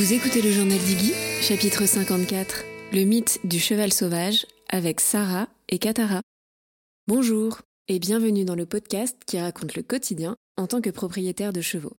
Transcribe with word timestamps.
Vous 0.00 0.14
écoutez 0.14 0.40
le 0.40 0.50
journal 0.50 0.78
d'Iggy, 0.78 1.12
chapitre 1.42 1.84
54, 1.84 2.64
le 2.94 3.04
mythe 3.04 3.38
du 3.44 3.58
cheval 3.58 3.92
sauvage, 3.92 4.46
avec 4.70 4.98
Sarah 4.98 5.46
et 5.68 5.78
Katara. 5.78 6.22
Bonjour 7.06 7.60
et 7.86 7.98
bienvenue 7.98 8.46
dans 8.46 8.54
le 8.54 8.64
podcast 8.64 9.18
qui 9.26 9.38
raconte 9.38 9.74
le 9.74 9.82
quotidien 9.82 10.36
en 10.56 10.66
tant 10.66 10.80
que 10.80 10.88
propriétaire 10.88 11.52
de 11.52 11.60
chevaux. 11.60 11.92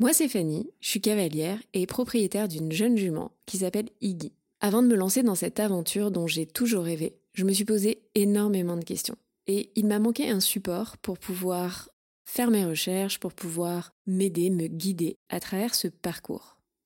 Moi 0.00 0.12
c'est 0.12 0.26
Fanny, 0.26 0.68
je 0.80 0.88
suis 0.88 1.00
cavalière 1.00 1.62
et 1.74 1.86
propriétaire 1.86 2.48
d'une 2.48 2.72
jeune 2.72 2.96
jument 2.96 3.30
qui 3.46 3.58
s'appelle 3.58 3.90
Iggy. 4.00 4.32
Avant 4.60 4.82
de 4.82 4.88
me 4.88 4.96
lancer 4.96 5.22
dans 5.22 5.36
cette 5.36 5.60
aventure 5.60 6.10
dont 6.10 6.26
j'ai 6.26 6.46
toujours 6.46 6.82
rêvé, 6.82 7.14
je 7.34 7.44
me 7.44 7.52
suis 7.52 7.64
posé 7.64 8.02
énormément 8.16 8.76
de 8.76 8.84
questions. 8.84 9.16
Et 9.46 9.70
il 9.76 9.86
m'a 9.86 10.00
manqué 10.00 10.28
un 10.28 10.40
support 10.40 10.96
pour 10.96 11.20
pouvoir 11.20 11.88
faire 12.24 12.50
mes 12.50 12.64
recherches, 12.64 13.20
pour 13.20 13.32
pouvoir 13.32 13.92
m'aider, 14.08 14.50
me 14.50 14.66
guider 14.66 15.14
à 15.28 15.38
travers 15.38 15.76
ce 15.76 15.86
parcours. 15.86 16.51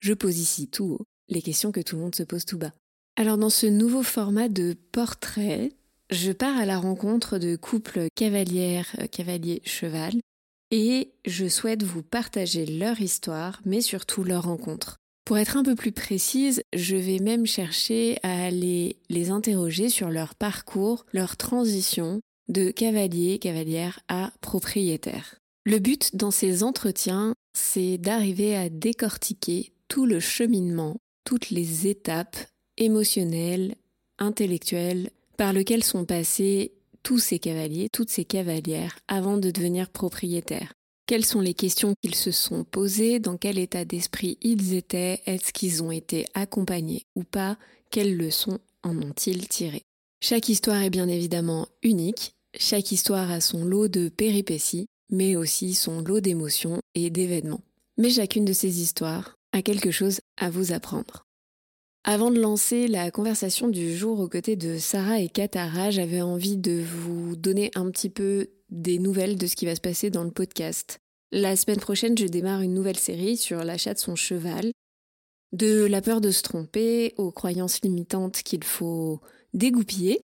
je 0.00 0.14
pose 0.14 0.38
ici 0.38 0.68
tout 0.68 0.84
haut 0.84 1.06
les 1.30 1.42
questions 1.42 1.72
que 1.72 1.80
tout 1.80 1.96
le 1.96 2.02
monde 2.02 2.14
se 2.14 2.24
pose 2.24 2.44
tout 2.44 2.58
bas. 2.58 2.72
Alors 3.16 3.38
dans 3.38 3.50
ce 3.50 3.66
nouveau 3.66 4.02
format 4.02 4.48
de 4.48 4.76
portrait, 4.92 5.72
je 6.10 6.32
pars 6.32 6.58
à 6.58 6.66
la 6.66 6.78
rencontre 6.78 7.38
de 7.38 7.56
couples 7.56 8.08
cavalières, 8.14 8.94
euh, 9.00 9.06
cavaliers 9.06 9.62
cheval, 9.64 10.14
et 10.70 11.12
je 11.24 11.48
souhaite 11.48 11.82
vous 11.82 12.02
partager 12.02 12.66
leur 12.66 13.00
histoire, 13.00 13.60
mais 13.64 13.80
surtout 13.80 14.24
leur 14.24 14.44
rencontre. 14.44 14.96
Pour 15.24 15.38
être 15.38 15.56
un 15.56 15.62
peu 15.62 15.74
plus 15.74 15.92
précise, 15.92 16.62
je 16.74 16.96
vais 16.96 17.18
même 17.18 17.46
chercher 17.46 18.18
à 18.22 18.46
aller 18.46 18.96
les 19.08 19.30
interroger 19.30 19.88
sur 19.88 20.10
leur 20.10 20.34
parcours, 20.34 21.06
leur 21.12 21.36
transition 21.36 22.20
de 22.48 22.70
cavalier, 22.70 23.38
cavalière 23.38 24.00
à 24.08 24.32
propriétaire. 24.40 25.36
Le 25.64 25.78
but 25.78 26.16
dans 26.16 26.32
ces 26.32 26.64
entretiens, 26.64 27.34
c'est 27.56 27.98
d'arriver 27.98 28.56
à 28.56 28.68
décortiquer 28.68 29.72
tout 29.90 30.06
le 30.06 30.20
cheminement, 30.20 31.00
toutes 31.24 31.50
les 31.50 31.88
étapes 31.88 32.38
émotionnelles, 32.78 33.74
intellectuelles, 34.18 35.10
par 35.36 35.52
lesquelles 35.52 35.82
sont 35.82 36.04
passés 36.04 36.72
tous 37.02 37.18
ces 37.18 37.40
cavaliers, 37.40 37.88
toutes 37.92 38.08
ces 38.08 38.24
cavalières, 38.24 38.98
avant 39.08 39.36
de 39.36 39.50
devenir 39.50 39.90
propriétaires. 39.90 40.72
Quelles 41.06 41.24
sont 41.24 41.40
les 41.40 41.54
questions 41.54 41.94
qu'ils 42.00 42.14
se 42.14 42.30
sont 42.30 42.62
posées, 42.62 43.18
dans 43.18 43.36
quel 43.36 43.58
état 43.58 43.84
d'esprit 43.84 44.38
ils 44.42 44.74
étaient, 44.74 45.22
est-ce 45.26 45.52
qu'ils 45.52 45.82
ont 45.82 45.90
été 45.90 46.24
accompagnés 46.34 47.02
ou 47.16 47.24
pas, 47.24 47.58
quelles 47.90 48.16
leçons 48.16 48.60
en 48.84 48.96
ont-ils 48.96 49.48
tiré. 49.48 49.82
Chaque 50.22 50.48
histoire 50.48 50.82
est 50.82 50.90
bien 50.90 51.08
évidemment 51.08 51.66
unique, 51.82 52.36
chaque 52.56 52.92
histoire 52.92 53.30
a 53.32 53.40
son 53.40 53.64
lot 53.64 53.88
de 53.88 54.08
péripéties, 54.08 54.86
mais 55.10 55.34
aussi 55.34 55.74
son 55.74 56.00
lot 56.00 56.20
d'émotions 56.20 56.78
et 56.94 57.10
d'événements. 57.10 57.64
Mais 57.98 58.10
chacune 58.10 58.44
de 58.44 58.52
ces 58.52 58.80
histoires 58.80 59.39
a 59.52 59.62
quelque 59.62 59.90
chose 59.90 60.20
à 60.36 60.50
vous 60.50 60.72
apprendre. 60.72 61.26
Avant 62.04 62.30
de 62.30 62.40
lancer 62.40 62.88
la 62.88 63.10
conversation 63.10 63.68
du 63.68 63.94
jour 63.94 64.20
aux 64.20 64.28
côtés 64.28 64.56
de 64.56 64.78
Sarah 64.78 65.20
et 65.20 65.28
Katara, 65.28 65.90
j'avais 65.90 66.22
envie 66.22 66.56
de 66.56 66.80
vous 66.80 67.36
donner 67.36 67.70
un 67.74 67.90
petit 67.90 68.08
peu 68.08 68.48
des 68.70 68.98
nouvelles 68.98 69.36
de 69.36 69.46
ce 69.46 69.54
qui 69.54 69.66
va 69.66 69.74
se 69.74 69.80
passer 69.82 70.08
dans 70.08 70.24
le 70.24 70.30
podcast. 70.30 70.98
La 71.30 71.56
semaine 71.56 71.78
prochaine, 71.78 72.16
je 72.16 72.26
démarre 72.26 72.62
une 72.62 72.72
nouvelle 72.72 72.98
série 72.98 73.36
sur 73.36 73.62
l'achat 73.64 73.92
de 73.92 73.98
son 73.98 74.16
cheval, 74.16 74.72
de 75.52 75.84
la 75.84 76.00
peur 76.00 76.20
de 76.20 76.30
se 76.30 76.42
tromper 76.42 77.12
aux 77.18 77.32
croyances 77.32 77.82
limitantes 77.82 78.42
qu'il 78.42 78.64
faut 78.64 79.20
dégoupiller 79.52 80.22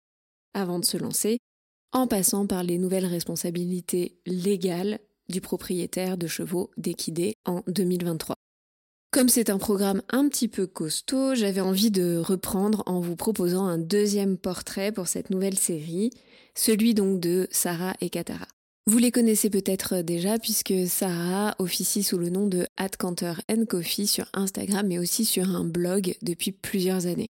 avant 0.52 0.78
de 0.78 0.84
se 0.84 0.98
lancer, 0.98 1.38
en 1.92 2.06
passant 2.06 2.46
par 2.46 2.62
les 2.64 2.78
nouvelles 2.78 3.06
responsabilités 3.06 4.18
légales 4.26 4.98
du 5.28 5.40
propriétaire 5.40 6.18
de 6.18 6.26
chevaux 6.26 6.70
d'équidés 6.76 7.34
en 7.46 7.62
2023. 7.66 8.36
Comme 9.12 9.28
c'est 9.28 9.50
un 9.50 9.58
programme 9.58 10.00
un 10.08 10.26
petit 10.26 10.48
peu 10.48 10.66
costaud, 10.66 11.34
j'avais 11.34 11.60
envie 11.60 11.90
de 11.90 12.16
reprendre 12.16 12.82
en 12.86 12.98
vous 12.98 13.14
proposant 13.14 13.66
un 13.66 13.76
deuxième 13.76 14.38
portrait 14.38 14.90
pour 14.90 15.06
cette 15.06 15.28
nouvelle 15.28 15.58
série, 15.58 16.08
celui 16.54 16.94
donc 16.94 17.20
de 17.20 17.46
Sarah 17.50 17.92
et 18.00 18.08
Katara. 18.08 18.48
Vous 18.86 18.96
les 18.96 19.10
connaissez 19.10 19.50
peut-être 19.50 20.00
déjà 20.00 20.38
puisque 20.38 20.72
Sarah 20.88 21.54
officie 21.58 22.02
sous 22.02 22.16
le 22.16 22.30
nom 22.30 22.46
de 22.46 22.66
Canter 22.98 23.34
Coffee 23.68 24.06
sur 24.06 24.24
Instagram 24.32 24.86
mais 24.88 24.98
aussi 24.98 25.26
sur 25.26 25.46
un 25.46 25.64
blog 25.64 26.16
depuis 26.22 26.52
plusieurs 26.52 27.06
années. 27.06 27.28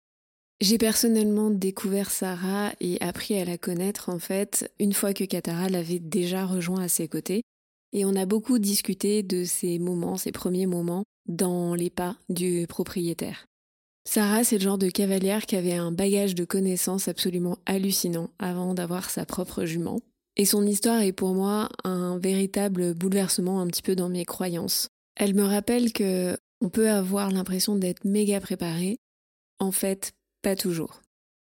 J'ai 0.59 0.77
personnellement 0.77 1.49
découvert 1.49 2.11
Sarah 2.11 2.73
et 2.81 2.99
appris 2.99 3.39
à 3.39 3.45
la 3.45 3.57
connaître 3.57 4.09
en 4.09 4.19
fait 4.19 4.69
une 4.79 4.91
fois 4.91 5.13
que 5.13 5.23
Katara 5.23 5.69
l'avait 5.69 5.99
déjà 5.99 6.45
rejoint 6.45 6.83
à 6.83 6.89
ses 6.89 7.07
côtés. 7.07 7.41
Et 7.93 8.03
on 8.03 8.17
a 8.17 8.25
beaucoup 8.25 8.59
discuté 8.59 9.23
de 9.23 9.45
ces 9.45 9.79
moments, 9.79 10.17
ces 10.17 10.33
premiers 10.33 10.67
moments 10.67 11.05
dans 11.29 11.75
les 11.75 11.89
pas 11.89 12.17
du 12.27 12.65
propriétaire. 12.67 13.45
Sarah, 14.05 14.43
c'est 14.43 14.57
le 14.57 14.63
genre 14.63 14.77
de 14.77 14.89
cavalière 14.89 15.45
qui 15.45 15.55
avait 15.55 15.75
un 15.75 15.91
bagage 15.91 16.35
de 16.35 16.43
connaissances 16.43 17.07
absolument 17.07 17.59
hallucinant 17.65 18.31
avant 18.39 18.73
d'avoir 18.73 19.09
sa 19.09 19.25
propre 19.25 19.65
jument. 19.65 19.99
Et 20.35 20.45
son 20.45 20.65
histoire 20.65 21.01
est 21.01 21.11
pour 21.11 21.35
moi 21.35 21.69
un 21.83 22.17
véritable 22.17 22.93
bouleversement 22.93 23.61
un 23.61 23.67
petit 23.67 23.81
peu 23.81 23.95
dans 23.95 24.09
mes 24.09 24.25
croyances. 24.25 24.89
Elle 25.15 25.35
me 25.35 25.43
rappelle 25.43 25.93
que 25.93 26.37
on 26.61 26.69
peut 26.69 26.89
avoir 26.89 27.31
l'impression 27.31 27.75
d'être 27.75 28.03
méga 28.03 28.39
préparé. 28.39 28.97
En 29.59 29.71
fait, 29.71 30.13
pas 30.41 30.55
toujours. 30.55 31.01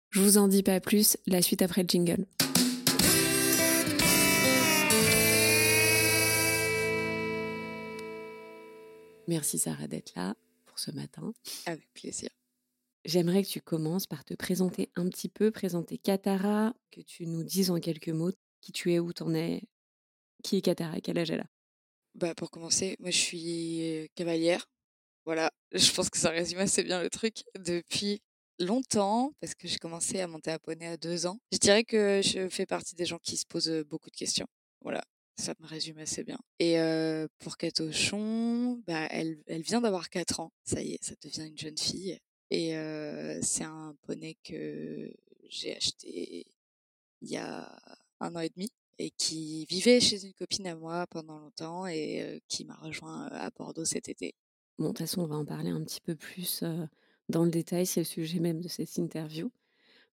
Je 0.09 0.21
vous 0.21 0.37
en 0.37 0.47
dis 0.47 0.63
pas 0.63 0.79
plus, 0.79 1.17
la 1.27 1.41
suite 1.41 1.61
après 1.61 1.83
le 1.83 1.89
jingle. 1.89 2.25
Merci 9.27 9.57
Sarah 9.57 9.87
d'être 9.87 10.13
là 10.15 10.35
pour 10.65 10.79
ce 10.79 10.91
matin. 10.91 11.33
Avec 11.65 11.91
plaisir. 11.93 12.29
J'aimerais 13.05 13.43
que 13.43 13.47
tu 13.47 13.61
commences 13.61 14.07
par 14.07 14.23
te 14.23 14.33
présenter 14.33 14.89
un 14.95 15.07
petit 15.09 15.29
peu, 15.29 15.51
présenter 15.51 15.97
Katara, 15.97 16.73
que 16.91 17.01
tu 17.01 17.27
nous 17.27 17.43
dises 17.43 17.69
en 17.69 17.79
quelques 17.79 18.09
mots 18.09 18.31
qui 18.61 18.71
tu 18.71 18.93
es, 18.93 18.99
où 18.99 19.13
tu 19.13 19.23
en 19.23 19.33
es, 19.33 19.61
qui 20.43 20.57
est 20.57 20.61
Katara, 20.61 20.99
quel 21.01 21.17
âge 21.17 21.29
elle 21.29 21.41
a? 21.41 21.47
Bah 22.15 22.33
pour 22.33 22.49
commencer, 22.49 22.95
moi 22.99 23.11
je 23.11 23.17
suis 23.17 24.09
cavalière. 24.15 24.65
Voilà, 25.25 25.51
je 25.73 25.91
pense 25.91 26.09
que 26.09 26.17
ça 26.17 26.29
résume 26.29 26.59
assez 26.59 26.83
bien 26.83 27.01
le 27.01 27.09
truc. 27.09 27.43
Depuis 27.59 28.21
longtemps, 28.59 29.33
parce 29.41 29.53
que 29.53 29.67
j'ai 29.67 29.77
commencé 29.77 30.19
à 30.21 30.27
monter 30.27 30.51
à 30.51 30.59
poney 30.59 30.87
à 30.87 30.97
deux 30.97 31.25
ans. 31.25 31.39
Je 31.51 31.57
dirais 31.57 31.83
que 31.83 32.21
je 32.23 32.47
fais 32.49 32.65
partie 32.65 32.95
des 32.95 33.05
gens 33.05 33.19
qui 33.19 33.37
se 33.37 33.45
posent 33.45 33.83
beaucoup 33.87 34.09
de 34.09 34.15
questions. 34.15 34.47
Voilà, 34.81 35.03
ça 35.35 35.53
me 35.59 35.67
résume 35.67 35.97
assez 35.99 36.23
bien. 36.23 36.39
Et 36.59 36.77
pour 37.39 37.57
Catochon, 37.57 38.81
bah, 38.87 39.07
elle, 39.11 39.37
elle 39.47 39.61
vient 39.61 39.81
d'avoir 39.81 40.09
4 40.09 40.39
ans. 40.39 40.51
Ça 40.63 40.81
y 40.81 40.93
est, 40.93 41.03
ça 41.03 41.15
devient 41.21 41.47
une 41.47 41.57
jeune 41.57 41.77
fille. 41.77 42.19
Et 42.51 42.75
c'est 43.41 43.63
un 43.63 43.95
poney 44.03 44.37
que 44.43 45.11
j'ai 45.49 45.75
acheté 45.75 46.47
il 47.21 47.29
y 47.29 47.37
a 47.37 47.75
un 48.19 48.35
an 48.35 48.39
et 48.39 48.49
demi 48.49 48.69
et 48.97 49.09
qui 49.11 49.65
vivait 49.65 49.99
chez 49.99 50.25
une 50.25 50.33
copine 50.33 50.67
à 50.67 50.75
moi 50.75 51.07
pendant 51.07 51.39
longtemps 51.39 51.87
et 51.87 52.41
qui 52.47 52.65
m'a 52.65 52.75
rejoint 52.75 53.25
à 53.27 53.49
Bordeaux 53.51 53.85
cet 53.85 54.09
été. 54.09 54.35
Bon, 54.77 54.85
de 54.85 54.89
toute 54.89 54.99
façon, 54.99 55.21
on 55.21 55.27
va 55.27 55.35
en 55.35 55.45
parler 55.45 55.69
un 55.69 55.83
petit 55.83 56.01
peu 56.01 56.15
plus 56.15 56.63
dans 57.29 57.43
le 57.43 57.51
détail, 57.51 57.85
c'est 57.85 58.01
le 58.01 58.05
sujet 58.05 58.39
même 58.39 58.61
de 58.61 58.67
cette 58.67 58.95
interview. 58.97 59.51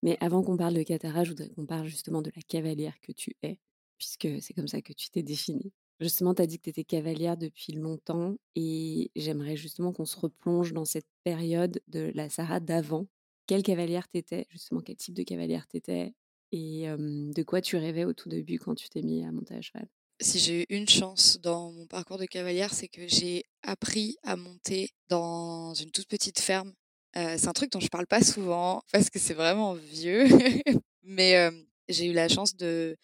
Mais 0.03 0.17
avant 0.21 0.43
qu'on 0.43 0.57
parle 0.57 0.75
de 0.75 0.83
Katara, 0.83 1.23
je 1.25 1.31
voudrais 1.31 1.49
qu'on 1.51 1.67
parle 1.67 1.87
justement 1.87 2.23
de 2.23 2.33
la 2.35 2.43
cavalière 2.43 2.99
que 3.01 3.13
tu 3.13 3.37
es 3.43 3.59
puisque 4.03 4.43
c'est 4.43 4.53
comme 4.53 4.67
ça 4.67 4.83
que 4.83 4.93
tu 4.93 5.11
t'es 5.11 5.23
définie. 5.23 5.73
Justement, 6.01 6.35
tu 6.35 6.43
as 6.43 6.47
dit 6.47 6.59
que 6.59 6.65
tu 6.65 6.71
étais 6.71 6.83
cavalière 6.83 7.37
depuis 7.37 7.73
longtemps 7.73 8.35
et 8.57 9.13
j'aimerais 9.15 9.57
justement 9.57 9.93
qu'on 9.93 10.05
se 10.05 10.19
replonge 10.19 10.73
dans 10.73 10.85
cette 10.85 11.07
période 11.23 11.81
de 11.87 12.11
la 12.17 12.29
Sarah 12.29 12.59
d'avant. 12.59 13.07
Quelle 13.47 13.63
cavalière 13.63 14.09
t'étais 14.09 14.47
Justement, 14.51 14.81
quel 14.81 14.97
type 14.97 15.15
de 15.15 15.23
cavalière 15.23 15.69
t'étais 15.69 16.15
Et 16.51 16.87
de 16.89 17.43
quoi 17.45 17.61
tu 17.61 17.77
rêvais 17.77 18.05
au 18.05 18.13
tout 18.13 18.29
début 18.29 18.59
quand 18.59 18.75
tu 18.75 18.89
t'es 18.89 19.03
mis 19.03 19.25
à 19.25 19.31
monter 19.31 19.55
à 19.55 19.61
cheval? 19.61 19.87
Si 20.21 20.41
j'ai 20.41 20.63
eu 20.63 20.67
une 20.71 20.89
chance 20.89 21.39
dans 21.41 21.71
mon 21.71 21.87
parcours 21.87 22.19
de 22.19 22.27
cavalière, 22.27 22.75
c'est 22.75 22.89
que 22.89 23.07
j'ai 23.07 23.45
appris 23.63 24.17
à 24.25 24.35
monter 24.35 24.91
dans 25.09 25.75
une 25.75 25.93
toute 25.93 26.09
petite 26.09 26.41
ferme. 26.41 26.73
c'est 27.15 27.47
un 27.47 27.53
truc 27.53 27.71
dont 27.71 27.81
je 27.81 27.89
parle 27.89 28.09
pas 28.09 28.23
souvent 28.23 28.83
parce 28.93 29.11
que 29.11 29.21
c'est 29.21 29.35
vraiment 29.35 29.75
vieux. 29.75 30.25
Mais 31.05 31.49
j'ai 31.89 32.07
eu 32.07 32.13
la 32.13 32.29
chance 32.29 32.57
de 32.57 32.97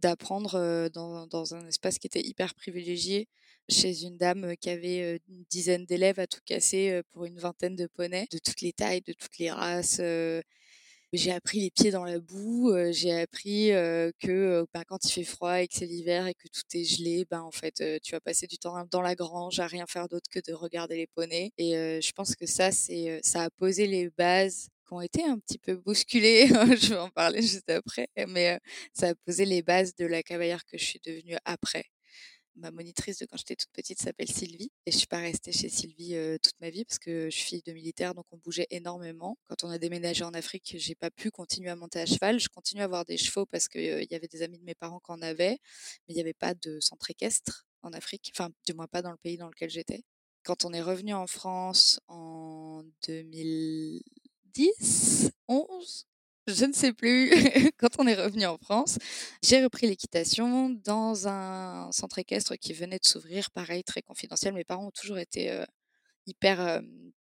d'apprendre 0.00 0.88
dans, 0.92 1.26
dans, 1.26 1.54
un 1.54 1.66
espace 1.68 1.98
qui 1.98 2.06
était 2.06 2.20
hyper 2.22 2.54
privilégié. 2.54 3.28
chez 3.68 4.02
une 4.04 4.16
dame 4.18 4.56
qui 4.60 4.70
avait 4.70 5.20
une 5.28 5.44
dizaine 5.50 5.84
d'élèves 5.86 6.18
à 6.20 6.26
tout 6.26 6.40
casser 6.44 7.02
pour 7.12 7.24
une 7.24 7.38
vingtaine 7.38 7.76
de 7.76 7.86
poneys, 7.86 8.26
de 8.32 8.38
toutes 8.38 8.60
les 8.62 8.72
tailles, 8.72 9.02
de 9.02 9.12
toutes 9.12 9.38
les 9.38 9.50
races. 9.50 10.00
J'ai 11.12 11.32
appris 11.32 11.60
les 11.60 11.70
pieds 11.70 11.90
dans 11.90 12.04
la 12.04 12.20
boue, 12.20 12.72
j'ai 12.92 13.12
appris 13.20 13.70
que 14.20 14.66
bah, 14.72 14.84
quand 14.86 15.04
il 15.04 15.12
fait 15.12 15.24
froid 15.24 15.60
et 15.60 15.68
que 15.68 15.74
c'est 15.76 15.86
l'hiver 15.86 16.26
et 16.28 16.34
que 16.34 16.48
tout 16.48 16.62
est 16.74 16.84
gelé, 16.84 17.26
ben 17.30 17.42
en 17.42 17.50
fait 17.50 17.82
tu 18.02 18.12
vas 18.12 18.20
passer 18.20 18.46
du 18.46 18.58
temps 18.58 18.84
dans 18.90 19.02
la 19.02 19.14
grange 19.16 19.58
à 19.60 19.66
rien 19.66 19.86
faire 19.86 20.08
d'autre 20.08 20.28
que 20.30 20.40
de 20.46 20.52
regarder 20.52 20.96
les 20.96 21.06
poneys. 21.08 21.52
Et 21.58 22.00
je 22.00 22.12
pense 22.12 22.36
que 22.36 22.46
ça 22.46 22.72
c'est 22.72 23.20
ça 23.24 23.44
a 23.44 23.50
posé 23.50 23.86
les 23.86 24.10
bases 24.10 24.68
qui 24.98 25.04
été 25.04 25.24
un 25.24 25.38
petit 25.38 25.58
peu 25.58 25.76
bousculées. 25.76 26.46
je 26.76 26.90
vais 26.90 26.98
en 26.98 27.10
parler 27.10 27.42
juste 27.42 27.70
après, 27.70 28.08
mais 28.28 28.58
ça 28.92 29.10
a 29.10 29.14
posé 29.26 29.44
les 29.44 29.62
bases 29.62 29.94
de 29.94 30.06
la 30.06 30.22
cavalière 30.22 30.64
que 30.64 30.78
je 30.78 30.84
suis 30.84 31.00
devenue 31.04 31.36
après 31.44 31.84
ma 32.56 32.70
monitrice 32.70 33.18
de 33.18 33.26
quand 33.26 33.36
j'étais 33.36 33.56
toute 33.56 33.70
petite 33.72 34.00
s'appelle 34.00 34.30
Sylvie. 34.30 34.70
Et 34.86 34.92
je 34.92 34.98
suis 34.98 35.06
pas 35.06 35.18
restée 35.18 35.52
chez 35.52 35.68
Sylvie 35.68 36.16
toute 36.42 36.58
ma 36.60 36.70
vie 36.70 36.84
parce 36.84 36.98
que 36.98 37.30
je 37.30 37.36
suis 37.36 37.44
fille 37.44 37.62
de 37.66 37.72
militaire, 37.72 38.14
donc 38.14 38.26
on 38.30 38.36
bougeait 38.38 38.66
énormément. 38.70 39.38
Quand 39.48 39.64
on 39.64 39.70
a 39.70 39.78
déménagé 39.78 40.24
en 40.24 40.34
Afrique, 40.34 40.74
j'ai 40.78 40.94
pas 40.94 41.10
pu 41.10 41.30
continuer 41.30 41.70
à 41.70 41.76
monter 41.76 42.00
à 42.00 42.06
cheval. 42.06 42.38
Je 42.38 42.48
continue 42.48 42.82
à 42.82 42.84
avoir 42.84 43.04
des 43.04 43.16
chevaux 43.16 43.46
parce 43.46 43.68
qu'il 43.68 44.06
y 44.10 44.14
avait 44.14 44.28
des 44.28 44.42
amis 44.42 44.58
de 44.58 44.64
mes 44.64 44.74
parents 44.74 45.00
qui 45.00 45.12
en 45.12 45.22
avaient, 45.22 45.58
mais 46.06 46.14
il 46.14 46.14
n'y 46.14 46.20
avait 46.20 46.34
pas 46.34 46.54
de 46.54 46.78
centre 46.80 47.10
équestre 47.10 47.66
en 47.82 47.92
Afrique, 47.92 48.30
enfin 48.36 48.50
du 48.66 48.74
moins 48.74 48.86
pas 48.86 49.02
dans 49.02 49.10
le 49.10 49.16
pays 49.16 49.38
dans 49.38 49.48
lequel 49.48 49.70
j'étais. 49.70 50.02
Quand 50.42 50.64
on 50.64 50.72
est 50.72 50.82
revenu 50.82 51.14
en 51.14 51.26
France 51.26 52.00
en 52.08 52.82
2010, 54.54 55.30
11, 55.48 56.06
je 56.46 56.64
ne 56.64 56.72
sais 56.72 56.92
plus, 56.92 57.30
quand 57.78 57.98
on 57.98 58.06
est 58.06 58.14
revenu 58.14 58.46
en 58.46 58.58
France, 58.58 58.98
j'ai 59.42 59.62
repris 59.62 59.86
l'équitation 59.86 60.70
dans 60.70 61.28
un 61.28 61.90
centre 61.92 62.18
équestre 62.18 62.56
qui 62.56 62.72
venait 62.72 62.98
de 62.98 63.06
s'ouvrir, 63.06 63.50
pareil, 63.50 63.84
très 63.84 64.02
confidentiel. 64.02 64.54
Mes 64.54 64.64
parents 64.64 64.86
ont 64.86 64.90
toujours 64.90 65.18
été 65.18 65.64
hyper 66.26 66.80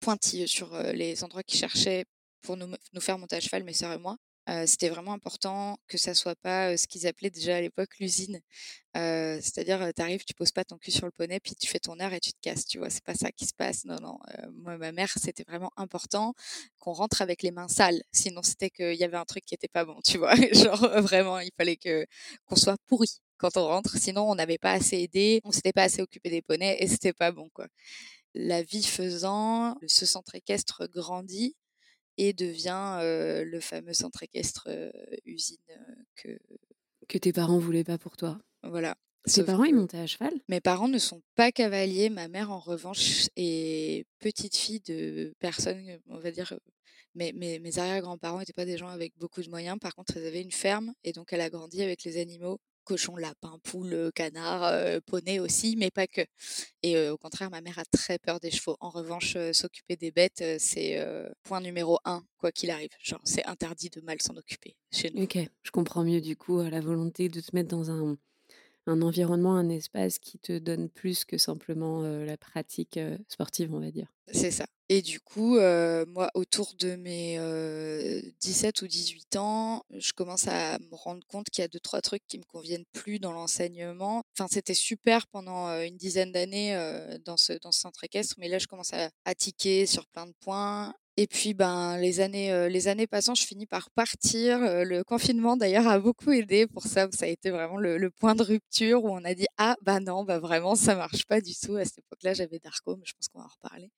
pointilleux 0.01 0.47
sur 0.47 0.77
les 0.93 1.25
endroits 1.25 1.43
qu'ils 1.43 1.59
cherchaient 1.59 2.05
pour 2.43 2.57
nous, 2.57 2.69
nous, 2.93 3.01
faire 3.01 3.19
monter 3.19 3.37
à 3.37 3.41
cheval, 3.41 3.65
mes 3.65 3.75
sœurs 3.75 3.93
et 3.93 3.99
moi 3.99 4.17
c'était 4.67 4.89
vraiment 4.89 5.13
important 5.13 5.79
que 5.87 5.97
ça 5.99 6.15
soit 6.15 6.35
pas 6.35 6.77
ce 6.77 6.87
qu'ils 6.87 7.07
appelaient 7.07 7.31
déjà 7.31 7.57
à 7.57 7.61
l'époque 7.61 7.99
l'usine. 8.01 8.41
C'est-à-dire, 8.95 9.93
tu 9.95 10.03
arrives, 10.03 10.25
tu 10.25 10.35
poses 10.35 10.51
pas 10.51 10.65
ton 10.65 10.77
cul 10.79 10.91
sur 10.91 11.07
le 11.07 11.13
poney, 11.13 11.39
puis 11.41 11.55
tu 11.55 11.69
fais 11.69 11.79
ton 11.79 12.01
heure 12.01 12.13
et 12.13 12.21
tu 12.21 12.33
te 12.33 12.41
casses, 12.41 12.67
tu 12.67 12.79
vois. 12.79 12.91
C'est 12.91 13.05
pas 13.05 13.15
ça 13.15 13.31
qui 13.31 13.47
se 13.47 13.55
passe. 13.55 13.85
Non, 13.85 13.97
non. 14.01 14.19
moi, 14.55 14.77
ma 14.79 14.93
mère, 14.93 15.11
c'était 15.17 15.45
vraiment 15.47 15.71
important 15.77 16.35
qu'on 16.79 16.93
rentre 16.93 17.23
avec 17.23 17.43
les 17.43 17.53
mains 17.53 17.69
sales. 17.69 18.03
Sinon, 18.13 18.43
c'était 18.43 18.71
qu'il 18.71 18.95
y 18.95 19.05
avait 19.05 19.17
un 19.17 19.25
truc 19.25 19.45
qui 19.45 19.55
était 19.55 19.69
pas 19.69 19.85
bon, 19.85 20.01
tu 20.05 20.19
vois? 20.19 20.35
Genre, 20.53 21.01
vraiment, 21.03 21.39
il 21.39 21.51
fallait 21.57 21.77
que 21.77 22.07
qu'on 22.47 22.57
soit 22.57 22.77
pourri 22.87 23.21
quand 23.41 23.57
on 23.57 23.67
rentre. 23.67 23.97
Sinon, 23.97 24.31
on 24.31 24.35
n'avait 24.35 24.59
pas 24.59 24.73
assez 24.73 24.99
aidé, 24.99 25.41
on 25.45 25.53
s'était 25.53 25.73
pas 25.73 25.85
assez 25.85 26.03
occupé 26.03 26.31
des 26.31 26.43
poneys 26.43 26.77
et 26.81 26.87
c'était 26.89 27.13
pas 27.13 27.33
bon, 27.33 27.49
quoi. 27.53 27.67
La 28.35 28.63
vie 28.63 28.85
faisant, 28.85 29.77
ce 29.87 30.07
centre 30.07 30.35
équestre 30.37 30.89
grandit 30.89 31.57
et 32.23 32.33
devient 32.35 33.01
le 33.03 33.61
fameux 33.61 33.95
centre 33.95 34.23
équestre 34.23 34.69
usine 35.25 35.57
que 36.17 36.39
que 37.09 37.19
tes 37.19 37.33
parents 37.33 37.59
voulaient 37.59 37.85
pas 37.85 37.99
pour 37.99 38.17
toi. 38.17 38.39
Voilà. 38.63 38.97
Tes 39.25 39.43
parents, 39.43 39.65
ils 39.65 39.75
montaient 39.75 39.99
à 39.99 40.07
cheval? 40.07 40.33
Mes 40.49 40.61
parents 40.61 40.89
ne 40.89 40.99
sont 40.99 41.23
pas 41.35 41.51
cavaliers. 41.51 42.09
Ma 42.09 42.29
mère, 42.29 42.51
en 42.51 42.61
revanche, 42.61 43.27
est 43.37 44.07
petite 44.19 44.57
fille 44.57 44.81
de 44.81 45.35
personnes, 45.41 45.99
on 46.09 46.19
va 46.19 46.31
dire. 46.31 46.59
Mes 47.15 47.79
arrière-grands-parents 47.79 48.39
n'étaient 48.39 48.53
pas 48.53 48.65
des 48.65 48.79
gens 48.79 48.89
avec 48.89 49.13
beaucoup 49.19 49.43
de 49.43 49.51
moyens. 49.51 49.79
Par 49.81 49.95
contre, 49.95 50.17
ils 50.17 50.27
avaient 50.27 50.41
une 50.41 50.53
ferme 50.53 50.95
et 51.03 51.13
donc 51.13 51.33
elle 51.33 51.41
a 51.41 51.51
grandi 51.51 51.83
avec 51.83 52.05
les 52.05 52.19
animaux 52.21 52.61
cochon, 52.91 53.15
lapin, 53.15 53.57
poule, 53.63 54.11
canard, 54.17 55.01
poney 55.07 55.39
aussi, 55.39 55.77
mais 55.77 55.93
pas 55.93 56.09
que. 56.09 56.23
Et 56.83 57.09
au 57.09 57.17
contraire, 57.17 57.49
ma 57.51 57.61
mère 57.61 57.79
a 57.79 57.85
très 57.85 58.19
peur 58.19 58.41
des 58.41 58.51
chevaux. 58.51 58.77
En 58.81 58.91
revanche, 58.91 59.37
s'occuper 59.53 59.95
des 59.95 60.11
bêtes, 60.11 60.43
c'est 60.59 61.01
point 61.45 61.61
numéro 61.61 61.99
un, 62.05 62.25
quoi 62.39 62.51
qu'il 62.51 62.71
arrive. 62.71 62.91
Genre, 63.01 63.21
c'est 63.23 63.45
interdit 63.47 63.91
de 63.91 64.01
mal 64.01 64.21
s'en 64.21 64.37
occuper 64.37 64.75
chez 64.91 65.13
nous. 65.13 65.23
Ok, 65.23 65.39
je 65.63 65.71
comprends 65.71 66.03
mieux 66.03 66.21
du 66.21 66.37
coup 66.37 66.61
la 66.63 66.81
volonté 66.81 67.29
de 67.29 67.41
te 67.41 67.55
mettre 67.55 67.69
dans 67.69 67.93
un, 67.93 68.17
un 68.91 69.03
environnement, 69.03 69.57
un 69.57 69.69
espace 69.69 70.19
qui 70.19 70.39
te 70.39 70.59
donne 70.59 70.89
plus 70.89 71.25
que 71.25 71.39
simplement 71.39 72.03
la 72.03 72.37
pratique 72.37 72.99
sportive, 73.29 73.73
on 73.73 73.81
va 73.81 73.91
dire. 73.91 74.13
C'est 74.33 74.51
ça. 74.51 74.67
Et 74.89 75.03
du 75.03 75.21
coup, 75.21 75.55
moi, 76.09 76.31
autour 76.35 76.75
de 76.79 76.97
mes 76.97 77.39
17 78.41 78.83
ou 78.83 78.89
18 78.89 79.37
ans, 79.37 79.85
je 79.97 80.13
commence 80.13 80.49
à 80.49 80.79
me 80.79 80.95
rendre 80.97 81.25
compte 81.29 81.49
qu'il 81.51 81.63
y 81.63 81.65
a 81.65 81.69
deux, 81.69 81.79
trois 81.79 82.01
trucs 82.01 82.27
qui 82.27 82.39
me 82.39 82.45
conviennent 82.45 82.85
plus 82.93 83.21
dans 83.21 83.33
l'enseignement. 83.33 84.23
Enfin, 84.37 84.49
c'était 84.51 84.75
super 84.75 85.29
pendant 85.29 85.69
une 85.81 85.97
dizaine 85.97 86.33
d'années 86.33 86.75
dans, 87.25 87.37
ce, 87.37 87.53
dans 87.55 87.71
ce 87.71 87.81
centre 87.81 88.03
équestre, 88.03 88.35
mais 88.39 88.49
là, 88.49 88.59
je 88.59 88.67
commence 88.67 88.93
à, 88.93 89.11
à 89.25 89.35
tiquer 89.35 89.87
sur 89.87 90.07
plein 90.09 90.27
de 90.27 90.35
points. 90.41 90.93
Et 91.23 91.27
puis, 91.27 91.53
ben, 91.53 91.99
les 91.99 92.21
années, 92.21 92.71
les 92.71 92.89
années 92.89 93.07
passant, 93.07 93.35
je 93.35 93.45
finis 93.45 93.67
par 93.67 93.91
partir. 93.91 94.59
le 94.59 95.03
confinement, 95.03 95.59
d'ailleurs, 95.59 95.87
a 95.87 95.99
beaucoup 95.99 96.31
aidé 96.33 96.67
pour 96.67 96.85
ça. 96.85 97.09
Ça 97.13 97.27
a 97.27 97.29
été 97.29 97.51
vraiment 97.51 97.77
le, 97.77 98.11
point 98.11 98.35
de 98.35 98.43
rupture 98.43 99.05
où 99.05 99.11
on 99.11 99.23
a 99.27 99.35
dit 99.35 99.45
ah 99.59 99.77
bah 99.83 100.01
non, 100.01 100.25
bah 100.25 100.39
vraiment, 100.39 100.75
ça 100.77 100.95
marche 100.95 101.27
pas 101.27 101.43
du 101.43 101.55
tout. 101.55 101.77
À 101.77 101.85
cette 101.85 101.99
époque-là, 101.99 102.33
j'avais 102.33 102.59
Darko, 102.59 102.97
mais 102.97 103.05
je 103.05 103.13
pense 103.13 103.29
qu'on 103.29 103.41
va 103.41 103.45
en 103.45 103.49
reparler. 103.49 103.91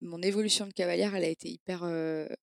Mon 0.00 0.22
évolution 0.22 0.66
de 0.66 0.72
cavalière, 0.72 1.14
elle 1.14 1.24
a 1.24 1.28
été 1.28 1.50
hyper 1.50 1.86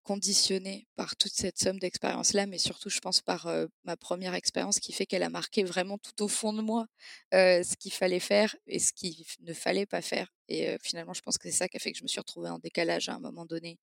conditionnée 0.03 0.85
par 0.95 1.15
toute 1.15 1.33
cette 1.33 1.57
somme 1.57 1.79
d'expériences-là, 1.79 2.45
mais 2.45 2.59
surtout, 2.59 2.89
je 2.91 2.99
pense, 2.99 3.21
par 3.21 3.49
ma 3.85 3.97
première 3.97 4.35
expérience 4.35 4.79
qui 4.79 4.93
fait 4.93 5.07
qu'elle 5.07 5.23
a 5.23 5.31
marqué 5.31 5.63
vraiment 5.63 5.97
tout 5.97 6.23
au 6.23 6.27
fond 6.27 6.53
de 6.53 6.61
moi 6.61 6.85
ce 7.31 7.75
qu'il 7.77 7.91
fallait 7.91 8.19
faire 8.19 8.55
et 8.67 8.77
ce 8.77 8.93
qu'il 8.93 9.15
ne 9.41 9.53
fallait 9.53 9.87
pas 9.87 10.03
faire. 10.03 10.31
Et 10.47 10.77
finalement, 10.83 11.15
je 11.15 11.21
pense 11.21 11.39
que 11.39 11.49
c'est 11.49 11.57
ça 11.57 11.67
qui 11.67 11.77
a 11.77 11.79
fait 11.79 11.91
que 11.91 11.97
je 11.97 12.03
me 12.03 12.07
suis 12.07 12.19
retrouvée 12.19 12.49
en 12.49 12.59
décalage 12.59 13.09
à 13.09 13.15
un 13.15 13.19
moment 13.19 13.47
donné 13.47 13.79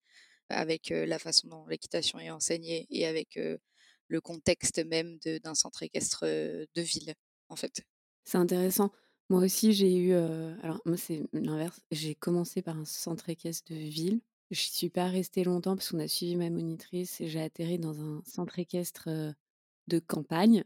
avec 0.48 0.90
la 0.90 1.18
façon 1.18 1.48
dont 1.48 1.66
l'équitation 1.66 2.18
est 2.18 2.30
enseignée 2.30 2.86
et 2.90 3.06
avec 3.06 3.38
le 4.08 4.20
contexte 4.20 4.84
même 4.84 5.18
d'un 5.42 5.54
centre 5.54 5.82
équestre 5.82 6.24
de 6.24 6.82
ville, 6.82 7.14
en 7.48 7.56
fait. 7.56 7.82
C'est 8.24 8.38
intéressant. 8.38 8.90
Moi 9.30 9.42
aussi, 9.42 9.72
j'ai 9.72 9.96
eu. 9.96 10.12
alors, 10.12 10.80
moi, 10.84 10.96
c'est 10.96 11.22
l'inverse. 11.32 11.80
J'ai 11.90 12.14
commencé 12.14 12.62
par 12.62 12.78
un 12.78 12.84
centre 12.84 13.28
équestre 13.30 13.72
de 13.72 13.78
ville. 13.78 14.20
Je 14.50 14.60
suis 14.60 14.90
pas 14.90 15.06
restée 15.08 15.44
longtemps 15.44 15.76
parce 15.76 15.90
qu'on 15.90 15.98
a 15.98 16.08
suivi 16.08 16.36
ma 16.36 16.50
monitrice 16.50 17.20
et 17.20 17.28
j'ai 17.28 17.40
atterri 17.40 17.78
dans 17.78 18.00
un 18.00 18.22
centre 18.24 18.58
équestre 18.58 19.08
de 19.88 19.98
campagne, 19.98 20.64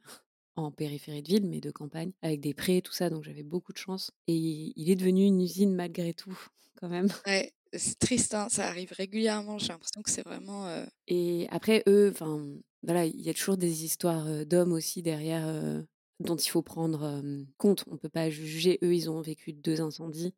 en 0.56 0.72
périphérie 0.72 1.22
de 1.22 1.28
ville, 1.28 1.46
mais 1.46 1.60
de 1.60 1.70
campagne, 1.70 2.12
avec 2.20 2.40
des 2.40 2.54
prés, 2.54 2.82
tout 2.82 2.92
ça. 2.92 3.10
Donc, 3.10 3.24
j'avais 3.24 3.44
beaucoup 3.44 3.72
de 3.72 3.78
chance. 3.78 4.10
Et 4.26 4.34
il 4.34 4.90
est 4.90 4.96
devenu 4.96 5.24
une 5.24 5.40
usine 5.40 5.74
malgré 5.74 6.14
tout, 6.14 6.36
quand 6.80 6.88
même. 6.88 7.08
Ouais, 7.26 7.52
c'est 7.72 7.98
triste, 7.98 8.34
hein, 8.34 8.48
ça 8.50 8.66
arrive 8.66 8.92
régulièrement. 8.92 9.58
J'ai 9.58 9.68
l'impression 9.68 10.02
que 10.02 10.10
c'est 10.10 10.22
vraiment. 10.24 10.68
Et 11.06 11.46
après, 11.50 11.82
eux, 11.88 12.10
enfin, 12.12 12.44
voilà, 12.82 13.04
il 13.06 13.20
y 13.20 13.30
a 13.30 13.34
toujours 13.34 13.56
des 13.56 13.84
histoires 13.84 14.46
d'hommes 14.46 14.72
aussi 14.72 15.02
derrière 15.02 15.84
dont 16.20 16.36
il 16.36 16.48
faut 16.48 16.62
prendre 16.62 17.22
compte. 17.56 17.84
On 17.88 17.92
ne 17.92 17.98
peut 17.98 18.08
pas 18.08 18.30
juger. 18.30 18.78
Eux, 18.82 18.94
ils 18.94 19.10
ont 19.10 19.20
vécu 19.20 19.52
deux 19.52 19.80
incendies 19.80 20.34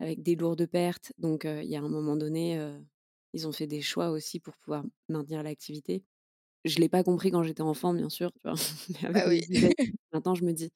avec 0.00 0.22
des 0.22 0.36
lourdes 0.36 0.66
pertes. 0.66 1.12
Donc, 1.18 1.44
il 1.44 1.68
y 1.68 1.76
a 1.76 1.80
un 1.82 1.88
moment 1.88 2.16
donné, 2.16 2.60
ils 3.32 3.46
ont 3.46 3.52
fait 3.52 3.66
des 3.66 3.82
choix 3.82 4.10
aussi 4.10 4.40
pour 4.40 4.56
pouvoir 4.56 4.84
maintenir 5.08 5.42
l'activité. 5.42 6.04
Je 6.64 6.76
ne 6.76 6.82
l'ai 6.82 6.88
pas 6.88 7.02
compris 7.02 7.30
quand 7.30 7.42
j'étais 7.42 7.62
enfant, 7.62 7.94
bien 7.94 8.08
sûr. 8.10 8.32
Tu 8.34 8.40
vois 8.48 8.54
ah 9.14 9.28
oui. 9.28 9.42
maintenant, 10.12 10.34
je 10.34 10.44
me 10.44 10.52
dis, 10.52 10.72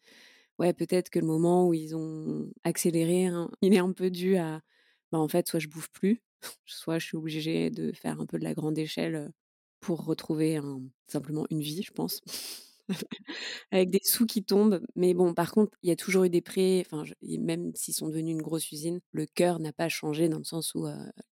ouais, 0.59 0.73
peut-être 0.73 1.11
que 1.11 1.19
le 1.19 1.27
moment 1.27 1.69
où 1.69 1.75
ils 1.75 1.97
ont 1.97 2.51
accéléré, 2.65 3.27
hein, 3.27 3.51
il 3.63 3.75
est 3.75 3.79
un 3.79 3.93
peu 3.93 4.11
dû 4.11 4.37
à 4.37 4.61
bah, 5.15 5.21
en 5.21 5.29
fait, 5.29 5.47
soit 5.47 5.61
je 5.61 5.69
bouffe 5.69 5.91
plus, 5.91 6.21
soit 6.67 6.99
je 6.99 7.07
suis 7.07 7.17
obligée 7.17 7.71
de 7.71 7.93
faire 7.93 8.21
un 8.21 8.27
peu 8.27 8.37
de 8.37 8.43
la 8.43 8.53
grande 8.53 8.77
échelle 8.77 9.31
pour 9.79 10.05
retrouver 10.05 10.61
simplement 11.07 11.47
une 11.51 11.61
vie, 11.61 11.85
je 11.85 11.93
pense. 11.93 12.21
Avec 13.71 13.91
des 13.91 14.01
sous 14.03 14.27
qui 14.27 14.43
tombent. 14.43 14.81
Mais 14.97 15.15
bon, 15.15 15.33
par 15.33 15.53
contre, 15.53 15.79
il 15.85 15.89
y 15.89 15.93
a 15.93 15.97
toujours 15.97 16.25
eu 16.25 16.31
des 16.31 16.41
prêts. 16.41 16.83
Enfin, 16.85 17.05
même 17.23 17.71
s'ils 17.77 17.95
sont 17.95 18.09
devenus 18.09 18.33
une 18.33 18.43
grosse 18.43 18.73
usine, 18.73 18.99
le 19.13 19.27
cœur 19.27 19.61
n'a 19.61 19.73
pas 19.73 19.89
changé 19.89 20.29
dans 20.29 20.39
le 20.39 20.45
sens 20.45 20.75
où 20.75 20.85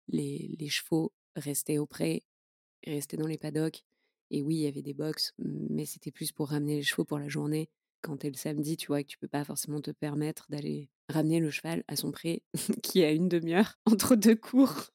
les, 0.07 0.69
chevaux 0.69 1.13
restaient 1.35 1.79
au 1.79 1.87
pré, 1.87 2.23
restaient 2.87 3.17
dans 3.17 3.27
les 3.27 3.39
paddocks. 3.39 3.83
Et 4.31 4.43
oui, 4.43 4.59
il 4.59 4.63
y 4.63 4.69
avait 4.69 4.83
des 4.83 4.95
box, 4.95 5.35
mais 5.39 5.87
c'était 5.87 6.13
plus 6.13 6.31
pour 6.31 6.51
ramener 6.51 6.77
les 6.77 6.83
chevaux 6.85 7.05
pour 7.05 7.19
la 7.19 7.29
journée. 7.29 7.69
Quand 8.01 8.19
tu 8.19 8.29
es 8.29 8.31
le 8.31 8.37
samedi, 8.37 8.77
tu 8.77 8.87
vois, 8.87 9.03
que 9.03 9.09
tu 9.09 9.19
peux 9.19 9.27
pas 9.27 9.45
forcément 9.45 9.81
te 9.81 9.91
permettre 9.91 10.47
d'aller 10.51 10.89
ramener 11.13 11.41
le 11.41 11.51
cheval 11.51 11.85
à 11.89 11.97
son 11.97 12.11
pré 12.11 12.43
qui 12.83 13.03
a 13.05 13.11
une 13.11 13.29
demi-heure 13.29 13.79
entre 13.87 14.17
deux 14.17 14.37
cours 14.37 14.91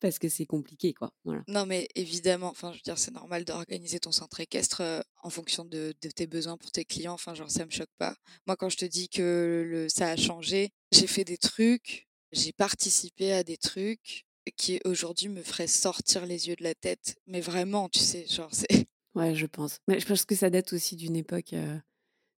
parce 0.00 0.18
que 0.18 0.28
c'est 0.28 0.46
compliqué 0.46 0.94
quoi. 0.94 1.12
Voilà. 1.24 1.44
Non 1.46 1.64
mais 1.64 1.88
évidemment, 1.94 2.48
enfin 2.48 2.72
je 2.72 2.78
veux 2.78 2.82
dire 2.82 2.98
c'est 2.98 3.12
normal 3.12 3.44
d'organiser 3.44 4.00
ton 4.00 4.10
centre 4.10 4.40
équestre 4.40 4.82
en 5.22 5.30
fonction 5.30 5.64
de, 5.64 5.92
tes 5.92 6.26
besoins 6.26 6.56
pour 6.56 6.72
tes 6.72 6.84
clients. 6.84 7.12
Enfin 7.12 7.34
genre 7.34 7.50
ça 7.50 7.64
me 7.64 7.70
choque 7.70 7.92
pas. 7.98 8.16
Moi 8.46 8.56
quand 8.56 8.68
je 8.68 8.78
te 8.78 8.84
dis 8.84 9.08
que 9.08 9.64
le, 9.64 9.88
ça 9.88 10.08
a 10.08 10.16
changé, 10.16 10.70
j'ai 10.90 11.06
fait 11.06 11.24
des 11.24 11.38
trucs, 11.38 12.08
j'ai 12.32 12.52
participé 12.52 13.32
à 13.32 13.44
des 13.44 13.56
trucs 13.56 14.26
qui 14.56 14.80
aujourd'hui 14.84 15.28
me 15.28 15.42
feraient 15.42 15.68
sortir 15.68 16.26
les 16.26 16.48
yeux 16.48 16.56
de 16.56 16.64
la 16.64 16.74
tête. 16.74 17.16
Mais 17.26 17.40
vraiment, 17.40 17.88
tu 17.88 18.00
sais, 18.00 18.26
genre 18.26 18.50
c'est. 18.52 18.66
Ouais, 19.14 19.34
je 19.34 19.44
pense. 19.44 19.76
Mais 19.88 20.00
je 20.00 20.06
pense 20.06 20.24
que 20.24 20.34
ça 20.34 20.48
date 20.48 20.72
aussi 20.72 20.96
d'une 20.96 21.16
époque. 21.16 21.54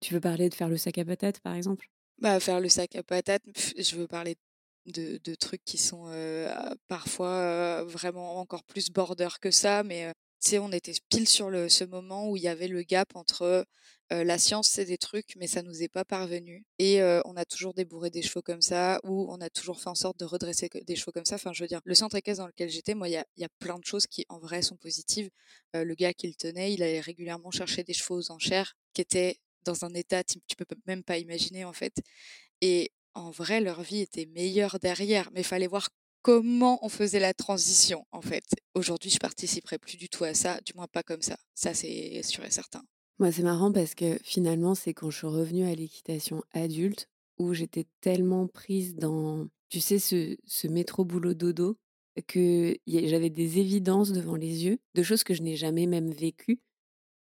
Tu 0.00 0.14
veux 0.14 0.21
parler 0.21 0.49
de 0.49 0.54
faire 0.54 0.71
le 0.71 0.78
sac 0.78 0.97
à 0.97 1.04
patates 1.04 1.40
par 1.40 1.54
exemple? 1.54 1.90
Bah, 2.19 2.38
faire 2.40 2.61
le 2.61 2.69
sac 2.69 2.95
à 2.97 3.02
patates, 3.02 3.42
je 3.78 3.97
veux 3.97 4.07
parler 4.07 4.37
de 4.87 5.19
de 5.25 5.35
trucs 5.35 5.64
qui 5.64 5.78
sont, 5.78 6.11
parfois, 6.88 7.85
vraiment 7.85 8.38
encore 8.38 8.64
plus 8.64 8.90
border 8.90 9.28
que 9.40 9.50
ça, 9.50 9.83
mais, 9.83 10.12
tu 10.42 10.50
sais, 10.50 10.59
on 10.59 10.71
était 10.73 10.92
pile 11.09 11.28
sur 11.28 11.50
le 11.50 11.69
ce 11.69 11.85
moment 11.85 12.28
où 12.28 12.37
il 12.37 12.42
y 12.42 12.49
avait 12.49 12.69
le 12.69 12.83
gap 12.83 13.14
entre, 13.16 13.64
la 14.11 14.37
science, 14.38 14.69
c'est 14.69 14.85
des 14.85 14.99
trucs, 14.99 15.35
mais 15.37 15.47
ça 15.47 15.62
nous 15.62 15.83
est 15.83 15.88
pas 15.88 16.04
parvenu 16.04 16.64
et 16.78 17.00
on 17.25 17.35
a 17.37 17.45
toujours 17.47 17.73
débourré 17.75 18.11
des 18.11 18.23
chevaux 18.23 18.42
comme 18.42 18.61
ça 18.62 19.00
ou 19.04 19.26
on 19.33 19.40
a 19.40 19.49
toujours 19.50 19.81
fait 19.81 19.88
en 19.88 19.95
sorte 19.95 20.19
de 20.19 20.25
redresser 20.26 20.69
des 20.87 20.97
chevaux 20.97 21.12
comme 21.12 21.25
ça. 21.25 21.37
Enfin, 21.37 21.52
je 21.54 21.62
veux 21.64 21.69
dire, 21.69 21.81
le 21.85 21.95
centre 21.95 22.16
équestre 22.16 22.42
dans 22.42 22.47
lequel 22.49 22.69
j'étais, 22.69 22.95
moi, 22.95 23.09
il 23.09 23.12
y 23.12 23.16
a 23.16 23.25
y 23.38 23.45
a 23.45 23.49
plein 23.59 23.78
de 23.78 23.85
choses 23.85 24.07
qui, 24.07 24.26
en 24.28 24.38
vrai, 24.38 24.62
sont 24.62 24.76
positives. 24.76 25.31
Le 25.75 25.95
gars 25.95 26.12
qui 26.12 26.28
le 26.28 26.35
tenait, 26.35 26.73
il 26.75 26.83
allait 26.83 27.00
régulièrement 27.00 27.50
chercher 27.50 27.83
des 27.85 27.95
chevaux 27.95 28.19
aux 28.19 28.31
enchères 28.31 28.75
qui 28.95 29.00
étaient 29.00 29.37
dans 29.64 29.85
un 29.85 29.95
état 29.95 30.25
tu 30.25 30.38
tu 30.47 30.57
peux 30.57 30.66
même 30.87 31.02
pas 31.02 31.19
imaginer, 31.19 31.64
en 31.64 31.73
fait 31.73 32.02
et 32.62 32.92
en 33.14 33.31
vrai, 33.31 33.61
leur 33.61 33.83
vie 33.83 34.00
était 34.00 34.26
meilleure 34.26 34.78
derrière, 34.78 35.31
mais 35.35 35.40
il 35.40 35.47
fallait 35.47 35.66
voir 35.66 35.88
comment 36.23 36.78
on 36.85 36.88
faisait 36.88 37.21
la 37.21 37.35
transition, 37.35 38.07
en 38.12 38.23
fait. 38.23 38.45
Aujourd'hui, 38.75 39.11
je 39.11 39.19
participerai 39.19 39.78
plus 39.78 39.97
du 39.97 40.09
tout 40.09 40.25
à 40.25 40.33
ça, 40.33 40.61
du 40.64 40.73
moins 40.75 40.87
pas 40.87 41.02
comme 41.02 41.21
ça. 41.21 41.37
Ça, 41.54 41.75
c'est 41.75 42.23
sûr 42.23 42.45
et 42.45 42.50
certain. 42.50 42.83
Moi, 43.19 43.33
c'est 43.33 43.42
marrant 43.42 43.73
parce 43.73 43.95
que 43.95 44.19
finalement, 44.23 44.75
c'est 44.75 44.95
quand 44.95 45.11
je 45.11 45.19
suis 45.19 45.26
revenue 45.26 45.66
à 45.66 45.75
l'équitation 45.75 46.42
adulte 46.52 47.09
où 47.38 47.52
j'étais 47.52 47.87
tellement 48.00 48.47
prise 48.47 48.95
dans, 48.95 49.49
tu 49.69 49.81
sais, 49.81 49.99
ce, 49.99 50.37
ce 50.47 50.69
métro 50.69 51.04
boulot 51.04 51.35
dodo 51.35 51.76
que 52.26 52.76
j'avais 52.87 53.31
des 53.31 53.59
évidences 53.59 54.12
devant 54.12 54.37
les 54.37 54.64
yeux 54.64 54.78
de 54.95 55.02
choses 55.02 55.25
que 55.25 55.35
je 55.35 55.42
n'ai 55.42 55.57
jamais 55.57 55.87
même 55.87 56.11
vécues 56.11 56.61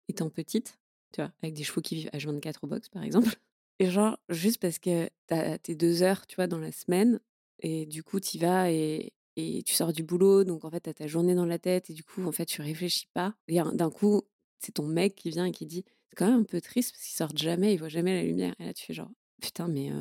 étant 0.10 0.30
petite, 0.30 0.78
avec 1.22 1.54
des 1.54 1.64
chevaux 1.64 1.82
qui 1.82 1.96
vivent 1.96 2.10
H24 2.14 2.56
au 2.62 2.68
box, 2.68 2.90
par 2.90 3.04
exemple. 3.04 3.30
Et 3.80 3.90
genre, 3.90 4.18
juste 4.30 4.60
parce 4.60 4.80
que 4.80 5.10
tu 5.28 5.34
as 5.34 5.58
tes 5.58 5.76
deux 5.76 6.04
heures, 6.04 6.28
tu 6.28 6.36
vois, 6.36 6.48
dans 6.48 6.60
la 6.60 6.72
semaine, 6.72 7.20
et 7.60 7.86
du 7.86 8.04
coup, 8.04 8.20
tu 8.20 8.38
y 8.38 8.40
vas 8.40 8.72
et, 8.72 9.14
et 9.36 9.64
tu 9.64 9.74
sors 9.74 9.92
du 9.92 10.04
boulot, 10.04 10.44
donc 10.44 10.64
en 10.64 10.70
fait, 10.70 10.82
tu 10.82 10.90
as 10.90 10.94
ta 10.94 11.08
journée 11.08 11.34
dans 11.34 11.46
la 11.46 11.58
tête, 11.58 11.90
et 11.90 11.94
du 11.94 12.04
coup, 12.04 12.24
en 12.24 12.32
fait, 12.32 12.46
tu 12.46 12.62
réfléchis 12.62 13.08
pas. 13.14 13.36
Et 13.48 13.60
d'un 13.74 13.90
coup, 13.90 14.22
c'est 14.60 14.74
ton 14.74 14.86
mec 14.86 15.16
qui 15.16 15.32
vient 15.32 15.46
et 15.46 15.52
qui 15.52 15.66
dit 15.66 15.84
C'est 16.10 16.16
quand 16.16 16.28
même 16.28 16.42
un 16.42 16.44
peu 16.44 16.62
triste 16.62 16.92
parce 16.92 17.04
qu'ils 17.04 17.16
sortent 17.16 17.38
jamais, 17.38 17.74
ils 17.74 17.78
voient 17.78 17.90
jamais 17.90 18.14
la 18.14 18.24
lumière. 18.24 18.54
Et 18.60 18.66
là, 18.66 18.74
tu 18.74 18.86
fais 18.86 18.94
genre 18.94 19.10
Putain, 19.42 19.68
mais 19.68 19.92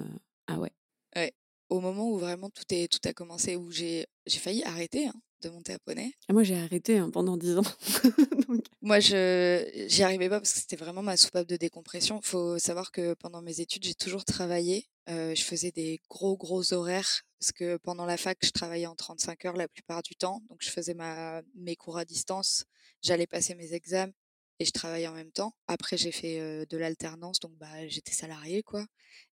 ah 0.47 0.61
ouais. 0.61 0.71
Ouais. 1.17 1.33
Au 1.69 1.81
moment 1.81 2.11
où 2.11 2.19
vraiment 2.19 2.51
tout, 2.51 2.65
est, 2.71 2.93
tout 2.93 3.01
a 3.09 3.13
commencé, 3.15 3.57
où 3.57 3.71
j'ai 3.71 4.07
failli 4.29 4.63
arrêter 4.65 5.07
hein, 5.07 5.15
de 5.43 5.51
monter 5.51 5.75
à 5.75 5.79
poney. 5.79 6.13
Ah, 6.29 6.33
moi, 6.33 6.43
j'ai 6.43 6.57
arrêté 6.57 6.99
hein, 6.99 7.11
pendant 7.11 7.37
dix 7.37 7.57
ans. 7.59 7.63
Moi, 8.83 9.01
je 9.01 9.87
j'y 9.89 10.03
arrivais 10.03 10.29
pas 10.29 10.41
parce 10.41 10.53
que 10.53 10.61
c'était 10.61 10.77
vraiment 10.77 11.03
ma 11.03 11.17
soupape 11.17 11.47
de 11.47 11.57
décompression. 11.57 12.21
Faut 12.23 12.59
savoir 12.59 12.91
que 12.91 13.15
pendant 13.15 13.41
mes 13.41 13.61
études, 13.61 13.85
j'ai 13.85 13.95
toujours 13.95 14.25
travaillé. 14.25 14.89
je 15.09 15.43
faisais 15.43 15.71
des 15.71 16.01
gros, 16.11 16.37
gros 16.37 16.73
horaires 16.73 17.23
parce 17.39 17.53
que 17.53 17.77
pendant 17.79 18.07
la 18.07 18.17
fac, 18.17 18.39
je 18.43 18.51
travaillais 18.51 18.87
en 18.87 18.95
35 18.95 19.45
heures 19.45 19.57
la 19.57 19.69
plupart 19.69 20.03
du 20.03 20.15
temps. 20.17 20.43
Donc, 20.49 20.59
je 20.63 20.71
faisais 20.71 20.95
ma, 20.95 21.43
mes 21.55 21.77
cours 21.77 21.99
à 21.99 22.05
distance, 22.05 22.65
j'allais 23.03 23.27
passer 23.27 23.55
mes 23.55 23.73
examens 23.73 24.13
et 24.59 24.65
je 24.65 24.71
travaillais 24.71 25.09
en 25.09 25.15
même 25.15 25.33
temps. 25.33 25.55
Après, 25.67 25.97
j'ai 25.97 26.13
fait 26.13 26.67
de 26.67 26.77
l'alternance, 26.77 27.41
donc 27.41 27.53
bah, 27.59 27.89
j'étais 27.89 28.13
salariée, 28.13 28.63
quoi. 28.63 28.87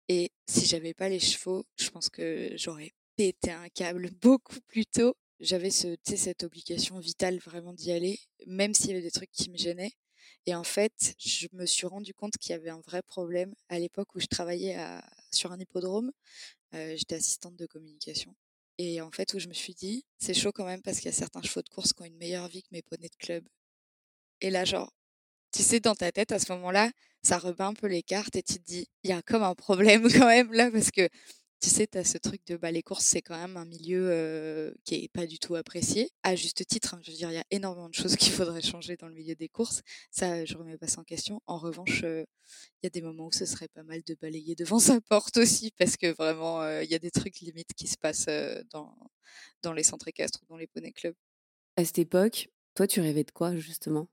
Et 0.07 0.31
si 0.47 0.65
j'avais 0.65 0.93
pas 0.93 1.07
les 1.07 1.19
chevaux, 1.19 1.65
je 1.77 1.89
pense 1.89 2.09
que 2.09 2.51
j'aurais 2.55 2.91
pété 3.15 3.51
un 3.51 3.69
câble 3.69 4.09
beaucoup 4.21 4.59
plus 4.67 4.85
tôt 4.85 5.15
j'avais 5.39 5.71
ce, 5.71 5.95
cette 6.03 6.43
obligation 6.43 6.99
vitale 6.99 7.39
vraiment 7.39 7.73
d'y 7.73 7.91
aller, 7.91 8.19
même 8.47 8.73
s'il 8.73 8.89
y 8.89 8.93
avait 8.93 9.01
des 9.01 9.11
trucs 9.11 9.31
qui 9.31 9.49
me 9.49 9.57
gênaient. 9.57 9.93
Et 10.45 10.55
en 10.55 10.63
fait, 10.63 11.15
je 11.19 11.47
me 11.53 11.65
suis 11.65 11.87
rendu 11.87 12.13
compte 12.13 12.37
qu'il 12.37 12.51
y 12.51 12.55
avait 12.55 12.69
un 12.69 12.81
vrai 12.81 13.01
problème 13.01 13.53
à 13.69 13.79
l'époque 13.79 14.15
où 14.15 14.19
je 14.19 14.27
travaillais 14.27 14.77
sur 15.31 15.51
un 15.51 15.59
hippodrome. 15.59 16.11
Euh, 16.75 16.95
J'étais 16.95 17.15
assistante 17.15 17.55
de 17.55 17.65
communication. 17.65 18.35
Et 18.77 19.01
en 19.01 19.11
fait, 19.11 19.33
où 19.33 19.39
je 19.39 19.47
me 19.47 19.53
suis 19.53 19.73
dit, 19.73 20.05
c'est 20.19 20.33
chaud 20.33 20.51
quand 20.53 20.65
même 20.65 20.81
parce 20.81 20.97
qu'il 20.97 21.07
y 21.07 21.09
a 21.09 21.17
certains 21.17 21.41
chevaux 21.41 21.61
de 21.61 21.69
course 21.69 21.93
qui 21.93 22.01
ont 22.01 22.05
une 22.05 22.17
meilleure 22.17 22.47
vie 22.47 22.63
que 22.63 22.69
mes 22.71 22.81
poneys 22.81 23.09
de 23.09 23.15
club. 23.17 23.47
Et 24.41 24.49
là, 24.49 24.65
genre, 24.65 24.93
tu 25.53 25.63
sais, 25.63 25.79
dans 25.79 25.95
ta 25.95 26.11
tête, 26.11 26.31
à 26.31 26.39
ce 26.39 26.51
moment-là, 26.53 26.91
ça 27.23 27.37
rebat 27.37 27.67
un 27.67 27.73
peu 27.73 27.87
les 27.87 28.03
cartes 28.03 28.35
et 28.35 28.43
tu 28.43 28.55
te 28.55 28.63
dis, 28.63 28.87
il 29.03 29.09
y 29.09 29.13
a 29.13 29.21
comme 29.21 29.43
un 29.43 29.55
problème 29.55 30.03
quand 30.13 30.27
même 30.27 30.53
là 30.53 30.71
parce 30.71 30.91
que 30.91 31.09
tu 31.61 31.69
sais, 31.69 31.87
tu 31.87 31.97
as 31.97 32.03
ce 32.03 32.17
truc 32.17 32.45
de 32.47 32.55
bah, 32.57 32.71
les 32.71 32.83
courses, 32.83 33.05
c'est 33.05 33.21
quand 33.21 33.37
même 33.37 33.57
un 33.57 33.65
milieu 33.65 34.73
qui 34.85 34.95
est 34.95 35.07
pas 35.09 35.25
du 35.25 35.39
tout 35.39 35.55
apprécié, 35.55 36.11
à 36.23 36.35
juste 36.35 36.65
titre. 36.65 36.93
Hein, 36.93 37.01
je 37.03 37.11
veux 37.11 37.17
dire, 37.17 37.31
il 37.31 37.35
y 37.35 37.39
a 37.39 37.45
énormément 37.51 37.89
de 37.89 37.93
choses 37.93 38.15
qu'il 38.17 38.31
faudrait 38.31 38.61
changer 38.61 38.95
dans 38.97 39.07
le 39.07 39.13
milieu 39.13 39.35
des 39.35 39.49
courses. 39.49 39.81
Ça, 40.11 40.45
je 40.45 40.57
remets 40.57 40.77
pas 40.77 40.87
ça 40.87 41.01
en 41.01 41.03
question. 41.03 41.41
En 41.47 41.57
revanche, 41.57 42.01
il 42.03 42.25
y 42.83 42.87
a 42.87 42.89
des 42.89 43.01
moments 43.01 43.27
où 43.27 43.31
ce 43.31 43.45
serait 43.45 43.67
pas 43.67 43.83
mal 43.83 44.01
de 44.03 44.15
balayer 44.15 44.55
devant 44.55 44.79
sa 44.79 45.01
porte 45.09 45.37
aussi, 45.37 45.71
parce 45.77 45.97
que 45.97 46.13
vraiment, 46.13 46.67
il 46.81 46.89
y 46.89 46.95
a 46.95 46.99
des 46.99 47.11
trucs 47.11 47.39
limites 47.39 47.73
qui 47.75 47.87
se 47.87 47.97
passent 47.97 48.29
dans, 48.71 48.95
dans 49.61 49.73
les 49.73 49.83
centres 49.83 50.07
équestres 50.07 50.39
ou 50.43 50.45
dans 50.47 50.57
les 50.57 50.67
poney 50.67 50.91
clubs. 50.91 51.15
À 51.75 51.85
cette 51.85 51.99
époque, 51.99 52.49
toi, 52.75 52.87
tu 52.87 53.01
rêvais 53.01 53.23
de 53.23 53.31
quoi, 53.31 53.55
justement? 53.55 54.07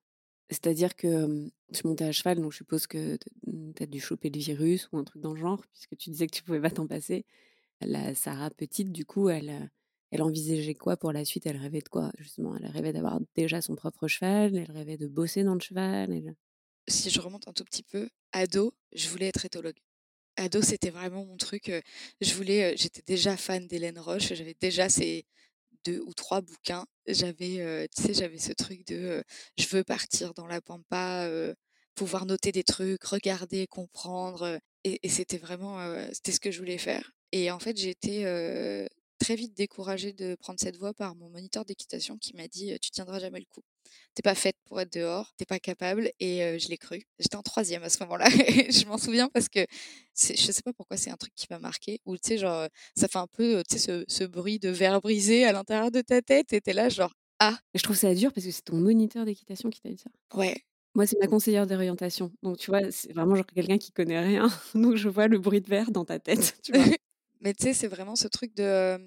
C'est-à-dire 0.51 0.95
que 0.95 1.51
tu 1.73 1.87
montais 1.87 2.05
à 2.05 2.13
cheval, 2.13 2.41
donc 2.41 2.53
je 2.53 2.59
suppose 2.59 2.87
que 2.87 3.19
tu 3.47 3.83
as 3.83 3.87
dû 3.87 4.01
choper 4.01 4.31
le 4.31 4.39
virus 4.39 4.89
ou 4.93 4.99
un 4.99 5.05
truc 5.05 5.21
dans 5.21 5.35
le 5.35 5.41
genre, 5.41 5.65
puisque 5.73 5.97
tu 5.97 6.11
disais 6.11 6.27
que 6.27 6.37
tu 6.37 6.43
pouvais 6.43 6.61
pas 6.61 6.71
t'en 6.71 6.87
passer. 6.87 7.25
La 7.81 8.15
Sarah 8.15 8.51
petite, 8.51 8.93
du 8.93 9.05
coup, 9.05 9.29
elle, 9.29 9.71
elle 10.11 10.23
envisageait 10.23 10.75
quoi 10.75 10.97
pour 10.97 11.13
la 11.13 11.25
suite? 11.25 11.47
Elle 11.47 11.57
rêvait 11.57 11.81
de 11.81 11.89
quoi, 11.89 12.13
justement? 12.19 12.57
Elle 12.57 12.67
rêvait 12.67 12.93
d'avoir 12.93 13.21
déjà 13.35 13.61
son 13.61 13.75
propre 13.75 14.07
cheval, 14.07 14.57
elle 14.57 14.71
rêvait 14.71 14.97
de 14.97 15.09
bosser 15.09 15.43
dans 15.43 15.55
le 15.55 15.61
cheval. 15.61 16.35
Si 16.89 17.11
je 17.11 17.21
remonte 17.21 17.49
un 17.49 17.53
tout 17.53 17.65
petit 17.65 17.83
peu, 17.83 18.09
ado, 18.33 18.73
je 18.93 19.09
voulais 19.09 19.27
être 19.27 19.45
éthologue. 19.45 19.79
Ado, 20.37 20.63
c'était 20.63 20.91
vraiment 20.91 21.25
mon 21.25 21.37
truc. 21.37 21.73
Je 22.21 22.35
voulais, 22.35 22.77
j'étais 22.77 23.03
déjà 23.05 23.37
fan 23.37 23.67
d'Hélène 23.67 23.99
Roche, 23.99 24.33
j'avais 24.33 24.55
déjà 24.61 24.89
ces, 24.89 25.27
deux 25.87 26.01
ou 26.01 26.15
trois 26.15 26.41
bouquins, 26.41 26.85
j'avais, 27.07 27.89
tu 27.97 28.03
sais, 28.03 28.15
j'avais 28.15 28.39
ce 28.39 28.53
truc 28.53 28.87
de 28.87 29.23
je 29.59 29.67
veux 29.69 29.85
partir 29.85 30.35
dans 30.35 30.47
la 30.47 30.61
pampa, 30.61 31.29
pouvoir 31.95 32.27
noter 32.27 32.53
des 32.53 32.65
trucs, 32.65 33.05
regarder, 33.05 33.67
comprendre. 33.67 34.59
et, 34.85 35.09
c'était 35.09 35.39
vraiment, 35.39 35.79
c'était 36.13 36.33
ce 36.33 36.41
que 36.41 36.51
je 36.51 36.59
voulais 36.59 36.79
faire. 36.79 37.13
Et 37.33 37.51
en 37.51 37.59
fait, 37.59 37.79
été 37.91 38.25
très 39.19 39.37
vite 39.37 39.57
découragée 39.57 40.13
de 40.13 40.35
prendre 40.37 40.61
cette 40.61 40.77
voie 40.77 40.95
par 40.95 41.15
mon 41.17 41.29
moniteur 41.31 41.65
d'équitation 41.65 42.19
qui 42.19 42.35
m'a 42.37 42.49
dit 42.49 42.77
tu 42.81 42.91
tiendras 42.91 43.19
jamais 43.21 43.41
le 43.41 43.47
coup 43.47 43.63
t'es 44.15 44.23
pas 44.23 44.35
faite 44.35 44.57
pour 44.65 44.81
être 44.81 44.93
dehors, 44.93 45.33
t'es 45.37 45.45
pas 45.45 45.59
capable. 45.59 46.11
Et 46.21 46.59
je 46.59 46.69
l'ai 46.69 46.79
cru. 46.79 47.03
J'étais 47.19 47.37
en 47.37 47.43
troisième 47.43 47.83
à 47.83 47.91
ce 47.91 48.03
moment-là. 48.05 48.27
je 48.31 48.87
m'en 48.87 48.99
souviens 48.99 49.29
parce 49.29 49.49
que 49.49 49.61
je 50.19 50.35
sais 50.35 50.63
pas 50.65 50.73
pourquoi 50.73 50.97
c'est 50.97 51.11
un 51.11 51.17
truc 51.17 51.33
qui 51.35 51.47
m'a 51.51 51.59
marqué. 51.59 52.01
Ou 52.07 52.17
tu 52.17 52.29
sais, 52.29 52.39
genre, 52.39 52.67
ça 52.97 53.09
fait 53.09 53.19
un 53.19 53.27
peu 53.27 53.63
tu 53.69 53.79
sais, 53.79 54.05
ce, 54.09 54.25
bruit 54.25 54.59
de 54.59 54.71
verre 54.71 55.01
brisé 55.01 55.45
à 55.45 55.53
l'intérieur 55.53 55.91
de 55.91 56.01
ta 56.01 56.23
tête. 56.23 56.53
Et 56.53 56.61
t'es 56.61 56.73
là, 56.73 56.89
genre, 56.89 57.13
ah. 57.39 57.59
je 57.75 57.83
trouve 57.83 57.97
ça 57.97 58.15
dur 58.15 58.33
parce 58.33 58.47
que 58.47 58.53
c'est 58.53 58.65
ton 58.65 58.77
moniteur 58.77 59.25
d'équitation 59.25 59.71
qui 59.71 59.81
t'a 59.81 59.91
dit 59.91 59.99
ça. 59.99 60.11
Ouais. 60.37 60.57
Moi, 60.95 61.07
c'est 61.07 61.19
ma 61.21 61.27
conseillère 61.27 61.67
d'orientation. 61.67 62.33
Donc, 62.43 62.57
tu 62.57 62.71
vois, 62.71 62.91
c'est 62.91 63.13
vraiment 63.13 63.37
genre 63.37 63.45
quelqu'un 63.45 63.77
qui 63.77 63.93
connaît 63.93 64.21
rien. 64.21 64.49
Donc, 64.75 64.97
je 64.97 65.11
vois 65.11 65.29
le 65.29 65.39
bruit 65.39 65.61
de 65.61 65.69
verre 65.69 65.91
dans 65.91 66.07
ta 66.07 66.19
tête. 66.19 66.59
Tu 66.63 66.73
vois. 66.73 66.85
Mais 67.41 67.55
tu 67.55 67.65
sais, 67.65 67.75
c'est 67.75 67.89
vraiment 67.89 68.17
ce 68.17 68.29
truc 68.29 68.55
de 68.55 68.99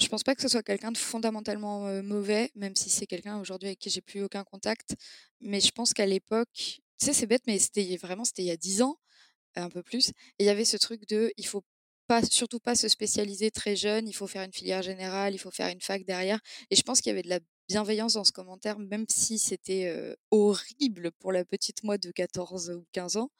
je 0.00 0.08
pense 0.08 0.24
pas 0.24 0.34
que 0.34 0.42
ce 0.42 0.48
soit 0.48 0.62
quelqu'un 0.62 0.90
de 0.92 0.98
fondamentalement 0.98 2.02
mauvais, 2.02 2.50
même 2.56 2.74
si 2.74 2.90
c'est 2.90 3.06
quelqu'un 3.06 3.38
aujourd'hui 3.38 3.68
avec 3.68 3.78
qui 3.78 3.90
j'ai 3.90 4.00
plus 4.00 4.22
aucun 4.22 4.44
contact. 4.44 4.96
Mais 5.40 5.60
je 5.60 5.70
pense 5.70 5.92
qu'à 5.94 6.06
l'époque, 6.06 6.48
tu 6.98 7.06
sais, 7.06 7.12
c'est 7.12 7.26
bête, 7.26 7.42
mais 7.46 7.58
c'était 7.58 7.96
vraiment, 7.96 8.24
c'était 8.24 8.42
il 8.42 8.46
y 8.46 8.50
a 8.50 8.56
dix 8.56 8.82
ans, 8.82 8.96
un 9.56 9.70
peu 9.70 9.82
plus. 9.82 10.10
Et 10.38 10.44
il 10.44 10.46
y 10.46 10.48
avait 10.48 10.64
ce 10.64 10.76
truc 10.76 11.08
de, 11.08 11.32
il 11.36 11.46
faut 11.46 11.62
pas, 12.06 12.22
surtout 12.24 12.60
pas 12.60 12.74
se 12.74 12.88
spécialiser 12.88 13.50
très 13.50 13.76
jeune, 13.76 14.08
il 14.08 14.12
faut 14.14 14.26
faire 14.26 14.42
une 14.42 14.52
filière 14.52 14.82
générale, 14.82 15.34
il 15.34 15.38
faut 15.38 15.50
faire 15.50 15.68
une 15.68 15.80
fac 15.80 16.04
derrière. 16.04 16.40
Et 16.70 16.76
je 16.76 16.82
pense 16.82 17.00
qu'il 17.00 17.10
y 17.10 17.12
avait 17.12 17.22
de 17.22 17.28
la 17.30 17.40
bienveillance 17.68 18.14
dans 18.14 18.24
ce 18.24 18.32
commentaire, 18.32 18.78
même 18.78 19.06
si 19.08 19.38
c'était 19.38 20.14
horrible 20.30 21.12
pour 21.12 21.32
la 21.32 21.44
petite 21.44 21.82
moi 21.84 21.98
de 21.98 22.10
14 22.10 22.70
ou 22.70 22.86
15 22.92 23.16
ans. 23.16 23.30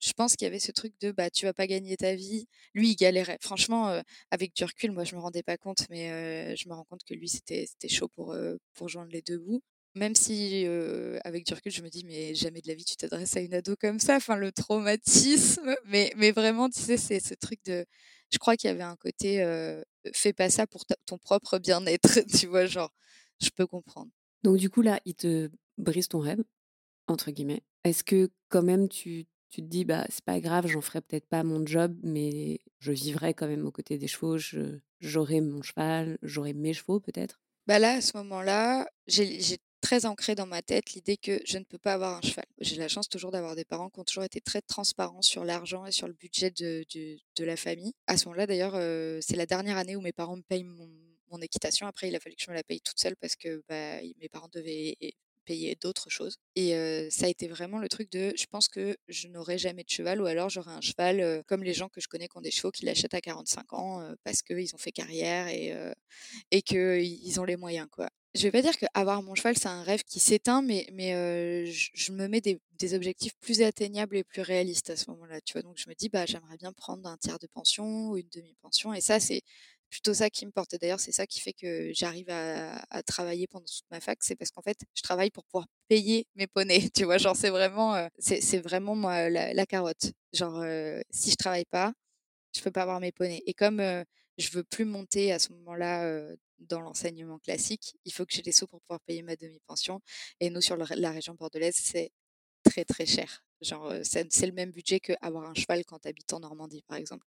Je 0.00 0.12
pense 0.12 0.36
qu'il 0.36 0.46
y 0.46 0.48
avait 0.48 0.58
ce 0.58 0.72
truc 0.72 0.94
de 1.00 1.12
bah 1.12 1.30
tu 1.30 1.46
vas 1.46 1.52
pas 1.54 1.66
gagner 1.66 1.96
ta 1.96 2.14
vie. 2.14 2.46
Lui, 2.74 2.90
il 2.90 2.96
galérait. 2.96 3.38
Franchement, 3.40 4.02
avec 4.30 4.54
du 4.54 4.64
recul, 4.64 4.92
moi 4.92 5.04
je 5.04 5.14
me 5.16 5.20
rendais 5.20 5.42
pas 5.42 5.56
compte, 5.56 5.86
mais 5.90 6.56
je 6.56 6.68
me 6.68 6.74
rends 6.74 6.84
compte 6.84 7.04
que 7.04 7.14
lui 7.14 7.28
c'était 7.28 7.66
chaud 7.88 8.08
pour 8.08 8.36
pour 8.74 8.88
joindre 8.88 9.10
les 9.12 9.22
deux 9.22 9.38
bouts. 9.38 9.62
Même 9.94 10.14
si 10.16 10.66
avec 11.24 11.46
du 11.46 11.54
recul, 11.54 11.72
je 11.72 11.82
me 11.82 11.88
dis 11.90 12.04
mais 12.04 12.34
jamais 12.34 12.60
de 12.62 12.68
la 12.68 12.74
vie 12.74 12.84
tu 12.84 12.96
t'adresses 12.96 13.36
à 13.36 13.40
une 13.40 13.54
ado 13.54 13.76
comme 13.76 13.98
ça. 14.00 14.16
Enfin 14.16 14.36
le 14.36 14.52
traumatisme. 14.52 15.74
Mais 15.86 16.12
mais 16.16 16.32
vraiment, 16.32 16.68
tu 16.70 16.80
sais, 16.80 16.96
c'est 16.96 17.20
ce 17.20 17.34
truc 17.34 17.60
de. 17.66 17.84
Je 18.32 18.38
crois 18.38 18.56
qu'il 18.56 18.68
y 18.68 18.70
avait 18.70 18.82
un 18.82 18.96
côté 18.96 19.42
fais 20.14 20.32
pas 20.32 20.50
ça 20.50 20.66
pour 20.66 20.84
ton 21.06 21.18
propre 21.18 21.58
bien-être, 21.58 22.20
tu 22.40 22.46
vois, 22.46 22.66
genre 22.66 22.90
je 23.42 23.50
peux 23.50 23.66
comprendre. 23.66 24.10
Donc 24.42 24.56
du 24.56 24.70
coup 24.70 24.82
là, 24.82 25.00
il 25.04 25.14
te 25.14 25.50
brise 25.78 26.08
ton 26.08 26.20
rêve 26.20 26.42
entre 27.06 27.30
guillemets. 27.30 27.62
Est-ce 27.84 28.04
que 28.04 28.30
quand 28.48 28.62
même 28.62 28.88
tu, 28.88 29.26
tu 29.50 29.62
te 29.62 29.66
dis 29.66 29.84
bah 29.84 30.06
c'est 30.08 30.24
pas 30.24 30.40
grave, 30.40 30.66
j'en 30.66 30.80
ferai 30.80 31.00
peut-être 31.00 31.26
pas 31.26 31.42
mon 31.42 31.64
job, 31.66 31.96
mais 32.02 32.60
je 32.78 32.92
vivrai 32.92 33.34
quand 33.34 33.48
même 33.48 33.66
aux 33.66 33.72
côtés 33.72 33.98
des 33.98 34.08
chevaux, 34.08 34.38
j'aurai 35.00 35.40
mon 35.40 35.62
cheval, 35.62 36.18
j'aurai 36.22 36.52
mes 36.54 36.72
chevaux 36.72 37.00
peut-être? 37.00 37.40
Bah 37.66 37.78
là 37.78 37.94
à 37.94 38.00
ce 38.00 38.16
moment-là, 38.16 38.88
j'ai 39.06 39.58
très 39.80 40.06
ancré 40.06 40.34
dans 40.34 40.46
ma 40.46 40.62
tête 40.62 40.92
l'idée 40.92 41.16
que 41.16 41.40
je 41.44 41.58
ne 41.58 41.64
peux 41.64 41.78
pas 41.78 41.94
avoir 41.94 42.16
un 42.16 42.22
cheval. 42.22 42.46
J'ai 42.60 42.76
la 42.76 42.88
chance 42.88 43.08
toujours 43.08 43.32
d'avoir 43.32 43.56
des 43.56 43.64
parents 43.64 43.90
qui 43.90 43.98
ont 43.98 44.04
toujours 44.04 44.24
été 44.24 44.40
très 44.40 44.62
transparents 44.62 45.22
sur 45.22 45.44
l'argent 45.44 45.84
et 45.86 45.92
sur 45.92 46.06
le 46.06 46.14
budget 46.14 46.50
de, 46.50 46.84
de, 46.94 47.44
la 47.44 47.56
famille. 47.56 47.92
À 48.06 48.16
ce 48.16 48.26
moment-là, 48.26 48.46
d'ailleurs, 48.46 48.74
c'est 49.20 49.36
la 49.36 49.46
dernière 49.46 49.76
année 49.76 49.96
où 49.96 50.00
mes 50.00 50.12
parents 50.12 50.36
me 50.36 50.42
payent 50.42 50.64
mon, 50.64 50.88
mon, 51.32 51.38
équitation. 51.40 51.86
Après, 51.86 52.08
il 52.08 52.14
a 52.16 52.20
fallu 52.20 52.36
que 52.36 52.42
je 52.44 52.50
me 52.50 52.54
la 52.54 52.62
paye 52.62 52.80
toute 52.80 53.00
seule 53.00 53.16
parce 53.16 53.36
que 53.36 53.62
bah, 53.68 54.00
mes 54.20 54.28
parents 54.30 54.48
devaient 54.52 54.96
payer 55.44 55.76
d'autres 55.80 56.08
choses. 56.08 56.36
Et 56.54 56.70
ça 57.10 57.26
a 57.26 57.28
été 57.28 57.48
vraiment 57.48 57.78
le 57.78 57.88
truc 57.88 58.10
de 58.12 58.32
je 58.36 58.46
pense 58.46 58.68
que 58.68 58.96
je 59.08 59.28
n'aurai 59.28 59.58
jamais 59.58 59.82
de 59.82 59.90
cheval 59.90 60.22
ou 60.22 60.26
alors 60.26 60.50
j'aurai 60.50 60.70
un 60.70 60.80
cheval 60.80 61.42
comme 61.46 61.64
les 61.64 61.74
gens 61.74 61.88
que 61.88 62.00
je 62.00 62.08
connais 62.08 62.28
qui 62.28 62.36
ont 62.36 62.42
des 62.42 62.52
chevaux 62.52 62.70
qui 62.70 62.84
l'achètent 62.84 63.14
à 63.14 63.20
45 63.20 63.72
ans 63.72 64.14
parce 64.24 64.42
qu'ils 64.42 64.74
ont 64.74 64.78
fait 64.78 64.92
carrière 64.92 65.48
et, 65.48 65.74
et 66.52 66.62
qu'ils 66.62 67.40
ont 67.40 67.44
les 67.44 67.56
moyens. 67.56 67.88
quoi. 67.90 68.08
Je 68.34 68.44
vais 68.44 68.50
pas 68.50 68.62
dire 68.62 68.76
qu'avoir 68.78 69.22
mon 69.22 69.34
cheval, 69.34 69.58
c'est 69.58 69.68
un 69.68 69.82
rêve 69.82 70.04
qui 70.04 70.18
s'éteint, 70.18 70.62
mais, 70.62 70.86
mais 70.92 71.66
je, 71.66 72.12
me 72.12 72.28
mets 72.28 72.40
des, 72.40 72.60
objectifs 72.94 73.34
plus 73.40 73.60
atteignables 73.60 74.16
et 74.16 74.24
plus 74.24 74.40
réalistes 74.40 74.88
à 74.88 74.96
ce 74.96 75.10
moment-là. 75.10 75.40
Tu 75.42 75.52
vois, 75.52 75.62
donc 75.62 75.76
je 75.76 75.88
me 75.88 75.94
dis, 75.94 76.08
bah, 76.08 76.24
j'aimerais 76.24 76.56
bien 76.56 76.72
prendre 76.72 77.06
un 77.06 77.18
tiers 77.18 77.38
de 77.38 77.46
pension 77.46 78.08
ou 78.08 78.16
une 78.16 78.28
demi-pension. 78.34 78.94
Et 78.94 79.02
ça, 79.02 79.20
c'est 79.20 79.42
plutôt 79.92 80.14
ça 80.14 80.30
qui 80.30 80.46
me 80.46 80.50
porte. 80.50 80.74
D'ailleurs, 80.80 81.00
c'est 81.00 81.12
ça 81.12 81.26
qui 81.26 81.40
fait 81.40 81.52
que 81.52 81.92
j'arrive 81.92 82.30
à, 82.30 83.02
travailler 83.06 83.46
pendant 83.46 83.66
toute 83.66 83.84
ma 83.90 84.00
fac, 84.00 84.18
c'est 84.22 84.36
parce 84.36 84.50
qu'en 84.50 84.62
fait, 84.62 84.78
je 84.94 85.02
travaille 85.02 85.30
pour 85.30 85.44
pouvoir 85.44 85.66
payer 85.88 86.26
mes 86.34 86.46
poneys. 86.46 86.90
Tu 86.94 87.04
vois, 87.04 87.18
genre 87.18 87.36
c'est 87.36 87.50
vraiment, 87.50 87.94
euh, 87.94 88.08
c'est 88.18 88.58
vraiment 88.58 88.94
moi 88.96 89.28
la, 89.28 89.66
carotte. 89.66 90.12
Genre, 90.32 90.60
euh, 90.62 91.00
si 91.10 91.30
je 91.30 91.36
travaille 91.36 91.66
pas, 91.66 91.92
je 92.56 92.62
peux 92.62 92.70
pas 92.70 92.82
avoir 92.82 93.00
mes 93.00 93.12
poneys. 93.12 93.42
Et 93.46 93.54
comme 93.54 93.80
euh, 93.80 94.04
je 94.38 94.50
veux 94.50 94.64
plus 94.64 94.84
monter 94.86 95.32
à 95.32 95.38
ce 95.38 95.52
moment-là 95.52 96.06
dans 96.60 96.80
l'enseignement 96.80 97.38
classique, 97.38 97.94
il 98.04 98.12
faut 98.12 98.24
que 98.26 98.32
j'ai 98.34 98.42
des 98.42 98.52
sous 98.52 98.66
pour 98.66 98.80
pouvoir 98.82 99.00
payer 99.00 99.22
ma 99.22 99.36
demi-pension. 99.36 100.00
Et 100.40 100.50
nous, 100.50 100.60
sur 100.62 100.76
la 100.76 101.10
région 101.10 101.34
bordelaise, 101.34 101.76
c'est 101.76 102.12
très 102.64 102.84
très 102.84 103.06
cher. 103.06 103.44
Genre, 103.62 103.94
c'est 104.02 104.46
le 104.46 104.52
même 104.52 104.70
budget 104.72 105.00
qu'avoir 105.00 105.50
un 105.50 105.54
cheval 105.54 105.84
quand 105.84 106.00
tu 106.00 106.08
habites 106.08 106.32
en 106.32 106.40
Normandie, 106.40 106.82
par 106.88 106.98
exemple. 106.98 107.26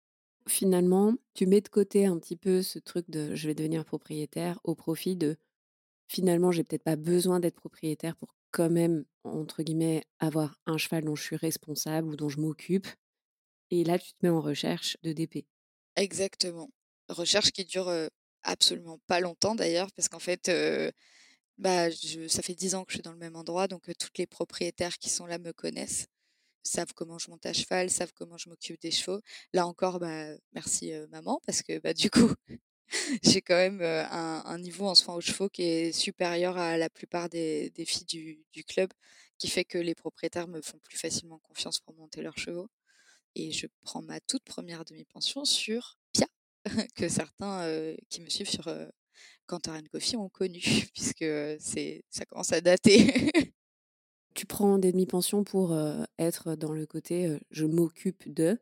Finalement, 0.49 1.15
tu 1.35 1.47
mets 1.47 1.61
de 1.61 1.69
côté 1.69 2.07
un 2.07 2.19
petit 2.19 2.37
peu 2.37 2.63
ce 2.63 2.79
truc 2.79 3.09
de 3.11 3.35
je 3.35 3.47
vais 3.47 3.55
devenir 3.55 3.85
propriétaire 3.85 4.59
au 4.65 4.75
profit 4.75 5.17
de 5.17 5.37
finalement, 6.09 6.53
j'ai 6.53 6.65
peut-être 6.65 6.83
pas 6.85 6.97
besoin 6.97 7.41
d'être 7.41 7.57
propriétaire 7.57 8.17
pour 8.17 8.35
quand 8.51 8.69
même, 8.69 9.05
entre 9.25 9.63
guillemets, 9.63 10.03
avoir 10.19 10.59
un 10.67 10.77
cheval 10.77 11.05
dont 11.05 11.15
je 11.15 11.23
suis 11.23 11.37
responsable 11.37 12.09
ou 12.09 12.17
dont 12.17 12.29
je 12.29 12.39
m'occupe. 12.41 12.87
Et 13.71 13.85
là, 13.85 13.99
tu 13.99 14.13
te 14.13 14.19
mets 14.23 14.29
en 14.29 14.41
recherche 14.41 14.99
de 15.03 15.13
DP. 15.13 15.47
Exactement. 15.97 16.71
Recherche 17.09 17.51
qui 17.53 17.65
dure 17.65 17.91
absolument 18.43 18.99
pas 19.07 19.21
longtemps 19.21 19.55
d'ailleurs, 19.55 19.91
parce 19.93 20.09
qu'en 20.09 20.19
fait, 20.19 20.51
bah, 21.59 21.91
ça 22.29 22.43
fait 22.43 22.55
dix 22.55 22.75
ans 22.75 22.85
que 22.85 22.93
je 22.93 22.97
suis 22.97 23.03
dans 23.03 23.13
le 23.13 23.19
même 23.19 23.37
endroit, 23.37 23.69
donc 23.69 23.91
toutes 23.99 24.19
les 24.19 24.27
propriétaires 24.27 24.99
qui 24.99 25.09
sont 25.09 25.27
là 25.27 25.39
me 25.39 25.53
connaissent 25.53 26.09
savent 26.63 26.93
comment 26.95 27.19
je 27.19 27.31
monte 27.31 27.47
à 27.47 27.53
cheval, 27.53 27.91
savent 27.91 28.13
comment 28.15 28.39
je 28.39 28.49
m'occupe 28.49 28.81
des 28.81 28.91
chevaux. 28.91 29.21
Là 29.53 29.67
encore, 29.67 29.99
bah, 29.99 30.35
merci 30.53 30.93
maman, 31.11 31.41
parce 31.47 31.63
que 31.63 31.79
bah, 31.79 31.95
du 31.95 32.11
coup, 32.11 32.33
j'ai 33.23 33.43
quand 33.43 33.57
même 33.57 33.83
un, 33.83 34.59
niveau 34.59 34.87
en 34.87 34.95
soins 34.95 35.15
aux 35.15 35.21
chevaux 35.21 35.49
qui 35.49 35.63
est 35.63 35.93
supérieur 35.93 36.57
à 36.59 36.77
la 36.77 36.91
plupart 36.91 37.29
des, 37.29 37.73
filles 37.87 38.07
du, 38.53 38.65
club, 38.65 38.91
qui 39.39 39.49
fait 39.49 39.65
que 39.65 39.79
les 39.79 39.95
propriétaires 39.95 40.49
me 40.49 40.61
font 40.63 40.79
plus 40.79 40.97
facilement 40.97 41.39
confiance 41.39 41.81
pour 41.81 41.95
monter 41.95 42.23
leurs 42.23 42.39
chevaux. 42.39 42.69
Et 43.35 43.51
je 43.53 43.67
prends 43.83 44.03
ma 44.03 44.21
toute 44.21 44.45
première 44.45 44.85
demi-pension 44.85 45.45
sur 45.45 45.99
Pia, 46.13 46.27
que 46.97 47.09
certains 47.09 47.95
qui 48.09 48.21
me 48.21 48.29
suivent 48.29 48.51
sur 48.51 48.69
Cantor 49.47 49.77
Coffee 49.91 50.17
ont 50.17 50.29
connu, 50.29 50.61
puisque 50.95 51.25
c'est 51.61 52.05
ça 52.11 52.25
commence 52.25 52.53
à 52.53 52.61
dater. 52.61 53.31
Tu 54.35 54.47
prends 54.47 54.79
des 54.79 54.93
demi-pensions 54.93 55.45
pour 55.45 55.77
être 56.19 56.55
dans 56.55 56.73
le 56.73 56.87
côté 56.87 57.39
je 57.51 57.65
m'occupe 57.65 58.33
de. 58.33 58.59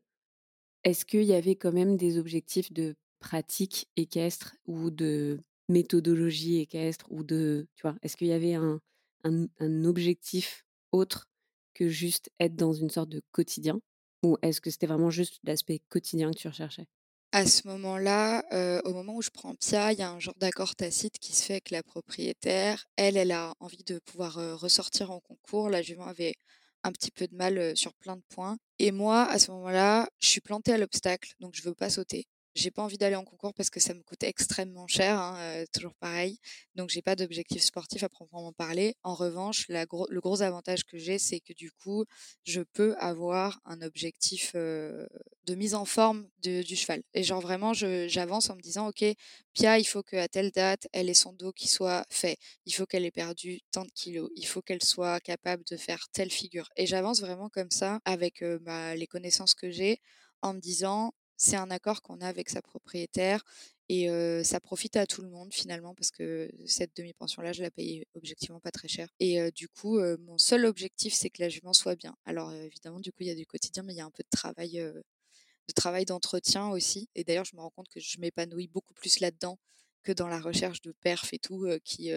Est-ce 0.85 1.05
qu'il 1.05 1.25
y 1.25 1.35
avait 1.35 1.57
quand 1.57 1.73
même 1.73 1.97
des 1.97 2.19
objectifs 2.19 2.73
de 2.73 2.97
pratique 3.21 3.89
équestre 3.97 4.57
ou 4.67 4.91
de 4.91 5.41
méthodologie 5.69 6.59
équestre 6.59 7.07
ou 7.11 7.23
de 7.23 7.69
tu 7.77 7.83
vois 7.83 7.97
est-ce 8.03 8.17
qu'il 8.17 8.27
y 8.27 8.33
avait 8.33 8.55
un, 8.55 8.81
un, 9.25 9.85
objectif 9.85 10.65
autre 10.93 11.29
que 11.75 11.89
juste 11.89 12.31
être 12.41 12.57
dans 12.57 12.73
une 12.73 12.91
sorte 12.91 13.11
de 13.11 13.23
quotidien? 13.33 13.81
Ou 14.23 14.37
est-ce 14.43 14.61
que 14.61 14.71
c'était 14.71 14.87
vraiment 14.87 15.11
juste 15.11 15.39
l'aspect 15.45 15.81
quotidien 15.89 16.31
que 16.31 16.39
tu 16.39 16.49
recherchais? 16.49 16.87
À 17.33 17.47
ce 17.47 17.67
moment-là, 17.69 18.43
au 18.85 18.93
moment 18.93 19.15
où 19.15 19.23
je 19.23 19.31
prends 19.31 19.55
Pia, 19.55 19.93
il 19.93 19.99
y 19.99 20.03
a 20.03 20.11
un 20.11 20.19
genre 20.21 20.35
d'accord 20.39 20.75
tacite 20.75 21.19
qui 21.19 21.33
se 21.35 21.45
fait 21.45 21.55
avec 21.55 21.71
la 21.71 21.83
propriétaire. 21.83 22.87
Elle, 22.97 23.17
elle 23.17 23.33
a 23.33 23.55
envie 23.61 23.85
de 23.85 23.99
pouvoir 24.01 24.35
ressortir 24.59 25.11
en 25.11 25.21
concours. 25.21 25.71
La 25.71 25.83
jument 25.83 26.07
avait 26.07 26.35
un 26.83 26.93
petit 26.93 27.11
peu 27.11 27.27
de 27.27 27.35
mal 27.37 27.77
sur 27.77 27.95
plein 27.95 28.17
de 28.17 28.23
points. 28.31 28.57
Et 28.79 28.91
moi, 28.91 29.25
à 29.25 29.39
ce 29.39 29.51
moment-là, 29.53 30.09
je 30.19 30.29
suis 30.29 30.41
plantée 30.41 30.73
à 30.73 30.79
l'obstacle, 30.79 31.33
donc 31.41 31.55
je 31.55 31.63
veux 31.63 31.75
pas 31.75 31.91
sauter. 31.91 32.27
J'ai 32.55 32.71
pas 32.71 32.83
envie 32.83 32.99
d'aller 32.99 33.17
en 33.17 33.25
concours 33.25 33.55
parce 33.55 33.71
que 33.71 33.79
ça 33.79 33.95
me 33.95 34.03
coûte 34.03 34.25
extrêmement 34.25 34.87
cher, 34.89 35.19
hein, 35.19 35.65
toujours 35.73 35.95
pareil. 35.95 36.39
Donc 36.75 36.91
j'ai 36.91 37.03
pas 37.03 37.15
d'objectif 37.15 37.63
sportif 37.63 38.03
à 38.03 38.09
proprement 38.09 38.53
parler. 38.53 38.97
En 39.05 39.15
revanche, 39.15 39.67
le 39.69 40.21
gros 40.21 40.43
avantage 40.43 40.85
que 40.85 40.99
j'ai, 40.99 41.19
c'est 41.19 41.41
que 41.41 41.53
du 41.53 41.71
coup, 41.71 42.05
je 42.45 42.63
peux 42.63 42.97
avoir 42.99 43.61
un 43.65 43.83
objectif 43.83 44.55
de 44.55 45.55
mise 45.55 45.75
en 45.75 45.85
forme 45.85 46.29
du 46.43 46.77
cheval. 46.77 47.03
Et 47.15 47.23
genre 47.23 47.41
vraiment, 47.41 47.73
j'avance 47.73 48.51
en 48.51 48.57
me 48.57 48.61
disant, 48.61 48.89
ok, 48.89 49.05
Pia, 49.53 49.79
il 49.79 49.85
faut 49.85 50.03
qu'à 50.03 50.29
telle 50.29 50.51
date, 50.51 50.89
elle 50.93 51.09
ait 51.09 51.15
son 51.15 51.33
dos 51.33 51.53
qui 51.53 51.69
soit 51.69 52.05
fait. 52.11 52.37
Il 52.67 52.75
faut 52.75 52.87
qu'elle 52.87 53.05
ait 53.05 53.11
perdu 53.11 53.61
tant 53.71 53.85
de 53.85 53.91
kilos. 53.91 54.31
Il 54.37 54.47
faut 54.47 54.63
qu'elle 54.63 54.83
soit 54.83 55.21
capable 55.21 55.65
de 55.71 55.77
faire 55.77 56.09
telle 56.13 56.31
figure. 56.31 56.69
Et 56.77 56.87
j'avance 56.87 57.21
vraiment 57.21 57.49
comme 57.49 57.71
ça 57.71 58.01
avec 58.05 58.45
bah, 58.63 58.95
les 58.97 59.07
connaissances 59.07 59.55
que 59.55 59.71
j'ai 59.71 60.01
en 60.43 60.55
me 60.55 60.61
disant 60.61 61.13
c'est 61.41 61.57
un 61.57 61.71
accord 61.71 62.03
qu'on 62.03 62.21
a 62.21 62.27
avec 62.27 62.51
sa 62.51 62.61
propriétaire 62.61 63.43
et 63.89 64.09
ça 64.45 64.61
profite 64.61 64.97
à 64.97 65.07
tout 65.07 65.23
le 65.23 65.31
monde 65.31 65.53
finalement 65.55 65.95
parce 65.95 66.11
que 66.11 66.51
cette 66.67 66.95
demi-pension-là, 66.97 67.53
je 67.53 67.63
la 67.63 67.71
payais 67.71 68.07
objectivement 68.15 68.61
pas 68.61 68.71
très 68.71 68.89
cher. 68.89 69.09
Et 69.21 69.51
du 69.53 69.67
coup, 69.69 69.99
mon 70.19 70.37
seul 70.37 70.67
objectif, 70.67 71.15
c'est 71.15 71.31
que 71.31 71.43
la 71.43 71.49
jument 71.49 71.73
soit 71.73 71.97
bien. 71.97 72.15
Alors 72.27 72.53
évidemment, 72.53 73.01
du 73.01 73.11
coup, 73.11 73.23
il 73.23 73.29
y 73.29 73.31
a 73.31 73.35
du 73.35 73.47
quotidien, 73.47 73.83
mais 73.83 73.95
il 73.95 73.97
y 73.97 74.01
a 74.01 74.05
un 74.05 74.11
peu 74.11 74.23
de 74.23 74.29
travail, 74.31 74.73
de 74.75 75.73
travail 75.75 76.05
d'entretien 76.05 76.69
aussi. 76.69 77.09
Et 77.15 77.25
d'ailleurs, 77.25 77.47
je 77.47 77.57
me 77.57 77.63
rends 77.63 77.71
compte 77.71 77.89
que 77.89 78.01
je 78.01 78.21
m'épanouis 78.21 78.69
beaucoup 78.69 78.95
plus 78.95 79.19
là-dedans 79.21 79.59
que 80.03 80.13
dans 80.13 80.29
la 80.29 80.41
recherche 80.41 80.83
de 80.83 80.93
perf 80.93 81.33
et 81.33 81.39
tout, 81.39 81.67
qui, 81.85 82.11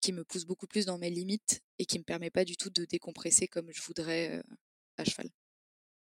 qui 0.00 0.12
me 0.12 0.24
pousse 0.24 0.44
beaucoup 0.44 0.66
plus 0.66 0.86
dans 0.86 0.98
mes 0.98 1.10
limites 1.10 1.62
et 1.78 1.86
qui 1.86 2.00
me 2.00 2.04
permet 2.04 2.30
pas 2.30 2.44
du 2.44 2.56
tout 2.56 2.70
de 2.70 2.84
décompresser 2.84 3.46
comme 3.46 3.70
je 3.72 3.80
voudrais 3.82 4.42
à 4.96 5.04
cheval. 5.04 5.30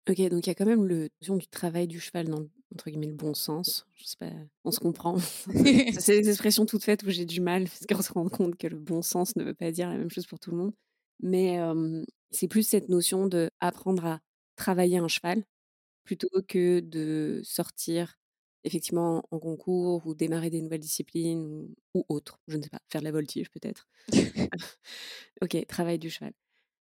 Ok, 0.09 0.21
donc 0.29 0.47
il 0.47 0.51
y 0.51 0.51
a 0.51 0.55
quand 0.55 0.67
même 0.67 0.85
le 0.87 1.09
notion 1.21 1.37
du 1.37 1.49
travail 1.49 1.89
du 1.89 1.99
cheval 1.99 2.29
dans 2.29 2.47
entre 2.73 2.91
guillemets 2.91 3.07
le 3.09 3.15
bon 3.15 3.35
sens. 3.35 3.87
Je 3.95 4.05
sais 4.05 4.17
pas, 4.17 4.31
on 4.65 4.71
se 4.71 4.79
comprend. 4.79 5.17
c'est 5.99 6.21
des 6.21 6.29
expressions 6.29 6.65
toutes 6.67 6.85
faites 6.85 7.03
où 7.03 7.11
j'ai 7.11 7.25
du 7.25 7.41
mal 7.41 7.65
parce 7.65 7.87
qu'on 7.87 8.03
se 8.03 8.13
rend 8.13 8.29
compte 8.29 8.57
que 8.57 8.69
le 8.69 8.77
bon 8.79 9.03
sens 9.03 9.35
ne 9.37 9.43
veut 9.45 9.55
pas 9.55 9.73
dire 9.73 9.89
la 9.89 9.97
même 9.97 10.11
chose 10.11 10.27
pour 10.27 10.39
tout 10.39 10.51
le 10.53 10.57
monde. 10.59 10.73
Mais 11.21 11.59
c'est 12.31 12.49
plus 12.49 12.67
cette 12.69 12.89
notion 12.89 13.27
de 13.27 13.51
apprendre 13.61 14.05
à 14.05 14.21
travailler 14.57 14.99
un 14.99 15.09
cheval 15.09 15.45
plutôt 16.05 16.29
que 16.49 16.81
de 16.81 17.41
sortir 17.45 18.19
effectivement 18.65 19.25
en 19.31 19.39
concours 19.39 20.07
ou 20.07 20.15
démarrer 20.15 20.51
des 20.51 20.63
nouvelles 20.63 20.81
disciplines 20.81 21.47
ou, 21.47 21.75
ou 21.95 22.05
autre. 22.09 22.41
Je 22.49 22.57
ne 22.59 22.63
sais 22.63 22.71
pas, 22.71 22.81
faire 22.89 23.01
de 23.03 23.07
la 23.07 23.13
voltige 23.13 23.51
peut-être. 23.51 23.89
ok, 25.43 25.67
travail 25.69 25.99
du 25.99 26.11
cheval. 26.11 26.33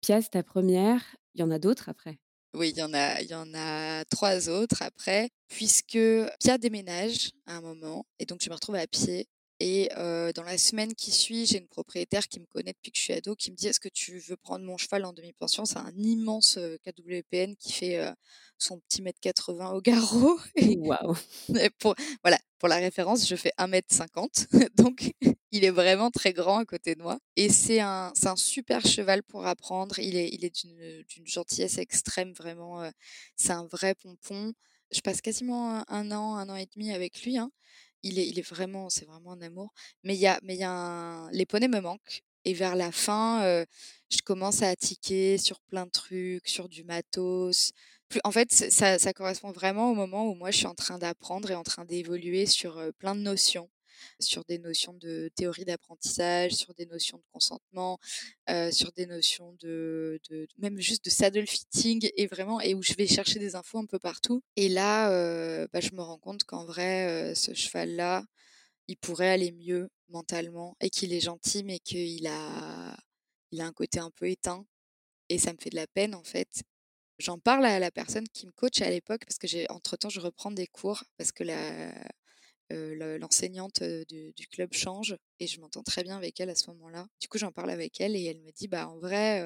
Pièce, 0.02 0.30
ta 0.32 0.44
première, 0.44 1.04
il 1.36 1.42
y 1.42 1.44
en 1.44 1.52
a 1.52 1.60
d'autres 1.60 1.90
après? 1.90 2.20
Oui, 2.54 2.70
il 2.70 2.78
y 2.78 2.84
en 2.84 2.94
a, 2.94 3.22
il 3.22 3.30
y 3.30 3.36
en 3.36 3.54
a 3.54 4.04
trois 4.06 4.50
autres 4.50 4.82
après, 4.82 5.30
puisque 5.48 6.00
Pia 6.40 6.58
déménage 6.58 7.32
à 7.46 7.58
un 7.58 7.62
moment, 7.62 8.06
et 8.20 8.26
donc 8.26 8.42
je 8.42 8.50
me 8.50 8.56
retrouve 8.56 8.76
à 8.76 8.88
pied. 8.88 9.28
Et 9.60 9.90
dans 9.96 10.44
la 10.44 10.58
semaine 10.58 10.94
qui 10.94 11.12
suit, 11.12 11.46
j'ai 11.46 11.58
une 11.58 11.68
propriétaire 11.68 12.28
qui 12.28 12.40
me 12.40 12.46
connaît 12.46 12.74
depuis 12.74 12.92
que 12.92 12.98
je 12.98 13.04
suis 13.04 13.14
ado, 13.14 13.36
qui 13.36 13.52
me 13.52 13.56
dit 13.56 13.68
Est-ce 13.68 13.80
que 13.80 13.90
tu 13.90 14.20
veux 14.20 14.38
prendre 14.38 14.66
mon 14.66 14.78
cheval 14.78 15.06
en 15.06 15.14
demi-pension? 15.14 15.66
C'est 15.66 15.78
un 15.78 15.94
immense 15.98 16.60
KWPN 16.84 17.56
qui 17.56 17.74
fait 17.74 18.14
son 18.58 18.80
petit 18.80 19.02
mètre 19.02 19.20
80 19.20 19.72
au 19.72 19.82
garrot. 19.82 20.40
Waouh 20.78 21.16
pour, 21.80 21.96
Voilà, 22.24 22.40
pour 22.60 22.70
la 22.70 22.78
référence, 22.78 23.28
je 23.28 23.36
fais 23.36 23.52
1 23.58 23.68
mètre 23.68 23.94
50 23.94 24.48
donc 24.76 25.12
il 25.52 25.64
est 25.64 25.72
vraiment 25.72 26.12
très 26.12 26.34
grand 26.34 26.60
à 26.60 26.66
côté 26.66 26.96
de 26.96 27.02
moi. 27.02 27.20
Et 27.36 27.50
c'est 27.50 27.80
un, 27.80 28.12
un 28.24 28.36
super 28.36 28.86
cheval 28.86 29.24
pour 29.24 29.46
apprendre. 29.46 29.98
Il 30.00 30.16
est, 30.16 30.30
il 30.30 30.44
est 30.46 30.54
d'une 30.56 31.28
gentillesse 31.28 31.78
extrême, 31.78 32.34
vraiment. 32.34 32.90
c'est 33.36 33.54
un 33.54 33.66
vrai 33.66 33.96
pompon. 33.96 34.54
Je 34.92 35.02
passe 35.02 35.22
quasiment 35.22 35.84
un 35.90 36.12
an, 36.12 36.36
un 36.36 36.50
an 36.50 36.56
et 36.56 36.68
demi 36.76 36.92
avec 36.92 37.24
lui. 37.24 37.38
Hein. 37.38 37.52
Il, 38.04 38.20
est, 38.20 38.28
il 38.28 38.40
est 38.40 38.48
vraiment, 38.48 38.90
c'est 38.90 39.06
vraiment 39.06 39.34
un 39.34 39.42
amour. 39.42 39.74
Mais 40.04 40.16
il 40.16 40.20
y 40.20 40.28
a, 40.28 40.40
mais 40.44 40.56
il 40.56 40.60
y 40.60 40.64
a 40.64 40.72
un... 40.72 41.32
les 41.32 41.46
poneys 41.46 41.68
me 41.68 41.80
manquent. 41.80 42.24
Et 42.46 42.54
vers 42.54 42.76
la 42.76 42.92
fin, 42.94 43.66
je 44.10 44.22
commence 44.24 44.62
à 44.62 44.74
tiquer 44.76 45.38
sur 45.38 45.60
plein 45.62 45.86
de 45.86 45.92
trucs, 45.92 46.48
sur 46.48 46.70
du 46.70 46.86
matos, 46.86 47.74
en 48.24 48.32
fait, 48.32 48.52
ça, 48.52 49.14
correspond 49.14 49.52
vraiment 49.52 49.92
au 49.92 49.96
moment 49.96 50.30
où 50.30 50.36
moi 50.36 50.52
je 50.52 50.58
suis 50.58 50.68
en 50.68 50.76
train 50.76 50.98
d'apprendre 50.98 51.52
et 51.52 51.56
en 51.56 51.64
train 51.64 51.86
d'évoluer 51.86 52.46
sur 52.46 52.82
plein 53.00 53.16
de 53.16 53.22
notions. 53.22 53.70
Sur 54.20 54.44
des 54.46 54.60
notions 54.60 54.94
de 54.94 55.30
théorie 55.36 55.66
d'apprentissage, 55.66 56.54
sur 56.54 56.74
des 56.74 56.86
notions 56.86 57.18
de 57.18 57.24
consentement, 57.32 58.00
sur 58.72 58.92
des 58.94 59.06
notions 59.06 59.54
de, 59.60 60.20
de, 60.30 60.48
même 60.58 60.80
juste 60.80 61.06
de 61.06 61.10
saddle 61.10 61.48
fitting 61.48 62.10
et 62.16 62.28
vraiment 62.28 62.62
et 62.62 62.74
où 62.74 62.82
je 62.84 62.94
vais 62.94 63.08
chercher 63.08 63.40
des 63.40 63.56
infos 63.56 63.80
un 63.80 63.86
peu 63.86 64.00
partout. 64.00 64.42
Et 64.56 64.70
là, 64.70 65.10
bah, 65.68 65.80
je 65.80 65.92
me 65.94 66.02
rends 66.02 66.18
compte 66.20 66.44
qu'en 66.44 66.66
vrai, 66.66 67.34
ce 67.36 67.54
cheval-là, 67.54 68.24
il 68.88 68.98
pourrait 68.98 69.30
aller 69.30 69.52
mieux 69.52 69.90
mentalement 70.10 70.76
et 70.82 70.90
qu'il 70.90 71.14
est 71.14 71.20
gentil, 71.20 71.64
mais 71.64 71.80
qu'il 71.80 72.28
a, 72.28 72.98
il 73.52 73.62
a 73.62 73.66
un 73.66 73.74
côté 73.74 74.00
un 74.00 74.12
peu 74.12 74.30
éteint. 74.30 74.66
Et 75.30 75.38
ça 75.40 75.54
me 75.54 75.58
fait 75.60 75.70
de 75.70 75.76
la 75.76 75.88
peine 75.88 76.16
en 76.16 76.24
fait. 76.24 76.64
J'en 77.20 77.40
parle 77.40 77.66
à 77.66 77.80
la 77.80 77.92
personne 77.92 78.28
qui 78.30 78.46
me 78.46 78.52
coach 78.52 78.82
à 78.82 78.90
l'époque 78.90 79.26
parce 79.26 79.38
que 79.38 79.48
j'ai 79.48 79.70
entre 79.72 79.98
temps 79.98 80.10
je 80.10 80.20
reprends 80.20 80.52
des 80.52 80.68
cours 80.68 81.04
parce 81.18 81.32
que 81.32 81.44
la, 81.44 81.92
l'enseignante 82.72 83.84
du, 83.84 84.48
club 84.52 84.74
change 84.74 85.16
et 85.40 85.48
je 85.48 85.60
m'entends 85.60 85.84
très 85.84 86.04
bien 86.04 86.18
avec 86.18 86.40
elle 86.40 86.50
à 86.50 86.56
ce 86.56 86.70
moment-là. 86.72 87.08
Du 87.22 87.28
coup, 87.28 87.38
j'en 87.38 87.52
parle 87.52 87.70
avec 87.70 88.00
elle 88.02 88.16
et 88.16 88.26
elle 88.26 88.40
me 88.42 88.52
dit 88.52 88.68
bah 88.68 88.88
en 88.88 88.98
vrai, 88.98 89.44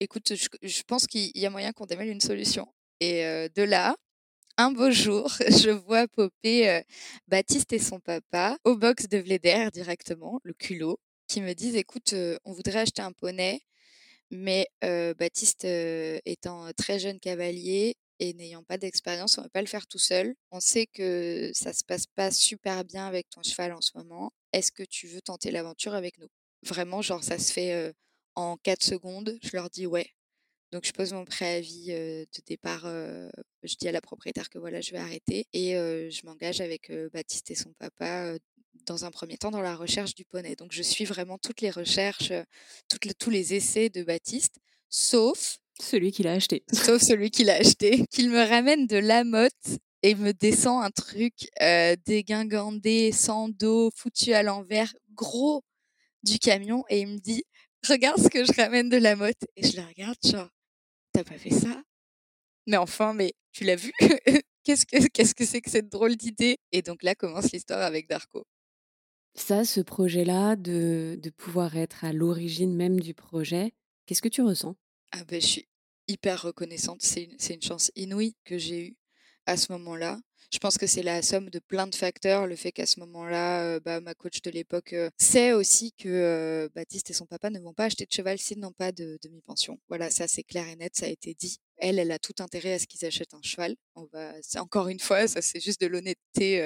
écoute, 0.00 0.34
je, 0.34 0.82
pense 0.82 1.06
qu'il 1.06 1.30
y 1.34 1.46
a 1.46 1.50
moyen 1.50 1.72
qu'on 1.72 1.86
démêle 1.86 2.08
une 2.08 2.20
solution. 2.20 2.66
Et 3.00 3.22
de 3.22 3.62
là, 3.62 3.96
un 4.56 4.72
beau 4.72 4.90
jour, 4.90 5.30
je 5.48 5.70
vois 5.70 6.08
popper 6.08 6.82
Baptiste 7.28 7.72
et 7.72 7.78
son 7.78 8.00
papa 8.00 8.58
au 8.64 8.76
box 8.76 9.08
de 9.08 9.18
Vleder 9.18 9.68
directement, 9.72 10.40
le 10.42 10.52
culot, 10.52 10.98
qui 11.28 11.40
me 11.40 11.54
disent 11.54 11.76
écoute, 11.76 12.14
on 12.44 12.52
voudrait 12.52 12.80
acheter 12.80 13.02
un 13.02 13.12
poney, 13.12 13.60
mais 14.30 14.68
Baptiste 14.82 15.64
étant 15.64 16.70
très 16.76 16.98
jeune 16.98 17.20
cavalier, 17.20 17.96
et 18.20 18.34
n'ayant 18.34 18.62
pas 18.62 18.78
d'expérience, 18.78 19.36
on 19.38 19.40
ne 19.40 19.46
va 19.46 19.50
pas 19.50 19.62
le 19.62 19.66
faire 19.66 19.88
tout 19.88 19.98
seul. 19.98 20.34
On 20.52 20.60
sait 20.60 20.86
que 20.86 21.50
ça 21.54 21.72
se 21.72 21.82
passe 21.82 22.06
pas 22.06 22.30
super 22.30 22.84
bien 22.84 23.06
avec 23.06 23.28
ton 23.30 23.42
cheval 23.42 23.72
en 23.72 23.80
ce 23.80 23.90
moment. 23.96 24.32
Est-ce 24.52 24.70
que 24.70 24.84
tu 24.84 25.08
veux 25.08 25.20
tenter 25.20 25.50
l'aventure 25.50 25.94
avec 25.94 26.18
nous? 26.18 26.28
Vraiment, 26.62 27.02
genre, 27.02 27.24
ça 27.24 27.38
se 27.38 27.52
fait 27.52 27.92
en 28.34 28.56
4 28.58 28.84
secondes. 28.84 29.38
Je 29.42 29.50
leur 29.54 29.70
dis 29.70 29.86
ouais. 29.86 30.10
Donc, 30.70 30.84
je 30.84 30.92
pose 30.92 31.12
mon 31.12 31.24
préavis 31.24 31.86
de 31.86 32.42
départ. 32.46 32.82
je 32.84 33.74
dis 33.76 33.88
à 33.88 33.92
la 33.92 34.00
propriétaire 34.00 34.50
que 34.50 34.58
voilà, 34.58 34.80
je 34.80 34.92
vais 34.92 34.98
arrêter. 34.98 35.46
Et 35.52 35.72
je 35.72 36.26
m'engage 36.26 36.60
avec 36.60 36.92
Baptiste 37.12 37.50
et 37.50 37.54
son 37.54 37.72
papa 37.72 38.36
dans 38.86 39.04
un 39.04 39.10
premier 39.10 39.36
temps 39.36 39.50
dans 39.50 39.62
la 39.62 39.74
recherche 39.74 40.14
du 40.14 40.24
poney. 40.24 40.56
Donc, 40.56 40.72
je 40.72 40.82
suis 40.82 41.06
vraiment 41.06 41.38
toutes 41.38 41.60
les 41.60 41.70
recherches, 41.70 42.32
tous 42.88 43.30
les 43.30 43.54
essais 43.54 43.88
de 43.88 44.02
Baptiste, 44.02 44.58
sauf 44.90 45.58
celui 45.82 46.12
qui 46.12 46.22
l'a 46.22 46.32
acheté. 46.32 46.64
Sauf 46.72 47.02
celui 47.02 47.30
qui 47.30 47.44
l'a 47.44 47.56
acheté. 47.56 48.04
Qu'il 48.10 48.30
me 48.30 48.42
ramène 48.46 48.86
de 48.86 48.96
la 48.96 49.24
motte 49.24 49.78
et 50.02 50.14
me 50.14 50.32
descend 50.32 50.82
un 50.82 50.90
truc 50.90 51.48
euh, 51.60 51.96
dégingandé, 52.06 53.12
sans 53.12 53.48
dos, 53.48 53.90
foutu 53.94 54.32
à 54.32 54.42
l'envers, 54.42 54.92
gros 55.14 55.62
du 56.22 56.38
camion. 56.38 56.84
Et 56.88 57.00
il 57.00 57.08
me 57.08 57.18
dit 57.18 57.44
regarde 57.86 58.20
ce 58.20 58.28
que 58.28 58.44
je 58.44 58.52
ramène 58.52 58.88
de 58.88 58.96
la 58.96 59.16
motte. 59.16 59.44
Et 59.56 59.66
je 59.66 59.76
le 59.76 59.86
regarde 59.86 60.16
genre 60.24 60.48
t'as 61.12 61.24
pas 61.24 61.38
fait 61.38 61.50
ça? 61.50 61.82
Mais 62.66 62.76
enfin 62.76 63.14
mais 63.14 63.32
tu 63.52 63.64
l'as 63.64 63.76
vu? 63.76 63.92
Qu'est-ce 64.64 64.84
que 64.84 65.08
qu'est-ce 65.08 65.34
que 65.34 65.46
c'est 65.46 65.62
que 65.62 65.70
cette 65.70 65.88
drôle 65.88 66.16
d'idée? 66.16 66.58
Et 66.70 66.82
donc 66.82 67.02
là 67.02 67.14
commence 67.14 67.50
l'histoire 67.50 67.80
avec 67.80 68.08
Darko. 68.08 68.44
Ça 69.34 69.64
ce 69.64 69.80
projet 69.80 70.24
là 70.24 70.54
de, 70.54 71.18
de 71.20 71.30
pouvoir 71.30 71.76
être 71.78 72.04
à 72.04 72.12
l'origine 72.12 72.76
même 72.76 73.00
du 73.00 73.14
projet 73.14 73.72
qu'est-ce 74.10 74.22
que 74.22 74.28
tu 74.28 74.42
ressens? 74.42 74.74
Ah 75.12 75.24
ben 75.24 75.40
je 75.40 75.46
suis 75.46 75.68
hyper 76.08 76.42
reconnaissante. 76.42 77.02
C'est 77.02 77.28
une, 77.54 77.62
chance 77.62 77.90
inouïe 77.96 78.34
que 78.44 78.58
j'ai 78.58 78.88
eue 78.88 78.96
à 79.46 79.56
ce 79.56 79.72
moment-là. 79.72 80.18
Je 80.52 80.58
pense 80.58 80.78
que 80.78 80.86
c'est 80.88 81.04
la 81.04 81.22
somme 81.22 81.48
de 81.48 81.60
plein 81.60 81.86
de 81.86 81.94
facteurs. 81.94 82.48
Le 82.48 82.56
fait 82.56 82.72
qu'à 82.72 82.86
ce 82.86 82.98
moment-là, 83.00 83.78
bah, 83.80 84.00
ma 84.00 84.14
coach 84.14 84.42
de 84.42 84.50
l'époque 84.50 84.94
sait 85.18 85.52
aussi 85.52 85.92
que 85.92 86.68
Baptiste 86.74 87.10
et 87.10 87.12
son 87.12 87.26
papa 87.26 87.50
ne 87.50 87.60
vont 87.60 87.72
pas 87.72 87.84
acheter 87.84 88.04
de 88.04 88.12
cheval 88.12 88.38
s'ils 88.38 88.58
n'ont 88.58 88.72
pas 88.72 88.90
de 88.90 89.18
demi-pension. 89.22 89.78
Voilà, 89.88 90.10
ça 90.10 90.26
c'est 90.26 90.42
clair 90.42 90.66
et 90.66 90.74
net, 90.74 90.96
ça 90.96 91.06
a 91.06 91.08
été 91.08 91.34
dit. 91.34 91.58
Elle, 91.76 92.00
elle 92.00 92.10
a 92.10 92.18
tout 92.18 92.34
intérêt 92.40 92.74
à 92.74 92.78
ce 92.80 92.88
qu'ils 92.88 93.04
achètent 93.04 93.34
un 93.34 93.42
cheval. 93.42 93.76
On 93.94 94.06
va, 94.12 94.32
encore 94.56 94.88
une 94.88 95.00
fois, 95.00 95.28
ça 95.28 95.40
c'est 95.40 95.60
juste 95.60 95.80
de 95.80 95.86
l'honnêteté 95.86 96.60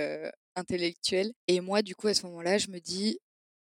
intellectuelle. 0.56 1.32
Et 1.48 1.60
moi, 1.60 1.82
du 1.82 1.94
coup, 1.94 2.08
à 2.08 2.14
ce 2.14 2.24
moment-là, 2.26 2.56
je 2.56 2.68
me 2.68 2.78
dis, 2.78 3.18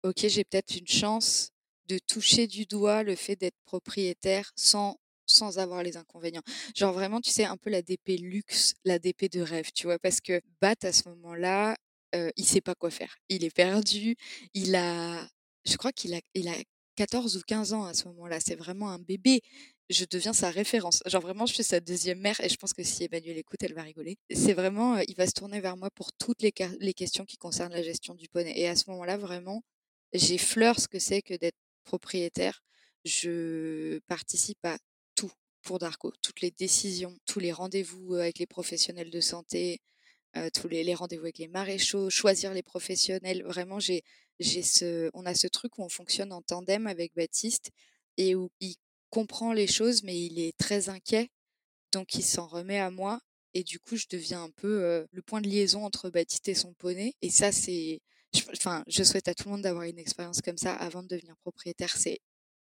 ok, 0.03 0.27
j'ai 0.29 0.45
peut-être 0.45 0.77
une 0.77 0.87
chance 0.87 1.52
de 1.93 1.99
toucher 1.99 2.47
du 2.47 2.65
doigt 2.67 3.03
le 3.03 3.17
fait 3.17 3.37
d'être 3.37 3.59
propriétaire 3.65 4.53
sans 4.57 4.97
sans 5.27 5.59
avoir 5.59 5.83
les 5.83 5.97
inconvénients. 5.97 6.43
Genre 6.75 6.93
vraiment, 6.93 7.21
tu 7.21 7.31
sais, 7.31 7.45
un 7.45 7.57
peu 7.57 7.71
la 7.71 7.81
DP 7.81 8.19
luxe, 8.21 8.75
la 8.85 8.99
DP 8.99 9.31
de 9.31 9.41
rêve, 9.41 9.71
tu 9.75 9.87
vois, 9.87 9.99
parce 9.99 10.21
que 10.21 10.41
Bat, 10.61 10.75
à 10.83 10.93
ce 10.93 11.09
moment-là, 11.09 11.77
euh, 12.15 12.31
il 12.37 12.45
sait 12.45 12.61
pas 12.61 12.75
quoi 12.75 12.91
faire. 12.91 13.17
Il 13.29 13.45
est 13.45 13.55
perdu, 13.55 14.17
il 14.53 14.75
a, 14.75 15.27
je 15.65 15.77
crois 15.77 15.93
qu'il 15.93 16.13
a, 16.15 16.21
il 16.35 16.49
a 16.49 16.55
14 16.97 17.37
ou 17.37 17.41
15 17.47 17.73
ans 17.73 17.85
à 17.85 17.95
ce 17.95 18.07
moment-là, 18.09 18.41
c'est 18.41 18.57
vraiment 18.57 18.91
un 18.91 18.99
bébé. 18.99 19.41
Je 19.91 20.05
deviens 20.11 20.33
sa 20.33 20.51
référence. 20.51 21.03
Genre 21.07 21.23
vraiment, 21.23 21.47
je 21.47 21.55
suis 21.55 21.65
sa 21.65 21.81
deuxième 21.81 22.19
mère 22.21 22.41
et 22.41 22.49
je 22.49 22.57
pense 22.57 22.73
que 22.73 22.83
si 22.83 23.05
Emmanuel 23.05 23.39
écoute, 23.39 23.63
elle 23.63 23.75
va 23.75 23.83
rigoler. 23.83 24.17
C'est 24.31 24.55
vraiment, 24.55 24.99
il 24.99 25.15
va 25.17 25.27
se 25.27 25.33
tourner 25.33 25.61
vers 25.61 25.77
moi 25.77 25.91
pour 25.95 26.13
toutes 26.15 26.43
les, 26.43 26.53
les 26.81 26.95
questions 26.95 27.25
qui 27.25 27.37
concernent 27.37 27.73
la 27.73 27.83
gestion 27.83 28.15
du 28.15 28.29
poney. 28.29 28.53
Et 28.59 28.69
à 28.69 28.77
ce 28.77 28.91
moment-là, 28.91 29.17
vraiment, 29.17 29.63
j'effleure 30.13 30.79
ce 30.81 30.89
que 30.89 30.99
c'est 30.99 31.23
que 31.23 31.35
d'être 31.35 31.57
propriétaire. 31.83 32.63
Je 33.05 33.99
participe 34.07 34.65
à 34.65 34.79
pour 35.63 35.79
Darko. 35.79 36.13
Toutes 36.21 36.41
les 36.41 36.51
décisions, 36.51 37.17
tous 37.27 37.39
les 37.39 37.53
rendez-vous 37.53 38.15
avec 38.15 38.39
les 38.39 38.47
professionnels 38.47 39.11
de 39.11 39.21
santé, 39.21 39.81
tous 40.55 40.69
les, 40.69 40.95
rendez-vous 40.95 41.25
avec 41.25 41.39
les 41.39 41.49
maréchaux, 41.49 42.11
choisir 42.11 42.53
les 42.53 42.63
professionnels. 42.63 43.43
Vraiment, 43.45 43.79
j'ai, 43.79 44.03
j'ai 44.41 44.63
ce, 44.63 45.11
on 45.15 45.25
a 45.25 45.35
ce 45.35 45.47
truc 45.47 45.79
où 45.79 45.83
on 45.83 45.89
fonctionne 45.89 46.33
en 46.33 46.43
tandem 46.43 46.87
avec 46.87 47.15
Baptiste 47.15 47.71
et 48.17 48.35
où 48.35 48.51
il 48.61 48.75
comprend 49.11 49.53
les 49.53 49.67
choses, 49.67 50.03
mais 50.03 50.19
il 50.19 50.39
est 50.41 50.57
très 50.57 50.89
inquiet. 50.89 51.29
Donc, 51.93 52.15
il 52.15 52.23
s'en 52.23 52.47
remet 52.47 52.79
à 52.79 52.91
moi. 52.91 53.21
Et 53.55 53.65
du 53.65 53.79
coup, 53.79 53.97
je 53.97 54.07
deviens 54.09 54.45
un 54.45 54.51
peu 54.51 55.07
le 55.11 55.23
point 55.23 55.43
de 55.43 55.49
liaison 55.49 55.85
entre 55.85 56.09
Baptiste 56.11 56.49
et 56.49 56.55
son 56.55 56.73
poney. 56.75 57.15
Et 57.23 57.31
ça, 57.31 57.53
c'est. 57.53 58.01
Enfin, 58.57 58.85
je 58.87 59.03
souhaite 59.03 59.29
à 59.29 59.35
tout 59.35 59.45
le 59.45 59.53
monde 59.53 59.63
d'avoir 59.63 59.85
une 59.85 59.99
expérience 59.99 60.41
comme 60.41 60.57
ça 60.57 60.75
avant 60.75 61.03
de 61.03 61.09
devenir 61.09 61.37
propriétaire. 61.39 61.97
C'est 61.97 62.21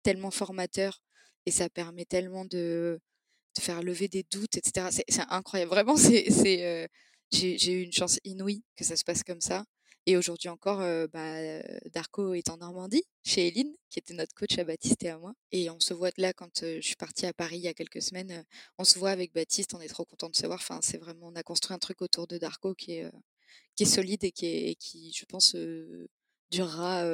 tellement 0.03 0.31
formateur 0.31 1.01
et 1.47 1.51
ça 1.51 1.69
permet 1.69 2.05
tellement 2.05 2.45
de, 2.45 3.01
faire 3.59 3.83
lever 3.83 4.09
des 4.09 4.25
doutes, 4.31 4.57
etc. 4.57 4.89
C'est 4.91 5.21
incroyable. 5.31 5.71
Vraiment, 5.71 5.97
c'est, 5.97 6.31
c'est, 6.31 6.89
j'ai 7.33 7.73
eu 7.73 7.83
une 7.83 7.93
chance 7.93 8.21
inouïe 8.25 8.63
que 8.77 8.85
ça 8.85 8.97
se 8.97 9.05
passe 9.05 9.25
comme 9.25 9.41
ça. 9.41 9.65
Et 10.07 10.17
aujourd'hui 10.17 10.49
encore, 10.49 10.79
bah, 11.13 11.61
Darko 11.93 12.33
est 12.35 12.49
en 12.49 12.57
Normandie, 12.57 13.03
chez 13.25 13.49
Eline, 13.49 13.75
qui 13.91 13.99
était 13.99 14.15
notre 14.15 14.35
coach 14.35 14.57
à 14.59 14.65
Baptiste 14.65 15.03
et 15.03 15.11
à 15.11 15.19
moi. 15.19 15.35
Et 15.53 15.69
on 15.69 15.81
se 15.81 15.93
voit 15.93 16.11
là 16.17 16.33
quand 16.33 16.61
je 16.63 16.81
suis 16.81 16.97
partie 16.97 17.27
à 17.27 17.35
Paris 17.35 17.59
il 17.59 17.63
y 17.63 17.69
a 17.69 17.75
quelques 17.75 18.01
semaines. 18.01 18.45
on 18.79 18.85
se 18.85 18.99
voit 18.99 19.11
avec 19.11 19.35
Baptiste, 19.35 19.75
on 19.75 19.81
est 19.81 19.89
trop 19.89 20.07
content 20.07 20.31
de 20.31 20.37
se 20.37 20.47
voir. 20.47 20.61
Enfin, 20.61 20.79
c'est 20.83 20.97
vraiment, 20.99 21.27
on 21.27 21.35
a 21.35 21.43
construit 21.43 21.75
un 21.75 21.79
truc 21.79 22.01
autour 22.01 22.27
de 22.27 22.39
Darko 22.39 22.75
qui 22.75 22.93
est, 22.93 23.11
qui 23.77 23.85
est 23.85 23.87
solide 23.87 24.25
et 24.25 24.33
qui, 24.33 24.47
est, 24.47 24.75
qui 24.77 25.13
je 25.13 25.25
pense, 25.25 25.57
durera 26.51 27.05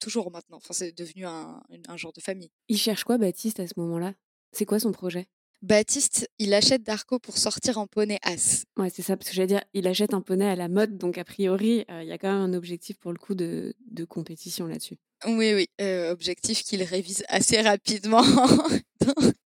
toujours 0.00 0.30
maintenant. 0.30 0.58
Enfin, 0.58 0.74
c'est 0.74 0.96
devenu 0.96 1.26
un, 1.26 1.62
un, 1.88 1.96
genre 1.96 2.12
de 2.12 2.20
famille. 2.20 2.50
Il 2.68 2.78
cherche 2.78 3.04
quoi, 3.04 3.18
Baptiste, 3.18 3.60
à 3.60 3.66
ce 3.66 3.74
moment-là? 3.76 4.14
C'est 4.52 4.66
quoi 4.66 4.78
son 4.78 4.92
projet? 4.92 5.26
Baptiste, 5.62 6.30
il 6.38 6.52
achète 6.54 6.82
Darko 6.82 7.18
pour 7.18 7.38
sortir 7.38 7.78
en 7.78 7.86
poney 7.86 8.18
as. 8.22 8.64
Ouais, 8.76 8.90
c'est 8.90 9.02
ça, 9.02 9.16
parce 9.16 9.30
que 9.30 9.34
j'allais 9.34 9.48
dire, 9.48 9.64
il 9.72 9.86
achète 9.86 10.14
un 10.14 10.20
poney 10.20 10.46
à 10.46 10.54
la 10.54 10.68
mode, 10.68 10.98
donc 10.98 11.18
a 11.18 11.24
priori, 11.24 11.84
il 11.88 12.06
y 12.06 12.12
a 12.12 12.18
quand 12.18 12.30
même 12.30 12.42
un 12.42 12.54
objectif 12.54 12.98
pour 12.98 13.12
le 13.12 13.18
coup 13.18 13.34
de, 13.34 13.74
de 13.90 14.04
compétition 14.04 14.66
là-dessus. 14.66 14.98
Oui, 15.26 15.54
oui, 15.54 15.68
objectif 16.10 16.62
qu'il 16.62 16.82
révise 16.82 17.24
assez 17.28 17.60
rapidement 17.62 18.22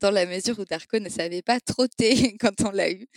dans 0.00 0.10
la 0.10 0.26
mesure 0.26 0.58
où 0.58 0.64
Darko 0.64 0.98
ne 0.98 1.08
savait 1.08 1.42
pas 1.42 1.60
trotter 1.60 2.36
quand 2.40 2.60
on 2.62 2.70
l'a 2.70 2.90
eu, 2.90 3.08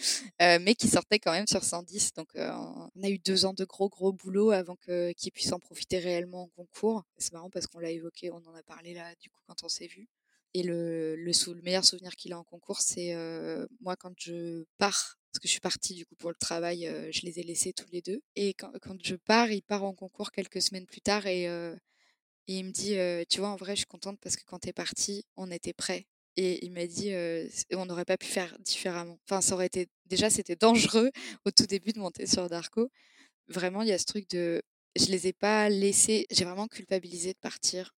euh, 0.41 0.59
mais 0.61 0.75
qui 0.75 0.87
sortait 0.87 1.19
quand 1.19 1.31
même 1.31 1.47
sur 1.47 1.63
110. 1.63 2.13
Donc 2.13 2.29
euh, 2.35 2.51
on 2.95 3.03
a 3.03 3.09
eu 3.09 3.19
deux 3.19 3.45
ans 3.45 3.53
de 3.53 3.65
gros 3.65 3.89
gros 3.89 4.13
boulot 4.13 4.51
avant 4.51 4.75
qu'il 4.75 5.31
puisse 5.31 5.51
en 5.51 5.59
profiter 5.59 5.99
réellement 5.99 6.43
en 6.43 6.47
concours. 6.49 7.03
C'est 7.17 7.33
marrant 7.33 7.49
parce 7.49 7.67
qu'on 7.67 7.79
l'a 7.79 7.91
évoqué, 7.91 8.31
on 8.31 8.37
en 8.47 8.55
a 8.55 8.63
parlé 8.63 8.93
là 8.93 9.13
du 9.21 9.29
coup 9.29 9.41
quand 9.47 9.63
on 9.63 9.69
s'est 9.69 9.87
vu. 9.87 10.07
Et 10.55 10.63
le, 10.63 11.15
le, 11.15 11.31
le 11.53 11.61
meilleur 11.61 11.85
souvenir 11.85 12.15
qu'il 12.15 12.33
a 12.33 12.39
en 12.39 12.43
concours, 12.43 12.81
c'est 12.81 13.13
euh, 13.13 13.67
moi 13.81 13.95
quand 13.95 14.13
je 14.17 14.63
pars 14.77 15.17
parce 15.31 15.41
que 15.41 15.47
je 15.47 15.51
suis 15.51 15.59
partie 15.59 15.93
du 15.93 16.07
coup 16.07 16.15
pour 16.15 16.31
le 16.31 16.35
travail, 16.35 16.91
je 17.11 17.21
les 17.21 17.39
ai 17.39 17.43
laissés 17.43 17.71
tous 17.71 17.85
les 17.91 18.01
deux. 18.01 18.19
Et 18.35 18.55
quand, 18.55 18.71
je 19.03 19.15
pars, 19.15 19.51
il 19.51 19.61
part 19.61 19.83
en 19.83 19.93
concours 19.93 20.31
quelques 20.31 20.59
semaines 20.59 20.87
plus 20.87 21.01
tard 21.01 21.27
et, 21.27 21.47
il 22.47 22.65
me 22.65 22.71
dit, 22.71 22.97
tu 23.29 23.39
vois, 23.39 23.49
en 23.49 23.55
vrai, 23.55 23.75
je 23.75 23.81
suis 23.81 23.85
contente 23.85 24.19
parce 24.19 24.35
que 24.35 24.43
quand 24.43 24.57
tu 24.57 24.69
es 24.69 24.73
parti, 24.73 25.23
on 25.37 25.51
était 25.51 25.71
prêts. 25.71 26.07
Et 26.37 26.65
il 26.65 26.71
m'a 26.71 26.87
dit, 26.87 27.11
on 27.73 27.85
n'aurait 27.85 28.05
pas 28.05 28.17
pu 28.17 28.27
faire 28.27 28.57
différemment. 28.59 29.19
Enfin, 29.25 29.41
ça 29.41 29.55
aurait 29.55 29.67
été, 29.67 29.87
déjà, 30.05 30.29
c'était 30.29 30.55
dangereux 30.55 31.11
au 31.45 31.51
tout 31.51 31.65
début 31.65 31.91
de 31.91 31.99
monter 31.99 32.27
sur 32.27 32.49
Darko. 32.49 32.89
Vraiment, 33.47 33.81
il 33.81 33.89
y 33.89 33.91
a 33.91 33.97
ce 33.97 34.05
truc 34.05 34.29
de, 34.29 34.61
je 34.95 35.07
les 35.07 35.27
ai 35.27 35.33
pas 35.33 35.69
laissés, 35.69 36.25
j'ai 36.31 36.45
vraiment 36.45 36.67
culpabilisé 36.67 37.33
de 37.33 37.39
partir 37.39 37.93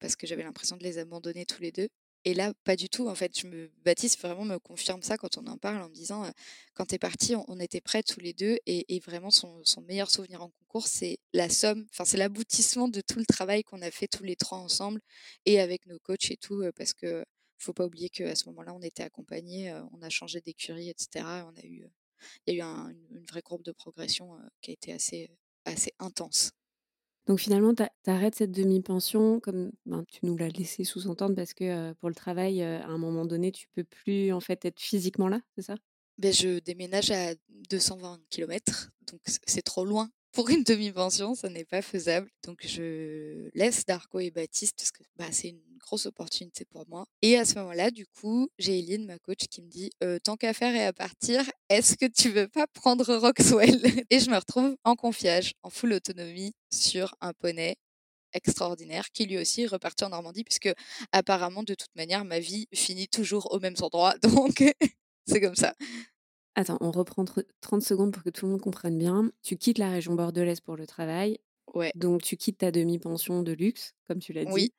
parce 0.00 0.16
que 0.16 0.26
j'avais 0.26 0.42
l'impression 0.42 0.76
de 0.76 0.82
les 0.82 0.98
abandonner 0.98 1.46
tous 1.46 1.62
les 1.62 1.72
deux. 1.72 1.88
Et 2.24 2.34
là, 2.34 2.52
pas 2.64 2.76
du 2.76 2.88
tout. 2.88 3.08
En 3.08 3.14
fait, 3.14 3.38
je 3.38 3.46
me, 3.46 3.70
Baptiste 3.84 4.20
vraiment 4.20 4.44
me 4.44 4.58
confirme 4.58 5.02
ça 5.02 5.16
quand 5.16 5.38
on 5.38 5.46
en 5.46 5.56
parle 5.56 5.82
en 5.82 5.88
me 5.88 5.94
disant, 5.94 6.24
quand 6.24 6.32
quand 6.74 6.86
t'es 6.86 6.98
parti, 6.98 7.34
on, 7.34 7.58
était 7.58 7.80
prêts 7.80 8.02
tous 8.02 8.20
les 8.20 8.32
deux 8.32 8.58
et, 8.66 9.00
vraiment 9.00 9.30
son, 9.30 9.62
meilleur 9.86 10.10
souvenir 10.10 10.42
en 10.42 10.50
concours, 10.50 10.86
c'est 10.86 11.18
la 11.32 11.48
somme, 11.48 11.86
enfin 11.92 12.04
c'est 12.04 12.16
l'aboutissement 12.16 12.88
de 12.88 13.00
tout 13.00 13.18
le 13.18 13.26
travail 13.26 13.64
qu'on 13.64 13.82
a 13.82 13.90
fait 13.90 14.06
tous 14.08 14.22
les 14.22 14.36
trois 14.36 14.58
ensemble 14.58 15.00
et 15.44 15.60
avec 15.60 15.86
nos 15.86 15.98
coachs 15.98 16.30
et 16.30 16.36
tout, 16.36 16.62
parce 16.76 16.92
que 16.94 17.24
faut 17.58 17.72
pas 17.72 17.84
oublier 17.84 18.08
qu'à 18.08 18.34
ce 18.34 18.48
moment-là, 18.48 18.74
on 18.74 18.82
était 18.82 19.02
accompagnés, 19.02 19.72
on 19.92 20.02
a 20.02 20.08
changé 20.08 20.40
d'écurie, 20.40 20.90
etc. 20.90 21.24
On 21.46 21.56
a 21.56 21.64
eu, 21.64 21.86
il 22.46 22.54
y 22.54 22.60
a 22.60 22.64
eu 22.64 22.92
une, 23.12 23.24
vraie 23.30 23.42
courbe 23.42 23.62
de 23.62 23.72
progression 23.72 24.38
qui 24.60 24.70
a 24.70 24.74
été 24.74 24.92
assez, 24.92 25.30
assez 25.64 25.92
intense. 25.98 26.52
Donc 27.26 27.40
finalement, 27.40 27.74
tu 27.74 27.84
arrêtes 28.06 28.36
cette 28.36 28.52
demi-pension, 28.52 29.38
comme 29.40 29.70
ben, 29.84 30.04
tu 30.08 30.20
nous 30.22 30.36
l'as 30.36 30.48
laissé 30.48 30.84
sous-entendre, 30.84 31.34
parce 31.34 31.52
que 31.52 31.92
pour 31.94 32.08
le 32.08 32.14
travail, 32.14 32.62
à 32.62 32.86
un 32.86 32.98
moment 32.98 33.26
donné, 33.26 33.52
tu 33.52 33.68
peux 33.74 33.84
plus 33.84 34.32
en 34.32 34.40
fait 34.40 34.64
être 34.64 34.80
physiquement 34.80 35.28
là, 35.28 35.40
c'est 35.54 35.62
ça? 35.62 35.74
Ben, 36.16 36.32
Je 36.32 36.58
déménage 36.60 37.10
à 37.10 37.34
220 37.70 38.20
km, 38.30 38.90
donc 39.12 39.20
c'est 39.26 39.62
trop 39.62 39.84
loin 39.84 40.10
pour 40.38 40.50
une 40.50 40.62
demi-pension, 40.62 41.34
ça 41.34 41.48
n'est 41.48 41.64
pas 41.64 41.82
faisable. 41.82 42.30
Donc 42.44 42.64
je 42.64 43.50
laisse 43.54 43.84
Darko 43.84 44.20
et 44.20 44.30
Baptiste 44.30 44.76
parce 44.78 44.92
que 44.92 45.02
bah, 45.16 45.24
c'est 45.32 45.48
une 45.48 45.60
grosse 45.80 46.06
opportunité 46.06 46.64
pour 46.64 46.86
moi. 46.88 47.06
Et 47.22 47.36
à 47.36 47.44
ce 47.44 47.56
moment-là, 47.56 47.90
du 47.90 48.06
coup, 48.06 48.48
j'ai 48.56 48.78
Eline, 48.78 49.04
ma 49.04 49.18
coach, 49.18 49.48
qui 49.50 49.62
me 49.62 49.68
dit 49.68 49.90
«Euh, 50.04 50.20
Tant 50.22 50.36
qu'à 50.36 50.54
faire 50.54 50.76
et 50.76 50.84
à 50.84 50.92
partir, 50.92 51.42
est-ce 51.68 51.96
que 51.96 52.06
tu 52.06 52.28
veux 52.28 52.46
pas 52.46 52.68
prendre 52.68 53.16
Roxwell? 53.16 53.80
Et 54.10 54.20
je 54.20 54.30
me 54.30 54.36
retrouve 54.36 54.76
en 54.84 54.94
confiage, 54.94 55.54
en 55.64 55.70
full 55.70 55.92
autonomie, 55.92 56.52
sur 56.72 57.16
un 57.20 57.32
poney 57.32 57.74
extraordinaire 58.32 59.10
qui 59.12 59.26
lui 59.26 59.38
aussi 59.38 59.62
est 59.62 59.66
reparti 59.66 60.04
en 60.04 60.10
Normandie 60.10 60.44
puisque 60.44 60.72
apparemment 61.10 61.64
de 61.64 61.74
toute 61.74 61.96
manière 61.96 62.24
ma 62.24 62.38
vie 62.38 62.68
finit 62.72 63.08
toujours 63.08 63.52
au 63.52 63.58
même 63.58 63.74
endroit 63.80 64.14
donc 64.22 64.62
c'est 65.26 65.40
comme 65.40 65.56
ça. 65.56 65.74
Attends, 66.58 66.78
on 66.80 66.90
reprend 66.90 67.24
30 67.24 67.82
secondes 67.82 68.12
pour 68.12 68.24
que 68.24 68.30
tout 68.30 68.44
le 68.44 68.50
monde 68.50 68.60
comprenne 68.60 68.98
bien. 68.98 69.30
Tu 69.44 69.56
quittes 69.56 69.78
la 69.78 69.90
région 69.90 70.14
bordelaise 70.14 70.58
pour 70.60 70.74
le 70.74 70.88
travail. 70.88 71.38
Ouais. 71.72 71.92
Donc, 71.94 72.22
tu 72.22 72.36
quittes 72.36 72.58
ta 72.58 72.72
demi-pension 72.72 73.44
de 73.44 73.52
luxe, 73.52 73.94
comme 74.08 74.18
tu 74.18 74.32
l'as 74.32 74.44
dit. 74.44 74.50
Oui. 74.52 74.74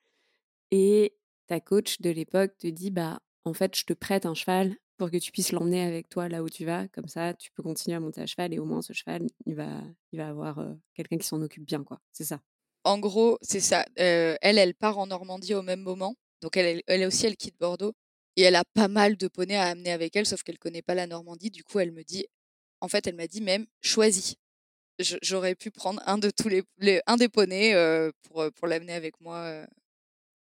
Et 0.71 1.15
ta 1.47 1.61
coach 1.61 2.01
de 2.01 2.09
l'époque 2.09 2.57
te 2.57 2.67
dit 2.67 2.91
bah, 2.91 3.21
en 3.45 3.53
fait, 3.53 3.77
je 3.77 3.85
te 3.85 3.93
prête 3.93 4.25
un 4.25 4.33
cheval 4.33 4.75
pour 4.97 5.09
que 5.09 5.15
tu 5.15 5.31
puisses 5.31 5.53
l'emmener 5.53 5.81
avec 5.81 6.09
toi 6.09 6.27
là 6.27 6.43
où 6.43 6.49
tu 6.49 6.65
vas. 6.65 6.89
Comme 6.89 7.07
ça, 7.07 7.33
tu 7.33 7.49
peux 7.53 7.63
continuer 7.63 7.95
à 7.95 8.01
monter 8.01 8.19
à 8.19 8.25
cheval 8.25 8.53
et 8.53 8.59
au 8.59 8.65
moins 8.65 8.81
ce 8.81 8.91
cheval, 8.91 9.25
il 9.45 9.55
va, 9.55 9.81
il 10.11 10.19
va 10.19 10.27
avoir 10.27 10.61
quelqu'un 10.95 11.17
qui 11.17 11.27
s'en 11.27 11.41
occupe 11.41 11.63
bien, 11.63 11.85
quoi. 11.85 12.01
C'est 12.11 12.25
ça. 12.25 12.41
En 12.83 12.99
gros, 12.99 13.37
c'est 13.41 13.61
ça. 13.61 13.85
elle, 13.95 14.37
elle 14.41 14.75
part 14.75 14.97
en 14.97 15.07
Normandie 15.07 15.53
au 15.53 15.61
même 15.61 15.79
moment. 15.79 16.17
Donc, 16.41 16.57
elle, 16.57 16.81
elle 16.87 17.05
aussi, 17.05 17.25
elle 17.25 17.37
quitte 17.37 17.57
Bordeaux. 17.57 17.93
Et 18.39 18.43
elle 18.43 18.55
a 18.55 18.63
pas 18.63 18.87
mal 18.87 19.17
de 19.17 19.27
poneys 19.27 19.57
à 19.57 19.65
amener 19.65 19.91
avec 19.91 20.15
elle, 20.15 20.25
sauf 20.25 20.43
qu'elle 20.43 20.57
connaît 20.57 20.81
pas 20.81 20.95
la 20.95 21.07
Normandie. 21.07 21.51
Du 21.51 21.65
coup, 21.65 21.79
elle 21.79 21.91
me 21.91 22.05
dit, 22.05 22.25
en 22.79 22.87
fait, 22.87 23.05
elle 23.05 23.15
m'a 23.15 23.27
dit 23.27 23.41
même, 23.41 23.67
choisis. 23.81 24.37
J'aurais 24.97 25.55
pu 25.55 25.71
prendre 25.71 26.01
un 26.05 26.17
de 26.17 26.29
tous 26.29 26.47
les, 26.47 27.01
un 27.05 27.17
des 27.17 27.27
poneys 27.27 27.75
pour, 28.23 28.49
pour 28.53 28.67
l'amener 28.67 28.93
avec 28.93 29.19
moi 29.19 29.65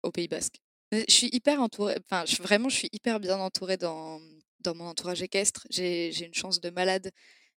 au 0.03 0.11
Pays 0.11 0.29
Basque. 0.29 0.57
Je 0.93 1.05
suis 1.09 1.31
hyper 1.33 1.63
entourée, 1.63 1.97
enfin, 2.05 2.25
vraiment, 2.41 2.69
je 2.69 2.77
suis 2.77 2.91
hyper 2.93 3.19
bien 3.19 3.39
entourée 3.39 3.79
dans, 3.79 4.21
dans 4.61 4.75
mon 4.75 4.89
entourage 4.89 5.23
équestre. 5.23 5.67
J'ai 5.71 6.23
une 6.23 6.35
chance 6.35 6.61
de 6.61 6.69
malade. 6.69 7.11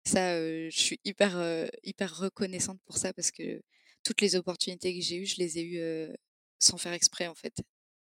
Ça, 0.06 0.38
je 0.40 0.70
suis 0.70 1.00
hyper, 1.04 1.68
hyper 1.84 2.16
reconnaissante 2.16 2.80
pour 2.86 3.00
ça 3.00 3.12
parce 3.12 3.32
que 3.32 3.60
toutes 4.04 4.22
les 4.22 4.36
opportunités 4.36 4.96
que 4.96 5.04
j'ai 5.04 5.16
eues, 5.16 5.26
je 5.26 5.38
les 5.38 5.58
ai 5.58 5.64
eues 5.64 6.16
sans 6.60 6.78
faire 6.78 6.94
exprès, 6.94 7.26
en 7.26 7.34
fait. 7.34 7.56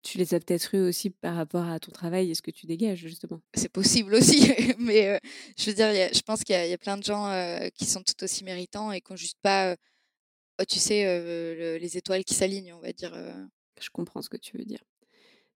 Tu 0.03 0.19
les 0.19 0.35
as 0.35 0.41
peut-être 0.41 0.75
eues 0.75 0.89
aussi 0.89 1.11
par 1.11 1.37
rapport 1.37 1.69
à 1.69 1.79
ton 1.79 1.93
travail 1.93 2.31
et 2.31 2.35
ce 2.35 2.43
que 2.43 2.51
tu 2.51 2.67
dégages, 2.67 2.99
justement. 2.99 3.41
C'est 3.55 3.69
possible 3.69 4.15
aussi, 4.15 4.51
mais 4.79 5.21
je 5.59 5.67
veux 5.67 5.75
dire, 5.75 5.93
je 6.13 6.21
pense 6.23 6.43
qu'il 6.43 6.55
y, 6.55 6.73
a 6.73 6.79
plein 6.79 6.97
de 6.97 7.05
gens 7.05 7.31
qui 7.75 7.85
sont 7.85 8.03
tout 8.03 8.25
aussi 8.25 8.45
méritants 8.45 8.93
et 8.93 9.01
qui 9.01 9.13
n'ont 9.13 9.17
juste 9.17 9.39
pas, 9.43 9.77
oh, 10.61 10.65
tu 10.67 10.79
sais, 10.79 11.79
les 11.79 11.97
étoiles 11.99 12.25
qui 12.25 12.35
s'alignent, 12.35 12.73
on 12.73 12.81
va 12.81 12.93
dire. 12.93 13.13
Je 13.81 13.89
comprends 13.91 14.23
ce 14.23 14.29
que 14.29 14.37
tu 14.37 14.57
veux 14.57 14.65
dire. 14.65 14.83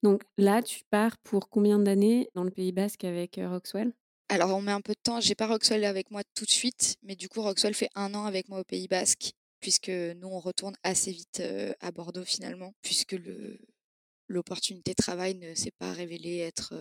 Donc 0.02 0.22
là, 0.36 0.62
tu 0.62 0.82
pars 0.90 1.16
pour 1.18 1.48
combien 1.48 1.78
d'années 1.78 2.28
dans 2.34 2.44
le 2.44 2.50
Pays 2.50 2.72
Basque 2.72 3.04
avec 3.04 3.40
Roxwell? 3.42 3.94
Alors, 4.28 4.54
on 4.54 4.60
met 4.60 4.72
un 4.72 4.80
peu 4.80 4.92
de 4.92 5.00
temps. 5.02 5.20
J'ai 5.20 5.34
pas 5.34 5.46
Roxwell 5.46 5.84
avec 5.84 6.10
moi 6.10 6.22
tout 6.34 6.44
de 6.44 6.50
suite, 6.50 6.96
mais 7.02 7.16
du 7.16 7.28
coup, 7.28 7.40
Roxwell 7.40 7.74
fait 7.74 7.90
un 7.94 8.14
an 8.14 8.24
avec 8.24 8.48
moi 8.48 8.60
au 8.60 8.64
Pays 8.64 8.88
Basque, 8.88 9.32
puisque 9.60 9.88
nous, 9.88 10.28
on 10.28 10.40
retourne 10.40 10.74
assez 10.82 11.12
vite 11.12 11.42
à 11.80 11.90
Bordeaux 11.90 12.24
finalement, 12.24 12.74
puisque 12.82 13.12
le, 13.12 13.58
l'opportunité 14.34 14.90
de 14.92 14.96
travail 15.02 15.34
ne 15.36 15.54
s'est 15.54 15.72
pas 15.78 15.92
révélée 15.92 16.38
être 16.38 16.74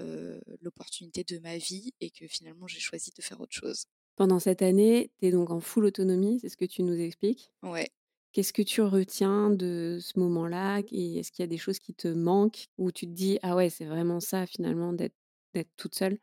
l'opportunité 0.61 1.23
de 1.23 1.39
ma 1.39 1.57
vie 1.57 1.93
et 2.01 2.09
que 2.09 2.27
finalement 2.27 2.67
j'ai 2.67 2.79
choisi 2.79 3.11
de 3.15 3.21
faire 3.21 3.39
autre 3.41 3.55
chose. 3.55 3.85
Pendant 4.15 4.39
cette 4.39 4.61
année, 4.61 5.11
tu 5.19 5.27
es 5.27 5.31
donc 5.31 5.49
en 5.49 5.59
full 5.59 5.85
autonomie, 5.85 6.39
c'est 6.39 6.49
ce 6.49 6.57
que 6.57 6.65
tu 6.65 6.83
nous 6.83 6.99
expliques 6.99 7.51
Ouais. 7.63 7.89
Qu'est-ce 8.33 8.53
que 8.53 8.63
tu 8.63 8.81
retiens 8.81 9.51
de 9.51 9.99
ce 10.01 10.19
moment-là 10.19 10.79
Est-ce 10.79 11.31
qu'il 11.31 11.43
y 11.43 11.45
a 11.45 11.47
des 11.47 11.57
choses 11.57 11.79
qui 11.79 11.93
te 11.93 12.07
manquent 12.07 12.67
ou 12.77 12.91
tu 12.91 13.05
te 13.05 13.11
dis 13.11 13.39
ah 13.43 13.55
ouais 13.55 13.69
c'est 13.69 13.85
vraiment 13.85 14.19
ça 14.19 14.47
finalement 14.47 14.93
d'être 14.93 15.15
d'être 15.53 15.69
toute 15.77 15.95
seule 15.95 16.19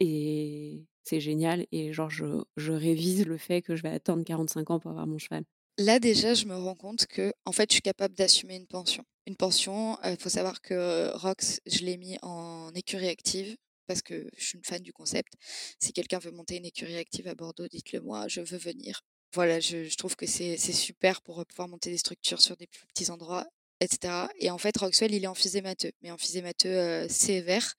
et 0.00 0.86
c'est 1.04 1.20
génial 1.20 1.66
et 1.72 1.92
genre 1.92 2.10
je, 2.10 2.42
je 2.56 2.72
révise 2.72 3.26
le 3.26 3.38
fait 3.38 3.62
que 3.62 3.76
je 3.76 3.82
vais 3.82 3.90
attendre 3.90 4.24
45 4.24 4.70
ans 4.70 4.80
pour 4.80 4.90
avoir 4.92 5.06
mon 5.06 5.18
cheval 5.18 5.44
Là, 5.78 5.98
déjà, 5.98 6.34
je 6.34 6.44
me 6.46 6.56
rends 6.56 6.74
compte 6.74 7.06
que, 7.06 7.32
en 7.44 7.52
fait, 7.52 7.70
je 7.70 7.74
suis 7.74 7.82
capable 7.82 8.14
d'assumer 8.14 8.56
une 8.56 8.66
pension. 8.66 9.04
Une 9.26 9.36
pension, 9.36 9.98
il 10.04 10.16
faut 10.18 10.28
savoir 10.28 10.60
que 10.60 11.10
Rox, 11.14 11.60
je 11.66 11.80
l'ai 11.80 11.96
mis 11.96 12.18
en 12.22 12.70
écurie 12.74 13.08
active 13.08 13.56
parce 13.86 14.02
que 14.02 14.28
je 14.36 14.44
suis 14.44 14.58
une 14.58 14.64
fan 14.64 14.82
du 14.82 14.92
concept. 14.92 15.32
Si 15.80 15.92
quelqu'un 15.92 16.18
veut 16.18 16.30
monter 16.30 16.56
une 16.56 16.64
écurie 16.64 16.96
active 16.96 17.26
à 17.26 17.34
Bordeaux, 17.34 17.66
dites-le 17.68 18.00
moi, 18.00 18.28
je 18.28 18.40
veux 18.40 18.58
venir. 18.58 19.02
Voilà, 19.32 19.60
je, 19.60 19.94
trouve 19.96 20.16
que 20.16 20.26
c'est 20.26 20.56
super 20.56 21.22
pour 21.22 21.44
pouvoir 21.46 21.68
monter 21.68 21.90
des 21.90 21.98
structures 21.98 22.40
sur 22.40 22.56
des 22.56 22.66
plus 22.66 22.86
petits 22.86 23.10
endroits, 23.10 23.46
etc. 23.80 24.26
Et 24.38 24.50
en 24.50 24.58
fait, 24.58 24.76
Roxwell, 24.76 25.14
il 25.14 25.24
est 25.24 25.28
emphysémateux, 25.28 25.92
mais 26.02 26.10
emphysémateux 26.10 26.68
euh, 26.68 27.08
sévère. 27.08 27.74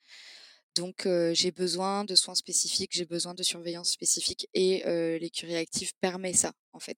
Donc, 0.76 1.08
j'ai 1.34 1.52
besoin 1.52 2.06
de 2.06 2.16
soins 2.16 2.36
spécifiques, 2.36 2.92
j'ai 2.94 3.06
besoin 3.06 3.34
de 3.34 3.44
surveillance 3.44 3.92
spécifique 3.92 4.48
et 4.54 4.84
l'écurie 5.20 5.58
active 5.58 5.92
permet 6.00 6.34
ça, 6.34 6.54
en 6.74 6.80
fait. 6.80 6.98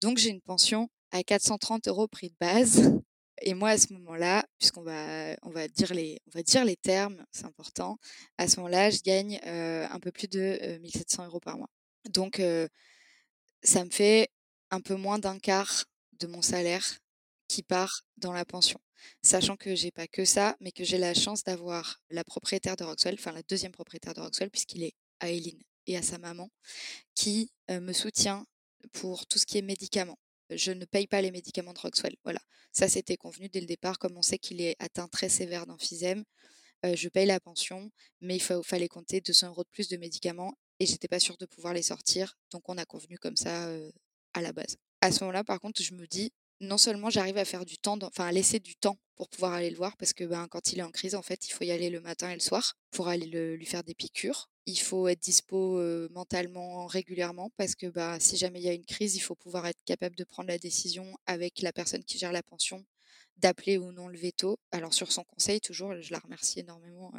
Donc, 0.00 0.18
j'ai 0.18 0.30
une 0.30 0.40
pension 0.40 0.88
à 1.10 1.22
430 1.22 1.88
euros 1.88 2.06
prix 2.06 2.30
de 2.30 2.36
base. 2.40 2.92
Et 3.42 3.54
moi, 3.54 3.70
à 3.70 3.78
ce 3.78 3.92
moment-là, 3.92 4.44
puisqu'on 4.58 4.82
va, 4.82 5.36
on 5.42 5.50
va, 5.50 5.68
dire 5.68 5.94
les, 5.94 6.20
on 6.26 6.30
va 6.36 6.42
dire 6.42 6.64
les 6.64 6.74
termes, 6.76 7.24
c'est 7.30 7.44
important, 7.44 7.96
à 8.36 8.48
ce 8.48 8.56
moment-là, 8.56 8.90
je 8.90 9.00
gagne 9.00 9.38
un 9.44 10.00
peu 10.00 10.10
plus 10.10 10.26
de 10.26 10.78
1700 10.80 11.26
euros 11.26 11.38
par 11.38 11.56
mois. 11.56 11.70
Donc, 12.10 12.42
ça 13.62 13.84
me 13.84 13.90
fait 13.90 14.28
un 14.70 14.80
peu 14.80 14.96
moins 14.96 15.18
d'un 15.18 15.38
quart 15.38 15.84
de 16.18 16.26
mon 16.26 16.42
salaire 16.42 16.84
qui 17.48 17.62
part 17.62 18.02
dans 18.16 18.32
la 18.32 18.44
pension 18.44 18.80
sachant 19.22 19.56
que 19.56 19.74
j'ai 19.74 19.90
pas 19.90 20.06
que 20.06 20.24
ça, 20.24 20.56
mais 20.60 20.72
que 20.72 20.84
j'ai 20.84 20.98
la 20.98 21.14
chance 21.14 21.44
d'avoir 21.44 22.00
la 22.10 22.24
propriétaire 22.24 22.76
de 22.76 22.84
Roxwell, 22.84 23.16
enfin 23.18 23.32
la 23.32 23.42
deuxième 23.42 23.72
propriétaire 23.72 24.14
de 24.14 24.20
Roxwell, 24.20 24.50
puisqu'il 24.50 24.82
est 24.82 24.94
à 25.20 25.30
Eileen 25.30 25.58
et 25.86 25.96
à 25.96 26.02
sa 26.02 26.18
maman, 26.18 26.50
qui 27.14 27.50
me 27.70 27.92
soutient 27.92 28.44
pour 28.92 29.26
tout 29.26 29.38
ce 29.38 29.46
qui 29.46 29.58
est 29.58 29.62
médicaments. 29.62 30.18
Je 30.50 30.72
ne 30.72 30.84
paye 30.84 31.06
pas 31.06 31.20
les 31.22 31.30
médicaments 31.30 31.72
de 31.72 31.78
Roxwell. 31.78 32.16
Voilà, 32.24 32.40
ça 32.72 32.88
c'était 32.88 33.16
convenu 33.16 33.48
dès 33.48 33.60
le 33.60 33.66
départ, 33.66 33.98
comme 33.98 34.16
on 34.16 34.22
sait 34.22 34.38
qu'il 34.38 34.60
est 34.60 34.76
atteint 34.78 35.08
très 35.08 35.28
sévère 35.28 35.66
d'emphysème. 35.66 36.24
je 36.84 37.08
paye 37.08 37.26
la 37.26 37.40
pension, 37.40 37.90
mais 38.20 38.36
il 38.36 38.42
fallait 38.42 38.88
compter 38.88 39.20
200 39.20 39.48
euros 39.48 39.64
de 39.64 39.70
plus 39.70 39.88
de 39.88 39.96
médicaments 39.96 40.54
et 40.80 40.86
j'étais 40.86 41.08
pas 41.08 41.20
sûre 41.20 41.36
de 41.38 41.46
pouvoir 41.46 41.74
les 41.74 41.82
sortir, 41.82 42.36
donc 42.50 42.68
on 42.68 42.78
a 42.78 42.84
convenu 42.84 43.18
comme 43.18 43.36
ça 43.36 43.68
à 44.34 44.42
la 44.42 44.52
base. 44.52 44.76
À 45.00 45.12
ce 45.12 45.22
moment-là, 45.24 45.44
par 45.44 45.60
contre, 45.60 45.82
je 45.82 45.94
me 45.94 46.06
dis, 46.06 46.32
non 46.60 46.78
seulement 46.78 47.10
j'arrive 47.10 47.38
à 47.38 47.44
faire 47.44 47.64
du 47.64 47.78
temps, 47.78 47.98
enfin 48.02 48.26
à 48.26 48.32
laisser 48.32 48.58
du 48.58 48.76
temps 48.76 48.98
pour 49.16 49.28
pouvoir 49.28 49.52
aller 49.52 49.70
le 49.70 49.76
voir, 49.76 49.96
parce 49.96 50.12
que 50.12 50.24
ben, 50.24 50.46
quand 50.48 50.72
il 50.72 50.78
est 50.78 50.82
en 50.82 50.90
crise, 50.90 51.14
en 51.14 51.22
fait, 51.22 51.48
il 51.48 51.52
faut 51.52 51.64
y 51.64 51.70
aller 51.70 51.90
le 51.90 52.00
matin 52.00 52.30
et 52.30 52.34
le 52.34 52.40
soir 52.40 52.76
pour 52.90 53.08
aller 53.08 53.26
lui 53.26 53.66
faire 53.66 53.82
des 53.82 53.94
piqûres. 53.94 54.48
Il 54.66 54.78
faut 54.78 55.08
être 55.08 55.20
dispo 55.20 55.80
mentalement 56.10 56.86
régulièrement, 56.86 57.50
parce 57.56 57.74
que 57.74 57.86
ben, 57.86 58.20
si 58.20 58.36
jamais 58.36 58.60
il 58.60 58.64
y 58.64 58.68
a 58.68 58.74
une 58.74 58.86
crise, 58.86 59.16
il 59.16 59.20
faut 59.20 59.34
pouvoir 59.34 59.66
être 59.66 59.82
capable 59.84 60.14
de 60.14 60.24
prendre 60.24 60.48
la 60.48 60.58
décision 60.58 61.16
avec 61.26 61.62
la 61.62 61.72
personne 61.72 62.04
qui 62.04 62.18
gère 62.18 62.32
la 62.32 62.42
pension, 62.42 62.84
d'appeler 63.38 63.78
ou 63.78 63.92
non 63.92 64.08
le 64.08 64.18
veto. 64.18 64.58
Alors 64.72 64.94
sur 64.94 65.10
son 65.10 65.24
conseil, 65.24 65.60
toujours, 65.60 66.00
je 66.00 66.12
la 66.12 66.18
remercie 66.18 66.60
énormément. 66.60 67.12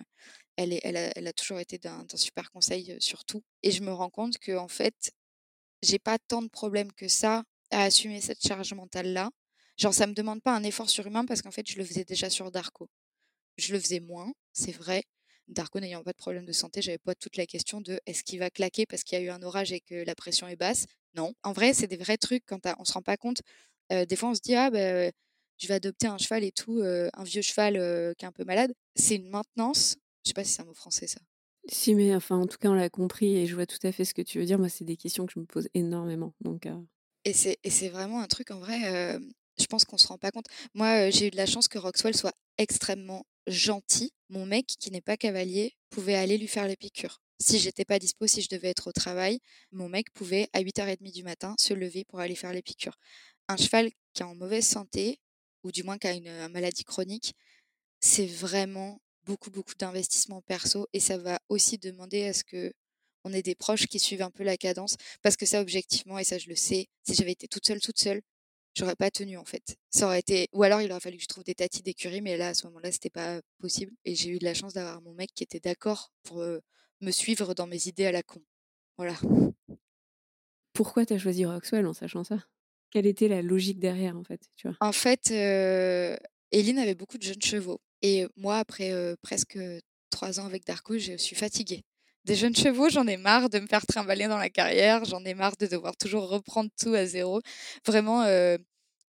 Elle, 0.57 0.73
est, 0.73 0.81
elle, 0.83 0.97
a, 0.97 1.11
elle 1.15 1.27
a 1.27 1.33
toujours 1.33 1.59
été 1.59 1.77
d'un 1.77 2.05
super 2.15 2.51
conseil 2.51 2.95
sur 2.99 3.25
tout. 3.25 3.43
Et 3.63 3.71
je 3.71 3.81
me 3.81 3.91
rends 3.91 4.09
compte 4.09 4.37
que 4.37 4.55
en 4.57 4.67
fait, 4.67 5.11
j'ai 5.81 5.99
pas 5.99 6.17
tant 6.19 6.41
de 6.41 6.49
problèmes 6.49 6.91
que 6.93 7.07
ça 7.07 7.43
à 7.71 7.83
assumer 7.83 8.21
cette 8.21 8.45
charge 8.45 8.73
mentale-là. 8.73 9.29
Genre, 9.77 9.93
ça 9.93 10.07
me 10.07 10.13
demande 10.13 10.41
pas 10.41 10.55
un 10.55 10.63
effort 10.63 10.89
surhumain 10.89 11.25
parce 11.25 11.41
qu'en 11.41 11.51
fait, 11.51 11.69
je 11.69 11.77
le 11.77 11.85
faisais 11.85 12.03
déjà 12.03 12.29
sur 12.29 12.51
Darko. 12.51 12.89
Je 13.57 13.73
le 13.73 13.79
faisais 13.79 13.99
moins, 13.99 14.33
c'est 14.53 14.71
vrai. 14.71 15.03
Darko 15.47 15.79
n'ayant 15.79 16.03
pas 16.03 16.11
de 16.11 16.17
problème 16.17 16.45
de 16.45 16.51
santé, 16.51 16.81
j'avais 16.81 16.97
pas 16.99 17.15
toute 17.15 17.35
la 17.35 17.45
question 17.45 17.81
de 17.81 17.99
est-ce 18.05 18.23
qu'il 18.23 18.39
va 18.39 18.49
claquer 18.49 18.85
parce 18.85 19.03
qu'il 19.03 19.17
y 19.17 19.21
a 19.21 19.25
eu 19.25 19.29
un 19.29 19.41
orage 19.41 19.71
et 19.71 19.79
que 19.79 19.95
la 19.95 20.15
pression 20.15 20.47
est 20.47 20.55
basse? 20.55 20.85
Non. 21.15 21.33
En 21.43 21.53
vrai, 21.53 21.73
c'est 21.73 21.87
des 21.87 21.97
vrais 21.97 22.17
trucs 22.17 22.45
quand 22.45 22.59
on 22.77 22.85
se 22.85 22.93
rend 22.93 23.01
pas 23.01 23.17
compte. 23.17 23.41
des 23.89 24.15
fois, 24.15 24.29
on 24.29 24.35
se 24.35 24.41
dit, 24.41 24.55
ah, 24.55 24.69
ben, 24.69 25.11
je 25.57 25.67
vais 25.67 25.73
adopter 25.75 26.07
un 26.07 26.17
cheval 26.17 26.43
et 26.43 26.51
tout, 26.51 26.81
un 26.83 27.23
vieux 27.23 27.41
cheval 27.41 27.73
qui 28.15 28.25
est 28.25 28.27
un 28.27 28.31
peu 28.31 28.43
malade. 28.43 28.73
C'est 28.95 29.15
une 29.15 29.29
maintenance. 29.29 29.95
Je 30.23 30.29
sais 30.29 30.33
pas 30.33 30.43
si 30.43 30.53
c'est 30.53 30.61
un 30.61 30.65
mot 30.65 30.73
français 30.73 31.07
ça. 31.07 31.19
Si, 31.67 31.95
mais 31.95 32.15
enfin, 32.15 32.37
en 32.37 32.47
tout 32.47 32.57
cas, 32.57 32.69
on 32.69 32.73
l'a 32.73 32.89
compris 32.89 33.35
et 33.35 33.47
je 33.47 33.55
vois 33.55 33.65
tout 33.65 33.79
à 33.83 33.91
fait 33.91 34.05
ce 34.05 34.13
que 34.13 34.21
tu 34.21 34.39
veux 34.39 34.45
dire. 34.45 34.59
Moi, 34.59 34.69
c'est 34.69 34.85
des 34.85 34.97
questions 34.97 35.25
que 35.25 35.33
je 35.33 35.39
me 35.39 35.45
pose 35.45 35.67
énormément. 35.73 36.33
Donc, 36.41 36.67
Et 37.29 37.69
c'est 37.69 37.89
vraiment 37.89 38.21
un 38.21 38.27
truc, 38.27 38.51
en 38.51 38.59
vrai, 38.59 39.19
je 39.59 39.65
pense 39.65 39.85
qu'on 39.85 39.97
se 39.97 40.07
rend 40.07 40.17
pas 40.17 40.31
compte. 40.31 40.47
Moi, 40.73 41.09
j'ai 41.09 41.27
eu 41.27 41.31
de 41.31 41.37
la 41.37 41.45
chance 41.45 41.67
que 41.67 41.77
Roxwell 41.77 42.15
soit 42.15 42.35
extrêmement 42.57 43.25
gentil. 43.47 44.11
Mon 44.29 44.45
mec, 44.45 44.65
qui 44.67 44.91
n'est 44.91 45.01
pas 45.01 45.17
cavalier, 45.17 45.75
pouvait 45.89 46.15
aller 46.15 46.37
lui 46.37 46.47
faire 46.47 46.67
les 46.67 46.75
piqûres. 46.75 47.21
Si 47.41 47.57
j'étais 47.57 47.85
pas 47.85 47.99
dispo, 47.99 48.27
si 48.27 48.41
je 48.41 48.49
devais 48.49 48.69
être 48.69 48.87
au 48.87 48.91
travail, 48.91 49.39
mon 49.71 49.87
mec 49.87 50.11
pouvait, 50.13 50.49
à 50.53 50.61
8h30 50.61 51.11
du 51.13 51.23
matin, 51.23 51.55
se 51.57 51.73
lever 51.73 52.03
pour 52.03 52.19
aller 52.19 52.35
faire 52.35 52.51
les 52.51 52.61
piqûres. 52.61 52.97
Un 53.47 53.57
cheval 53.57 53.89
qui 54.13 54.21
est 54.21 54.25
en 54.25 54.35
mauvaise 54.35 54.67
santé, 54.67 55.19
ou 55.63 55.71
du 55.71 55.83
moins 55.83 55.97
qui 55.97 56.07
a 56.07 56.13
une, 56.13 56.49
maladie 56.49 56.83
chronique, 56.83 57.35
c'est 58.01 58.25
vraiment 58.25 59.01
beaucoup, 59.23 59.51
beaucoup 59.51 59.75
d'investissement 59.75 60.41
perso 60.41 60.87
et 60.93 60.99
ça 60.99 61.17
va 61.17 61.39
aussi 61.49 61.77
demander 61.77 62.25
à 62.25 62.33
ce 62.33 62.43
que 62.43 62.73
on 63.23 63.33
ait 63.33 63.41
des 63.41 63.55
proches 63.55 63.87
qui 63.87 63.99
suivent 63.99 64.21
un 64.21 64.31
peu 64.31 64.43
la 64.43 64.57
cadence 64.57 64.95
parce 65.21 65.35
que 65.35 65.45
ça, 65.45 65.61
objectivement, 65.61 66.17
et 66.19 66.23
ça, 66.23 66.37
je 66.37 66.49
le 66.49 66.55
sais, 66.55 66.87
si 67.03 67.13
j'avais 67.15 67.31
été 67.31 67.47
toute 67.47 67.65
seule, 67.65 67.81
toute 67.81 67.99
seule, 67.99 68.21
j'aurais 68.75 68.95
pas 68.95 69.11
tenu 69.11 69.37
en 69.37 69.45
fait. 69.45 69.75
Ça 69.89 70.05
aurait 70.05 70.19
été, 70.19 70.47
ou 70.53 70.63
alors 70.63 70.81
il 70.81 70.91
aurait 70.91 70.99
fallu 70.99 71.17
que 71.17 71.23
je 71.23 71.27
trouve 71.27 71.43
des 71.43 71.55
tatis 71.55 71.81
d'écurie, 71.81 72.21
mais 72.21 72.37
là, 72.37 72.49
à 72.49 72.53
ce 72.53 72.67
moment-là, 72.67 72.91
c'était 72.91 73.09
pas 73.09 73.41
possible 73.59 73.93
et 74.05 74.15
j'ai 74.15 74.29
eu 74.29 74.39
de 74.39 74.45
la 74.45 74.53
chance 74.53 74.73
d'avoir 74.73 75.01
mon 75.01 75.13
mec 75.13 75.31
qui 75.33 75.43
était 75.43 75.59
d'accord 75.59 76.11
pour 76.23 76.43
me 77.01 77.11
suivre 77.11 77.53
dans 77.53 77.67
mes 77.67 77.87
idées 77.87 78.05
à 78.05 78.11
la 78.11 78.23
con. 78.23 78.41
Voilà. 78.97 79.15
Pourquoi 80.73 81.05
tu 81.05 81.13
as 81.13 81.17
choisi 81.17 81.45
Roxwell 81.45 81.85
en 81.87 81.93
sachant 81.93 82.23
ça? 82.23 82.37
Quelle 82.91 83.05
était 83.05 83.27
la 83.27 83.41
logique 83.41 83.79
derrière 83.79 84.17
en 84.17 84.23
fait 84.23 84.41
tu 84.55 84.67
vois? 84.67 84.77
En 84.79 84.91
fait, 84.91 85.31
euh, 85.31 86.15
Eline 86.51 86.79
avait 86.79 86.95
beaucoup 86.95 87.17
de 87.17 87.23
jeunes 87.23 87.41
chevaux 87.41 87.81
et 88.01 88.27
moi, 88.35 88.57
après 88.57 89.15
presque 89.21 89.59
trois 90.09 90.39
ans 90.39 90.45
avec 90.45 90.65
Darko, 90.65 90.97
je 90.97 91.17
suis 91.17 91.35
fatiguée. 91.35 91.83
Des 92.25 92.35
jeunes 92.35 92.55
chevaux, 92.55 92.89
j'en 92.89 93.07
ai 93.07 93.17
marre 93.17 93.49
de 93.49 93.59
me 93.59 93.67
faire 93.67 93.85
trimballer 93.85 94.27
dans 94.27 94.37
la 94.37 94.49
carrière, 94.49 95.05
j'en 95.05 95.23
ai 95.25 95.33
marre 95.33 95.55
de 95.59 95.67
devoir 95.67 95.95
toujours 95.97 96.29
reprendre 96.29 96.69
tout 96.79 96.93
à 96.93 97.05
zéro. 97.05 97.41
Vraiment, 97.85 98.23
je 98.25 98.57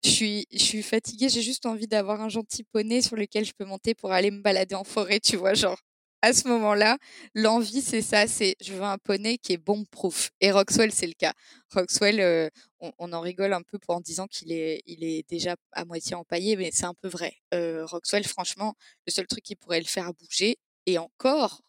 suis, 0.05 0.47
je 0.53 0.59
suis 0.59 0.83
fatiguée, 0.83 1.29
j'ai 1.29 1.43
juste 1.43 1.67
envie 1.67 1.87
d'avoir 1.87 2.21
un 2.23 2.29
gentil 2.29 2.65
poney 2.65 3.03
sur 3.03 3.17
lequel 3.17 3.45
je 3.45 3.53
peux 3.53 3.65
monter 3.65 3.95
pour 3.95 4.13
aller 4.13 4.31
me 4.31 4.41
balader 4.41 4.75
en 4.75 4.85
forêt, 4.85 5.21
tu 5.21 5.37
vois, 5.37 5.55
genre 5.55 5.79
à 6.23 6.33
ce 6.35 6.49
moment-là, 6.49 6.99
l'envie, 7.35 7.81
c'est 7.81 8.03
ça, 8.03 8.27
c'est 8.27 8.55
je 8.61 8.75
veux 8.75 8.83
un 8.83 8.99
poney 8.99 9.39
qui 9.39 9.55
est 9.55 9.57
bomb-proof. 9.57 10.31
Et 10.41 10.51
Roxwell, 10.51 10.93
c'est 10.93 11.07
le 11.07 11.15
cas. 11.15 11.33
Roxwell, 11.75 12.51
on, 12.81 13.13
en 13.13 13.21
rigole 13.21 13.55
un 13.55 13.63
peu 13.63 13.79
en 13.89 14.01
disant 14.01 14.27
qu'il 14.27 14.53
est, 14.53 14.83
il 14.87 15.03
est 15.03 15.27
déjà 15.29 15.57
à 15.73 15.85
moitié 15.87 16.15
empaillé, 16.17 16.57
mais 16.57 16.71
c'est 16.73 16.85
un 16.85 16.95
peu 16.95 17.09
vrai. 17.09 17.35
Roxwell, 17.53 18.25
franchement, 18.27 18.75
le 19.07 19.13
seul 19.13 19.27
truc 19.27 19.43
qui 19.43 19.57
pourrait 19.57 19.81
le 19.81 19.87
faire 19.87 20.13
bouger, 20.15 20.59
et 20.87 20.99
encore, 20.99 21.63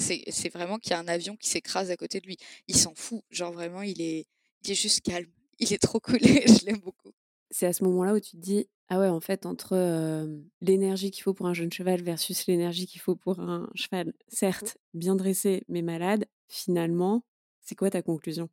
c'est, 0.00 0.48
vraiment 0.52 0.78
qu'il 0.78 0.90
y 0.92 0.94
a 0.94 0.98
un 0.98 1.08
avion 1.08 1.36
qui 1.36 1.48
s'écrase 1.48 1.90
à 1.90 1.96
côté 1.96 2.20
de 2.20 2.26
lui. 2.26 2.36
Il 2.68 2.76
s'en 2.76 2.94
fout. 2.94 3.22
Genre 3.30 3.52
vraiment, 3.52 3.82
il 3.82 4.00
est, 4.00 4.26
il 4.64 4.70
est 4.70 4.74
juste 4.74 5.02
calme. 5.02 5.30
Il 5.62 5.74
est 5.74 5.78
trop 5.78 6.00
cool 6.00 6.18
je 6.20 6.64
l'aime 6.64 6.80
beaucoup. 6.80 7.12
C'est 7.50 7.66
à 7.66 7.74
ce 7.74 7.84
moment-là 7.84 8.14
où 8.14 8.20
tu 8.20 8.30
te 8.30 8.36
dis, 8.38 8.66
ah 8.88 8.98
ouais, 8.98 9.08
en 9.08 9.20
fait, 9.20 9.44
entre 9.44 10.26
l'énergie 10.62 11.10
qu'il 11.10 11.22
faut 11.22 11.34
pour 11.34 11.46
un 11.46 11.52
jeune 11.52 11.70
cheval 11.70 12.02
versus 12.02 12.46
l'énergie 12.46 12.86
qu'il 12.86 13.02
faut 13.02 13.14
pour 13.14 13.40
un 13.40 13.68
cheval, 13.74 14.14
certes 14.28 14.78
bien 14.94 15.16
dressé 15.16 15.64
mais 15.68 15.82
malade, 15.82 16.24
finalement, 16.48 17.22
c'est 17.60 17.74
quoi 17.74 17.90
ta 17.90 18.00
conclusion? 18.00 18.48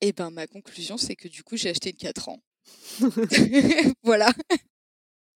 Eh 0.00 0.12
ben, 0.12 0.30
ma 0.30 0.46
conclusion, 0.46 0.96
c'est 0.96 1.14
que 1.14 1.28
du 1.28 1.42
coup, 1.42 1.58
j'ai 1.58 1.70
acheté 1.70 1.90
une 1.90 1.96
4 1.96 2.30
ans. 2.30 2.42
voilà. 4.02 4.32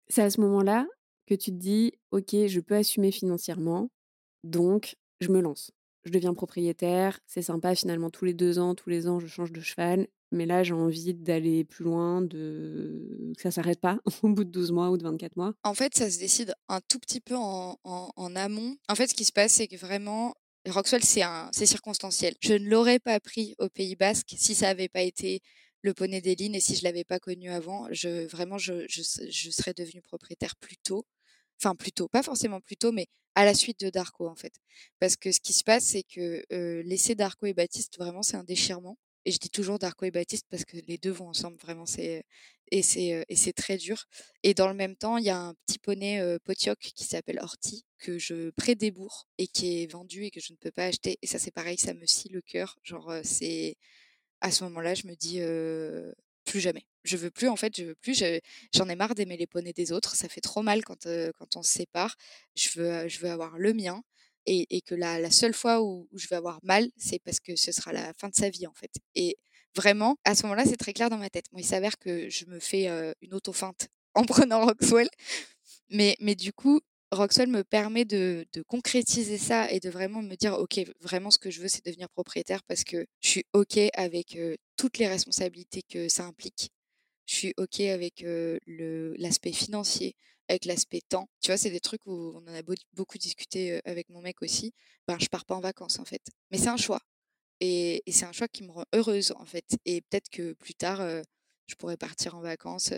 C'est 0.09 0.23
à 0.23 0.31
ce 0.31 0.40
moment-là 0.40 0.87
que 1.27 1.35
tu 1.35 1.51
te 1.51 1.57
dis, 1.57 1.92
ok, 2.11 2.46
je 2.46 2.61
peux 2.61 2.75
assumer 2.75 3.12
financièrement, 3.12 3.90
donc 4.42 4.96
je 5.20 5.30
me 5.30 5.40
lance. 5.40 5.72
Je 6.04 6.11
deviens 6.11 6.33
propriétaire, 6.33 7.20
c'est 7.26 7.42
sympa 7.42 7.74
finalement, 7.74 8.11
tous 8.11 8.24
les 8.24 8.35
deux 8.35 8.59
ans, 8.59 8.74
tous 8.74 8.88
les 8.88 9.06
ans, 9.06 9.20
je 9.20 9.26
change 9.26 9.52
de 9.52 9.61
cheval, 9.61 10.09
mais 10.33 10.46
là, 10.46 10.62
j'ai 10.62 10.72
envie 10.72 11.12
d'aller 11.12 11.64
plus 11.64 11.85
loin, 11.85 12.22
de... 12.22 13.33
que 13.37 13.42
ça 13.42 13.50
s'arrête 13.50 13.80
pas 13.80 13.98
au 14.22 14.28
bout 14.28 14.44
de 14.44 14.50
12 14.50 14.72
mois 14.72 14.90
ou 14.90 14.96
de 14.96 15.02
24 15.02 15.37
mois. 15.37 15.52
En 15.64 15.74
fait, 15.74 15.94
ça 15.94 16.11
se 16.11 16.18
décide 16.18 16.54
un 16.68 16.80
tout 16.80 16.98
petit 16.98 17.20
peu 17.20 17.35
en, 17.37 17.76
amont. 18.37 18.76
En 18.88 18.94
fait, 18.94 19.09
ce 19.09 19.14
qui 19.14 19.24
se 19.24 19.33
passe, 19.33 19.52
c'est 19.54 19.66
que 19.66 19.76
vraiment, 19.76 20.35
Roxwell, 20.68 21.04
c'est 21.04 21.66
circonstanciel. 21.66 22.35
Je 22.40 22.54
ne 22.54 22.68
l'aurais 22.68 23.00
pas 23.00 23.18
pris 23.20 23.54
au 23.59 23.68
Pays 23.68 23.96
Basque 23.96 24.35
si 24.37 24.54
ça 24.54 24.66
n'avait 24.66 24.88
pas 24.88 25.02
été 25.02 25.42
le 25.83 25.94
poney 25.94 26.20
d'Eline 26.20 26.54
et 26.54 26.61
si 26.61 26.76
je 26.76 26.85
l'avais 26.85 27.04
pas 27.04 27.18
connu 27.18 27.50
avant. 27.50 27.88
Je, 27.90 28.26
vraiment, 28.26 28.56
je, 28.56 28.87
je 28.88 29.50
serais 29.50 29.74
devenue 29.74 30.02
propriétaire 30.02 30.54
plus 30.56 30.76
tôt. 30.76 31.04
Enfin, 31.62 31.75
plus 31.75 31.92
tôt, 31.92 32.09
pas 32.09 32.23
forcément 32.23 32.61
plus 32.61 32.77
tôt, 32.77 32.90
mais 32.92 33.07
à 33.35 33.44
la 33.44 33.55
suite 33.55 33.81
de 33.81 33.90
Darko, 33.90 34.29
en 34.29 34.35
fait. 34.35 34.55
Parce 34.99 35.16
que 35.16 35.31
ce 35.33 35.40
qui 35.40 35.53
se 35.53 35.62
passe, 35.64 35.85
c'est 35.85 36.03
que 36.03 36.44
euh, 36.53 36.83
laisser 36.85 37.14
Darko 37.14 37.46
et 37.46 37.55
Baptiste, 37.55 37.99
vraiment, 37.99 38.23
c'est 38.23 38.37
un 38.37 38.44
déchirement. 38.44 38.99
Et 39.27 39.33
je 39.33 39.38
dis 39.38 39.51
toujours 39.51 39.79
Darko 39.79 40.07
et 40.07 40.11
Baptiste 40.11 40.46
parce 40.51 40.64
que 40.64 40.79
les 40.87 40.96
deux 40.96 41.11
vont 41.11 41.29
ensemble, 41.29 41.59
vraiment, 41.59 41.85
c'est 41.87 42.25
et 42.70 42.83
c'est 42.83 43.27
et 43.29 43.53
très 43.53 43.77
dur. 43.77 44.05
Et 44.42 44.55
dans 44.55 44.68
le 44.68 44.75
même 44.75 44.96
temps, 44.96 45.18
il 45.18 45.25
y 45.25 45.31
a 45.31 45.38
un 45.38 45.55
petit 45.66 45.79
poney 45.79 46.38
Potioc 46.44 46.79
qui 46.79 47.05
s'appelle 47.05 47.40
Horty 47.40 47.85
que 47.99 48.18
je 48.18 48.51
prédébourre 48.51 49.29
et 49.38 49.49
qui 49.49 49.83
est 49.83 49.87
vendu 49.92 50.25
et 50.25 50.31
que 50.31 50.40
je 50.40 50.53
ne 50.53 50.57
peux 50.57 50.70
pas 50.70 50.87
acheter. 50.87 51.18
Et 51.23 51.27
ça, 51.27 51.38
c'est 51.38 51.51
pareil, 51.51 51.79
ça 51.79 51.94
me 51.94 52.07
scie 52.07 52.29
le 52.31 52.40
cœur. 52.40 52.79
Genre, 52.83 53.12
c'est 53.25 53.77
à 54.40 54.51
ce 54.53 54.64
moment-là, 54.64 54.94
je 54.94 55.07
me 55.07 55.14
dis 55.16 55.40
plus 56.44 56.61
jamais. 56.61 56.87
Je 57.04 57.16
veux 57.16 57.30
plus, 57.30 57.48
en 57.48 57.56
fait, 57.56 57.76
je 57.76 57.84
veux 57.84 57.94
plus. 57.94 58.22
J'en 58.74 58.88
ai 58.88 58.96
marre 58.96 59.14
d'aimer 59.14 59.36
les 59.36 59.46
poneys 59.46 59.72
des 59.72 59.92
autres. 59.92 60.14
Ça 60.16 60.28
fait 60.28 60.40
trop 60.40 60.62
mal 60.62 60.84
quand, 60.84 61.06
quand 61.38 61.56
on 61.56 61.62
se 61.62 61.72
sépare. 61.72 62.16
Je 62.54 62.68
veux, 62.78 63.08
je 63.08 63.20
veux 63.20 63.30
avoir 63.30 63.58
le 63.58 63.72
mien 63.72 64.02
et, 64.46 64.80
que 64.82 64.94
la, 64.94 65.18
la, 65.18 65.30
seule 65.30 65.54
fois 65.54 65.82
où, 65.82 66.08
je 66.14 66.26
vais 66.28 66.36
avoir 66.36 66.58
mal, 66.62 66.90
c'est 66.96 67.18
parce 67.20 67.40
que 67.40 67.56
ce 67.56 67.72
sera 67.72 67.92
la 67.92 68.12
fin 68.14 68.28
de 68.28 68.34
sa 68.34 68.50
vie 68.50 68.66
en 68.66 68.74
fait. 68.74 68.90
Et 69.14 69.36
vraiment, 69.74 70.16
à 70.24 70.34
ce 70.34 70.42
moment-là, 70.44 70.64
c'est 70.64 70.76
très 70.76 70.92
clair 70.92 71.10
dans 71.10 71.18
ma 71.18 71.30
tête. 71.30 71.46
Il 71.56 71.64
s'avère 71.64 71.98
que 71.98 72.28
je 72.28 72.46
me 72.46 72.58
fais 72.58 72.88
une 73.20 73.34
auto-feinte 73.34 73.88
en 74.14 74.24
prenant 74.24 74.64
Roxwell, 74.64 75.08
mais, 75.90 76.16
mais 76.20 76.34
du 76.34 76.52
coup, 76.52 76.80
Roxwell 77.12 77.48
me 77.48 77.64
permet 77.64 78.04
de, 78.04 78.46
de, 78.52 78.62
concrétiser 78.62 79.38
ça 79.38 79.70
et 79.70 79.80
de 79.80 79.90
vraiment 79.90 80.22
me 80.22 80.36
dire, 80.36 80.54
OK, 80.54 80.80
vraiment 81.00 81.30
ce 81.30 81.38
que 81.38 81.50
je 81.50 81.60
veux, 81.60 81.68
c'est 81.68 81.84
devenir 81.84 82.08
propriétaire 82.08 82.62
parce 82.64 82.84
que 82.84 83.06
je 83.20 83.28
suis 83.28 83.44
OK 83.52 83.78
avec 83.94 84.38
toutes 84.76 84.98
les 84.98 85.08
responsabilités 85.08 85.82
que 85.82 86.08
ça 86.08 86.24
implique. 86.24 86.70
Je 87.31 87.37
suis 87.37 87.55
OK 87.59 87.79
avec 87.79 88.25
l'aspect 88.27 89.53
financier 89.53 90.16
avec 90.49 90.64
l'aspect 90.64 91.01
temps. 91.09 91.29
Tu 91.40 91.53
vois, 91.53 91.57
c'est 91.57 91.71
des 91.71 91.79
trucs 91.79 92.05
où 92.07 92.33
on 92.35 92.43
en 92.51 92.55
a 92.55 92.62
beaucoup 92.95 93.19
discuté 93.19 93.81
avec 93.85 94.09
mon 94.09 94.21
mec 94.21 94.43
aussi. 94.43 94.75
Ben, 95.07 95.16
je 95.21 95.29
pars 95.29 95.45
pas 95.45 95.55
en 95.55 95.61
vacances 95.61 96.01
en 96.01 96.05
fait. 96.05 96.23
Mais 96.51 96.59
c'est 96.59 96.71
un 96.71 96.77
choix. 96.77 96.99
Et, 97.61 98.03
c'est 98.11 98.25
un 98.25 98.33
choix 98.33 98.49
qui 98.49 98.64
me 98.64 98.73
rend 98.73 98.85
heureuse 98.93 99.33
en 99.38 99.45
fait. 99.45 99.64
Et 99.85 100.01
peut-être 100.01 100.29
que 100.29 100.55
plus 100.55 100.75
tard, 100.75 101.01
je 101.69 101.75
pourrais 101.77 101.97
partir 101.97 102.35
en 102.35 102.40
vacances 102.40 102.93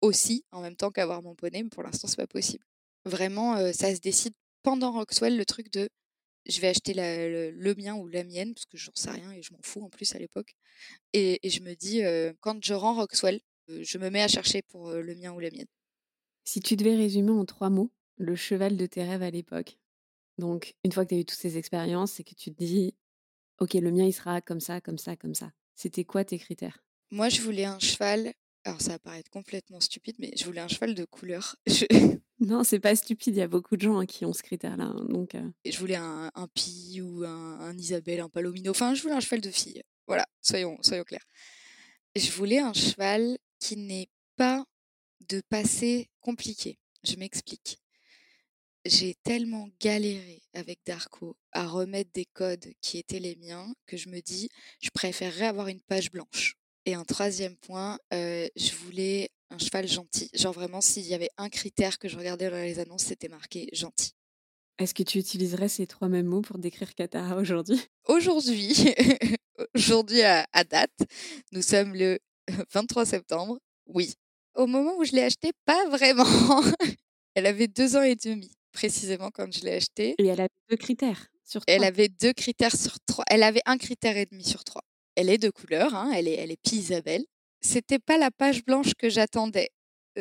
aussi 0.00 0.44
en 0.50 0.62
même 0.62 0.74
temps 0.74 0.90
qu'avoir 0.90 1.22
mon 1.22 1.36
poney, 1.36 1.62
mais 1.62 1.70
pour 1.70 1.84
l'instant, 1.84 2.08
c'est 2.08 2.16
pas 2.16 2.26
possible. 2.26 2.64
Vraiment, 3.04 3.72
ça 3.72 3.94
se 3.94 4.00
décide 4.00 4.34
pendant 4.64 4.90
Roxwell, 4.90 5.36
le 5.36 5.44
truc 5.44 5.70
de 5.70 5.88
je 6.46 6.60
vais 6.60 6.68
acheter 6.68 6.92
le, 6.92 7.74
mien 7.76 7.94
ou 7.94 8.08
la 8.08 8.24
mienne, 8.24 8.52
parce 8.52 8.66
que 8.66 8.76
j'en 8.76 8.92
sais 8.94 9.10
rien 9.10 9.30
et 9.30 9.42
je 9.42 9.52
m'en 9.52 9.62
fous 9.62 9.82
en 9.82 9.90
plus 9.90 10.12
à 10.16 10.18
l'époque. 10.18 10.56
Et, 11.12 11.38
je 11.48 11.60
me 11.60 11.74
dis, 11.74 12.02
quand 12.40 12.58
je 12.64 12.74
rends 12.74 12.96
Roxwell, 12.96 13.40
je 13.68 13.98
me 13.98 14.10
mets 14.10 14.22
à 14.22 14.28
chercher 14.28 14.62
pour 14.62 14.90
le 14.90 15.14
mien 15.14 15.32
ou 15.32 15.40
la 15.40 15.50
mienne. 15.50 15.66
Si 16.44 16.60
tu 16.60 16.76
devais 16.76 16.96
résumer 16.96 17.32
en 17.32 17.44
trois 17.44 17.70
mots 17.70 17.92
le 18.16 18.36
cheval 18.36 18.76
de 18.76 18.86
tes 18.86 19.04
rêves 19.04 19.22
à 19.22 19.30
l'époque, 19.30 19.78
donc 20.38 20.74
une 20.84 20.92
fois 20.92 21.04
que 21.04 21.10
tu 21.10 21.14
as 21.16 21.18
eu 21.18 21.24
toutes 21.24 21.38
ces 21.38 21.58
expériences, 21.58 22.12
c'est 22.12 22.24
que 22.24 22.34
tu 22.34 22.52
te 22.52 22.64
dis, 22.64 22.94
ok, 23.58 23.74
le 23.74 23.90
mien 23.90 24.04
il 24.04 24.12
sera 24.12 24.40
comme 24.40 24.60
ça, 24.60 24.80
comme 24.80 24.98
ça, 24.98 25.16
comme 25.16 25.34
ça. 25.34 25.52
C'était 25.74 26.04
quoi 26.04 26.24
tes 26.24 26.38
critères? 26.38 26.84
Moi, 27.10 27.28
je 27.28 27.40
voulais 27.42 27.64
un 27.64 27.78
cheval. 27.78 28.32
Alors 28.64 28.80
ça 28.80 28.92
va 28.92 28.98
paraître 28.98 29.30
complètement 29.30 29.78
stupide, 29.80 30.16
mais 30.18 30.32
je 30.36 30.44
voulais 30.44 30.60
un 30.60 30.68
cheval 30.68 30.94
de 30.94 31.04
couleur. 31.04 31.56
Non, 32.38 32.64
c'est 32.64 32.80
pas 32.80 32.94
stupide. 32.94 33.34
Il 33.34 33.38
y 33.38 33.42
a 33.42 33.48
beaucoup 33.48 33.76
de 33.76 33.82
gens 33.82 33.98
hein, 33.98 34.06
qui 34.06 34.26
ont 34.26 34.32
ce 34.34 34.42
critère-là. 34.42 34.84
Hein, 34.84 35.06
donc, 35.08 35.34
euh. 35.34 35.50
je 35.64 35.78
voulais 35.78 35.96
un, 35.96 36.30
un 36.34 36.48
Pi 36.48 37.00
ou 37.00 37.24
un, 37.24 37.74
Isabelle, 37.78 38.20
un 38.20 38.28
Palomino. 38.28 38.72
Enfin, 38.72 38.94
je 38.94 39.02
voulais 39.02 39.14
un 39.14 39.20
cheval 39.20 39.40
de 39.40 39.50
fille. 39.50 39.82
Voilà, 40.06 40.26
soyons, 40.42 40.76
soyons 40.82 41.04
clairs. 41.04 41.24
Je 42.14 42.30
voulais 42.32 42.58
un 42.58 42.74
cheval 42.74 43.38
qui 43.58 43.76
n'est 43.76 44.08
pas 44.36 44.64
de 45.28 45.40
passé 45.48 46.08
compliqué. 46.20 46.78
Je 47.04 47.16
m'explique. 47.16 47.78
J'ai 48.84 49.14
tellement 49.24 49.68
galéré 49.80 50.42
avec 50.54 50.78
Darko 50.86 51.36
à 51.52 51.66
remettre 51.66 52.10
des 52.12 52.26
codes 52.26 52.68
qui 52.80 52.98
étaient 52.98 53.18
les 53.18 53.34
miens 53.36 53.74
que 53.86 53.96
je 53.96 54.08
me 54.08 54.20
dis, 54.20 54.48
je 54.80 54.90
préférerais 54.90 55.46
avoir 55.46 55.68
une 55.68 55.80
page 55.80 56.12
blanche. 56.12 56.56
Et 56.84 56.94
un 56.94 57.04
troisième 57.04 57.56
point, 57.56 57.98
euh, 58.14 58.46
je 58.54 58.74
voulais 58.76 59.30
un 59.50 59.58
cheval 59.58 59.88
gentil. 59.88 60.30
Genre 60.34 60.52
vraiment, 60.52 60.80
s'il 60.80 61.06
y 61.06 61.14
avait 61.14 61.30
un 61.36 61.48
critère 61.48 61.98
que 61.98 62.08
je 62.08 62.16
regardais 62.16 62.48
dans 62.48 62.62
les 62.62 62.78
annonces, 62.78 63.04
c'était 63.04 63.28
marqué 63.28 63.68
gentil. 63.72 64.12
Est-ce 64.78 64.94
que 64.94 65.02
tu 65.02 65.18
utiliserais 65.18 65.68
ces 65.68 65.86
trois 65.86 66.08
mêmes 66.08 66.26
mots 66.26 66.42
pour 66.42 66.58
décrire 66.58 66.94
Katara 66.94 67.36
aujourd'hui? 67.36 67.80
Aujourd'hui, 68.04 68.74
aujourd'hui 69.74 70.22
à, 70.22 70.46
à, 70.52 70.64
date, 70.64 70.96
nous 71.52 71.62
sommes 71.62 71.94
le 71.94 72.20
23 72.72 73.04
septembre. 73.06 73.58
Oui, 73.86 74.14
au 74.54 74.66
moment 74.66 74.96
où 74.96 75.04
je 75.04 75.12
l'ai 75.12 75.22
achetée, 75.22 75.52
pas 75.64 75.88
vraiment. 75.88 76.24
elle 77.34 77.46
avait 77.46 77.68
deux 77.68 77.96
ans 77.96 78.02
et 78.02 78.16
demi, 78.16 78.50
précisément, 78.72 79.30
quand 79.30 79.52
je 79.52 79.64
l'ai 79.64 79.74
achetée. 79.74 80.14
Et 80.18 80.26
elle 80.26 80.40
avait 80.40 80.48
deux 80.70 80.76
critères 80.76 81.28
sur 81.44 81.64
trois. 81.64 81.74
Elle 81.74 81.84
avait 81.84 82.08
deux 82.08 82.32
critères 82.32 82.76
sur 82.76 82.98
trois. 83.06 83.24
Elle 83.28 83.42
avait 83.42 83.62
un 83.66 83.78
critère 83.78 84.16
et 84.16 84.26
demi 84.26 84.44
sur 84.44 84.64
trois. 84.64 84.82
Elle 85.14 85.30
est 85.30 85.38
de 85.38 85.50
couleur, 85.50 85.94
hein, 85.94 86.10
elle 86.14 86.28
est, 86.28 86.34
elle 86.34 86.50
est 86.50 86.60
Pie 86.62 86.76
Isabelle. 86.76 87.24
C'était 87.60 87.98
pas 87.98 88.18
la 88.18 88.30
page 88.30 88.64
blanche 88.64 88.94
que 88.98 89.08
j'attendais. 89.08 89.70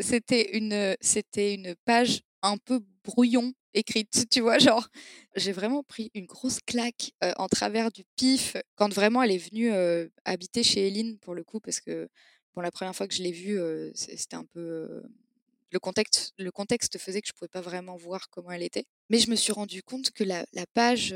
C'était 0.02 0.58
une, 0.58 0.96
c'était 1.02 1.54
une 1.54 1.76
page 1.86 2.22
un 2.42 2.58
peu 2.58 2.80
brouillon 3.04 3.54
écrite, 3.76 4.26
tu 4.32 4.42
vois, 4.42 4.58
genre, 4.58 4.88
j'ai 5.36 5.52
vraiment 5.52 5.84
pris 5.84 6.12
une 6.16 6.26
grosse 6.26 6.60
claque 6.66 7.12
en 7.38 7.48
travers 7.48 7.92
du 7.92 8.04
pif 8.16 8.58
quand 8.76 8.94
vraiment 8.94 9.22
elle 9.22 9.32
est 9.32 9.38
venue 9.38 9.72
habiter 10.26 10.64
chez 10.64 10.88
Eline 10.88 11.18
pour 11.20 11.36
le 11.36 11.44
coup, 11.44 11.60
parce 11.60 11.80
que 11.80 12.08
bon, 12.56 12.62
la 12.62 12.72
première 12.72 12.96
fois 12.96 13.08
que 13.08 13.14
je 13.14 13.22
l'ai 13.22 13.32
vue, 13.32 13.60
c'était 13.94 14.36
un 14.36 14.46
peu 14.46 15.04
le 15.76 16.52
contexte, 16.52 16.98
faisait 16.98 17.22
que 17.22 17.28
je 17.28 17.34
pouvais 17.34 17.50
pas 17.50 17.62
vraiment 17.62 17.98
voir 17.98 18.30
comment 18.30 18.52
elle 18.52 18.64
était. 18.64 18.86
Mais 19.10 19.20
je 19.20 19.30
me 19.30 19.36
suis 19.36 19.52
rendu 19.52 19.84
compte 19.84 20.12
que 20.12 20.24
la, 20.24 20.46
page 20.74 21.14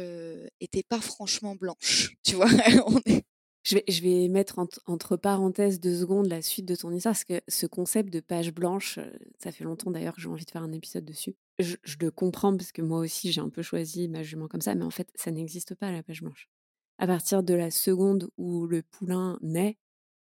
était 0.60 0.84
pas 0.84 1.02
franchement 1.02 1.56
blanche, 1.56 2.16
tu 2.24 2.36
vois. 2.36 2.50
Je 3.66 4.02
vais, 4.02 4.30
mettre 4.30 4.58
entre 4.86 5.16
parenthèses 5.18 5.80
deux 5.80 6.00
secondes 6.00 6.28
la 6.28 6.42
suite 6.42 6.66
de 6.66 6.76
ton 6.76 6.92
histoire, 6.92 7.14
parce 7.14 7.26
que 7.26 7.42
ce 7.48 7.68
concept 7.68 8.12
de 8.12 8.20
page 8.20 8.52
blanche, 8.52 9.00
ça 9.38 9.52
fait 9.52 9.64
longtemps 9.64 9.92
d'ailleurs 9.92 10.16
que 10.16 10.22
j'ai 10.22 10.30
envie 10.30 10.46
de 10.46 10.50
faire 10.50 10.64
un 10.64 10.72
épisode 10.72 11.06
dessus. 11.06 11.36
Je, 11.60 11.76
le 12.00 12.10
comprends 12.10 12.56
parce 12.56 12.72
que 12.72 12.82
moi 12.82 13.00
aussi 13.00 13.32
j'ai 13.32 13.42
un 13.42 13.50
peu 13.50 13.62
choisi 13.62 14.08
ma 14.08 14.24
jument 14.24 14.48
comme 14.48 14.62
ça, 14.62 14.76
mais 14.76 14.86
en 14.86 14.90
fait 14.90 15.10
ça 15.16 15.32
n'existe 15.32 15.76
pas 15.76 15.92
la 15.92 16.04
page 16.04 16.22
blanche. 16.22 16.50
À 16.98 17.08
partir 17.08 17.44
de 17.44 17.54
la 17.54 17.72
seconde 17.72 18.30
où 18.38 18.66
le 18.66 18.82
poulain 18.82 19.38
naît, 19.42 19.78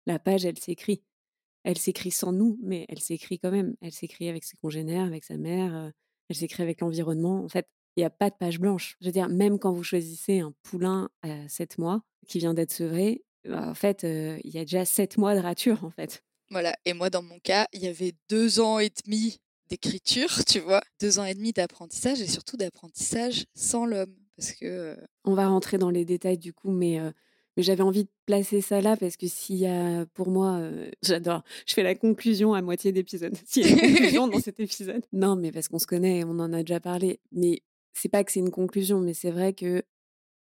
la 0.06 0.18
page 0.18 0.44
elle 0.44 0.58
s'écrit. 0.58 1.02
Elle 1.64 1.78
s'écrit 1.78 2.10
sans 2.10 2.32
nous, 2.32 2.58
mais 2.62 2.84
elle 2.88 3.00
s'écrit 3.00 3.38
quand 3.38 3.50
même. 3.50 3.74
Elle 3.80 3.92
s'écrit 3.92 4.28
avec 4.28 4.44
ses 4.44 4.56
congénères, 4.58 5.06
avec 5.06 5.24
sa 5.24 5.36
mère, 5.36 5.74
euh, 5.74 5.90
elle 6.28 6.36
s'écrit 6.36 6.62
avec 6.62 6.80
l'environnement. 6.80 7.42
En 7.42 7.48
fait, 7.48 7.66
il 7.96 8.00
n'y 8.00 8.04
a 8.04 8.10
pas 8.10 8.30
de 8.30 8.34
page 8.34 8.60
blanche. 8.60 8.96
Je 9.00 9.06
veux 9.06 9.12
dire, 9.12 9.28
même 9.28 9.58
quand 9.58 9.72
vous 9.72 9.82
choisissez 9.82 10.40
un 10.40 10.52
poulain 10.62 11.08
à 11.22 11.48
7 11.48 11.78
mois 11.78 12.02
qui 12.28 12.38
vient 12.38 12.54
d'être 12.54 12.72
sevré, 12.72 13.24
bah, 13.48 13.68
en 13.68 13.74
fait, 13.74 14.02
il 14.02 14.50
y 14.50 14.58
a 14.58 14.64
déjà 14.64 14.84
7 14.84 15.16
mois 15.16 15.34
de 15.34 15.40
rature, 15.40 15.84
en 15.84 15.90
fait. 15.90 16.22
Voilà. 16.50 16.74
Et 16.84 16.92
moi, 16.92 17.08
dans 17.08 17.22
mon 17.22 17.38
cas, 17.38 17.66
il 17.72 17.82
y 17.82 17.86
avait 17.86 18.14
deux 18.28 18.60
ans 18.60 18.78
et 18.78 18.90
demi 19.04 19.40
d'écriture, 19.68 20.44
tu 20.46 20.60
vois, 20.60 20.82
deux 21.00 21.18
ans 21.18 21.24
et 21.24 21.34
demi 21.34 21.52
d'apprentissage 21.52 22.20
et 22.20 22.26
surtout 22.26 22.56
d'apprentissage 22.56 23.46
sans 23.54 23.86
l'homme. 23.86 24.14
Parce 24.36 24.52
que. 24.52 24.96
On 25.24 25.34
va 25.34 25.48
rentrer 25.48 25.78
dans 25.78 25.90
les 25.90 26.04
détails 26.04 26.38
du 26.38 26.52
coup, 26.52 26.70
mais. 26.70 27.00
Mais 27.56 27.62
j'avais 27.62 27.82
envie 27.82 28.04
de 28.04 28.10
placer 28.26 28.60
ça 28.60 28.80
là 28.80 28.96
parce 28.96 29.16
que 29.16 29.28
s'il 29.28 29.56
y 29.56 29.66
a, 29.66 30.06
pour 30.06 30.28
moi, 30.28 30.60
j'adore. 31.02 31.42
Je 31.66 31.74
fais 31.74 31.82
la 31.82 31.94
conclusion 31.94 32.54
à 32.54 32.62
moitié 32.62 32.92
d'épisode. 32.92 33.36
S'il 33.46 33.66
y 33.66 33.68
a 33.68 33.70
une 33.70 33.92
conclusion 33.92 34.28
dans 34.28 34.40
cet 34.40 34.60
épisode. 34.60 35.04
Non, 35.12 35.36
mais 35.36 35.52
parce 35.52 35.68
qu'on 35.68 35.78
se 35.78 35.86
connaît, 35.86 36.24
on 36.24 36.38
en 36.40 36.52
a 36.52 36.60
déjà 36.62 36.80
parlé. 36.80 37.20
Mais 37.32 37.62
c'est 37.92 38.08
pas 38.08 38.24
que 38.24 38.32
c'est 38.32 38.40
une 38.40 38.50
conclusion, 38.50 39.00
mais 39.00 39.14
c'est 39.14 39.30
vrai 39.30 39.52
que 39.52 39.84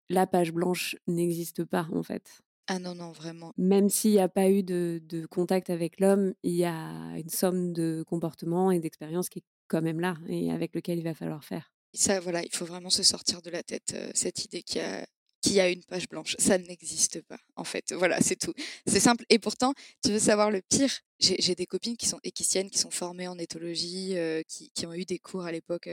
la 0.09 0.25
page 0.27 0.51
blanche 0.51 0.95
n'existe 1.07 1.63
pas 1.63 1.87
en 1.93 2.03
fait. 2.03 2.41
Ah 2.67 2.79
non, 2.79 2.95
non, 2.95 3.11
vraiment. 3.11 3.53
Même 3.57 3.89
s'il 3.89 4.11
n'y 4.11 4.19
a 4.19 4.29
pas 4.29 4.49
eu 4.49 4.63
de, 4.63 5.01
de 5.03 5.25
contact 5.25 5.69
avec 5.69 5.99
l'homme, 5.99 6.33
il 6.43 6.55
y 6.55 6.65
a 6.65 7.17
une 7.17 7.29
somme 7.29 7.73
de 7.73 8.03
comportements 8.07 8.71
et 8.71 8.79
d'expériences 8.79 9.29
qui 9.29 9.39
est 9.39 9.43
quand 9.67 9.81
même 9.81 9.99
là 9.99 10.17
et 10.27 10.51
avec 10.51 10.73
lequel 10.75 10.97
il 10.97 11.03
va 11.03 11.13
falloir 11.13 11.43
faire. 11.43 11.71
Ça, 11.93 12.19
voilà, 12.19 12.43
il 12.43 12.53
faut 12.53 12.65
vraiment 12.65 12.89
se 12.89 13.03
sortir 13.03 13.41
de 13.41 13.49
la 13.49 13.63
tête 13.63 13.95
cette 14.13 14.43
idée 14.43 14.63
qu'il 14.63 14.81
y 14.81 14.83
a 14.83 15.05
qu'il 15.45 15.53
y 15.53 15.59
a 15.59 15.69
une 15.69 15.83
page 15.83 16.09
blanche. 16.09 16.35
Ça 16.39 16.57
n'existe 16.57 17.21
pas, 17.21 17.37
en 17.55 17.63
fait. 17.63 17.93
Voilà, 17.93 18.19
c'est 18.19 18.35
tout. 18.35 18.53
C'est 18.87 18.99
simple. 18.99 19.23
Et 19.29 19.37
pourtant, 19.37 19.73
tu 20.03 20.11
veux 20.11 20.19
savoir 20.19 20.49
le 20.49 20.61
pire? 20.63 20.91
J'ai 21.19 21.53
des 21.53 21.67
copines 21.67 21.95
qui 21.97 22.07
sont 22.07 22.19
équiciennes, 22.23 22.71
qui 22.71 22.79
sont 22.79 22.89
formées 22.89 23.27
en 23.27 23.37
éthologie, 23.37 24.15
qui, 24.47 24.71
qui, 24.71 24.85
ont 24.87 24.93
eu 24.93 25.05
des 25.05 25.19
cours 25.19 25.45
à 25.45 25.51
l'époque 25.51 25.87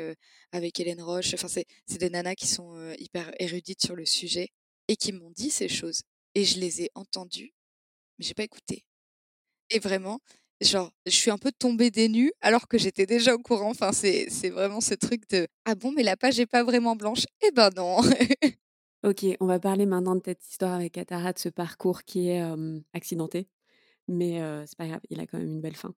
avec 0.53 0.81
Hélène 0.81 1.03
Roche. 1.03 1.35
Enfin, 1.35 1.49
c'est 1.49 1.99
des 1.99 2.09
nanas 2.09 2.35
qui 2.35 2.47
sont 2.47 2.95
hyper 2.99 3.31
érudites 3.39 3.83
sur 3.85 3.95
le 3.95 4.07
sujet 4.07 4.49
et 4.89 4.97
qui 4.97 5.13
m'ont 5.13 5.31
dit 5.31 5.51
ces 5.51 5.69
choses. 5.69 6.01
Et 6.35 6.45
je 6.45 6.59
les 6.61 6.83
ai 6.83 6.91
entendus, 6.95 7.53
mais 8.19 8.25
j'ai 8.27 8.35
pas 8.35 8.45
écouté. 8.45 8.85
Et 9.71 9.79
vraiment, 9.81 10.21
genre, 10.61 10.93
je 11.07 11.13
suis 11.13 11.31
un 11.31 11.39
peu 11.39 11.53
tombée 11.53 11.91
des 11.91 12.09
nues 12.09 12.33
alors 12.41 12.69
que 12.69 12.79
j'étais 12.79 13.07
déjà 13.07 13.35
au 13.35 13.39
courant. 13.39 13.71
Enfin, 13.71 13.93
c'est 13.93 14.29
vraiment 14.51 14.81
ce 14.81 14.95
truc 14.95 15.29
de 15.31 15.49
Ah 15.67 15.75
bon, 15.75 15.93
mais 15.93 16.03
la 16.03 16.17
page 16.17 16.39
n'est 16.39 16.47
pas 16.47 16.65
vraiment 16.65 16.97
blanche? 16.97 17.25
Eh 17.43 17.51
ben 17.53 17.71
non 17.77 17.99
Ok, 19.05 19.27
on 19.41 19.47
va 19.47 19.59
parler 19.61 19.87
maintenant 19.87 20.17
de 20.17 20.23
cette 20.25 20.45
histoire 20.47 20.75
avec 20.75 20.97
Atara, 20.99 21.33
de 21.33 21.39
ce 21.39 21.49
parcours 21.49 22.05
qui 22.05 22.29
est 22.31 22.43
accidenté. 22.95 23.49
Mais 24.09 24.41
c'est 24.67 24.79
pas 24.79 24.89
grave, 24.89 25.01
il 25.11 25.21
a 25.21 25.27
quand 25.27 25.39
même 25.39 25.49
une 25.49 25.61
belle 25.63 25.77
fin. 25.77 25.95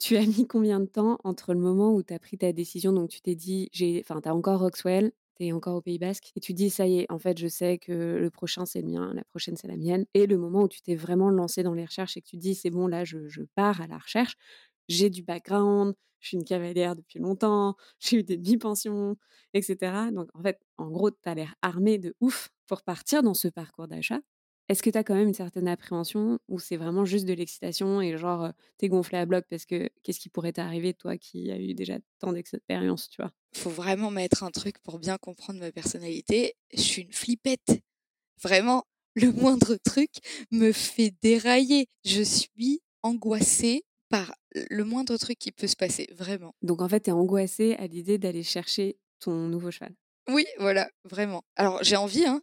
Tu 0.00 0.16
as 0.16 0.26
mis 0.26 0.46
combien 0.46 0.80
de 0.80 0.86
temps 0.86 1.18
entre 1.24 1.54
le 1.54 1.60
moment 1.60 1.94
où 1.94 2.02
tu 2.02 2.14
as 2.14 2.18
pris 2.18 2.38
ta 2.38 2.52
décision? 2.52 2.92
Donc, 2.92 3.10
tu 3.10 3.20
t'es 3.22 3.34
dit, 3.36 3.70
enfin, 4.02 4.20
tu 4.20 4.28
as 4.28 4.34
encore 4.34 4.60
Roxwell, 4.60 5.12
tu 5.36 5.46
es 5.46 5.52
encore 5.52 5.76
au 5.76 5.80
Pays 5.82 5.98
Basque, 5.98 6.32
et 6.36 6.40
tu 6.40 6.52
dis, 6.54 6.70
ça 6.70 6.86
y 6.86 7.00
est, 7.00 7.06
en 7.10 7.18
fait, 7.18 7.38
je 7.38 7.48
sais 7.48 7.78
que 7.78 7.92
le 7.92 8.30
prochain, 8.30 8.66
c'est 8.66 8.80
le 8.82 8.88
mien, 8.88 9.12
la 9.14 9.24
prochaine, 9.24 9.56
c'est 9.56 9.68
la 9.68 9.76
mienne. 9.76 10.06
Et 10.14 10.26
le 10.26 10.38
moment 10.38 10.62
où 10.64 10.68
tu 10.68 10.80
t'es 10.82 10.94
vraiment 10.94 11.30
lancé 11.30 11.62
dans 11.62 11.74
les 11.74 11.84
recherches 11.84 12.16
et 12.16 12.22
que 12.22 12.26
tu 12.28 12.36
dis, 12.36 12.54
c'est 12.54 12.70
bon, 12.70 12.86
là, 12.86 13.04
je, 13.04 13.28
je 13.28 13.42
pars 13.54 13.80
à 13.80 13.86
la 13.86 13.98
recherche, 13.98 14.36
j'ai 14.88 15.10
du 15.10 15.22
background, 15.22 15.94
je 16.20 16.28
suis 16.28 16.36
une 16.36 16.44
cavalière 16.44 16.96
depuis 16.96 17.18
longtemps, 17.18 17.76
j'ai 18.00 18.18
eu 18.18 18.22
des 18.24 18.36
demi-pensions, 18.36 19.16
etc. 19.54 20.10
Donc, 20.12 20.28
en 20.34 20.42
fait, 20.42 20.60
en 20.78 20.90
gros, 20.90 21.10
tu 21.10 21.18
as 21.28 21.34
l'air 21.34 21.54
armé 21.62 21.98
de 21.98 22.14
ouf 22.20 22.50
pour 22.66 22.82
partir 22.82 23.22
dans 23.22 23.34
ce 23.34 23.48
parcours 23.48 23.88
d'achat. 23.88 24.20
Est-ce 24.68 24.82
que 24.82 24.88
tu 24.88 24.96
as 24.96 25.04
quand 25.04 25.14
même 25.14 25.28
une 25.28 25.34
certaine 25.34 25.68
appréhension 25.68 26.38
ou 26.48 26.58
c'est 26.58 26.76
vraiment 26.76 27.04
juste 27.04 27.26
de 27.26 27.34
l'excitation 27.34 28.00
et 28.00 28.16
genre 28.16 28.50
t'es 28.78 28.88
gonflé 28.88 29.18
à 29.18 29.26
bloc 29.26 29.44
parce 29.50 29.66
que 29.66 29.90
qu'est-ce 30.02 30.18
qui 30.18 30.30
pourrait 30.30 30.52
t'arriver 30.52 30.94
toi 30.94 31.18
qui 31.18 31.50
as 31.50 31.58
eu 31.58 31.74
déjà 31.74 31.98
tant 32.18 32.32
d'expérience, 32.32 33.10
tu 33.10 33.20
vois? 33.20 33.30
Faut 33.54 33.70
vraiment 33.70 34.10
mettre 34.10 34.42
un 34.42 34.50
truc 34.50 34.78
pour 34.78 34.98
bien 34.98 35.18
comprendre 35.18 35.60
ma 35.60 35.70
personnalité. 35.70 36.54
Je 36.72 36.80
suis 36.80 37.02
une 37.02 37.12
flippette. 37.12 37.82
Vraiment, 38.42 38.84
le 39.14 39.32
moindre 39.32 39.76
truc 39.84 40.10
me 40.50 40.72
fait 40.72 41.14
dérailler. 41.22 41.88
Je 42.04 42.22
suis 42.22 42.80
angoissée 43.02 43.84
par 44.08 44.34
le 44.54 44.84
moindre 44.84 45.16
truc 45.18 45.38
qui 45.38 45.52
peut 45.52 45.66
se 45.66 45.76
passer, 45.76 46.08
vraiment. 46.12 46.54
Donc 46.62 46.80
en 46.80 46.88
fait, 46.88 47.00
tu 47.00 47.10
es 47.10 47.12
angoissée 47.12 47.74
à 47.74 47.86
l'idée 47.86 48.16
d'aller 48.16 48.42
chercher 48.42 48.96
ton 49.20 49.48
nouveau 49.48 49.70
cheval. 49.70 49.94
Oui, 50.28 50.46
voilà, 50.58 50.88
vraiment. 51.04 51.44
Alors 51.56 51.82
j'ai 51.82 51.96
envie, 51.96 52.24
hein, 52.24 52.40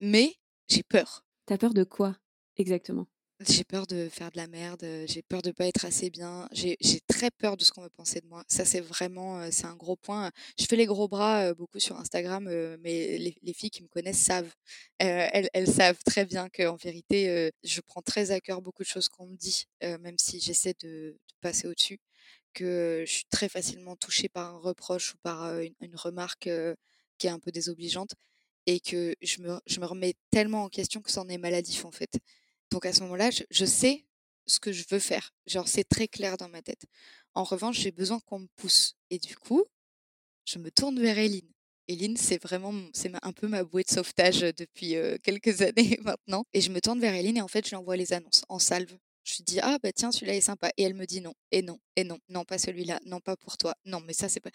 mais 0.00 0.34
j'ai 0.68 0.82
peur. 0.82 1.24
T'as 1.50 1.58
peur 1.58 1.74
de 1.74 1.82
quoi 1.82 2.16
exactement? 2.58 3.08
J'ai 3.40 3.64
peur 3.64 3.88
de 3.88 4.08
faire 4.08 4.30
de 4.30 4.36
la 4.36 4.46
merde, 4.46 4.86
j'ai 5.06 5.20
peur 5.20 5.42
de 5.42 5.50
pas 5.50 5.66
être 5.66 5.84
assez 5.84 6.08
bien, 6.08 6.48
j'ai 6.52 6.76
très 7.08 7.32
peur 7.32 7.56
de 7.56 7.64
ce 7.64 7.72
qu'on 7.72 7.80
va 7.80 7.90
penser 7.90 8.20
de 8.20 8.26
moi. 8.28 8.44
Ça, 8.46 8.64
c'est 8.64 8.78
vraiment, 8.78 9.50
c'est 9.50 9.64
un 9.64 9.74
gros 9.74 9.96
point. 9.96 10.30
Je 10.60 10.66
fais 10.66 10.76
les 10.76 10.86
gros 10.86 11.08
bras 11.08 11.52
beaucoup 11.54 11.80
sur 11.80 11.98
Instagram, 11.98 12.44
mais 12.82 13.18
les, 13.18 13.52
filles 13.52 13.70
qui 13.70 13.82
me 13.82 13.88
connaissent 13.88 14.22
savent. 14.22 14.54
elles, 14.98 15.66
savent 15.66 15.98
très 16.04 16.24
bien 16.24 16.48
qu'en 16.50 16.76
vérité, 16.76 17.50
je 17.64 17.80
prends 17.80 18.02
très 18.02 18.30
à 18.30 18.38
cœur 18.38 18.62
beaucoup 18.62 18.84
de 18.84 18.88
choses 18.88 19.08
qu'on 19.08 19.26
me 19.26 19.36
dit, 19.36 19.64
même 19.82 20.18
si 20.18 20.38
j'essaie 20.38 20.76
de, 20.84 21.18
passer 21.40 21.66
au-dessus, 21.66 21.98
que 22.54 23.02
je 23.04 23.12
suis 23.12 23.26
très 23.28 23.48
facilement 23.48 23.96
touchée 23.96 24.28
par 24.28 24.54
un 24.54 24.58
reproche 24.58 25.14
ou 25.14 25.16
par 25.24 25.58
une, 25.58 25.96
remarque 25.96 26.48
qui 27.18 27.26
est 27.26 27.30
un 27.30 27.40
peu 27.40 27.50
désobligeante 27.50 28.14
et 28.66 28.80
que 28.80 29.14
je 29.22 29.40
me, 29.42 29.60
je 29.66 29.80
me 29.80 29.86
remets 29.86 30.14
tellement 30.30 30.64
en 30.64 30.68
question 30.68 31.00
que 31.00 31.10
c'en 31.10 31.28
est 31.28 31.38
maladif 31.38 31.84
en 31.84 31.90
fait. 31.90 32.18
Donc 32.70 32.86
à 32.86 32.92
ce 32.92 33.00
moment-là, 33.02 33.30
je, 33.30 33.64
sais 33.64 34.06
ce 34.46 34.60
que 34.60 34.72
je 34.72 34.84
veux 34.90 34.98
faire. 34.98 35.32
Genre, 35.46 35.66
c'est 35.66 35.84
très 35.84 36.08
clair 36.08 36.36
dans 36.36 36.48
ma 36.48 36.62
tête. 36.62 36.84
En 37.34 37.44
revanche, 37.44 37.78
j'ai 37.78 37.90
besoin 37.90 38.20
qu'on 38.20 38.40
me 38.40 38.48
pousse. 38.56 38.94
Et 39.10 39.18
du 39.18 39.36
coup, 39.36 39.64
je 40.44 40.58
me 40.58 40.70
tourne 40.70 41.00
vers 41.00 41.18
Eline. 41.18 41.50
Eline, 41.88 42.16
c'est 42.16 42.40
vraiment, 42.40 42.72
c'est 42.92 43.10
un 43.22 43.32
peu 43.32 43.48
ma 43.48 43.64
bouée 43.64 43.82
de 43.82 43.90
sauvetage 43.90 44.40
depuis 44.40 44.94
quelques 45.24 45.62
années 45.62 45.98
maintenant. 46.04 46.44
Et 46.52 46.60
je 46.60 46.70
me 46.70 46.80
tourne 46.80 47.00
vers 47.00 47.14
Eline 47.14 47.38
et 47.38 47.42
en 47.42 47.48
fait, 47.48 47.64
je 47.64 47.70
lui 47.70 47.76
envoie 47.76 47.96
les 47.96 48.12
annonces 48.12 48.44
en 48.48 48.58
salve. 48.58 48.96
Je 49.24 49.36
lui 49.36 49.44
dis, 49.44 49.60
ah 49.60 49.78
bah 49.82 49.92
tiens, 49.92 50.12
celui-là 50.12 50.34
est 50.34 50.40
sympa. 50.40 50.70
Et 50.76 50.82
elle 50.82 50.94
me 50.94 51.04
dit 51.04 51.20
non, 51.20 51.34
et 51.52 51.62
non, 51.62 51.78
et 51.96 52.04
non, 52.04 52.18
non, 52.28 52.44
pas 52.44 52.58
celui-là, 52.58 53.00
non, 53.04 53.20
pas 53.20 53.36
pour 53.36 53.56
toi. 53.58 53.74
Non, 53.84 54.00
mais 54.00 54.12
ça, 54.12 54.28
c'est 54.28 54.40
pas. 54.40 54.50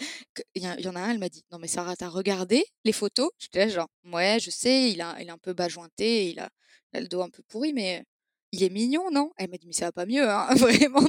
Il 0.55 0.63
y, 0.63 0.87
en 0.87 0.95
a 0.95 0.99
un, 0.99 1.11
elle 1.11 1.19
m'a 1.19 1.29
dit, 1.29 1.43
non, 1.51 1.59
mais 1.59 1.67
Sarah, 1.67 1.95
t'as 1.95 2.09
regardé 2.09 2.65
les 2.83 2.91
photos? 2.91 3.29
J'étais 3.37 3.65
là, 3.65 3.67
genre, 3.69 3.87
ouais, 4.11 4.39
je 4.39 4.49
sais, 4.49 4.91
il, 4.91 5.01
a, 5.01 5.15
il 5.21 5.27
est 5.27 5.31
un 5.31 5.37
peu 5.37 5.53
bas 5.53 5.67
jointé, 5.67 6.29
il 6.31 6.39
a, 6.39 6.49
le 6.93 7.07
dos 7.07 7.21
un 7.21 7.29
peu 7.29 7.43
pourri, 7.43 7.73
mais 7.73 8.03
il 8.51 8.63
est 8.63 8.69
mignon, 8.69 9.11
non? 9.11 9.31
Elle 9.37 9.49
m'a 9.49 9.57
dit, 9.57 9.67
mais 9.67 9.73
ça 9.73 9.85
va 9.85 9.91
pas 9.91 10.05
mieux, 10.05 10.27
hein, 10.27 10.47
vraiment. 10.55 11.07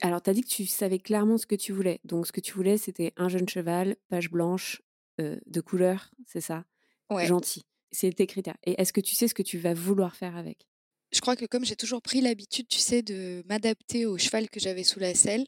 Alors, 0.00 0.22
tu 0.22 0.30
as 0.30 0.32
dit 0.32 0.42
que 0.42 0.48
tu 0.48 0.66
savais 0.66 0.98
clairement 0.98 1.38
ce 1.38 1.46
que 1.46 1.54
tu 1.54 1.72
voulais. 1.72 2.00
Donc, 2.04 2.26
ce 2.26 2.32
que 2.32 2.40
tu 2.40 2.54
voulais, 2.54 2.78
c'était 2.78 3.12
un 3.16 3.28
jeune 3.28 3.48
cheval, 3.48 3.96
page 4.08 4.30
blanche, 4.30 4.82
de 5.18 5.60
couleur, 5.60 6.10
c'est 6.26 6.40
ça? 6.40 6.64
Ouais. 7.10 7.26
Gentil. 7.26 7.62
C'est 7.90 8.12
tes 8.12 8.26
critères. 8.26 8.56
Et 8.64 8.80
est-ce 8.80 8.92
que 8.92 9.00
tu 9.00 9.14
sais 9.14 9.28
ce 9.28 9.34
que 9.34 9.42
tu 9.42 9.58
vas 9.58 9.74
vouloir 9.74 10.16
faire 10.16 10.36
avec? 10.36 10.66
Je 11.12 11.20
crois 11.20 11.36
que 11.36 11.44
comme 11.46 11.64
j'ai 11.64 11.76
toujours 11.76 12.02
pris 12.02 12.20
l'habitude, 12.20 12.68
tu 12.68 12.78
sais, 12.78 13.02
de 13.02 13.42
m'adapter 13.46 14.06
au 14.06 14.16
cheval 14.18 14.48
que 14.48 14.60
j'avais 14.60 14.84
sous 14.84 14.98
la 14.98 15.14
selle, 15.14 15.44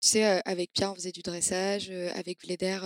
Tu 0.00 0.10
sais, 0.10 0.24
avec 0.44 0.72
Pierre, 0.72 0.92
on 0.92 0.94
faisait 0.94 1.12
du 1.12 1.22
dressage, 1.22 1.90
avec 2.14 2.40
Vleder, 2.44 2.78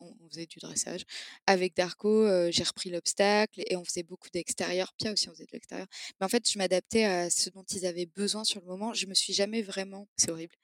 on, 0.00 0.28
faisait 0.30 0.46
du 0.46 0.58
dressage. 0.60 1.02
Avec 1.46 1.74
Darko, 1.76 2.26
j'ai 2.50 2.62
repris 2.62 2.90
l'obstacle 2.90 3.62
et 3.66 3.76
on 3.76 3.84
faisait 3.84 4.04
beaucoup 4.04 4.28
d'extérieur. 4.32 4.92
Pierre 4.98 5.12
aussi, 5.14 5.28
on 5.28 5.32
faisait 5.32 5.46
de 5.46 5.52
l'extérieur. 5.52 5.88
Mais 6.20 6.26
en 6.26 6.28
fait, 6.28 6.48
je 6.48 6.58
m'adaptais 6.58 7.04
à 7.04 7.30
ce 7.30 7.50
dont 7.50 7.64
ils 7.72 7.86
avaient 7.86 8.06
besoin 8.06 8.44
sur 8.44 8.60
le 8.60 8.66
moment. 8.66 8.94
Je 8.94 9.06
me 9.06 9.14
suis 9.14 9.32
jamais 9.32 9.62
vraiment, 9.62 10.08
c'est 10.16 10.30
horrible, 10.30 10.54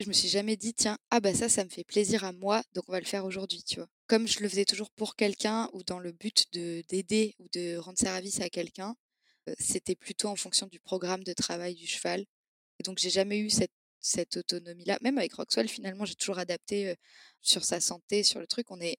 je 0.00 0.08
me 0.08 0.12
suis 0.12 0.28
jamais 0.28 0.56
dit, 0.56 0.74
tiens, 0.74 0.98
ah 1.10 1.20
bah 1.20 1.34
ça, 1.34 1.48
ça 1.48 1.64
me 1.64 1.70
fait 1.70 1.84
plaisir 1.84 2.24
à 2.24 2.32
moi, 2.32 2.62
donc 2.74 2.84
on 2.88 2.92
va 2.92 3.00
le 3.00 3.06
faire 3.06 3.24
aujourd'hui, 3.24 3.62
tu 3.62 3.76
vois. 3.76 3.88
Comme 4.06 4.28
je 4.28 4.40
le 4.40 4.48
faisais 4.48 4.64
toujours 4.66 4.90
pour 4.90 5.16
quelqu'un 5.16 5.70
ou 5.72 5.82
dans 5.84 5.98
le 5.98 6.12
but 6.12 6.44
de 6.52 6.82
d'aider 6.88 7.34
ou 7.38 7.48
de 7.52 7.76
rendre 7.76 7.98
service 7.98 8.40
à 8.40 8.50
quelqu'un, 8.50 8.94
c'était 9.58 9.96
plutôt 9.96 10.28
en 10.28 10.36
fonction 10.36 10.66
du 10.66 10.80
programme 10.80 11.24
de 11.24 11.32
travail 11.32 11.74
du 11.74 11.86
cheval. 11.86 12.24
Et 12.80 12.82
donc, 12.84 12.98
j'ai 12.98 13.10
jamais 13.10 13.38
eu 13.38 13.50
cette 13.50 13.72
cette 14.00 14.36
autonomie-là. 14.36 14.98
Même 15.02 15.18
avec 15.18 15.34
Roxwell, 15.34 15.68
finalement, 15.68 16.04
j'ai 16.04 16.14
toujours 16.14 16.38
adapté 16.38 16.94
sur 17.42 17.64
sa 17.64 17.80
santé, 17.80 18.22
sur 18.22 18.38
le 18.40 18.46
truc. 18.46 18.70
On 18.70 18.80
est 18.80 18.98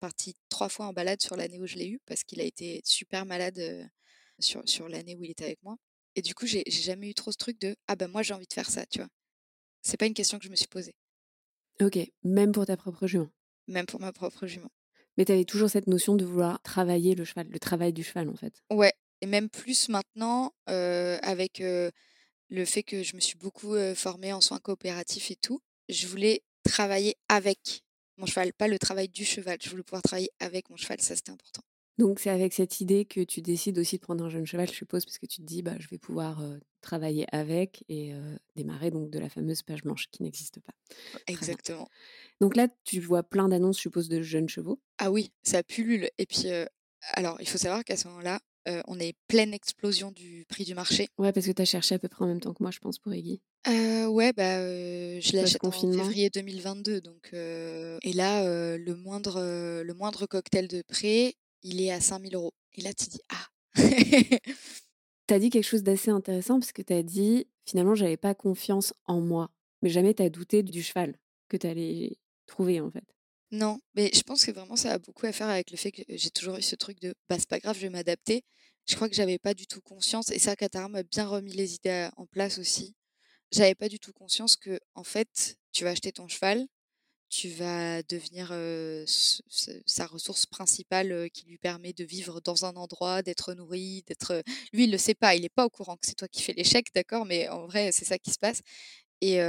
parti 0.00 0.34
trois 0.48 0.68
fois 0.68 0.86
en 0.86 0.92
balade 0.92 1.20
sur 1.22 1.36
l'année 1.36 1.60
où 1.60 1.66
je 1.66 1.76
l'ai 1.76 1.88
eu 1.88 2.00
parce 2.06 2.24
qu'il 2.24 2.40
a 2.40 2.44
été 2.44 2.80
super 2.84 3.24
malade 3.26 3.88
sur, 4.40 4.68
sur 4.68 4.88
l'année 4.88 5.16
où 5.16 5.24
il 5.24 5.30
était 5.30 5.44
avec 5.44 5.62
moi. 5.62 5.76
Et 6.16 6.22
du 6.22 6.34
coup, 6.34 6.46
j'ai 6.46 6.64
jamais 6.66 7.10
eu 7.10 7.14
trop 7.14 7.30
ce 7.30 7.36
truc 7.36 7.60
de 7.60 7.76
ah 7.86 7.94
ben 7.94 8.08
moi 8.08 8.22
j'ai 8.22 8.34
envie 8.34 8.46
de 8.48 8.52
faire 8.52 8.70
ça, 8.70 8.84
tu 8.86 8.98
vois? 8.98 9.08
C'est 9.82 9.96
pas 9.96 10.06
une 10.06 10.14
question 10.14 10.38
que 10.38 10.44
je 10.44 10.50
me 10.50 10.56
suis 10.56 10.66
posée. 10.66 10.94
Ok, 11.80 11.98
même 12.24 12.50
pour 12.50 12.66
ta 12.66 12.76
propre 12.76 13.06
jument? 13.06 13.30
Même 13.68 13.86
pour 13.86 14.00
ma 14.00 14.12
propre 14.12 14.46
jument. 14.46 14.70
Mais 15.16 15.24
tu 15.24 15.32
avais 15.32 15.44
toujours 15.44 15.70
cette 15.70 15.86
notion 15.86 16.16
de 16.16 16.24
vouloir 16.24 16.60
travailler 16.62 17.14
le 17.14 17.24
cheval, 17.24 17.48
le 17.48 17.58
travail 17.58 17.92
du 17.92 18.02
cheval 18.02 18.28
en 18.28 18.36
fait? 18.36 18.62
Ouais, 18.70 18.92
et 19.20 19.26
même 19.26 19.48
plus 19.48 19.88
maintenant 19.88 20.54
avec 20.66 21.60
le 21.60 22.64
fait 22.64 22.82
que 22.82 23.02
je 23.02 23.14
me 23.16 23.20
suis 23.20 23.36
beaucoup 23.36 23.74
formée 23.94 24.32
en 24.32 24.40
soins 24.40 24.58
coopératifs 24.58 25.30
et 25.30 25.36
tout, 25.36 25.60
je 25.88 26.06
voulais 26.06 26.42
travailler 26.64 27.16
avec 27.28 27.82
mon 28.16 28.26
cheval, 28.26 28.52
pas 28.52 28.68
le 28.68 28.78
travail 28.78 29.08
du 29.08 29.24
cheval. 29.24 29.58
Je 29.62 29.70
voulais 29.70 29.82
pouvoir 29.82 30.02
travailler 30.02 30.30
avec 30.40 30.70
mon 30.70 30.76
cheval, 30.76 31.00
ça 31.00 31.14
c'était 31.14 31.30
important. 31.30 31.62
Donc 31.98 32.20
c'est 32.20 32.30
avec 32.30 32.52
cette 32.52 32.80
idée 32.80 33.04
que 33.04 33.20
tu 33.20 33.42
décides 33.42 33.76
aussi 33.78 33.96
de 33.96 34.00
prendre 34.00 34.24
un 34.24 34.28
jeune 34.28 34.46
cheval, 34.46 34.68
je 34.68 34.74
suppose, 34.74 35.04
parce 35.04 35.18
que 35.18 35.26
tu 35.26 35.40
te 35.40 35.46
dis, 35.46 35.62
bah, 35.62 35.74
je 35.80 35.88
vais 35.88 35.98
pouvoir 35.98 36.40
travailler 36.80 37.26
avec 37.32 37.84
et 37.88 38.12
démarrer 38.54 38.90
donc 38.90 39.10
de 39.10 39.18
la 39.18 39.28
fameuse 39.28 39.62
page 39.62 39.82
blanche 39.82 40.06
qui 40.12 40.22
n'existe 40.22 40.60
pas. 40.60 40.72
Exactement. 41.26 41.88
Donc 42.40 42.54
là, 42.54 42.68
tu 42.84 43.00
vois 43.00 43.24
plein 43.24 43.48
d'annonces, 43.48 43.78
je 43.78 43.82
suppose, 43.82 44.08
de 44.08 44.22
jeunes 44.22 44.48
chevaux? 44.48 44.80
Ah 44.98 45.10
oui, 45.10 45.32
ça 45.42 45.64
pullule. 45.64 46.08
Et 46.18 46.26
puis, 46.26 46.46
alors, 47.14 47.36
il 47.40 47.48
faut 47.48 47.58
savoir 47.58 47.84
qu'à 47.84 47.96
ce 47.96 48.06
moment-là, 48.08 48.40
on 48.86 48.98
est 48.98 49.14
pleine 49.28 49.54
explosion 49.54 50.10
du 50.12 50.44
prix 50.48 50.64
du 50.64 50.74
marché. 50.74 51.08
Ouais, 51.18 51.32
parce 51.32 51.46
que 51.46 51.52
tu 51.52 51.62
as 51.62 51.64
cherché 51.64 51.94
à 51.94 51.98
peu 51.98 52.08
près 52.08 52.24
en 52.24 52.28
même 52.28 52.40
temps 52.40 52.52
que 52.52 52.62
moi, 52.62 52.70
je 52.70 52.78
pense, 52.78 52.98
pour 52.98 53.14
Iggy. 53.14 53.40
ouais, 53.66 54.32
bah, 54.32 54.60
je 54.60 55.32
l'ai 55.32 55.40
acheté 55.40 55.58
en 55.62 55.70
février 55.70 56.30
2022. 56.30 57.00
Donc, 57.00 57.30
et 57.32 58.12
là, 58.12 58.76
le, 58.76 58.94
moindre, 58.94 59.40
le 59.82 59.94
moindre 59.94 60.26
cocktail 60.26 60.68
de 60.68 60.82
prêt, 60.82 61.34
il 61.62 61.80
est 61.80 61.90
à 61.90 62.00
5000 62.00 62.34
euros. 62.34 62.52
Et 62.74 62.82
là, 62.82 62.92
tu 62.92 63.06
dis, 63.08 63.20
ah 63.30 63.48
Tu 65.28 65.34
as 65.34 65.38
dit 65.38 65.50
quelque 65.50 65.64
chose 65.64 65.82
d'assez 65.82 66.10
intéressant 66.10 66.58
parce 66.58 66.72
que 66.72 66.80
tu 66.80 66.94
as 66.94 67.02
dit, 67.02 67.46
finalement, 67.66 67.94
j'avais 67.94 68.16
pas 68.16 68.34
confiance 68.34 68.94
en 69.04 69.20
moi. 69.20 69.50
Mais 69.82 69.90
jamais 69.90 70.14
tu 70.14 70.22
as 70.22 70.30
douté 70.30 70.62
du 70.62 70.82
cheval 70.82 71.18
que 71.48 71.58
tu 71.58 71.66
allais 71.66 72.16
trouver, 72.46 72.80
en 72.80 72.90
fait. 72.90 73.04
Non, 73.50 73.80
mais 73.94 74.10
je 74.14 74.22
pense 74.22 74.44
que 74.44 74.50
vraiment 74.50 74.76
ça 74.76 74.92
a 74.92 74.98
beaucoup 74.98 75.26
à 75.26 75.32
faire 75.32 75.48
avec 75.48 75.70
le 75.70 75.76
fait 75.78 75.90
que 75.90 76.02
j'ai 76.08 76.30
toujours 76.30 76.56
eu 76.58 76.62
ce 76.62 76.76
truc 76.76 77.00
de 77.00 77.14
bah 77.30 77.36
c'est 77.38 77.48
pas 77.48 77.58
grave, 77.58 77.76
je 77.76 77.82
vais 77.82 77.88
m'adapter. 77.90 78.44
Je 78.86 78.94
crois 78.94 79.08
que 79.08 79.14
j'avais 79.14 79.38
pas 79.38 79.54
du 79.54 79.66
tout 79.66 79.80
conscience 79.80 80.30
et 80.30 80.38
ça 80.38 80.54
Katara 80.56 80.88
m'a 80.88 81.02
bien 81.02 81.26
remis 81.26 81.52
les 81.54 81.74
idées 81.74 82.08
en 82.16 82.26
place 82.26 82.58
aussi. 82.58 82.94
J'avais 83.52 83.74
pas 83.76 83.88
du 83.88 83.98
tout 84.00 84.12
conscience 84.12 84.56
que 84.56 84.80
en 84.94 85.04
fait, 85.04 85.56
tu 85.72 85.84
vas 85.84 85.90
acheter 85.90 86.12
ton 86.12 86.28
cheval, 86.28 86.66
tu 87.30 87.48
vas 87.50 88.02
devenir 88.04 88.52
sa 89.86 90.06
ressource 90.06 90.46
principale 90.46 91.30
qui 91.32 91.46
lui 91.46 91.58
permet 91.58 91.92
de 91.92 92.04
vivre 92.04 92.40
dans 92.40 92.64
un 92.64 92.76
endroit, 92.76 93.22
d'être 93.22 93.54
nourri, 93.54 94.02
d'être. 94.06 94.42
Lui, 94.72 94.84
il 94.84 94.90
le 94.92 94.98
sait 94.98 95.14
pas, 95.14 95.34
il 95.34 95.44
est 95.44 95.48
pas 95.48 95.66
au 95.66 95.70
courant 95.70 95.96
que 95.96 96.06
c'est 96.06 96.14
toi 96.16 96.28
qui 96.28 96.42
fais 96.42 96.52
l'échec, 96.54 96.86
d'accord, 96.94 97.24
mais 97.26 97.48
en 97.48 97.66
vrai, 97.66 97.92
c'est 97.92 98.04
ça 98.04 98.18
qui 98.18 98.30
se 98.32 98.38
passe. 98.38 98.60
Et 99.20 99.40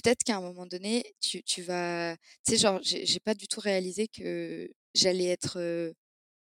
peut-être 0.00 0.22
qu'à 0.24 0.36
un 0.36 0.40
moment 0.40 0.66
donné, 0.66 1.04
tu, 1.20 1.42
tu 1.42 1.62
vas. 1.62 2.16
Tu 2.46 2.52
sais, 2.52 2.58
genre, 2.58 2.80
j'ai 2.82 3.20
pas 3.20 3.34
du 3.34 3.48
tout 3.48 3.60
réalisé 3.60 4.08
que 4.08 4.70
j'allais 4.94 5.26
être 5.26 5.92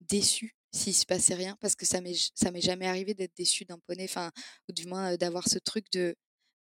déçue 0.01 0.55
s'il 0.73 0.95
se 0.95 1.05
passait 1.05 1.35
rien, 1.35 1.57
parce 1.59 1.75
que 1.75 1.85
ça 1.85 2.01
m'est 2.01 2.61
jamais 2.61 2.87
arrivé 2.87 3.13
d'être 3.13 3.35
déçue 3.35 3.65
d'un 3.65 3.79
poney, 3.87 4.05
enfin, 4.05 4.31
ou 4.69 4.73
du 4.73 4.87
moins 4.87 5.17
d'avoir 5.17 5.47
ce 5.47 5.59
truc 5.59 5.85
de 5.91 6.15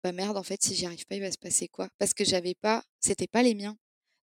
bah 0.03 0.11
merde, 0.13 0.37
en 0.37 0.43
fait, 0.43 0.63
si 0.63 0.75
j'y 0.75 0.85
arrive 0.85 1.05
pas, 1.05 1.15
il 1.15 1.21
va 1.21 1.31
se 1.31 1.37
passer 1.37 1.67
quoi? 1.67 1.89
Parce 1.97 2.13
que 2.13 2.23
j'avais 2.23 2.55
pas, 2.55 2.83
c'était 2.99 3.27
pas 3.27 3.43
les 3.43 3.53
miens. 3.53 3.77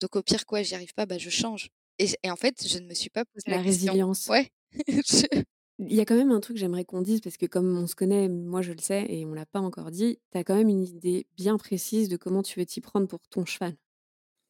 Donc 0.01 0.17
au 0.17 0.23
pire, 0.23 0.45
quoi, 0.47 0.63
j'y 0.63 0.75
arrive 0.75 0.93
pas, 0.95 1.07
bah 1.07 1.19
je 1.19 1.31
change. 1.31 1.71
Et, 1.99 2.09
et, 2.23 2.31
en 2.31 2.37
fait, 2.37 2.67
je 2.67 2.79
ne 2.79 2.87
me 2.87 2.95
suis 2.95 3.11
pas 3.11 3.25
posé 3.25 3.45
la, 3.51 3.57
la 3.57 3.63
résilience. 3.63 4.27
Ouais. 4.27 4.51
Il 5.89 5.95
y 5.97 6.01
a 6.01 6.05
quand 6.05 6.17
même 6.17 6.31
un 6.31 6.41
truc 6.41 6.57
que 6.57 6.61
j'aimerais 6.61 6.85
qu'on 6.85 7.03
dise, 7.03 7.21
parce 7.21 7.37
que 7.37 7.47
comme 7.47 7.77
on 7.77 7.87
se 7.87 7.95
connaît, 7.95 8.29
moi 8.29 8.63
je 8.63 8.73
le 8.73 8.79
sais, 8.79 9.07
et 9.09 9.25
on 9.25 9.35
l'a 9.35 9.47
pas 9.47 9.61
encore 9.61 9.91
dit, 9.91 10.19
tu 10.31 10.39
as 10.39 10.45
quand 10.45 10.55
même 10.55 10.69
une 10.69 10.85
idée 10.85 11.27
bien 11.37 11.57
précise 11.59 12.09
de 12.09 12.17
comment 12.17 12.43
tu 12.43 12.59
veux 12.59 12.67
t'y 12.67 12.81
prendre 12.81 13.07
pour 13.07 13.21
ton 13.31 13.45
cheval. 13.45 13.77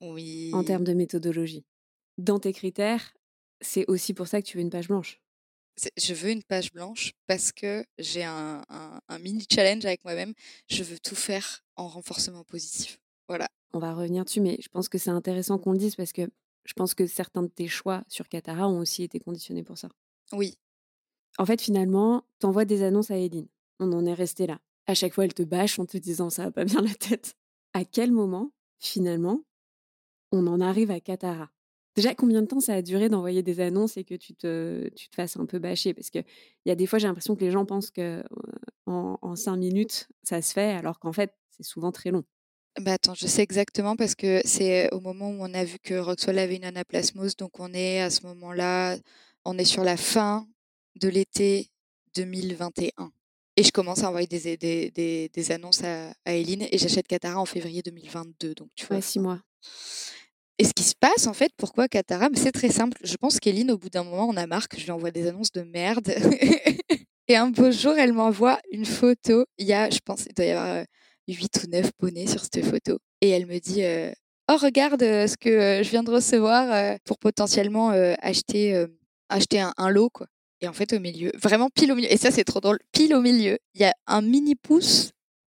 Oui. 0.01 0.51
En 0.53 0.65
termes 0.65 0.85
de 0.85 0.93
méthodologie. 0.93 1.65
Dans 2.19 2.39
tes 2.39 2.53
critères, 2.53 3.15
c'est 3.61 3.87
aussi 3.89 4.15
pour 4.15 4.27
ça 4.27 4.43
que 4.43 4.47
tu 4.47 4.57
veux 4.57 4.63
une 4.63 4.71
page 4.71 4.89
blanche. 4.89 5.21
Je 5.97 6.13
veux 6.13 6.31
une 6.31 6.43
page 6.43 6.73
blanche 6.73 7.13
parce 7.27 7.51
que 7.51 7.85
j'ai 7.99 8.25
un, 8.25 8.63
un, 9.09 9.19
mini 9.19 9.47
challenge 9.51 9.87
avec 9.87 10.05
moi-même. 10.05 10.35
Je 10.69 10.83
veux 10.83 10.99
tout 10.99 11.15
faire 11.15 11.65
en 11.77 11.89
renforcement 11.89 12.45
positif. 12.45 12.99
Voilà. 13.29 13.49
On 13.73 13.79
va 13.79 13.95
revenir 13.95 14.25
dessus, 14.25 14.43
mais 14.43 14.59
je 14.61 14.69
pense 14.69 14.91
que 14.91 14.99
c'est 14.99 15.11
intéressant 15.11 15.57
qu'on 15.57 15.73
le 15.73 15.79
dise 15.79 15.97
parce 15.97 16.13
que 16.13 16.29
je 16.65 16.73
pense 16.75 16.95
que 16.95 17.07
certains 17.07 17.43
de 17.43 17.49
tes 17.49 17.69
choix 17.69 18.05
sur 18.09 18.29
Katara 18.29 18.69
ont 18.69 18.81
aussi 18.81 19.03
été 19.03 19.19
conditionnés 19.19 19.63
pour 19.63 19.79
ça. 19.79 19.89
Oui, 20.33 20.59
en 21.39 21.47
fait, 21.47 21.61
finalement, 21.61 22.25
t'envoies 22.39 22.65
des 22.65 22.83
annonces 22.83 23.11
à 23.11 23.17
Eileen. 23.17 23.47
On 23.81 23.93
en 23.93 24.05
est 24.07 24.15
resté 24.15 24.47
là. 24.47 24.61
À 24.87 24.95
chaque 24.95 25.15
fois, 25.15 25.25
elle 25.25 25.35
te 25.35 25.43
bâche 25.43 25.79
en 25.79 25.87
te 25.87 25.97
disant 25.97 26.31
ça 26.31 26.45
va 26.45 26.51
pas 26.51 26.65
bien 26.65 26.83
la 26.83 26.95
tête. 26.95 27.35
À 27.73 27.85
quel 27.85 28.13
moment, 28.13 28.53
finalement, 28.79 29.43
on 30.31 30.47
en 30.47 30.61
arrive 30.61 30.91
à 30.91 31.01
Katara? 31.01 31.51
Déjà, 31.95 32.15
combien 32.15 32.41
de 32.41 32.47
temps 32.47 32.61
ça 32.61 32.75
a 32.75 32.83
duré 32.83 33.09
d'envoyer 33.09 33.43
des 33.43 33.61
annonces 33.61 33.97
et 33.97 34.05
que 34.05 34.15
tu 34.15 34.35
te, 34.35 34.89
tu 34.97 35.11
te 35.11 35.15
fasses 35.15 35.37
un 35.37 35.45
peu 35.45 35.59
bâcher? 35.59 35.93
Parce 35.93 36.11
qu'il 36.11 36.25
y 36.65 36.71
a 36.71 36.75
des 36.75 36.87
fois, 36.87 36.99
j'ai 36.99 37.07
l'impression 37.07 37.37
que 37.37 37.45
les 37.45 37.51
gens 37.51 37.67
pensent 37.67 37.91
que 37.91 38.23
en, 38.87 39.37
cinq 39.37 39.57
minutes, 39.57 40.09
ça 40.23 40.43
se 40.43 40.53
fait, 40.53 40.73
alors 40.73 40.99
qu'en 40.99 41.13
fait, 41.13 41.35
c'est 41.51 41.63
souvent 41.63 41.93
très 41.93 42.11
long. 42.11 42.25
Bah 42.81 42.95
attends, 42.95 43.15
je 43.15 43.27
sais 43.27 43.43
exactement 43.43 43.97
parce 43.97 44.15
que 44.15 44.41
c'est 44.45 44.93
au 44.95 45.01
moment 45.01 45.29
où 45.29 45.37
on 45.41 45.53
a 45.53 45.65
vu 45.65 45.79
que 45.79 45.95
Roxwell 45.95 46.39
avait 46.39 46.57
une 46.57 46.65
anaplasmose, 46.65 47.37
donc 47.37 47.61
on 47.61 47.73
est 47.75 48.01
à 48.01 48.09
ce 48.09 48.27
moment-là, 48.27 48.97
on 49.45 49.59
est 49.59 49.65
sur 49.65 49.85
la 49.85 49.99
fin 49.99 50.47
de 50.97 51.09
l'été 51.09 51.71
2021. 52.17 53.13
Et 53.57 53.63
je 53.63 53.71
commence 53.71 54.03
à 54.03 54.09
envoyer 54.09 54.27
des, 54.27 54.57
des, 54.57 55.29
des, 55.29 55.53
annonces 55.53 55.85
à, 55.85 56.15
à 56.25 56.33
Eline 56.33 56.67
et 56.71 56.79
j'achète 56.79 57.07
Katara 57.07 57.39
en 57.39 57.45
février 57.45 57.83
2022. 57.83 58.55
Donc, 58.55 58.69
tu 58.75 58.87
vois. 58.87 58.97
Ouais, 58.97 59.03
six 59.03 59.19
mois. 59.19 59.41
Et 60.59 60.65
ce 60.65 60.73
qui 60.73 60.85
se 60.85 60.95
passe, 60.99 61.27
en 61.27 61.35
fait, 61.35 61.53
pourquoi 61.57 61.89
Katara? 61.89 62.29
C'est 62.35 62.53
très 62.53 62.71
simple. 62.71 62.97
Je 63.03 63.17
pense 63.17 63.41
qu'Eline, 63.41 63.71
au 63.73 63.79
bout 63.79 63.91
d'un 63.91 64.05
moment, 64.05 64.29
on 64.29 64.37
a 64.37 64.47
marre 64.47 64.69
que 64.69 64.79
je 64.79 64.85
lui 64.85 64.91
envoie 64.91 65.11
des 65.11 65.27
annonces 65.27 65.53
de 65.53 65.63
merde. 65.63 66.09
et 67.29 67.37
un 67.37 67.49
beau 67.49 67.71
jour, 67.71 67.95
elle 67.99 68.13
m'envoie 68.13 68.59
une 68.71 68.87
photo. 68.87 69.45
Il 69.59 69.67
y 69.67 69.73
a, 69.75 69.91
je 69.91 69.99
pense, 70.05 70.25
il 70.27 70.35
doit 70.35 70.47
y 70.47 70.51
avoir 70.51 70.85
8 71.29 71.57
euh, 71.57 71.67
ou 71.67 71.71
9 71.71 71.93
poneys 71.99 72.27
sur 72.27 72.41
cette 72.43 72.65
photo. 72.65 72.99
Et 73.21 73.31
elle 73.31 73.47
me 73.47 73.59
dit 73.59 73.83
euh, 73.85 74.13
Oh, 74.51 74.57
regarde 74.57 75.03
euh, 75.03 75.27
ce 75.27 75.37
que 75.37 75.83
je 75.83 75.91
viens 75.91 76.03
de 76.03 76.11
recevoir 76.11 76.97
pour 77.05 77.19
potentiellement 77.19 77.91
acheter, 78.21 78.87
acheter 79.29 79.61
un, 79.61 79.73
un 79.77 79.91
lot, 79.91 80.11
quoi. 80.11 80.27
Et 80.63 80.69
en 80.69 80.73
fait, 80.73 80.93
au 80.93 81.01
milieu, 81.01 81.33
vraiment 81.35 81.69
pile 81.71 81.91
au 81.91 81.97
milieu, 81.97 82.11
et 82.11 82.17
ça 82.17 82.31
c'est 82.31 82.45
trop 82.45 82.61
drôle, 82.61 82.79
pile 82.93 83.15
au 83.15 83.21
milieu, 83.21 83.59
il 83.75 83.81
y 83.81 83.85
a 83.85 83.93
un 84.07 84.23
mini 84.23 84.55
pouce, 84.55 85.11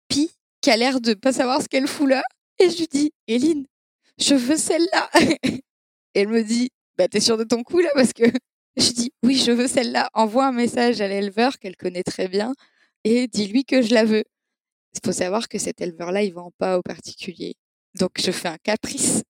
Pi, 0.09 0.31
qui 0.61 0.71
a 0.71 0.77
l'air 0.77 1.01
de 1.01 1.15
pas 1.15 1.33
savoir 1.33 1.61
ce 1.61 1.69
qu'elle 1.69 1.89
fout 1.89 2.09
là. 2.09 2.23
Et 2.61 2.71
je 2.71 2.79
lui 2.79 2.87
dis, 2.87 3.13
Eline, 3.27 3.67
je 4.19 4.35
veux 4.35 4.57
celle-là. 4.57 5.11
elle 6.15 6.29
me 6.29 6.43
dit, 6.45 6.71
bah 6.97 7.09
t'es 7.09 7.21
sûre 7.21 7.39
de 7.39 7.45
ton 7.45 7.63
coup 7.65 7.81
là? 7.81 7.91
Parce 7.95 8.13
que 8.13 8.25
je 8.77 8.93
dis, 8.93 9.13
oui, 9.25 9.37
je 9.37 9.51
veux 9.53 9.67
celle-là. 9.67 10.11
Envoie 10.15 10.47
un 10.47 10.53
message 10.53 11.01
à 11.01 11.09
l'éleveur 11.09 11.59
qu'elle 11.59 11.77
connaît 11.77 12.03
très 12.03 12.29
bien 12.29 12.55
et 13.05 13.27
dis-lui 13.29 13.65
que 13.65 13.83
je 13.83 13.95
la 13.95 14.05
veux. 14.05 14.25
Il 14.95 15.01
faut 15.05 15.13
savoir 15.13 15.49
que 15.49 15.59
cet 15.59 15.81
éleveur-là, 15.81 16.23
il 16.23 16.35
vend 16.35 16.53
pas 16.59 16.79
aux 16.79 16.83
particuliers. 16.83 17.55
Donc 17.99 18.21
je 18.21 18.31
fais 18.31 18.49
un 18.49 18.59
caprice 18.59 19.23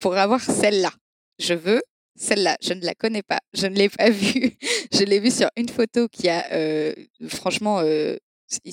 pour 0.00 0.16
avoir 0.16 0.40
celle-là. 0.40 0.92
Je 1.38 1.54
veux 1.54 1.82
celle-là, 2.16 2.56
je 2.62 2.72
ne 2.74 2.84
la 2.84 2.94
connais 2.94 3.22
pas, 3.22 3.40
je 3.54 3.66
ne 3.66 3.74
l'ai 3.74 3.88
pas 3.88 4.10
vue. 4.10 4.56
je 4.92 5.04
l'ai 5.04 5.20
vue 5.20 5.30
sur 5.30 5.48
une 5.56 5.68
photo 5.68 6.08
qui 6.08 6.28
a, 6.28 6.44
euh, 6.52 6.94
franchement, 7.28 7.80
euh, 7.80 8.16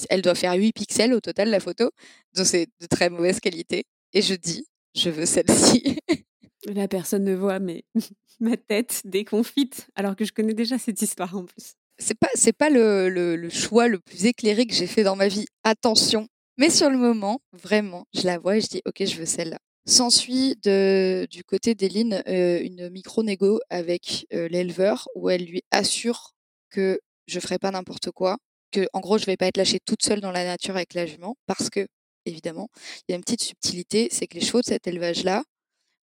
elle 0.10 0.22
doit 0.22 0.36
faire 0.36 0.54
8 0.54 0.74
pixels 0.74 1.14
au 1.14 1.20
total, 1.20 1.50
la 1.50 1.60
photo. 1.60 1.90
Donc 2.36 2.46
c'est 2.46 2.68
de 2.80 2.86
très 2.88 3.10
mauvaise 3.10 3.40
qualité. 3.40 3.86
Et 4.14 4.22
je 4.22 4.36
dis, 4.36 4.66
je 4.96 5.10
veux 5.10 5.26
celle-ci. 5.26 5.98
La 6.66 6.88
personne 6.88 7.24
ne 7.24 7.34
voit, 7.34 7.60
mais 7.60 7.84
ma 8.40 8.56
tête 8.56 9.02
déconfite, 9.06 9.88
alors 9.96 10.16
que 10.16 10.26
je 10.26 10.32
connais 10.32 10.54
déjà 10.54 10.78
cette 10.78 11.02
histoire 11.02 11.36
en 11.36 11.46
plus. 11.46 11.74
C'est 11.98 12.18
pas, 12.18 12.30
c'est 12.36 12.54
pas 12.54 12.70
le, 12.70 13.10
le, 13.10 13.50
choix 13.50 13.88
le 13.88 14.00
plus 14.00 14.26
éclairé 14.26 14.66
que 14.66 14.74
j'ai 14.74 14.88
fait 14.88 15.04
dans 15.04 15.16
ma 15.16 15.28
vie. 15.28 15.46
Attention. 15.64 16.28
Mais 16.58 16.70
sur 16.70 16.90
le 16.90 16.98
moment, 16.98 17.42
vraiment, 17.52 18.06
je 18.14 18.24
la 18.24 18.38
vois 18.38 18.58
et 18.58 18.62
je 18.62 18.68
dis, 18.68 18.82
ok, 18.86 19.06
je 19.06 19.16
veux 19.16 19.26
celle-là. 19.26 19.58
S'ensuit 19.88 20.56
du 20.62 21.44
côté 21.44 21.74
d'Eline 21.74 22.22
une 22.28 22.90
micro-négo 22.90 23.60
avec 23.70 24.28
l'éleveur 24.32 25.08
où 25.16 25.30
elle 25.30 25.46
lui 25.46 25.64
assure 25.72 26.34
que 26.70 27.00
je 27.28 27.40
ferai 27.40 27.58
pas 27.58 27.72
n'importe 27.72 28.12
quoi, 28.12 28.38
que 28.72 28.88
en 28.94 29.00
gros 29.00 29.18
je 29.18 29.26
vais 29.26 29.38
pas 29.38 29.48
être 29.48 29.58
lâchée 29.58 29.80
toute 29.84 30.04
seule 30.04 30.22
dans 30.22 30.32
la 30.32 30.46
nature 30.46 30.76
avec 30.76 30.94
la 30.94 31.06
jument 31.06 31.36
parce 31.48 31.70
que 31.70 31.88
évidemment 32.26 32.70
il 33.08 33.12
y 33.12 33.14
a 33.14 33.16
une 33.16 33.24
petite 33.24 33.42
subtilité, 33.44 34.08
c'est 34.12 34.28
que 34.28 34.36
les 34.36 34.46
chevaux 34.46 34.62
de 34.62 34.66
cet 34.68 34.88
élevage-là, 34.88 35.44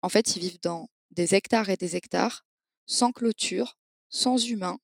en 0.01 0.09
fait 0.09 0.36
ils 0.36 0.41
vivent 0.41 0.59
dans 0.61 0.88
des 1.11 1.36
hectares 1.36 1.69
et 1.69 1.78
des 1.78 1.95
hectares 1.95 2.43
sans 2.88 3.11
clôture, 3.11 3.78
sans 4.09 4.38
humains, 4.38 4.80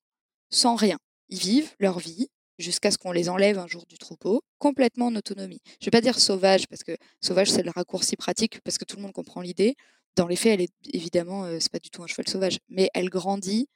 sans 0.50 0.76
rien. 0.76 0.98
Ils 1.28 1.38
vivent 1.38 1.74
leur 1.80 1.98
vie 1.98 2.28
jusqu'à 2.58 2.90
ce 2.90 2.98
qu'on 2.98 3.12
les 3.12 3.28
enlève 3.28 3.58
un 3.58 3.66
jour 3.66 3.84
du 3.86 3.98
troupeau, 3.98 4.42
complètement 4.58 5.06
en 5.06 5.16
autonomie. 5.16 5.60
Je 5.66 5.72
ne 5.82 5.84
vais 5.86 5.90
pas 5.90 6.00
dire 6.00 6.18
sauvage, 6.18 6.66
parce 6.68 6.84
que 6.84 6.96
sauvage, 7.20 7.50
c'est 7.50 7.62
le 7.62 7.70
raccourci 7.70 8.16
pratique, 8.16 8.60
parce 8.60 8.78
que 8.78 8.84
tout 8.84 8.96
le 8.96 9.02
monde 9.02 9.12
comprend 9.12 9.40
l'idée. 9.40 9.74
Dans 10.16 10.28
les 10.28 10.36
faits, 10.36 10.54
elle 10.54 10.60
est 10.62 10.72
évidemment, 10.92 11.44
euh, 11.44 11.58
c'est 11.60 11.72
pas 11.72 11.80
du 11.80 11.90
tout 11.90 12.02
un 12.02 12.06
cheval 12.06 12.28
sauvage, 12.28 12.58
mais 12.68 12.88
elle 12.94 13.08
grandit 13.08 13.68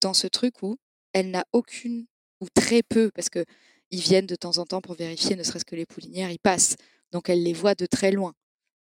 dans 0.00 0.14
ce 0.14 0.26
truc 0.26 0.62
où 0.62 0.76
elle 1.12 1.30
n'a 1.30 1.44
aucune, 1.52 2.06
ou 2.40 2.46
très 2.54 2.82
peu, 2.82 3.10
parce 3.14 3.28
que 3.28 3.44
ils 3.90 4.00
viennent 4.00 4.26
de 4.26 4.36
temps 4.36 4.56
en 4.56 4.64
temps 4.64 4.80
pour 4.80 4.94
vérifier, 4.94 5.36
ne 5.36 5.42
serait-ce 5.42 5.66
que 5.66 5.76
les 5.76 5.84
poulinières, 5.84 6.30
ils 6.30 6.38
passent. 6.38 6.76
Donc 7.12 7.28
elle 7.28 7.42
les 7.42 7.52
voit 7.52 7.74
de 7.74 7.84
très 7.84 8.10
loin. 8.10 8.32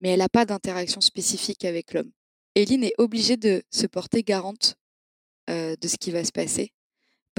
Mais 0.02 0.10
elle 0.10 0.20
n'a 0.20 0.30
pas 0.30 0.46
d'interaction 0.46 1.02
spécifique 1.02 1.66
avec 1.66 1.94
l'homme. 1.94 2.12
Eline 2.56 2.84
est 2.84 2.94
obligée 3.00 3.36
de 3.36 3.64
se 3.72 3.88
porter 3.88 4.22
garante 4.24 4.76
euh, 5.50 5.76
de 5.82 5.88
ce 5.88 5.98
qui 5.98 6.12
va 6.12 6.24
se 6.24 6.32
passer 6.32 6.72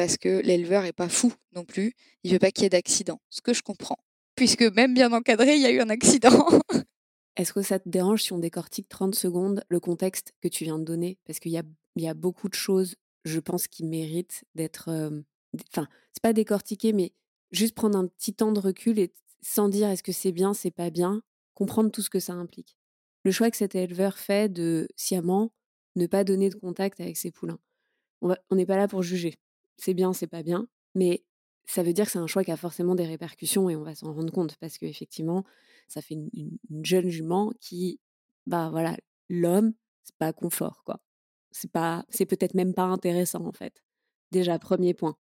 parce 0.01 0.16
que 0.16 0.40
l'éleveur 0.40 0.86
est 0.86 0.94
pas 0.94 1.11
fou 1.11 1.30
non 1.55 1.66
plus. 1.66 1.92
Il 2.24 2.32
veut 2.32 2.38
pas 2.38 2.51
qu'il 2.51 2.62
y 2.62 2.66
ait 2.66 2.70
d'accident, 2.70 3.20
ce 3.28 3.42
que 3.42 3.53
je 3.53 3.61
comprends. 3.61 3.98
Puisque 4.34 4.62
même 4.62 4.94
bien 4.94 5.12
encadré, 5.12 5.57
il 5.57 5.61
y 5.61 5.66
a 5.66 5.70
eu 5.70 5.80
un 5.80 5.90
accident. 5.90 6.48
Est-ce 7.36 7.53
que 7.53 7.61
ça 7.61 7.78
te 7.78 7.86
dérange 7.86 8.22
si 8.22 8.32
on 8.32 8.38
décortique 8.38 8.88
30 8.88 9.14
secondes 9.14 9.62
le 9.68 9.78
contexte 9.78 10.32
que 10.40 10.48
tu 10.48 10.64
viens 10.64 10.78
de 10.78 10.84
donner? 10.84 11.18
Parce 11.26 11.38
qu'il 11.38 11.53
y 11.53 11.59
a, 11.59 12.14
beaucoup 12.14 12.48
de 12.48 12.55
choses, 12.55 12.94
je 13.26 13.40
pense, 13.40 13.68
qui 13.68 13.84
méritent 13.84 14.42
d'être. 14.55 14.88
Enfin, 15.68 15.86
c'est 16.14 16.22
pas 16.22 16.32
décortiqué, 16.32 16.94
mais 16.94 17.12
juste 17.51 17.74
prendre 17.74 17.98
un 17.98 18.07
petit 18.07 18.32
temps 18.32 18.53
de 18.53 18.61
recul 18.61 18.98
et 18.98 19.12
sans 19.42 19.68
dire 19.68 19.90
est-ce 19.90 20.03
que 20.03 20.12
c'est 20.12 20.32
bien, 20.32 20.55
c'est 20.55 20.70
pas 20.70 20.88
bien, 20.88 21.20
comprendre 21.53 21.90
tout 21.90 22.01
ce 22.01 22.09
que 22.09 22.20
ça 22.20 22.32
implique. 22.32 22.78
Le 23.22 23.32
choix 23.32 23.51
que 23.51 23.59
cet 23.59 23.74
éleveur 23.74 24.16
fait 24.16 24.51
de 24.51 24.88
sciemment 24.96 25.53
ne 25.94 26.07
pas 26.07 26.24
donner 26.24 26.48
de 26.48 26.55
contact 26.55 27.01
avec 27.01 27.18
ses 27.18 27.30
poulains. 27.30 27.59
On 28.22 28.55
n'est 28.57 28.64
pas 28.64 28.78
là 28.78 28.88
pour 28.88 29.03
juger 29.03 29.36
c'est 29.81 29.95
bien, 29.95 30.12
c'est 30.12 30.26
pas 30.26 30.43
bien, 30.43 30.66
mais 30.95 31.24
ça 31.66 31.83
veut 31.83 31.93
dire 31.93 32.05
que 32.05 32.12
c'est 32.12 32.18
un 32.18 32.26
choix 32.26 32.45
qui 32.45 32.53
a 32.53 32.57
forcément 32.57 32.95
des 32.95 33.07
répercussions 33.07 33.70
et 33.70 33.76
on 33.76 33.83
va 33.83 33.95
s'en 33.95 34.12
rendre 34.12 34.33
compte 34.33 34.57
parce 34.57 34.76
qu'effectivement, 34.78 35.45
ça 35.89 36.03
fait 36.03 36.14
une, 36.14 36.59
jeune 36.85 37.09
jument 37.09 37.53
qui, 37.61 38.01
bah 38.47 38.68
voilà, 38.70 38.97
l'homme, 39.28 39.72
c'est 40.05 40.16
pas 40.16 40.33
confort, 40.33 40.83
quoi. 40.85 41.01
C'est 41.53 41.70
pas, 41.70 42.05
c'est 42.11 42.26
peut-être 42.26 42.55
même 42.55 42.74
pas 42.74 42.85
intéressant 42.85 43.45
en 43.47 43.53
fait. 43.53 43.83
Déjà, 44.31 44.59
premier 44.59 44.95
point. 44.95 45.16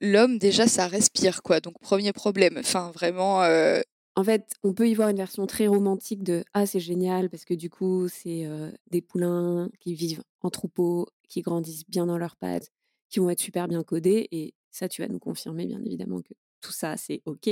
L'homme, 0.00 0.38
déjà, 0.38 0.66
ça 0.66 0.88
respire, 0.88 1.42
quoi. 1.42 1.60
Donc, 1.60 1.78
premier 1.80 2.12
problème. 2.12 2.58
Enfin, 2.58 2.90
vraiment. 2.90 3.42
Euh 3.42 3.80
en 4.16 4.24
fait, 4.24 4.50
on 4.64 4.74
peut 4.74 4.88
y 4.88 4.94
voir 4.94 5.08
une 5.08 5.16
version 5.16 5.46
très 5.46 5.68
romantique 5.68 6.22
de 6.22 6.44
Ah, 6.52 6.66
c'est 6.66 6.80
génial, 6.80 7.30
parce 7.30 7.44
que 7.44 7.54
du 7.54 7.70
coup, 7.70 8.08
c'est 8.08 8.46
des 8.90 9.00
poulains 9.00 9.70
qui 9.78 9.94
vivent 9.94 10.22
en 10.42 10.50
troupeau, 10.50 11.06
qui 11.28 11.40
grandissent 11.40 11.88
bien 11.88 12.06
dans 12.06 12.18
leurs 12.18 12.36
pattes, 12.36 12.70
qui 13.10 13.20
vont 13.20 13.30
être 13.30 13.40
super 13.40 13.68
bien 13.68 13.82
codés. 13.82 14.28
Et 14.32 14.54
ça, 14.70 14.88
tu 14.88 15.02
vas 15.02 15.08
nous 15.08 15.18
confirmer, 15.18 15.66
bien 15.66 15.82
évidemment, 15.84 16.20
que 16.22 16.32
tout 16.60 16.72
ça, 16.72 16.96
c'est 16.96 17.22
OK. 17.26 17.50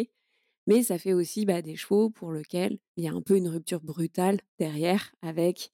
Mais 0.67 0.83
ça 0.83 0.99
fait 0.99 1.15
aussi 1.15 1.47
bah, 1.47 1.63
des 1.63 1.77
chevaux 1.77 2.11
pour 2.11 2.33
lesquels 2.33 2.79
il 2.97 3.05
y 3.05 3.09
a 3.09 3.13
un 3.13 3.23
peu 3.23 3.37
une 3.37 3.49
rupture 3.49 3.81
brutale 3.81 4.41
derrière 4.59 5.15
avec 5.23 5.71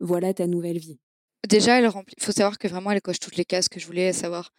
voilà 0.00 0.32
ta 0.32 0.46
nouvelle 0.46 0.78
vie. 0.78 1.00
Déjà, 1.48 1.80
il 1.80 1.90
faut 2.20 2.32
savoir 2.32 2.58
que 2.58 2.66
vraiment, 2.68 2.90
elle 2.90 3.00
coche 3.00 3.20
toutes 3.20 3.36
les 3.36 3.44
cases 3.44 3.68
que 3.68 3.78
je 3.78 3.86
voulais, 3.86 4.12
savoir 4.12 4.50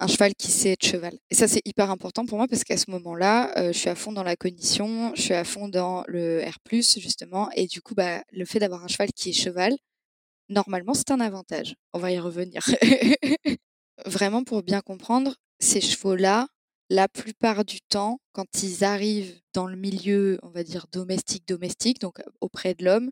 un 0.00 0.06
cheval 0.06 0.34
qui 0.34 0.50
sait 0.50 0.72
être 0.72 0.84
cheval. 0.84 1.18
Et 1.30 1.34
ça, 1.34 1.48
c'est 1.48 1.62
hyper 1.64 1.90
important 1.90 2.26
pour 2.26 2.38
moi 2.38 2.48
parce 2.48 2.64
qu'à 2.64 2.76
ce 2.76 2.90
moment-là, 2.90 3.56
euh, 3.58 3.72
je 3.72 3.78
suis 3.78 3.88
à 3.88 3.94
fond 3.94 4.12
dans 4.12 4.24
la 4.24 4.36
cognition, 4.36 5.14
je 5.14 5.22
suis 5.22 5.34
à 5.34 5.44
fond 5.44 5.68
dans 5.68 6.04
le 6.08 6.42
R+, 6.44 6.58
justement. 6.98 7.48
Et 7.56 7.66
du 7.66 7.80
coup, 7.80 7.94
bah, 7.94 8.22
le 8.32 8.44
fait 8.44 8.58
d'avoir 8.58 8.84
un 8.84 8.88
cheval 8.88 9.12
qui 9.12 9.30
est 9.30 9.32
cheval, 9.32 9.76
normalement, 10.48 10.94
c'est 10.94 11.10
un 11.10 11.20
avantage. 11.20 11.76
On 11.92 11.98
va 11.98 12.12
y 12.12 12.18
revenir. 12.18 12.62
vraiment 14.04 14.44
pour 14.44 14.62
bien 14.62 14.80
comprendre, 14.80 15.34
ces 15.58 15.80
chevaux-là, 15.80 16.48
la 16.90 17.08
plupart 17.08 17.64
du 17.64 17.80
temps, 17.80 18.20
quand 18.32 18.62
ils 18.62 18.84
arrivent 18.84 19.40
dans 19.54 19.66
le 19.66 19.76
milieu, 19.76 20.38
on 20.42 20.50
va 20.50 20.62
dire 20.62 20.86
domestique-domestique, 20.92 22.00
donc 22.00 22.20
auprès 22.40 22.74
de 22.74 22.84
l'homme, 22.84 23.10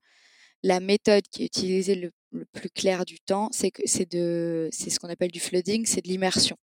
la 0.62 0.80
méthode 0.80 1.24
qui 1.30 1.42
est 1.42 1.46
utilisée 1.46 1.94
le, 1.94 2.12
plus 2.52 2.70
clair 2.70 3.04
du 3.04 3.20
temps, 3.20 3.48
c'est 3.52 3.70
ce 3.76 4.98
qu'on 4.98 5.08
appelle 5.08 5.30
du 5.30 5.40
flooding, 5.40 5.86
c'est 5.86 6.02
de 6.02 6.08
l'immersion. 6.08 6.56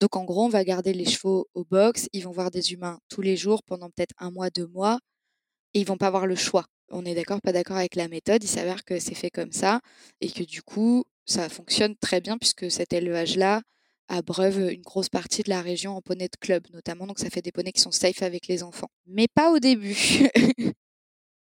Donc 0.00 0.16
en 0.16 0.24
gros, 0.24 0.44
on 0.44 0.48
va 0.48 0.64
garder 0.64 0.92
les 0.92 1.04
chevaux 1.04 1.48
au 1.54 1.64
box, 1.64 2.08
ils 2.12 2.24
vont 2.24 2.32
voir 2.32 2.50
des 2.50 2.72
humains 2.72 2.98
tous 3.08 3.22
les 3.22 3.36
jours 3.36 3.62
pendant 3.62 3.90
peut-être 3.90 4.14
un 4.18 4.30
mois, 4.30 4.50
deux 4.50 4.66
mois, 4.66 4.98
et 5.74 5.80
ils 5.80 5.86
vont 5.86 5.96
pas 5.96 6.08
avoir 6.08 6.26
le 6.26 6.36
choix. 6.36 6.66
On 6.90 7.04
est 7.04 7.14
d'accord, 7.14 7.40
pas 7.40 7.52
d'accord 7.52 7.76
avec 7.76 7.94
la 7.94 8.08
méthode, 8.08 8.42
il 8.42 8.48
s'avère 8.48 8.84
que 8.84 8.98
c'est 8.98 9.14
fait 9.14 9.30
comme 9.30 9.52
ça, 9.52 9.80
et 10.20 10.30
que 10.30 10.42
du 10.42 10.62
coup, 10.62 11.04
ça 11.26 11.48
fonctionne 11.48 11.96
très 11.96 12.20
bien 12.20 12.38
puisque 12.38 12.70
cet 12.70 12.92
élevage-là 12.92 13.62
abreuve 14.08 14.72
une 14.72 14.82
grosse 14.82 15.08
partie 15.08 15.42
de 15.42 15.48
la 15.48 15.62
région 15.62 15.96
en 15.96 16.02
poney 16.02 16.28
de 16.28 16.36
club 16.40 16.66
notamment. 16.72 17.06
Donc 17.06 17.18
ça 17.18 17.30
fait 17.30 17.42
des 17.42 17.52
poneys 17.52 17.72
qui 17.72 17.80
sont 17.80 17.90
safe 17.90 18.22
avec 18.22 18.46
les 18.46 18.62
enfants. 18.62 18.90
Mais 19.06 19.26
pas 19.28 19.50
au 19.50 19.58
début. 19.58 19.96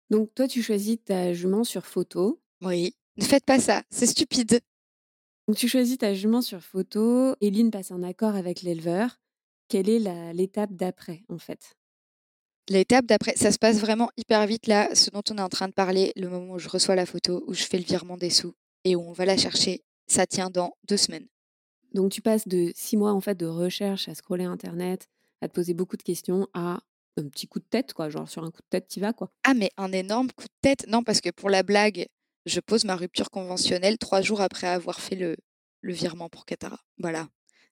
donc 0.09 0.33
toi, 0.35 0.47
tu 0.47 0.61
choisis 0.61 0.97
ta 1.03 1.33
jument 1.33 1.63
sur 1.63 1.85
photo. 1.85 2.41
Oui. 2.61 2.95
Ne 3.17 3.23
faites 3.23 3.45
pas 3.45 3.59
ça, 3.59 3.83
c'est 3.89 4.07
stupide. 4.07 4.59
Donc 5.47 5.57
tu 5.57 5.67
choisis 5.67 5.97
ta 5.97 6.13
jument 6.13 6.41
sur 6.41 6.61
photo. 6.61 7.35
Eline 7.41 7.71
passe 7.71 7.91
un 7.91 8.03
accord 8.03 8.35
avec 8.35 8.61
l'éleveur. 8.61 9.19
Quelle 9.67 9.89
est 9.89 10.33
l'étape 10.33 10.73
d'après 10.73 11.23
en 11.29 11.37
fait? 11.37 11.75
L'étape 12.69 13.05
d'après, 13.05 13.35
ça 13.35 13.51
se 13.51 13.57
passe 13.57 13.79
vraiment 13.79 14.11
hyper 14.15 14.45
vite 14.45 14.67
là, 14.67 14.93
ce 14.93 15.09
dont 15.09 15.23
on 15.31 15.37
est 15.37 15.41
en 15.41 15.49
train 15.49 15.67
de 15.67 15.73
parler, 15.73 16.13
le 16.15 16.29
moment 16.29 16.53
où 16.53 16.59
je 16.59 16.69
reçois 16.69 16.95
la 16.95 17.07
photo, 17.07 17.43
où 17.47 17.53
je 17.53 17.63
fais 17.63 17.79
le 17.79 17.83
virement 17.83 18.15
des 18.15 18.29
sous 18.29 18.53
et 18.83 18.95
où 18.95 19.01
on 19.01 19.11
va 19.11 19.25
la 19.25 19.37
chercher, 19.37 19.83
ça 20.07 20.25
tient 20.25 20.49
dans 20.49 20.75
deux 20.87 20.97
semaines. 20.97 21.27
Donc 21.93 22.11
tu 22.11 22.21
passes 22.21 22.47
de 22.47 22.71
six 22.75 22.97
mois 22.97 23.13
en 23.13 23.21
fait 23.21 23.35
de 23.35 23.45
recherche 23.45 24.09
à 24.09 24.15
scroller 24.15 24.45
internet, 24.45 25.07
à 25.41 25.47
te 25.47 25.53
poser 25.53 25.73
beaucoup 25.73 25.97
de 25.97 26.03
questions, 26.03 26.47
à 26.53 26.79
un 27.17 27.27
petit 27.27 27.47
coup 27.47 27.59
de 27.59 27.65
tête 27.69 27.93
quoi, 27.93 28.09
genre 28.09 28.29
sur 28.29 28.43
un 28.43 28.51
coup 28.51 28.61
de 28.61 28.67
tête 28.69 28.87
tu 28.87 28.99
vas 28.99 29.13
quoi. 29.13 29.31
Ah 29.43 29.53
mais 29.53 29.71
un 29.77 29.91
énorme 29.91 30.31
coup 30.31 30.45
de 30.45 30.59
tête, 30.61 30.85
non 30.87 31.03
parce 31.03 31.21
que 31.21 31.29
pour 31.29 31.49
la 31.49 31.63
blague, 31.63 32.07
je 32.45 32.59
pose 32.59 32.85
ma 32.85 32.95
rupture 32.95 33.29
conventionnelle 33.29 33.97
trois 33.97 34.21
jours 34.21 34.41
après 34.41 34.67
avoir 34.67 34.99
fait 34.99 35.15
le, 35.15 35.35
le 35.81 35.93
virement 35.93 36.29
pour 36.29 36.45
Katara. 36.45 36.79
Voilà. 36.99 37.27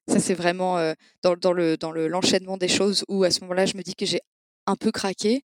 Ça 0.08 0.20
c'est 0.20 0.34
vraiment 0.34 0.78
euh, 0.78 0.94
dans, 1.22 1.36
dans, 1.36 1.52
le 1.52 1.76
dans 1.76 1.92
le 1.92 2.08
l'enchaînement 2.08 2.56
des 2.56 2.68
choses 2.68 3.04
où 3.08 3.24
à 3.24 3.30
ce 3.30 3.40
moment-là 3.42 3.66
je 3.66 3.76
me 3.76 3.82
dis 3.82 3.94
que 3.94 4.06
j'ai 4.06 4.20
un 4.66 4.76
peu 4.76 4.90
craqué. 4.90 5.44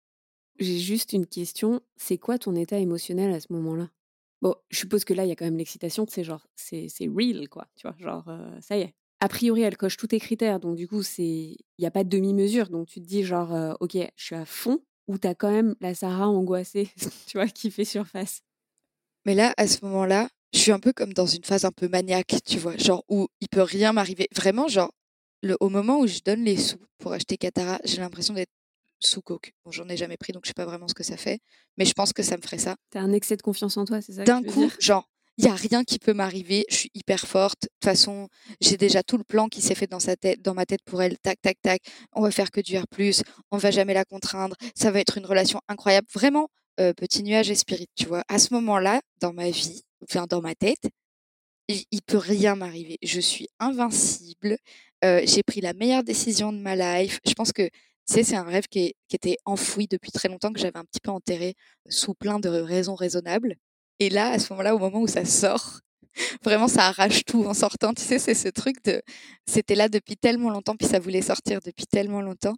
J'ai 0.59 0.79
juste 0.79 1.13
une 1.13 1.27
question, 1.27 1.81
c'est 1.97 2.19
quoi 2.19 2.39
ton 2.39 2.55
état 2.55 2.79
émotionnel 2.79 3.33
à 3.33 3.41
ce 3.41 3.53
moment-là? 3.53 3.89
Bon, 4.43 4.55
je 4.71 4.79
suppose 4.79 5.05
que 5.05 5.15
là, 5.15 5.25
il 5.25 5.29
y 5.29 5.33
a 5.33 5.37
quand 5.37 5.45
même 5.45 5.57
l'excitation, 5.57 6.05
c'est 6.09 6.25
genre, 6.25 6.47
c'est 6.57 6.89
real, 7.17 7.49
quoi. 7.49 7.69
Tu 7.77 7.87
vois, 7.87 7.97
genre, 7.99 8.29
ça 8.61 8.77
y 8.77 8.81
est. 8.81 8.95
A 9.21 9.29
priori, 9.29 9.63
elle 9.63 9.77
coche 9.77 9.97
tous 9.97 10.09
tes 10.09 10.19
critères, 10.19 10.59
donc 10.59 10.75
du 10.75 10.89
coup, 10.89 11.05
c'est, 11.05 11.23
il 11.23 11.65
n'y 11.79 11.87
a 11.87 11.93
pas 11.93 12.03
de 12.03 12.09
demi-mesure. 12.09 12.69
Donc 12.69 12.89
tu 12.89 13.01
te 13.01 13.07
dis, 13.07 13.23
genre, 13.23 13.77
ok, 13.79 13.97
je 14.17 14.25
suis 14.25 14.35
à 14.35 14.45
fond, 14.45 14.81
ou 15.07 15.17
t'as 15.17 15.35
quand 15.35 15.53
même 15.53 15.77
la 15.81 15.95
Sarah 15.95 16.29
angoissée, 16.29 16.91
tu 17.29 17.39
vois, 17.39 17.47
qui 17.47 17.71
fait 17.71 17.85
surface? 17.85 18.43
Mais 19.25 19.37
là, 19.37 19.55
à 19.57 19.69
ce 19.69 19.85
moment-là, 19.85 20.29
je 20.53 20.59
suis 20.59 20.73
un 20.73 20.81
peu 20.81 20.93
comme 20.93 21.13
dans 21.13 21.27
une 21.27 21.45
phase 21.45 21.65
un 21.65 21.71
peu 21.71 21.87
maniaque, 21.87 22.35
tu 22.45 22.59
vois, 22.59 22.77
genre 22.77 23.05
où 23.09 23.29
il 23.41 23.49
peut 23.49 23.63
rien 23.63 23.93
m'arriver. 23.93 24.27
Vraiment, 24.35 24.67
genre, 24.67 24.91
au 25.61 25.69
moment 25.69 26.01
où 26.01 26.09
je 26.09 26.19
donne 26.25 26.43
les 26.43 26.57
sous 26.57 26.79
pour 26.99 27.13
acheter 27.13 27.37
Katara, 27.37 27.79
j'ai 27.85 27.99
l'impression 27.99 28.35
d'être 28.35 28.51
sous 29.07 29.23
coke. 29.23 29.53
Bon, 29.65 29.71
j'en 29.71 29.89
ai 29.89 29.97
jamais 29.97 30.17
pris, 30.17 30.33
donc 30.33 30.45
je 30.45 30.49
sais 30.49 30.55
pas 30.55 30.65
vraiment 30.65 30.89
ce 30.89 30.95
que 30.95 31.03
ça 31.03 31.17
fait, 31.17 31.41
mais 31.77 31.85
je 31.85 31.93
pense 31.93 32.13
que 32.13 32.23
ça 32.23 32.37
me 32.37 32.43
ferait 32.43 32.59
ça. 32.59 32.77
T'as 32.91 33.01
un 33.01 33.13
excès 33.13 33.37
de 33.37 33.43
confiance 33.43 33.77
en 33.77 33.85
toi, 33.85 34.01
c'est 34.01 34.13
ça 34.13 34.25
D'un 34.25 34.43
coup, 34.43 34.71
genre, 34.79 35.09
il 35.39 35.47
y 35.47 35.49
a 35.49 35.55
rien 35.55 35.83
qui 35.85 35.99
peut 35.99 36.13
m'arriver, 36.13 36.65
je 36.69 36.77
suis 36.77 36.91
hyper 36.95 37.21
forte. 37.27 37.63
De 37.63 37.69
toute 37.69 37.85
façon, 37.85 38.29
j'ai 38.61 38.77
déjà 38.77 39.03
tout 39.03 39.17
le 39.17 39.25
plan 39.25 39.49
qui 39.49 39.63
s'est 39.63 39.75
fait 39.75 39.87
dans 39.87 40.01
sa 40.01 40.15
tête, 40.17 40.43
dans 40.43 40.55
ma 40.55 40.67
tête 40.67 40.83
pour 40.85 41.03
elle. 41.03 41.19
Tac, 41.19 41.41
tac, 41.41 41.57
tac. 41.63 41.81
On 42.13 42.21
va 42.21 42.31
faire 42.31 42.51
que 42.51 42.61
du 42.61 42.77
R+, 42.77 42.85
on 43.51 43.57
va 43.57 43.71
jamais 43.71 43.95
la 43.95 44.05
contraindre. 44.05 44.57
Ça 44.75 44.91
va 44.91 45.01
être 45.01 45.17
une 45.17 45.27
relation 45.27 45.61
incroyable. 45.69 46.07
Vraiment, 46.13 46.49
euh, 46.81 46.93
petit 46.93 47.23
nuage 47.23 47.51
et 47.51 47.55
spirit, 47.55 47.89
tu 47.97 48.07
vois. 48.07 48.25
À 48.29 48.39
ce 48.39 48.53
moment-là, 48.55 49.01
dans 49.21 49.33
ma 49.33 49.51
vie, 49.51 49.83
enfin 50.03 50.27
dans 50.29 50.43
ma 50.43 50.55
tête, 50.55 50.89
il 51.69 52.03
peut 52.03 52.19
rien 52.19 52.55
m'arriver. 52.55 52.99
Je 53.03 53.21
suis 53.21 53.49
invincible. 53.59 54.59
Euh, 55.05 55.23
j'ai 55.25 55.43
pris 55.43 55.61
la 55.61 55.73
meilleure 55.73 56.05
décision 56.05 56.53
de 56.53 56.59
ma 56.59 56.77
life. 56.77 57.21
Je 57.27 57.33
pense 57.33 57.53
que 57.53 57.69
tu 58.09 58.15
sais, 58.15 58.25
c'est 58.25 58.37
un 58.37 58.45
rêve 58.45 58.67
qui, 58.69 58.95
était 59.13 59.37
enfoui 59.45 59.87
depuis 59.89 60.11
très 60.11 60.29
longtemps, 60.29 60.53
que 60.53 60.61
j'avais 60.61 60.79
un 60.79 60.85
petit 60.85 61.01
peu 61.01 61.11
enterré 61.11 61.55
sous 61.89 62.15
plein 62.15 62.41
de 62.41 62.49
raisons 62.49 62.95
raisonnables. 62.95 63.57
Et 64.01 64.11
là, 64.11 64.31
à 64.31 64.39
ce 64.39 64.53
moment-là, 64.53 64.75
au 64.75 64.79
moment 64.79 65.01
où 65.01 65.07
ça 65.07 65.25
sort, 65.25 65.81
vraiment, 66.45 66.69
ça 66.69 66.87
arrache 66.87 67.25
tout 67.25 67.45
en 67.45 67.55
sortant. 67.55 67.95
Tu 67.95 68.03
sais, 68.03 68.19
c'est 68.19 68.35
ce 68.35 68.49
truc 68.49 68.83
de. 68.85 69.03
C'était 69.47 69.75
là 69.75 69.89
depuis 69.89 70.17
tellement 70.17 70.51
longtemps, 70.51 70.77
puis 70.77 70.89
ça 70.89 70.99
voulait 70.99 71.23
sortir 71.23 71.61
depuis 71.65 71.87
tellement 71.87 72.23
longtemps 72.23 72.57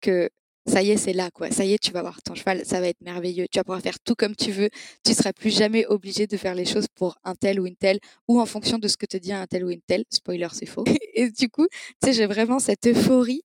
que 0.00 0.30
ça 0.66 0.82
y 0.82 0.90
est, 0.90 0.96
c'est 0.96 1.12
là, 1.12 1.30
quoi. 1.30 1.50
Ça 1.50 1.64
y 1.64 1.72
est, 1.72 1.78
tu 1.78 1.90
vas 1.90 2.02
voir 2.02 2.22
ton 2.22 2.34
cheval, 2.34 2.64
ça 2.64 2.80
va 2.80 2.88
être 2.88 3.00
merveilleux. 3.00 3.46
Tu 3.50 3.58
vas 3.58 3.64
pouvoir 3.64 3.80
faire 3.80 3.98
tout 4.00 4.14
comme 4.14 4.36
tu 4.36 4.52
veux. 4.52 4.70
Tu 5.04 5.14
seras 5.14 5.32
plus 5.32 5.50
jamais 5.54 5.86
obligé 5.86 6.26
de 6.26 6.36
faire 6.36 6.54
les 6.54 6.64
choses 6.64 6.86
pour 6.94 7.16
un 7.24 7.34
tel 7.34 7.60
ou 7.60 7.66
une 7.66 7.76
telle 7.76 7.98
ou 8.28 8.40
en 8.40 8.46
fonction 8.46 8.78
de 8.78 8.86
ce 8.88 8.96
que 8.96 9.06
te 9.06 9.16
dit 9.16 9.32
un 9.32 9.46
tel 9.46 9.64
ou 9.64 9.70
une 9.70 9.80
telle. 9.82 10.04
Spoiler, 10.10 10.48
c'est 10.52 10.66
faux. 10.66 10.84
Et 11.14 11.30
du 11.30 11.48
coup, 11.48 11.66
tu 11.66 12.08
sais, 12.08 12.12
j'ai 12.12 12.26
vraiment 12.26 12.58
cette 12.58 12.86
euphorie 12.86 13.42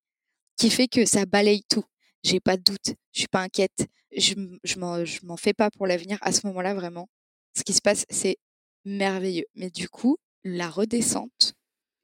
qui 0.58 0.70
fait 0.70 0.88
que 0.88 1.06
ça 1.06 1.26
balaye 1.26 1.64
tout. 1.70 1.84
J'ai 2.24 2.40
pas 2.40 2.58
de 2.58 2.64
doute. 2.64 2.96
Je 3.12 3.20
suis 3.20 3.28
pas 3.28 3.42
inquiète. 3.42 3.88
Je, 4.16 4.34
je 4.64 5.26
m'en 5.26 5.38
fais 5.38 5.54
pas 5.54 5.70
pour 5.70 5.88
l'avenir. 5.88 6.18
À 6.22 6.32
ce 6.32 6.48
moment-là, 6.48 6.74
vraiment, 6.74 7.10
ce 7.56 7.64
qui 7.64 7.74
se 7.74 7.82
passe, 7.82 8.06
c'est 8.10 8.38
merveilleux. 8.86 9.46
Mais 9.56 9.70
du 9.70 9.90
coup, 9.90 10.18
la 10.44 10.70
redescente 10.70 11.54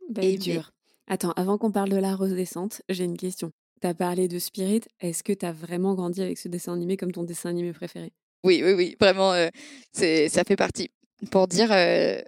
bah, 0.09 0.23
est 0.23 0.37
dure. 0.37 0.71
Attends, 1.07 1.31
avant 1.31 1.57
qu'on 1.57 1.71
parle 1.71 1.89
de 1.89 1.97
la 1.97 2.15
redescente, 2.15 2.81
j'ai 2.89 3.03
une 3.03 3.17
question. 3.17 3.51
Tu 3.81 3.87
as 3.87 3.93
parlé 3.93 4.27
de 4.27 4.39
Spirit. 4.39 4.81
Est-ce 4.99 5.23
que 5.23 5.33
tu 5.33 5.45
as 5.45 5.51
vraiment 5.51 5.95
grandi 5.95 6.21
avec 6.21 6.37
ce 6.37 6.47
dessin 6.47 6.73
animé 6.73 6.97
comme 6.97 7.11
ton 7.11 7.23
dessin 7.23 7.49
animé 7.49 7.73
préféré? 7.73 8.13
Oui, 8.43 8.61
oui, 8.63 8.73
oui. 8.73 8.95
Vraiment, 8.99 9.33
euh, 9.33 9.49
c'est 9.91 10.29
ça 10.29 10.43
fait 10.43 10.55
partie. 10.55 10.89
Pour 11.31 11.47
dire, 11.47 11.71
euh, 11.71 12.21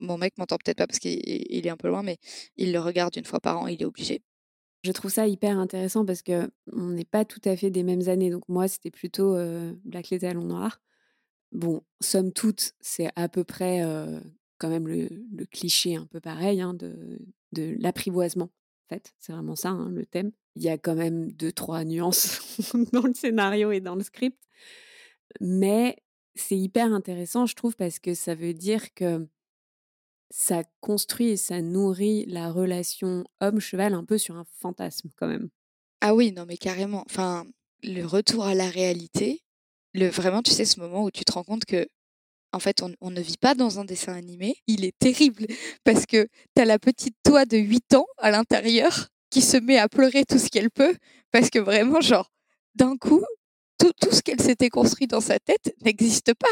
mon 0.00 0.18
mec 0.18 0.36
m'entend 0.38 0.56
peut-être 0.56 0.78
pas 0.78 0.86
parce 0.86 0.98
qu'il 0.98 1.16
est 1.66 1.68
un 1.68 1.76
peu 1.76 1.88
loin, 1.88 2.02
mais 2.02 2.18
il 2.56 2.72
le 2.72 2.80
regarde 2.80 3.16
une 3.16 3.24
fois 3.24 3.40
par 3.40 3.60
an, 3.60 3.66
il 3.66 3.80
est 3.82 3.86
obligé. 3.86 4.22
Je 4.86 4.92
trouve 4.92 5.10
ça 5.10 5.26
hyper 5.26 5.58
intéressant 5.58 6.04
parce 6.04 6.22
que 6.22 6.48
on 6.72 6.90
n'est 6.90 7.04
pas 7.04 7.24
tout 7.24 7.40
à 7.44 7.56
fait 7.56 7.70
des 7.70 7.82
mêmes 7.82 8.08
années. 8.08 8.30
Donc 8.30 8.48
moi, 8.48 8.68
c'était 8.68 8.92
plutôt 8.92 9.34
euh, 9.34 9.72
Black 9.84 10.10
les 10.10 10.20
talons 10.20 10.44
noirs. 10.44 10.80
Bon, 11.50 11.82
somme 12.00 12.32
toute, 12.32 12.74
c'est 12.80 13.10
à 13.16 13.28
peu 13.28 13.42
près 13.42 13.82
quand 14.58 14.68
même 14.68 14.86
le, 14.86 15.08
cliché 15.46 15.96
un 15.96 16.06
peu 16.06 16.20
pareil 16.20 16.60
hein, 16.60 16.74
de, 16.74 17.18
de 17.52 17.76
l'apprivoisement. 17.80 18.50
En 18.86 18.94
fait, 18.94 19.14
c'est 19.18 19.32
vraiment 19.32 19.56
ça 19.56 19.70
hein, 19.70 19.90
le 19.90 20.06
thème 20.06 20.32
il 20.56 20.62
y 20.62 20.68
a 20.68 20.78
quand 20.78 20.94
même 20.94 21.30
deux, 21.32 21.52
trois 21.52 21.84
nuances 21.84 22.58
dans 22.92 23.02
le 23.02 23.14
scénario 23.14 23.70
et 23.70 23.80
dans 23.80 23.94
le 23.94 24.02
script. 24.02 24.42
Mais 25.40 25.96
c'est 26.34 26.56
hyper 26.56 26.92
intéressant, 26.92 27.46
je 27.46 27.54
trouve, 27.54 27.76
parce 27.76 27.98
que 27.98 28.14
ça 28.14 28.34
veut 28.34 28.54
dire 28.54 28.94
que 28.94 29.28
ça 30.30 30.62
construit 30.80 31.28
et 31.28 31.36
ça 31.36 31.62
nourrit 31.62 32.24
la 32.26 32.50
relation 32.50 33.24
homme-cheval 33.40 33.94
un 33.94 34.04
peu 34.04 34.18
sur 34.18 34.36
un 34.36 34.44
fantasme 34.60 35.10
quand 35.16 35.28
même. 35.28 35.48
Ah 36.00 36.14
oui, 36.14 36.32
non 36.32 36.44
mais 36.46 36.56
carrément. 36.56 37.04
Enfin, 37.06 37.46
le 37.82 38.04
retour 38.04 38.44
à 38.44 38.54
la 38.54 38.68
réalité, 38.68 39.42
le 39.94 40.08
vraiment, 40.08 40.42
tu 40.42 40.50
sais, 40.50 40.64
ce 40.64 40.80
moment 40.80 41.04
où 41.04 41.10
tu 41.10 41.24
te 41.24 41.32
rends 41.32 41.44
compte 41.44 41.64
que 41.64 41.86
en 42.52 42.58
fait, 42.58 42.82
on, 43.00 43.10
ne 43.10 43.20
vit 43.20 43.36
pas 43.36 43.54
dans 43.54 43.80
un 43.80 43.84
dessin 43.84 44.14
animé, 44.14 44.56
il 44.66 44.84
est 44.84 44.98
terrible 44.98 45.46
parce 45.84 46.06
que 46.06 46.26
tu 46.54 46.62
as 46.62 46.64
la 46.64 46.78
petite 46.78 47.16
toi 47.22 47.44
de 47.44 47.58
8 47.58 47.94
ans 47.94 48.06
à 48.18 48.30
l'intérieur 48.30 49.08
qui 49.30 49.42
se 49.42 49.56
met 49.56 49.78
à 49.78 49.88
pleurer 49.88 50.24
tout 50.24 50.38
ce 50.38 50.48
qu'elle 50.48 50.70
peut 50.70 50.96
parce 51.32 51.50
que 51.50 51.58
vraiment, 51.58 52.00
genre, 52.00 52.30
d'un 52.74 52.96
coup, 52.96 53.24
tout, 53.78 53.92
tout 54.00 54.12
ce 54.12 54.22
qu'elle 54.22 54.40
s'était 54.40 54.70
construit 54.70 55.06
dans 55.06 55.20
sa 55.20 55.38
tête 55.38 55.74
n'existe 55.84 56.32
pas. 56.34 56.46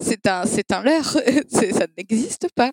C'est 0.00 0.26
un, 0.28 0.46
c'est 0.46 0.70
un 0.70 0.82
leurre, 0.82 1.10
ça 1.48 1.86
n'existe 1.96 2.48
pas. 2.54 2.70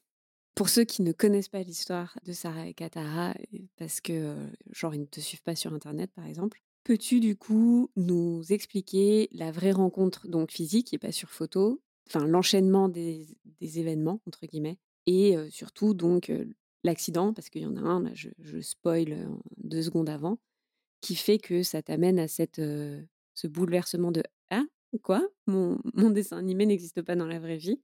Pour 0.56 0.70
ceux 0.70 0.86
qui 0.86 1.02
ne 1.02 1.12
connaissent 1.12 1.50
pas 1.50 1.64
l'histoire 1.64 2.18
de 2.24 2.32
Sarah 2.32 2.68
et 2.68 2.74
Katara, 2.74 3.34
parce 3.76 4.00
que, 4.00 4.36
genre, 4.72 4.96
ils 4.96 5.02
ne 5.02 5.06
te 5.06 5.20
suivent 5.20 5.44
pas 5.44 5.56
sur 5.56 5.74
Internet, 5.74 6.12
par 6.16 6.26
exemple, 6.26 6.62
peux-tu, 6.86 7.20
du 7.20 7.36
coup, 7.36 7.90
nous 7.98 8.42
expliquer 8.50 9.28
la 9.34 9.52
vraie 9.52 9.74
rencontre, 9.74 10.30
donc 10.30 10.52
physique 10.52 10.94
et 10.94 10.98
pas 10.98 11.12
sur 11.12 11.30
photo, 11.30 11.82
enfin, 12.08 12.26
l'enchaînement 12.26 12.88
des, 12.88 13.28
événements, 13.60 14.22
entre 14.28 14.46
guillemets, 14.46 14.78
et 15.08 15.36
surtout, 15.50 15.94
donc, 15.94 16.32
l'accident, 16.86 17.34
parce 17.34 17.50
qu'il 17.50 17.64
y 17.64 17.66
en 17.66 17.76
a 17.76 17.82
un, 17.82 18.02
là, 18.02 18.12
je, 18.14 18.30
je, 18.40 18.62
spoil 18.62 19.28
deux 19.58 19.82
secondes 19.82 20.10
avant, 20.10 20.40
qui 21.02 21.16
fait 21.16 21.38
que 21.38 21.64
ça 21.64 21.82
t'amène 21.82 22.18
à 22.18 22.30
cette, 22.30 22.62
ce 22.62 23.48
bouleversement 23.48 24.12
de 24.14 24.24
Ah, 24.52 24.64
quoi? 25.04 25.28
Mon 25.48 25.80
dessin 26.12 26.38
animé 26.38 26.66
n'existe 26.66 27.02
pas 27.02 27.18
dans 27.18 27.28
la 27.28 27.40
vraie 27.40 27.58
vie. 27.58 27.82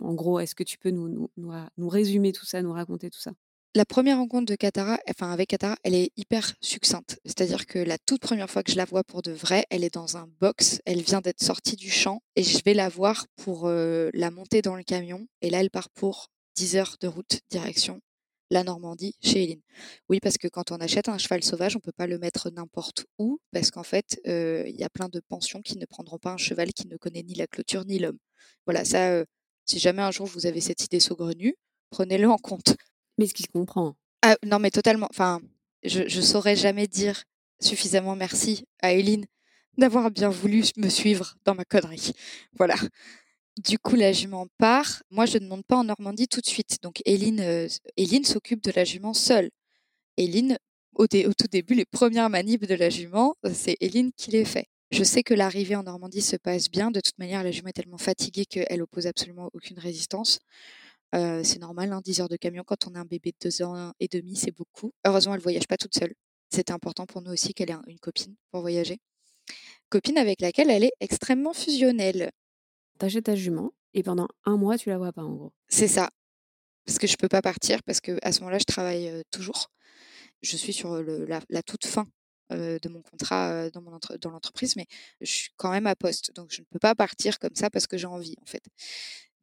En 0.00 0.14
gros, 0.14 0.40
est-ce 0.40 0.54
que 0.54 0.62
tu 0.62 0.78
peux 0.78 0.90
nous, 0.90 1.08
nous, 1.08 1.52
nous, 1.76 1.88
résumer 1.88 2.32
tout 2.32 2.46
ça, 2.46 2.62
nous 2.62 2.72
raconter 2.72 3.10
tout 3.10 3.20
ça? 3.20 3.32
La 3.74 3.84
première 3.84 4.16
rencontre 4.16 4.46
de 4.46 4.56
Katara, 4.56 4.98
enfin 5.08 5.30
avec 5.30 5.50
Katara, 5.50 5.76
elle 5.84 5.94
est 5.94 6.10
hyper 6.16 6.54
succincte. 6.60 7.20
C'est-à-dire 7.24 7.66
que 7.66 7.78
la 7.78 7.98
toute 7.98 8.20
première 8.20 8.50
fois 8.50 8.64
que 8.64 8.72
je 8.72 8.76
la 8.76 8.84
vois 8.84 9.04
pour 9.04 9.22
de 9.22 9.30
vrai, 9.30 9.64
elle 9.70 9.84
est 9.84 9.94
dans 9.94 10.16
un 10.16 10.28
box, 10.40 10.80
elle 10.86 11.02
vient 11.02 11.20
d'être 11.20 11.42
sortie 11.42 11.76
du 11.76 11.88
champ 11.88 12.20
et 12.34 12.42
je 12.42 12.58
vais 12.64 12.74
la 12.74 12.88
voir 12.88 13.26
pour 13.36 13.68
la 13.68 14.30
monter 14.32 14.60
dans 14.60 14.74
le 14.74 14.82
camion. 14.82 15.26
Et 15.40 15.50
là, 15.50 15.60
elle 15.60 15.70
part 15.70 15.88
pour 15.90 16.32
10 16.56 16.76
heures 16.76 16.96
de 17.00 17.06
route 17.06 17.40
direction 17.48 18.00
la 18.50 18.64
Normandie 18.64 19.14
chez 19.22 19.44
Hélène. 19.44 19.60
Oui, 20.08 20.18
parce 20.20 20.36
que 20.36 20.48
quand 20.48 20.72
on 20.72 20.76
achète 20.76 21.08
un 21.08 21.18
cheval 21.18 21.44
sauvage, 21.44 21.76
on 21.76 21.78
peut 21.80 21.92
pas 21.92 22.08
le 22.08 22.18
mettre 22.18 22.50
n'importe 22.50 23.06
où, 23.18 23.38
parce 23.52 23.70
qu'en 23.70 23.84
fait, 23.84 24.20
il 24.24 24.74
y 24.76 24.82
a 24.82 24.90
plein 24.90 25.08
de 25.08 25.20
pensions 25.20 25.62
qui 25.62 25.78
ne 25.78 25.86
prendront 25.86 26.18
pas 26.18 26.32
un 26.32 26.36
cheval 26.36 26.72
qui 26.72 26.88
ne 26.88 26.96
connaît 26.96 27.22
ni 27.22 27.34
la 27.34 27.46
clôture 27.46 27.84
ni 27.84 28.00
l'homme. 28.00 28.18
Voilà, 28.66 28.84
ça, 28.84 29.24
si 29.70 29.78
jamais 29.78 30.02
un 30.02 30.10
jour 30.10 30.26
vous 30.26 30.46
avez 30.46 30.60
cette 30.60 30.84
idée 30.84 31.00
saugrenue, 31.00 31.54
prenez-le 31.90 32.28
en 32.28 32.38
compte. 32.38 32.76
Mais 33.18 33.26
ce 33.26 33.34
qu'il 33.34 33.48
comprend. 33.48 33.94
Ah, 34.22 34.36
non, 34.44 34.58
mais 34.58 34.70
totalement. 34.70 35.06
Enfin, 35.10 35.40
je, 35.84 36.08
je 36.08 36.20
saurais 36.20 36.56
jamais 36.56 36.86
dire 36.86 37.22
suffisamment 37.60 38.16
merci 38.16 38.64
à 38.82 38.92
Hélène 38.92 39.26
d'avoir 39.78 40.10
bien 40.10 40.28
voulu 40.28 40.64
me 40.76 40.88
suivre 40.88 41.36
dans 41.44 41.54
ma 41.54 41.64
connerie. 41.64 42.12
Voilà. 42.58 42.74
Du 43.58 43.78
coup, 43.78 43.94
la 43.94 44.12
jument 44.12 44.46
part. 44.58 45.02
Moi, 45.10 45.26
je 45.26 45.38
ne 45.38 45.46
monte 45.46 45.64
pas 45.66 45.76
en 45.76 45.84
Normandie 45.84 46.28
tout 46.28 46.40
de 46.40 46.46
suite. 46.46 46.78
Donc, 46.82 47.00
Éline, 47.04 47.40
euh, 47.40 47.68
s'occupe 48.24 48.62
de 48.62 48.72
la 48.74 48.84
jument 48.84 49.14
seule. 49.14 49.50
Éline, 50.16 50.58
au, 50.94 51.06
tout 51.06 51.46
début, 51.50 51.74
les 51.74 51.84
premières 51.84 52.30
manips 52.30 52.66
de 52.66 52.74
la 52.74 52.90
jument, 52.90 53.36
c'est 53.52 53.76
Éline 53.80 54.10
qui 54.16 54.30
les 54.30 54.44
fait. 54.44 54.66
Je 54.90 55.04
sais 55.04 55.22
que 55.22 55.34
l'arrivée 55.34 55.76
en 55.76 55.84
Normandie 55.84 56.22
se 56.22 56.36
passe 56.36 56.68
bien. 56.68 56.90
De 56.90 57.00
toute 57.00 57.18
manière, 57.18 57.44
la 57.44 57.50
jument 57.50 57.68
est 57.68 57.72
tellement 57.72 57.98
fatiguée 57.98 58.44
qu'elle 58.44 58.82
oppose 58.82 59.06
absolument 59.06 59.48
aucune 59.52 59.78
résistance. 59.78 60.40
Euh, 61.14 61.42
c'est 61.44 61.58
normal, 61.58 61.92
hein, 61.92 62.00
10 62.04 62.20
heures 62.20 62.28
de 62.28 62.36
camion 62.36 62.62
quand 62.64 62.86
on 62.86 62.94
a 62.94 63.00
un 63.00 63.04
bébé 63.04 63.32
de 63.32 63.48
2 63.48 63.62
ans 63.62 63.92
et 64.00 64.08
demi, 64.08 64.36
c'est 64.36 64.52
beaucoup. 64.52 64.92
Heureusement, 65.04 65.34
elle 65.34 65.40
voyage 65.40 65.66
pas 65.66 65.76
toute 65.76 65.94
seule. 65.94 66.14
C'était 66.50 66.72
important 66.72 67.06
pour 67.06 67.22
nous 67.22 67.32
aussi 67.32 67.54
qu'elle 67.54 67.70
ait 67.70 67.76
une 67.86 67.98
copine 68.00 68.34
pour 68.50 68.60
voyager. 68.60 68.98
Copine 69.88 70.18
avec 70.18 70.40
laquelle 70.40 70.70
elle 70.70 70.84
est 70.84 70.92
extrêmement 71.00 71.52
fusionnelle 71.52 72.30
t'achètes 73.00 73.24
ta 73.24 73.34
jument 73.34 73.72
et 73.94 74.02
pendant 74.04 74.28
un 74.44 74.56
mois, 74.56 74.78
tu 74.78 74.90
la 74.90 74.98
vois 74.98 75.12
pas 75.12 75.22
en 75.22 75.34
gros. 75.34 75.52
C'est 75.68 75.88
ça. 75.88 76.10
Parce 76.84 76.98
que 76.98 77.06
je 77.06 77.16
peux 77.16 77.28
pas 77.28 77.42
partir 77.42 77.82
parce 77.82 78.00
que 78.00 78.18
à 78.22 78.30
ce 78.30 78.40
moment-là, 78.40 78.58
je 78.58 78.64
travaille 78.64 79.22
toujours. 79.30 79.70
Je 80.42 80.56
suis 80.56 80.72
sur 80.72 81.02
le, 81.02 81.26
la, 81.26 81.62
toute 81.62 81.86
fin 81.86 82.06
de 82.50 82.88
mon 82.88 83.02
contrat 83.02 83.70
dans, 83.70 83.80
mon 83.82 83.98
dans 84.20 84.30
l'entreprise, 84.30 84.76
mais 84.76 84.86
je 85.20 85.30
suis 85.30 85.50
quand 85.56 85.70
même 85.70 85.86
à 85.86 85.96
poste. 85.96 86.34
Donc, 86.34 86.48
je 86.50 86.60
ne 86.60 86.66
peux 86.70 86.78
pas 86.78 86.94
partir 86.94 87.38
comme 87.38 87.54
ça 87.54 87.70
parce 87.70 87.86
que 87.86 87.96
j'ai 87.96 88.06
envie, 88.06 88.36
en 88.42 88.46
fait. 88.46 88.62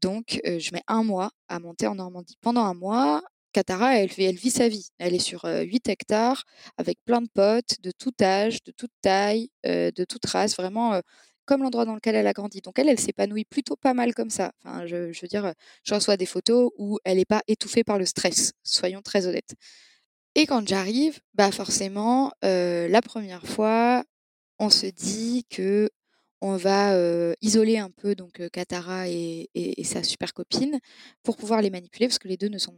Donc, 0.01 0.39
je 0.45 0.72
mets 0.74 0.84
un 0.88 1.03
mois 1.03 1.32
à 1.47 1.60
monter 1.60 1.88
en 1.88 1.95
Normandie. 1.95 2.38
Pendant 2.41 2.64
un 2.64 2.74
mois, 2.74 3.22
Katara, 3.53 3.97
elle, 3.97 4.12
elle 4.18 4.36
vit 4.36 4.51
sa 4.51 4.68
vie. 4.68 4.89
Elle 4.99 5.16
est 5.16 5.20
sur 5.20 5.45
8 5.45 5.89
hectares 5.89 6.43
avec 6.78 6.99
plein 7.05 7.22
de 7.22 7.30
potes 7.34 7.82
de 7.82 7.91
tout 7.91 8.14
âge, 8.22 8.64
de 8.64 8.72
toute 8.72 8.91
taille, 9.01 9.49
de 9.64 10.03
toute 10.05 10.26
race. 10.26 10.55
Vraiment, 10.55 11.01
comme 11.47 11.64
l'endroit 11.64 11.86
dans 11.86 11.95
lequel 11.95 12.16
elle 12.16 12.28
a 12.28 12.34
grandi. 12.34 12.62
Donc 12.62 12.78
elle, 12.78 12.89
elle 12.89 12.99
s'épanouit 12.99 13.45
plutôt 13.45 13.76
pas 13.76 13.95
mal 13.95 14.14
comme 14.14 14.30
ça. 14.30 14.51
Enfin, 14.64 14.86
je, 14.86 15.20
veux 15.20 15.28
dire, 15.28 15.53
je 15.84 15.95
reçois 15.95 16.18
des 16.18 16.28
photos 16.28 16.70
où 16.78 16.99
elle 17.05 17.18
n'est 17.18 17.26
pas 17.26 17.41
étouffée 17.47 17.84
par 17.84 17.97
le 17.97 18.05
stress, 18.05 18.51
soyons 18.64 19.01
très 19.01 19.26
honnêtes. 19.26 19.55
Et 20.38 20.45
quand 20.45 20.67
j'arrive, 20.67 21.19
bah 21.33 21.51
forcément, 21.51 22.31
la 22.43 23.01
première 23.01 23.43
fois, 23.43 24.03
on 24.59 24.69
se 24.69 24.85
dit 24.85 25.47
que 25.49 25.89
on 26.41 26.57
va 26.57 26.95
isoler 27.41 27.79
un 27.79 27.89
peu 27.89 28.13
donc 28.13 28.47
Katara 28.51 29.09
et, 29.09 29.49
sa 29.83 30.03
super 30.03 30.35
copine 30.35 30.79
pour 31.23 31.38
pouvoir 31.38 31.63
les 31.63 31.71
manipuler 31.71 32.07
parce 32.07 32.19
que 32.19 32.27
les 32.27 32.38
deux 32.38 32.49
ne 32.49 32.59
sont 32.59 32.77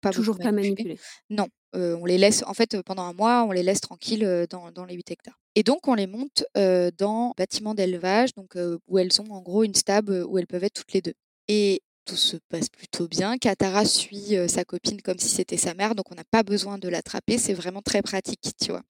pas 0.00 0.12
toujours 0.12 0.38
pas 0.38 0.52
manipulés. 0.52 1.00
Non, 1.30 1.48
on 1.74 2.04
les 2.04 2.16
laisse 2.16 2.44
en 2.46 2.54
fait 2.54 2.80
pendant 2.82 3.02
un 3.02 3.12
mois, 3.12 3.42
on 3.42 3.50
les 3.50 3.64
laisse 3.64 3.80
tranquilles 3.80 4.46
dans, 4.48 4.70
dans 4.70 4.84
les 4.84 4.94
8 4.94 5.10
hectares. 5.10 5.40
Et 5.56 5.64
donc, 5.64 5.88
on 5.88 5.94
les 5.94 6.06
monte 6.06 6.44
dans 6.54 7.34
bâtiments 7.36 7.74
d'élevage, 7.74 8.34
donc 8.34 8.56
où 8.86 8.98
elles 9.00 9.20
ont 9.20 9.32
en 9.32 9.42
gros 9.42 9.64
une 9.64 9.74
stable 9.74 10.24
où 10.28 10.38
elles 10.38 10.46
peuvent 10.46 10.62
être 10.62 10.74
toutes 10.74 10.92
les 10.92 11.02
deux. 11.02 11.14
Et 11.48 11.82
tout 12.08 12.16
se 12.16 12.36
passe 12.48 12.68
plutôt 12.70 13.06
bien. 13.06 13.36
Katara 13.36 13.84
suit 13.84 14.36
sa 14.48 14.64
copine 14.64 15.02
comme 15.02 15.18
si 15.18 15.28
c'était 15.28 15.56
sa 15.56 15.74
mère, 15.74 15.94
donc 15.94 16.10
on 16.10 16.14
n'a 16.14 16.24
pas 16.24 16.42
besoin 16.42 16.78
de 16.78 16.88
l'attraper. 16.88 17.38
C'est 17.38 17.52
vraiment 17.52 17.82
très 17.82 18.02
pratique, 18.02 18.50
tu 18.60 18.70
vois. 18.70 18.82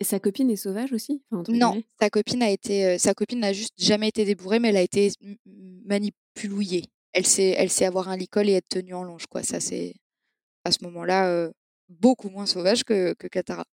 sa, 0.00 0.18
copine 0.18 0.50
est 0.50 0.56
sauvage 0.56 0.92
aussi 0.92 1.22
Non, 1.48 1.80
sa 2.00 2.10
copine 2.10 2.42
a 2.42 2.50
été, 2.50 2.98
sa 2.98 3.14
copine 3.14 3.40
n'a 3.40 3.52
juste 3.52 3.74
jamais 3.78 4.08
été 4.08 4.24
débourrée, 4.24 4.58
mais 4.58 4.70
elle 4.70 4.76
a 4.76 4.82
été 4.82 5.12
manipulée. 5.84 6.84
Elle 7.12 7.26
sait, 7.26 7.54
elle 7.56 7.70
sait 7.70 7.84
avoir 7.84 8.08
un 8.08 8.16
licol 8.16 8.48
et 8.48 8.54
être 8.54 8.68
tenue 8.68 8.94
en 8.94 9.04
longe, 9.04 9.26
quoi. 9.26 9.44
Ça, 9.44 9.60
c'est 9.60 9.94
à 10.64 10.72
ce 10.72 10.82
moment-là 10.82 11.50
beaucoup 11.88 12.28
moins 12.28 12.46
sauvage 12.46 12.84
que, 12.84 13.14
que 13.14 13.28
Katara. 13.28 13.64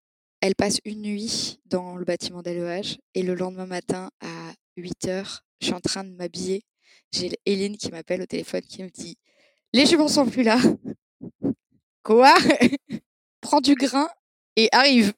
Elle 0.40 0.54
passe 0.54 0.78
une 0.84 1.02
nuit 1.02 1.60
dans 1.66 1.96
le 1.96 2.04
bâtiment 2.04 2.42
d'élevage 2.42 2.98
et 3.14 3.22
le 3.22 3.34
lendemain 3.34 3.66
matin 3.66 4.10
à 4.20 4.52
8 4.76 5.08
heures, 5.08 5.42
je 5.60 5.66
suis 5.66 5.74
en 5.74 5.80
train 5.80 6.04
de 6.04 6.10
m'habiller. 6.10 6.62
J'ai 7.12 7.30
Hélène 7.46 7.76
qui 7.76 7.90
m'appelle 7.90 8.22
au 8.22 8.26
téléphone 8.26 8.62
qui 8.62 8.82
me 8.82 8.88
dit 8.88 9.16
Les 9.72 9.86
juments 9.86 10.08
sont 10.08 10.26
plus 10.26 10.42
là. 10.42 10.58
Quoi? 12.02 12.34
Prends 13.40 13.60
du 13.60 13.74
grain 13.74 14.08
et 14.56 14.68
arrive. 14.72 15.12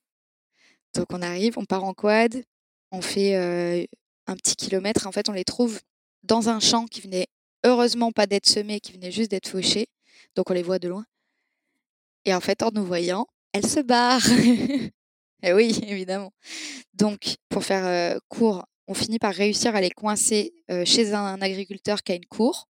Donc 0.95 1.07
on 1.11 1.23
arrive, 1.23 1.59
on 1.59 1.65
part 1.65 1.85
en 1.85 1.95
quad. 1.95 2.45
On 2.91 3.03
fait 3.03 3.35
un 4.27 4.37
petit 4.37 4.57
kilomètre. 4.57 5.07
En 5.07 5.13
fait, 5.13 5.29
on 5.29 5.33
les 5.33 5.45
trouve 5.45 5.81
dans 6.23 6.49
un 6.49 6.61
champ 6.61 6.87
qui 6.87 7.01
venait 7.01 7.27
heureusement 7.65 8.13
pas 8.13 8.27
d'être 8.27 8.47
semé, 8.47 8.81
qui 8.81 8.93
venait 8.93 9.11
juste 9.11 9.31
d'être 9.31 9.49
fauché. 9.49 9.89
Donc 10.37 10.51
on 10.51 10.55
les 10.55 10.63
voit 10.63 10.79
de 10.79 10.89
loin. 10.89 11.05
Et 12.25 12.35
en 12.35 12.41
fait, 12.41 12.63
en 12.63 12.71
nous 12.73 12.85
voyant, 12.85 13.27
elles 13.53 13.67
se 13.67 13.81
barrent. 13.81 14.27
Eh 15.45 15.53
oui, 15.53 15.77
évidemment. 15.83 16.33
Donc, 16.95 17.35
pour 17.49 17.65
faire 17.65 18.17
court, 18.29 18.65
on 18.89 18.95
finit 18.95 19.19
par 19.19 19.35
réussir 19.35 19.75
à 19.75 19.81
les 19.81 19.91
coincer 19.91 20.53
chez 20.85 21.15
un, 21.15 21.41
agriculteur 21.41 22.03
qui 22.03 22.13
a 22.13 22.15
une 22.15 22.27
cour 22.27 22.69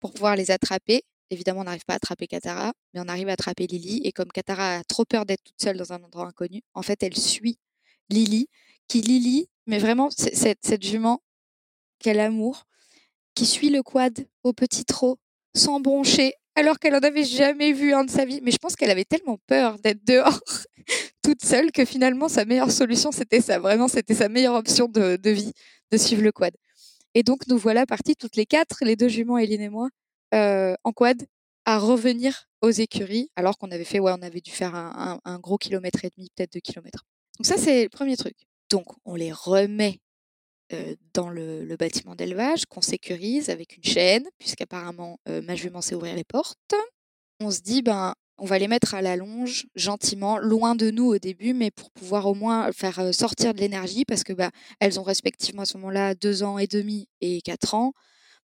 pour 0.00 0.12
pouvoir 0.12 0.36
les 0.36 0.50
attraper. 0.50 1.02
Évidemment, 1.30 1.60
on 1.60 1.64
n'arrive 1.64 1.84
pas 1.84 1.94
à 1.94 1.96
attraper 1.96 2.26
Katara, 2.26 2.72
mais 2.92 3.00
on 3.00 3.08
arrive 3.08 3.28
à 3.28 3.32
attraper 3.32 3.66
Lily. 3.66 4.02
Et 4.04 4.12
comme 4.12 4.30
Katara 4.30 4.76
a 4.76 4.84
trop 4.84 5.04
peur 5.04 5.24
d'être 5.24 5.42
toute 5.42 5.60
seule 5.60 5.76
dans 5.76 5.92
un 5.92 6.02
endroit 6.02 6.26
inconnu, 6.26 6.62
en 6.74 6.82
fait, 6.82 7.02
elle 7.02 7.16
suit 7.16 7.58
Lily, 8.10 8.48
qui 8.88 9.00
Lily, 9.00 9.48
mais 9.66 9.78
vraiment, 9.78 10.10
cette, 10.10 10.64
cette 10.64 10.84
jument, 10.84 11.22
quel 11.98 12.20
amour, 12.20 12.64
qui 13.34 13.46
suit 13.46 13.70
le 13.70 13.82
quad 13.82 14.26
au 14.42 14.52
petit 14.52 14.84
trot, 14.84 15.18
sans 15.54 15.80
broncher, 15.80 16.34
alors 16.54 16.78
qu'elle 16.78 16.94
en 16.94 17.00
avait 17.00 17.24
jamais 17.24 17.72
vu 17.72 17.92
un 17.92 18.04
de 18.04 18.10
sa 18.10 18.24
vie. 18.24 18.40
Mais 18.42 18.50
je 18.50 18.58
pense 18.58 18.76
qu'elle 18.76 18.90
avait 18.90 19.04
tellement 19.04 19.38
peur 19.46 19.78
d'être 19.78 20.04
dehors 20.04 20.40
toute 21.22 21.44
seule 21.44 21.72
que 21.72 21.84
finalement 21.84 22.28
sa 22.28 22.44
meilleure 22.44 22.70
solution 22.70 23.12
c'était 23.12 23.40
ça. 23.40 23.58
Vraiment, 23.58 23.88
c'était 23.88 24.14
sa 24.14 24.28
meilleure 24.28 24.54
option 24.54 24.88
de, 24.88 25.18
vie 25.30 25.52
de 25.90 25.96
suivre 25.96 26.22
le 26.22 26.32
quad. 26.32 26.54
Et 27.14 27.22
donc 27.22 27.46
nous 27.46 27.58
voilà 27.58 27.86
partis 27.86 28.16
toutes 28.16 28.36
les 28.36 28.46
quatre, 28.46 28.78
les 28.82 28.96
deux 28.96 29.08
juments, 29.08 29.38
Eline 29.38 29.60
et 29.60 29.68
moi, 29.68 29.88
euh, 30.34 30.74
en 30.84 30.92
quad, 30.92 31.22
à 31.64 31.78
revenir 31.78 32.48
aux 32.60 32.70
écuries, 32.70 33.30
alors 33.36 33.58
qu'on 33.58 33.70
avait 33.70 33.84
fait, 33.84 34.00
ouais, 34.00 34.12
on 34.12 34.22
avait 34.22 34.40
dû 34.40 34.50
faire 34.50 34.74
un, 34.74 35.38
gros 35.38 35.58
kilomètre 35.58 36.04
et 36.04 36.10
demi, 36.16 36.30
peut-être 36.34 36.54
deux 36.54 36.60
kilomètres. 36.60 37.04
Donc 37.38 37.46
ça 37.46 37.56
c'est 37.56 37.84
le 37.84 37.88
premier 37.88 38.16
truc. 38.16 38.36
Donc 38.70 38.86
on 39.04 39.14
les 39.14 39.32
remet 39.32 40.00
dans 41.14 41.28
le, 41.28 41.76
bâtiment 41.76 42.14
d'élevage 42.14 42.66
qu'on 42.66 42.80
sécurise 42.80 43.50
avec 43.50 43.76
une 43.76 43.84
chaîne, 43.84 44.24
puisqu'apparemment 44.38 45.18
ma 45.26 45.54
jument 45.56 45.80
sait 45.80 45.94
ouvrir 45.94 46.14
les 46.14 46.24
portes. 46.24 46.74
On 47.40 47.50
se 47.50 47.60
dit, 47.60 47.82
ben, 47.82 48.14
on 48.38 48.44
va 48.44 48.58
les 48.58 48.68
mettre 48.68 48.94
à 48.94 49.02
la 49.02 49.16
longe 49.16 49.66
gentiment, 49.74 50.38
loin 50.38 50.74
de 50.74 50.90
nous 50.90 51.06
au 51.06 51.18
début, 51.18 51.54
mais 51.54 51.70
pour 51.70 51.90
pouvoir 51.90 52.26
au 52.26 52.34
moins 52.34 52.72
faire 52.72 53.14
sortir 53.14 53.54
de 53.54 53.60
l'énergie, 53.60 54.04
parce 54.04 54.24
que 54.24 54.32
bah, 54.32 54.50
elles 54.80 54.98
ont 54.98 55.02
respectivement 55.02 55.62
à 55.62 55.66
ce 55.66 55.76
moment-là 55.78 56.14
deux 56.14 56.42
ans 56.42 56.58
et 56.58 56.66
demi 56.66 57.08
et 57.20 57.40
quatre 57.40 57.74
ans. 57.74 57.92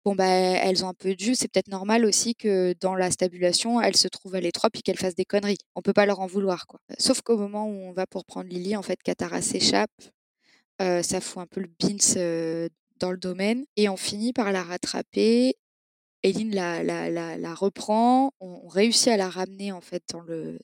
Bon, 0.05 0.15
bah, 0.15 0.27
elles 0.27 0.85
ont 0.85 0.89
un 0.89 0.95
peu 0.95 1.15
de 1.15 1.19
jus. 1.21 1.35
C'est 1.35 1.49
peut-être 1.49 1.69
normal 1.69 2.05
aussi 2.05 2.37
que 2.37 2.75
dans 2.81 2.95
la 2.95 3.11
stabulation, 3.11 3.81
elles 3.81 3.97
se 3.97 4.07
trouvent 4.07 4.37
à 4.37 4.41
l'étroit 4.41 4.71
puis 4.71 4.83
qu'elles 4.83 4.99
fassent 4.99 5.17
des 5.17 5.25
conneries. 5.25 5.59
On 5.75 5.83
peut 5.83 5.93
pas 5.93 6.07
leur 6.07 6.21
en 6.21 6.27
vouloir, 6.27 6.67
quoi. 6.67 6.79
Sauf 6.99 7.23
qu'au 7.23 7.37
moment 7.37 7.67
où 7.67 7.73
on 7.73 7.93
va 7.93 8.07
pour 8.07 8.25
prendre 8.25 8.49
Lily, 8.49 8.77
en 8.77 8.83
fait, 8.83 9.03
Katara 9.03 9.43
s'échappe 9.43 9.91
ça 10.79 11.21
fout 11.21 11.43
un 11.43 11.47
peu 11.47 11.61
le 11.61 11.69
bins 11.81 12.69
dans 12.99 13.11
le 13.11 13.19
domaine 13.19 13.65
et 13.77 13.89
on 13.89 13.97
finit 13.97 14.33
par 14.33 14.53
la 14.53 14.63
rattraper. 14.63 15.55
Eileen 16.23 16.53
la, 16.53 17.55
reprend, 17.55 18.33
on, 18.41 18.67
réussit 18.67 19.09
à 19.09 19.17
la 19.17 19.29
ramener 19.29 19.71
en 19.71 19.81
fait 19.81 20.03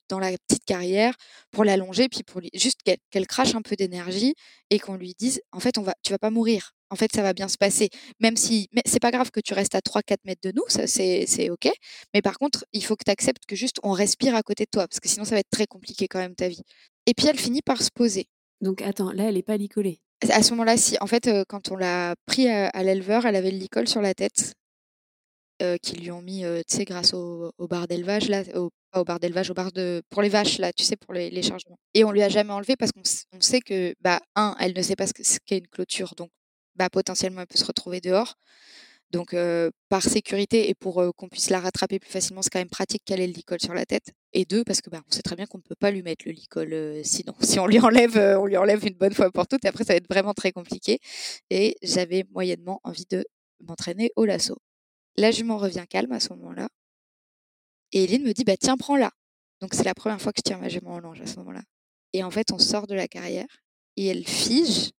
dans, 0.08 0.18
la 0.18 0.32
petite 0.48 0.64
carrière 0.64 1.14
pour 1.52 1.64
l'allonger, 1.64 2.08
puis 2.08 2.24
pour 2.24 2.40
juste 2.52 2.80
qu'elle 2.82 3.26
crache 3.28 3.54
un 3.54 3.62
peu 3.62 3.76
d'énergie 3.76 4.34
et 4.70 4.80
qu'on 4.80 4.96
lui 4.96 5.14
dise 5.16 5.40
en 5.52 5.60
fait 5.60 5.78
on 5.78 5.82
va, 5.82 5.94
tu 6.02 6.10
vas 6.10 6.18
pas 6.18 6.30
mourir, 6.30 6.72
en 6.90 6.96
fait 6.96 7.12
ça 7.14 7.22
va 7.22 7.32
bien 7.32 7.46
se 7.46 7.58
passer, 7.58 7.90
même 8.18 8.36
si 8.36 8.68
c'est 8.86 8.98
pas 8.98 9.12
grave 9.12 9.30
que 9.30 9.38
tu 9.38 9.54
restes 9.54 9.76
à 9.76 9.80
3-4 9.80 10.16
mètres 10.24 10.40
de 10.42 10.52
nous, 10.52 10.64
ça 10.66 10.88
c'est, 10.88 11.26
c'est 11.28 11.48
ok, 11.48 11.70
mais 12.12 12.22
par 12.22 12.38
contre 12.38 12.64
il 12.72 12.84
faut 12.84 12.96
que 12.96 13.04
tu 13.04 13.12
acceptes 13.12 13.44
que 13.46 13.54
juste 13.54 13.76
on 13.84 13.92
respire 13.92 14.34
à 14.34 14.42
côté 14.42 14.64
de 14.64 14.70
toi 14.70 14.88
parce 14.88 14.98
que 14.98 15.08
sinon 15.08 15.24
ça 15.24 15.36
va 15.36 15.40
être 15.40 15.50
très 15.50 15.66
compliqué 15.66 16.08
quand 16.08 16.18
même 16.18 16.34
ta 16.34 16.48
vie. 16.48 16.62
Et 17.06 17.14
puis 17.14 17.28
elle 17.28 17.38
finit 17.38 17.62
par 17.62 17.82
se 17.82 17.90
poser. 17.94 18.26
Donc 18.62 18.80
attends, 18.80 19.12
là, 19.12 19.24
elle 19.24 19.34
n'est 19.34 19.42
pas 19.42 19.58
licolée. 19.58 20.00
À 20.30 20.42
ce 20.42 20.52
moment-là, 20.52 20.76
si. 20.76 20.96
En 21.00 21.06
fait, 21.06 21.28
quand 21.48 21.70
on 21.70 21.76
l'a 21.76 22.14
pris 22.26 22.48
à, 22.48 22.82
l'éleveur, 22.82 23.26
elle 23.26 23.36
avait 23.36 23.50
le 23.50 23.58
licol 23.58 23.88
sur 23.88 24.00
la 24.00 24.14
tête, 24.14 24.54
qu'ils 25.82 26.00
lui 26.00 26.10
ont 26.10 26.22
mis, 26.22 26.44
tu 26.68 26.76
sais, 26.76 26.84
grâce 26.84 27.12
au, 27.12 27.52
bar 27.58 27.88
d'élevage, 27.88 28.28
là, 28.28 28.44
au, 28.54 28.70
pas 28.92 29.00
au 29.00 29.04
bar 29.04 29.18
d'élevage, 29.18 29.50
au 29.50 29.54
bar 29.54 29.72
de, 29.72 30.02
pour 30.10 30.22
les 30.22 30.28
vaches, 30.28 30.58
là, 30.58 30.72
tu 30.72 30.84
sais, 30.84 30.96
pour 30.96 31.12
les, 31.12 31.42
chargements. 31.42 31.78
Et 31.94 32.04
on 32.04 32.12
lui 32.12 32.22
a 32.22 32.28
jamais 32.28 32.52
enlevé 32.52 32.76
parce 32.76 32.92
qu'on 32.92 33.40
sait 33.40 33.60
que, 33.60 33.94
bah, 34.00 34.20
un, 34.36 34.54
elle 34.60 34.74
ne 34.76 34.82
sait 34.82 34.96
pas 34.96 35.06
ce 35.06 35.12
qu'est 35.44 35.58
une 35.58 35.66
clôture, 35.66 36.14
donc, 36.16 36.30
bah, 36.76 36.88
potentiellement, 36.90 37.40
elle 37.40 37.46
peut 37.46 37.58
se 37.58 37.64
retrouver 37.64 38.00
dehors. 38.00 38.34
Donc, 39.12 39.36
par 39.90 40.02
sécurité 40.02 40.70
et 40.70 40.74
pour 40.74 41.02
qu'on 41.16 41.28
puisse 41.28 41.50
la 41.50 41.60
rattraper 41.60 41.98
plus 41.98 42.10
facilement, 42.10 42.40
c'est 42.40 42.48
quand 42.48 42.58
même 42.58 42.70
pratique 42.70 43.02
qu'elle 43.04 43.20
ait 43.20 43.26
le 43.26 43.34
licol 43.34 43.60
sur 43.60 43.74
la 43.74 43.84
tête. 43.84 44.10
Et 44.32 44.46
deux, 44.46 44.64
parce 44.64 44.80
que 44.80 44.88
bah, 44.88 45.02
on 45.06 45.12
sait 45.12 45.20
très 45.20 45.36
bien 45.36 45.44
qu'on 45.44 45.58
ne 45.58 45.62
peut 45.62 45.76
pas 45.78 45.90
lui 45.90 46.02
mettre 46.02 46.24
le 46.26 46.32
licol 46.32 47.00
sinon. 47.04 47.34
Si 47.40 47.60
on 47.60 47.66
lui 47.66 47.78
enlève, 47.78 48.16
on 48.40 48.46
lui 48.46 48.56
enlève 48.56 48.86
une 48.86 48.94
bonne 48.94 49.12
fois 49.12 49.30
pour 49.30 49.46
toutes, 49.46 49.64
et 49.66 49.68
après, 49.68 49.84
ça 49.84 49.92
va 49.92 49.98
être 49.98 50.08
vraiment 50.08 50.32
très 50.32 50.50
compliqué. 50.50 50.98
Et 51.50 51.76
j'avais 51.82 52.24
moyennement 52.32 52.80
envie 52.84 53.04
de 53.10 53.26
m'entraîner 53.60 54.10
au 54.16 54.24
lasso. 54.24 54.56
La 55.16 55.30
jument 55.30 55.58
revient 55.58 55.84
calme 55.88 56.12
à 56.12 56.20
ce 56.20 56.30
moment-là. 56.30 56.68
Et 57.92 58.04
Eline 58.04 58.22
me 58.22 58.32
dit, 58.32 58.44
bah 58.44 58.56
tiens, 58.56 58.78
prends-la. 58.78 59.10
Donc, 59.60 59.74
c'est 59.74 59.84
la 59.84 59.94
première 59.94 60.22
fois 60.22 60.32
que 60.32 60.38
je 60.38 60.42
tiens 60.42 60.56
ma 60.56 60.70
jument 60.70 60.92
en 60.94 61.00
longe 61.00 61.20
à 61.20 61.26
ce 61.26 61.36
moment-là. 61.36 61.60
Et 62.14 62.24
en 62.24 62.30
fait, 62.30 62.50
on 62.50 62.58
sort 62.58 62.86
de 62.86 62.94
la 62.94 63.08
carrière 63.08 63.60
et 63.98 64.06
elle 64.06 64.26
fige. 64.26 64.90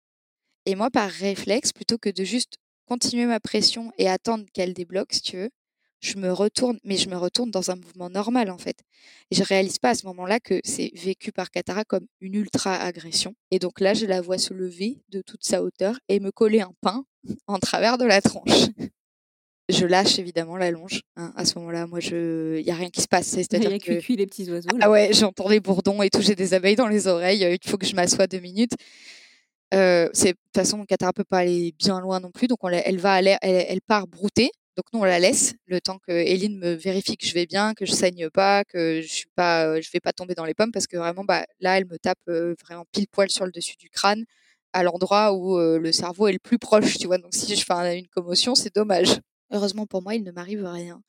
Et 0.67 0.75
moi, 0.75 0.91
par 0.91 1.11
réflexe, 1.11 1.73
plutôt 1.73 1.97
que 1.97 2.11
de 2.11 2.25
juste 2.25 2.59
continuer 2.93 3.25
ma 3.25 3.41
pression 3.41 3.91
et 3.97 4.07
attendre 4.07 4.45
qu'elle 4.53 4.75
débloque, 4.75 5.15
si 5.15 5.23
tu 5.23 5.39
veux, 5.39 5.51
je 6.01 6.19
me 6.19 6.31
retourne, 6.31 6.79
mais 6.85 6.99
je 6.99 7.09
me 7.09 7.17
retourne 7.17 7.51
dans 7.51 7.71
un 7.71 7.77
mouvement 7.77 8.11
normal 8.11 8.51
en 8.51 8.59
fait. 8.59 8.77
Et 9.31 9.35
je 9.35 9.43
réalise 9.43 9.79
pas 9.79 9.91
à 9.91 9.95
ce 9.95 10.05
moment-là 10.09 10.41
que 10.41 10.61
c'est 10.63 10.91
vécu 10.95 11.33
par 11.33 11.51
Katara 11.51 11.85
comme 11.85 12.07
une 12.21 12.35
ultra 12.35 12.75
agression. 12.75 13.35
Et 13.51 13.59
donc 13.59 13.81
là, 13.81 13.95
je 13.95 14.05
la 14.05 14.21
vois 14.21 14.37
se 14.37 14.53
lever 14.53 14.99
de 15.09 15.23
toute 15.23 15.43
sa 15.43 15.63
hauteur 15.63 15.99
et 16.11 16.21
me 16.21 16.31
coller 16.31 16.61
un 16.61 16.75
pain 16.83 17.07
en 17.47 17.59
travers 17.59 17.97
de 17.97 18.05
la 18.05 18.21
tronche. 18.21 18.67
je 19.71 19.87
lâche 19.87 20.19
évidemment 20.19 20.59
la 20.59 20.71
longe. 20.71 21.01
Hein, 21.17 21.33
à 21.35 21.47
ce 21.47 21.59
moment-là, 21.61 21.87
moi, 21.87 22.01
je, 22.01 22.59
il 22.59 22.67
y 22.67 22.71
a 22.73 22.75
rien 22.75 22.91
qui 22.91 23.01
se 23.01 23.09
passe. 23.09 23.29
C'est-à-dire 23.29 23.79
que 23.79 23.93
les 24.13 24.27
petits 24.27 24.51
oiseaux. 24.51 24.69
Ah 24.83 24.91
ouais, 24.91 25.15
j'entends 25.15 25.49
les 25.49 25.61
bourdons 25.61 26.03
et 26.03 26.11
tout. 26.11 26.21
J'ai 26.21 26.35
des 26.35 26.53
abeilles 26.53 26.77
dans 26.77 26.89
les 26.89 27.07
oreilles. 27.07 27.59
Il 27.63 27.71
faut 27.71 27.79
que 27.79 27.87
je 27.87 27.95
m'assoie 27.95 28.27
deux 28.27 28.41
minutes. 28.41 28.73
Euh, 29.73 30.09
c'est 30.13 30.33
de 30.33 30.33
toute 30.33 30.57
façon, 30.57 30.85
Katara 30.85 31.13
peut 31.13 31.25
pas 31.25 31.39
aller 31.39 31.75
bien 31.79 32.01
loin 32.01 32.21
non 32.21 32.31
plus, 32.31 32.47
donc 32.47 32.59
elle 32.63 32.99
va 32.99 33.15
aller, 33.15 33.37
elle, 33.43 33.81
part 33.81 34.07
brouter. 34.07 34.51
Donc 34.77 34.87
nous 34.93 35.01
on 35.01 35.05
la 35.05 35.19
laisse 35.19 35.55
le 35.67 35.81
temps 35.83 35.99
que 35.99 36.13
Eline 36.13 36.59
me 36.59 36.73
vérifie 36.73 37.17
que 37.19 37.27
je 37.27 37.35
vais 37.35 37.45
bien, 37.47 37.75
que 37.75 37.85
je 37.85 37.93
saigne 37.93 38.31
pas, 38.31 38.65
que 38.65 39.03
je 39.03 39.07
suis 39.07 39.27
pas, 39.35 39.79
je 39.81 39.91
vais 39.93 40.01
pas 40.01 40.13
tomber 40.13 40.35
dans 40.35 40.47
les 40.47 40.55
pommes 40.55 40.73
parce 40.73 40.87
que 40.87 40.97
vraiment 40.97 41.25
bah 41.25 41.45
là 41.61 41.77
elle 41.77 41.85
me 41.87 41.99
tape 41.99 42.19
euh, 42.29 42.55
vraiment 42.65 42.85
pile 42.91 43.07
poil 43.09 43.31
sur 43.31 43.45
le 43.45 43.53
dessus 43.53 43.77
du 43.77 43.91
crâne 43.91 44.25
à 44.73 44.83
l'endroit 44.83 45.35
où 45.35 45.59
euh, 45.59 45.79
le 45.79 45.93
cerveau 45.93 46.29
est 46.29 46.33
le 46.33 46.39
plus 46.39 46.59
proche, 46.59 46.99
tu 46.99 47.07
vois. 47.07 47.19
Donc 47.19 47.35
si 47.35 47.55
je 47.55 47.65
fais 47.65 47.99
une 47.99 48.09
commotion, 48.09 48.55
c'est 48.55 48.75
dommage. 48.75 49.21
Heureusement 49.53 49.87
pour 49.87 50.03
moi, 50.03 50.15
il 50.15 50.23
ne 50.25 50.33
m'arrive 50.33 50.65
rien. 50.65 51.03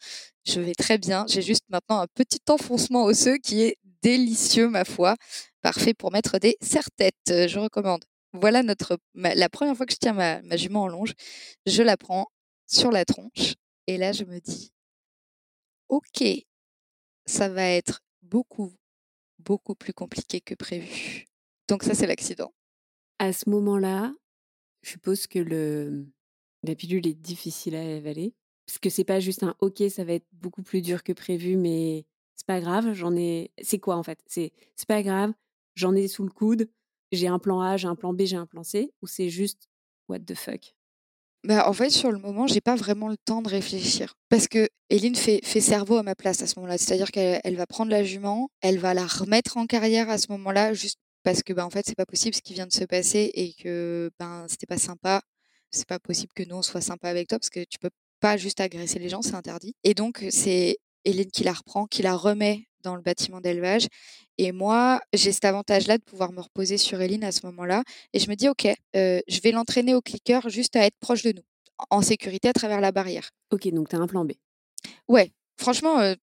Je 0.45 0.59
vais 0.59 0.75
très 0.75 0.97
bien. 0.97 1.25
J'ai 1.29 1.41
juste 1.41 1.63
maintenant 1.69 2.01
un 2.01 2.07
petit 2.15 2.41
enfoncement 2.49 3.05
osseux 3.05 3.37
qui 3.37 3.61
est 3.63 3.77
délicieux, 4.01 4.69
ma 4.69 4.83
foi. 4.85 5.15
Parfait 5.61 5.93
pour 5.93 6.11
mettre 6.11 6.39
des 6.39 6.57
serre-têtes. 6.61 7.47
Je 7.47 7.59
recommande 7.59 8.03
voilà 8.33 8.63
notre 8.63 8.97
la 9.13 9.49
première 9.49 9.77
fois 9.77 9.85
que 9.85 9.93
je 9.93 9.99
tiens 9.99 10.13
ma, 10.13 10.57
jument 10.57 10.83
en 10.83 10.87
longe, 10.87 11.13
je 11.65 11.83
la 11.83 11.97
prends 11.97 12.31
sur 12.65 12.91
la 12.91 13.05
tronche 13.05 13.55
et 13.87 13.97
là 13.97 14.11
je 14.11 14.23
me 14.23 14.39
dis 14.39 14.71
OK, 15.89 16.23
ça 17.25 17.49
va 17.49 17.67
être 17.69 18.01
beaucoup 18.23 18.73
beaucoup 19.39 19.75
plus 19.75 19.93
compliqué 19.93 20.41
que 20.41 20.55
prévu. 20.55 21.25
Donc 21.67 21.83
ça 21.83 21.93
c'est 21.93 22.07
l'accident. 22.07 22.53
À 23.19 23.33
ce 23.33 23.49
moment-là, 23.49 24.13
je 24.81 24.91
suppose 24.91 25.27
que 25.27 25.39
la 26.63 26.75
pilule 26.75 27.07
est 27.07 27.13
difficile 27.13 27.75
à 27.75 27.97
avaler 27.97 28.33
parce 28.65 28.79
que 28.79 28.89
c'est 28.89 29.03
pas 29.03 29.19
juste 29.19 29.43
un 29.43 29.55
OK, 29.59 29.83
ça 29.89 30.03
va 30.03 30.13
être 30.13 30.27
beaucoup 30.31 30.63
plus 30.63 30.81
dur 30.81 31.03
que 31.03 31.13
prévu 31.13 31.57
mais 31.57 32.05
c'est 32.35 32.47
pas 32.47 32.61
grave, 32.61 32.93
j'en 32.93 33.15
ai 33.15 33.51
c'est 33.61 33.79
quoi 33.79 33.95
en 33.95 34.03
fait? 34.03 34.19
C'est 34.25 34.51
c'est 34.75 34.87
pas 34.87 35.03
grave, 35.03 35.33
j'en 35.75 35.93
ai 35.93 36.07
sous 36.07 36.23
le 36.23 36.31
coude 36.31 36.67
j'ai 37.15 37.27
un 37.27 37.39
plan 37.39 37.61
A, 37.61 37.77
j'ai 37.77 37.87
un 37.87 37.95
plan 37.95 38.13
B, 38.13 38.23
j'ai 38.23 38.35
un 38.35 38.45
plan 38.45 38.63
C, 38.63 38.91
ou 39.01 39.07
c'est 39.07 39.29
juste 39.29 39.69
what 40.07 40.19
the 40.19 40.35
fuck? 40.35 40.75
Bah, 41.45 41.67
en 41.67 41.73
fait, 41.73 41.89
sur 41.89 42.11
le 42.11 42.19
moment, 42.19 42.47
j'ai 42.47 42.61
pas 42.61 42.75
vraiment 42.75 43.09
le 43.09 43.17
temps 43.17 43.41
de 43.41 43.49
réfléchir. 43.49 44.15
Parce 44.29 44.47
que 44.47 44.69
Eline 44.89 45.15
fait, 45.15 45.41
cerveau 45.59 45.97
à 45.97 46.03
ma 46.03 46.15
place 46.15 46.41
à 46.41 46.47
ce 46.47 46.57
moment-là. 46.57 46.77
C'est-à-dire 46.77 47.11
qu'elle 47.11 47.55
va 47.57 47.65
prendre 47.65 47.91
la 47.91 48.03
jument, 48.03 48.49
elle 48.61 48.79
va 48.79 48.93
la 48.93 49.05
remettre 49.05 49.57
en 49.57 49.65
carrière 49.65 50.09
à 50.09 50.17
ce 50.17 50.31
moment-là, 50.31 50.73
juste 50.73 50.99
parce 51.23 51.43
que, 51.43 51.51
bah, 51.51 51.65
en 51.65 51.69
fait, 51.69 51.85
c'est 51.85 51.95
pas 51.95 52.05
possible 52.05 52.35
ce 52.35 52.41
qui 52.41 52.53
vient 52.53 52.67
de 52.67 52.71
se 52.71 52.85
passer 52.85 53.31
et 53.33 53.53
que, 53.53 54.09
ben, 54.19 54.45
c'était 54.47 54.65
pas 54.65 54.77
sympa. 54.77 55.21
C'est 55.71 55.87
pas 55.87 55.99
possible 55.99 56.31
que 56.33 56.43
nous, 56.43 56.55
on 56.55 56.61
soit 56.61 56.81
sympa 56.81 57.09
avec 57.09 57.27
toi 57.27 57.39
parce 57.39 57.49
que 57.49 57.63
tu 57.65 57.77
peux 57.79 57.89
pas 58.21 58.37
juste 58.37 58.61
agresser 58.61 58.99
les 58.99 59.09
gens, 59.09 59.21
c'est 59.21 59.35
interdit. 59.35 59.75
Et 59.83 59.93
donc, 59.93 60.23
c'est 60.29 60.77
Hélène 61.03 61.31
qui 61.31 61.43
la 61.43 61.53
reprend, 61.53 61.87
qui 61.87 62.03
la 62.03 62.15
remet 62.15 62.67
dans 62.83 62.95
le 62.95 63.01
bâtiment 63.01 63.41
d'élevage. 63.41 63.87
Et 64.37 64.51
moi, 64.51 65.01
j'ai 65.13 65.31
cet 65.31 65.45
avantage-là 65.45 65.97
de 65.97 66.03
pouvoir 66.03 66.31
me 66.31 66.41
reposer 66.41 66.77
sur 66.77 67.01
Eline 67.01 67.23
à 67.23 67.31
ce 67.31 67.45
moment-là. 67.45 67.83
Et 68.13 68.19
je 68.19 68.29
me 68.29 68.35
dis, 68.35 68.49
OK, 68.49 68.65
euh, 68.95 69.21
je 69.27 69.39
vais 69.41 69.51
l'entraîner 69.51 69.95
au 69.95 70.01
clicker 70.01 70.49
juste 70.49 70.75
à 70.75 70.85
être 70.85 70.97
proche 70.99 71.23
de 71.23 71.31
nous, 71.31 71.43
en 71.89 72.01
sécurité 72.01 72.49
à 72.49 72.53
travers 72.53 72.81
la 72.81 72.91
barrière. 72.91 73.31
Ok, 73.51 73.67
donc 73.69 73.89
tu 73.89 73.95
as 73.95 73.99
un 73.99 74.07
plan 74.07 74.25
B. 74.25 74.33
Ouais, 75.07 75.31
franchement, 75.57 75.99
euh, 75.99 76.15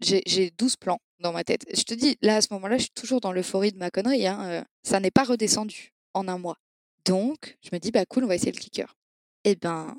j'ai 0.00 0.50
12 0.58 0.76
plans 0.76 1.00
dans 1.20 1.32
ma 1.32 1.44
tête. 1.44 1.64
Je 1.74 1.82
te 1.82 1.94
dis, 1.94 2.16
là, 2.22 2.36
à 2.36 2.40
ce 2.40 2.48
moment-là, 2.52 2.78
je 2.78 2.84
suis 2.84 2.92
toujours 2.92 3.20
dans 3.20 3.32
l'euphorie 3.32 3.72
de 3.72 3.78
ma 3.78 3.90
connerie. 3.90 4.26
Hein, 4.26 4.40
euh, 4.48 4.64
ça 4.82 5.00
n'est 5.00 5.10
pas 5.10 5.24
redescendu 5.24 5.92
en 6.14 6.28
un 6.28 6.38
mois. 6.38 6.58
Donc, 7.04 7.58
je 7.62 7.70
me 7.72 7.78
dis, 7.78 7.90
bah 7.90 8.04
cool, 8.06 8.24
on 8.24 8.28
va 8.28 8.34
essayer 8.34 8.52
le 8.52 8.58
clicker. 8.58 8.94
Eh 9.44 9.56
ben, 9.56 9.96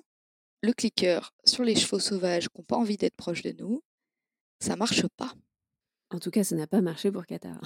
le 0.61 0.73
clicker 0.73 1.33
sur 1.45 1.63
les 1.63 1.75
chevaux 1.75 1.99
sauvages 1.99 2.49
qui 2.49 2.59
n'ont 2.59 2.63
pas 2.63 2.77
envie 2.77 2.97
d'être 2.97 3.15
proches 3.15 3.41
de 3.41 3.53
nous, 3.57 3.83
ça 4.59 4.75
marche 4.75 5.05
pas. 5.17 5.33
En 6.11 6.19
tout 6.19 6.29
cas, 6.29 6.43
ça 6.43 6.55
n'a 6.55 6.67
pas 6.67 6.81
marché 6.81 7.11
pour 7.11 7.25
Katara. 7.25 7.61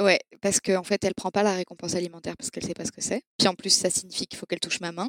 Ouais, 0.00 0.18
parce 0.40 0.60
qu'en 0.60 0.80
en 0.80 0.84
fait, 0.84 1.02
elle 1.04 1.14
prend 1.14 1.30
pas 1.30 1.42
la 1.42 1.54
récompense 1.54 1.94
alimentaire 1.94 2.36
parce 2.36 2.50
qu'elle 2.50 2.64
sait 2.64 2.74
pas 2.74 2.84
ce 2.84 2.92
que 2.92 3.00
c'est. 3.00 3.22
Puis 3.38 3.48
en 3.48 3.54
plus, 3.54 3.70
ça 3.70 3.90
signifie 3.90 4.26
qu'il 4.26 4.38
faut 4.38 4.46
qu'elle 4.46 4.60
touche 4.60 4.80
ma 4.80 4.92
main, 4.92 5.08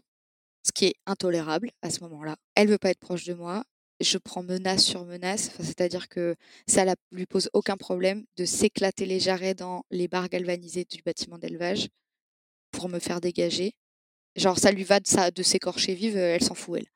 ce 0.63 0.71
qui 0.71 0.85
est 0.85 0.95
intolérable 1.05 1.71
à 1.81 1.89
ce 1.89 2.01
moment-là. 2.01 2.37
Elle 2.55 2.67
veut 2.67 2.77
pas 2.77 2.89
être 2.89 2.99
proche 2.99 3.25
de 3.25 3.33
moi. 3.33 3.63
Je 4.01 4.17
prends 4.17 4.43
menace 4.43 4.83
sur 4.83 5.05
menace, 5.05 5.51
c'est-à-dire 5.59 6.09
que 6.09 6.35
ça 6.67 6.85
ne 6.85 6.93
lui 7.11 7.25
pose 7.25 7.49
aucun 7.53 7.77
problème 7.77 8.25
de 8.35 8.45
s'éclater 8.45 9.05
les 9.05 9.19
jarrets 9.19 9.55
dans 9.55 9.83
les 9.89 10.07
barres 10.07 10.29
galvanisées 10.29 10.85
du 10.85 11.01
bâtiment 11.01 11.37
d'élevage 11.37 11.87
pour 12.71 12.89
me 12.89 12.99
faire 12.99 13.21
dégager. 13.21 13.73
Genre, 14.35 14.59
ça 14.59 14.71
lui 14.71 14.83
va 14.83 14.99
de, 14.99 15.31
de 15.31 15.43
s'écorcher 15.43 15.93
vive, 15.93 16.17
elle 16.17 16.43
s'en 16.43 16.55
fout, 16.55 16.79
elle. 16.79 16.87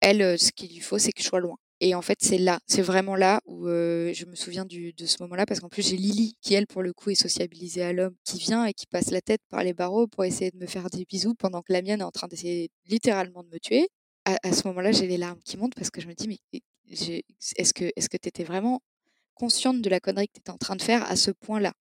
Elle, 0.00 0.38
ce 0.38 0.50
qu'il 0.52 0.70
lui 0.72 0.80
faut, 0.80 0.98
c'est 0.98 1.12
que 1.12 1.22
je 1.22 1.28
sois 1.28 1.40
loin. 1.40 1.58
Et 1.80 1.94
en 1.94 2.00
fait, 2.00 2.18
c'est 2.22 2.38
là, 2.38 2.58
c'est 2.66 2.80
vraiment 2.80 3.16
là 3.16 3.42
où 3.44 3.66
je 3.66 4.24
me 4.24 4.34
souviens 4.34 4.64
de 4.64 5.06
ce 5.06 5.22
moment-là, 5.22 5.44
parce 5.44 5.60
qu'en 5.60 5.68
plus, 5.68 5.86
j'ai 5.86 5.96
Lily, 5.96 6.36
qui 6.40 6.54
elle, 6.54 6.66
pour 6.66 6.82
le 6.82 6.92
coup, 6.94 7.10
est 7.10 7.14
sociabilisée 7.14 7.82
à 7.82 7.92
l'homme, 7.92 8.14
qui 8.24 8.38
vient 8.38 8.64
et 8.64 8.72
qui 8.72 8.86
passe 8.86 9.10
la 9.10 9.20
tête 9.20 9.42
par 9.50 9.62
les 9.62 9.74
barreaux 9.74 10.06
pour 10.06 10.24
essayer 10.24 10.50
de 10.50 10.56
me 10.56 10.66
faire 10.66 10.88
des 10.88 11.04
bisous, 11.04 11.34
pendant 11.34 11.60
que 11.62 11.72
la 11.72 11.82
mienne 11.82 12.00
est 12.00 12.04
en 12.04 12.10
train 12.10 12.28
d'essayer 12.28 12.70
littéralement 12.86 13.42
de 13.42 13.48
me 13.48 13.58
tuer. 13.58 13.88
À, 14.24 14.52
ce 14.52 14.66
moment-là, 14.68 14.90
j'ai 14.90 15.06
les 15.06 15.18
larmes 15.18 15.40
qui 15.44 15.56
montent 15.56 15.74
parce 15.76 15.90
que 15.90 16.00
je 16.00 16.08
me 16.08 16.14
dis, 16.14 16.26
mais 16.26 16.38
est-ce 16.90 17.72
que 17.74 17.92
est-ce 17.94 18.08
que 18.08 18.16
tu 18.16 18.28
étais 18.28 18.42
vraiment 18.42 18.80
consciente 19.34 19.80
de 19.82 19.90
la 19.90 20.00
connerie 20.00 20.26
que 20.28 20.32
tu 20.34 20.40
étais 20.40 20.50
en 20.50 20.58
train 20.58 20.76
de 20.76 20.82
faire 20.82 21.04
à 21.04 21.14
ce 21.16 21.30
point-là? 21.30 21.72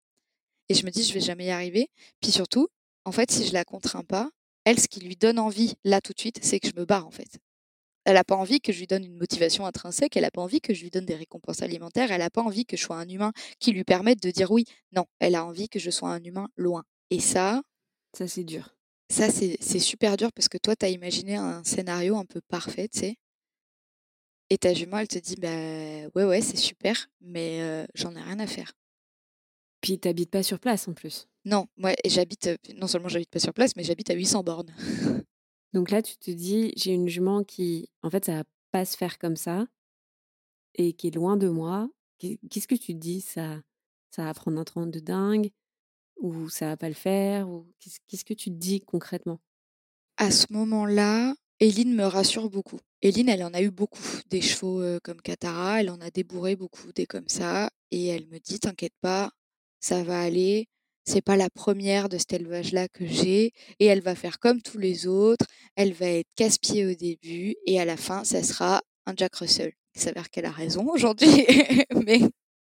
Et 0.69 0.75
je 0.75 0.85
me 0.85 0.91
dis, 0.91 1.03
je 1.03 1.13
vais 1.13 1.21
jamais 1.21 1.45
y 1.45 1.51
arriver. 1.51 1.89
Puis 2.21 2.31
surtout, 2.31 2.67
en 3.05 3.11
fait, 3.11 3.31
si 3.31 3.47
je 3.47 3.53
la 3.53 3.65
contrains 3.65 4.03
pas, 4.03 4.29
elle, 4.65 4.79
ce 4.79 4.87
qui 4.87 4.99
lui 4.99 5.15
donne 5.15 5.39
envie 5.39 5.75
là 5.83 6.01
tout 6.01 6.13
de 6.13 6.19
suite, 6.19 6.39
c'est 6.43 6.59
que 6.59 6.67
je 6.67 6.75
me 6.75 6.85
barre 6.85 7.07
en 7.07 7.11
fait. 7.11 7.39
Elle 8.05 8.13
n'a 8.13 8.23
pas 8.23 8.35
envie 8.35 8.61
que 8.61 8.71
je 8.71 8.79
lui 8.79 8.87
donne 8.87 9.03
une 9.03 9.17
motivation 9.17 9.65
intrinsèque, 9.65 10.15
elle 10.15 10.23
n'a 10.23 10.31
pas 10.31 10.41
envie 10.41 10.61
que 10.61 10.73
je 10.73 10.83
lui 10.83 10.91
donne 10.91 11.05
des 11.05 11.15
récompenses 11.15 11.61
alimentaires, 11.63 12.11
elle 12.11 12.19
n'a 12.19 12.29
pas 12.29 12.41
envie 12.43 12.65
que 12.65 12.77
je 12.77 12.83
sois 12.83 12.97
un 12.97 13.09
humain 13.09 13.33
qui 13.59 13.71
lui 13.71 13.83
permette 13.83 14.21
de 14.21 14.31
dire 14.31 14.51
oui. 14.51 14.65
Non, 14.95 15.05
elle 15.19 15.35
a 15.35 15.43
envie 15.43 15.67
que 15.69 15.79
je 15.79 15.89
sois 15.89 16.09
un 16.09 16.23
humain 16.23 16.47
loin. 16.55 16.83
Et 17.09 17.19
ça... 17.19 17.61
Ça, 18.15 18.27
c'est 18.27 18.43
dur. 18.43 18.75
Ça, 19.09 19.29
c'est 19.29 19.79
super 19.79 20.17
dur 20.17 20.31
parce 20.31 20.47
que 20.47 20.57
toi, 20.57 20.75
tu 20.75 20.85
as 20.85 20.89
imaginé 20.89 21.35
un 21.35 21.63
scénario 21.63 22.15
un 22.15 22.25
peu 22.25 22.41
parfait, 22.47 22.87
tu 22.87 22.99
sais. 22.99 23.17
Et 24.49 24.57
ta 24.57 24.73
jument, 24.73 24.99
elle 24.99 25.07
te 25.07 25.19
dit, 25.19 25.35
bah 25.35 26.09
ouais, 26.15 26.23
ouais, 26.23 26.41
c'est 26.41 26.57
super, 26.57 27.07
mais 27.21 27.85
j'en 27.95 28.15
ai 28.15 28.21
rien 28.21 28.39
à 28.39 28.47
faire. 28.47 28.71
Puis 29.81 29.99
t'habites 29.99 30.31
pas 30.31 30.43
sur 30.43 30.59
place 30.59 30.87
en 30.87 30.93
plus. 30.93 31.27
Non, 31.43 31.67
moi, 31.77 31.93
j'habite, 32.05 32.49
non 32.75 32.87
seulement 32.87 33.09
j'habite 33.09 33.29
pas 33.29 33.39
sur 33.39 33.53
place, 33.53 33.75
mais 33.75 33.83
j'habite 33.83 34.09
à 34.09 34.13
800 34.15 34.43
bornes. 34.43 34.73
Donc 35.75 35.91
là, 35.91 36.01
tu 36.01 36.15
te 36.15 36.31
dis, 36.31 36.71
j'ai 36.77 36.93
une 36.93 37.09
jument 37.09 37.43
qui, 37.43 37.89
en 38.01 38.09
fait, 38.09 38.23
ça 38.23 38.37
va 38.37 38.43
pas 38.71 38.85
se 38.85 38.95
faire 38.95 39.19
comme 39.19 39.35
ça 39.35 39.67
et 40.73 40.93
qui 40.93 41.07
est 41.07 41.15
loin 41.15 41.35
de 41.35 41.49
moi. 41.49 41.89
Qu'est-ce 42.17 42.65
que 42.65 42.75
tu 42.75 42.93
te 42.93 42.97
dis? 42.97 43.19
Ça, 43.19 43.59
ça 44.09 44.23
va 44.23 44.33
prendre 44.33 44.57
un 44.57 44.63
temps 44.63 44.87
de 44.87 44.99
dingue 44.99 45.51
ou 46.15 46.47
ça 46.47 46.67
va 46.67 46.77
pas 46.77 46.87
le 46.87 46.95
faire 46.95 47.49
ou 47.49 47.67
qu'est-ce 48.07 48.23
que 48.23 48.33
tu 48.33 48.51
te 48.51 48.55
dis 48.55 48.79
concrètement? 48.79 49.41
À 50.15 50.31
ce 50.31 50.45
moment-là, 50.51 51.35
Eline 51.59 51.93
me 51.93 52.05
rassure 52.05 52.49
beaucoup. 52.49 52.79
Eline, 53.01 53.27
elle 53.27 53.43
en 53.43 53.53
a 53.53 53.61
eu 53.61 53.69
beaucoup 53.69 54.01
des 54.29 54.39
chevaux 54.39 54.81
comme 55.03 55.21
Katara, 55.21 55.81
elle 55.81 55.89
en 55.89 55.99
a 55.99 56.09
débourré 56.09 56.55
beaucoup 56.55 56.93
des 56.93 57.05
comme 57.05 57.27
ça 57.27 57.69
et 57.91 58.07
elle 58.07 58.27
me 58.27 58.39
dit 58.39 58.61
t'inquiète 58.61 58.95
pas, 59.01 59.29
ça 59.81 60.05
va 60.05 60.21
aller 60.21 60.69
c'est 61.05 61.21
pas 61.21 61.37
la 61.37 61.49
première 61.49 62.09
de 62.09 62.17
cet 62.17 62.33
élevage-là 62.33 62.87
que 62.87 63.05
j'ai, 63.05 63.51
et 63.79 63.85
elle 63.85 64.01
va 64.01 64.15
faire 64.15 64.39
comme 64.39 64.61
tous 64.61 64.77
les 64.77 65.07
autres, 65.07 65.45
elle 65.75 65.93
va 65.93 66.07
être 66.07 66.27
casse-pied 66.35 66.85
au 66.85 66.95
début, 66.95 67.55
et 67.65 67.79
à 67.79 67.85
la 67.85 67.97
fin, 67.97 68.23
ça 68.23 68.43
sera 68.43 68.81
un 69.05 69.13
Jack 69.15 69.35
Russell. 69.35 69.73
Il 69.95 70.01
s'avère 70.01 70.29
qu'elle 70.29 70.45
a 70.45 70.51
raison 70.51 70.89
aujourd'hui, 70.93 71.45
mais, 72.05 72.19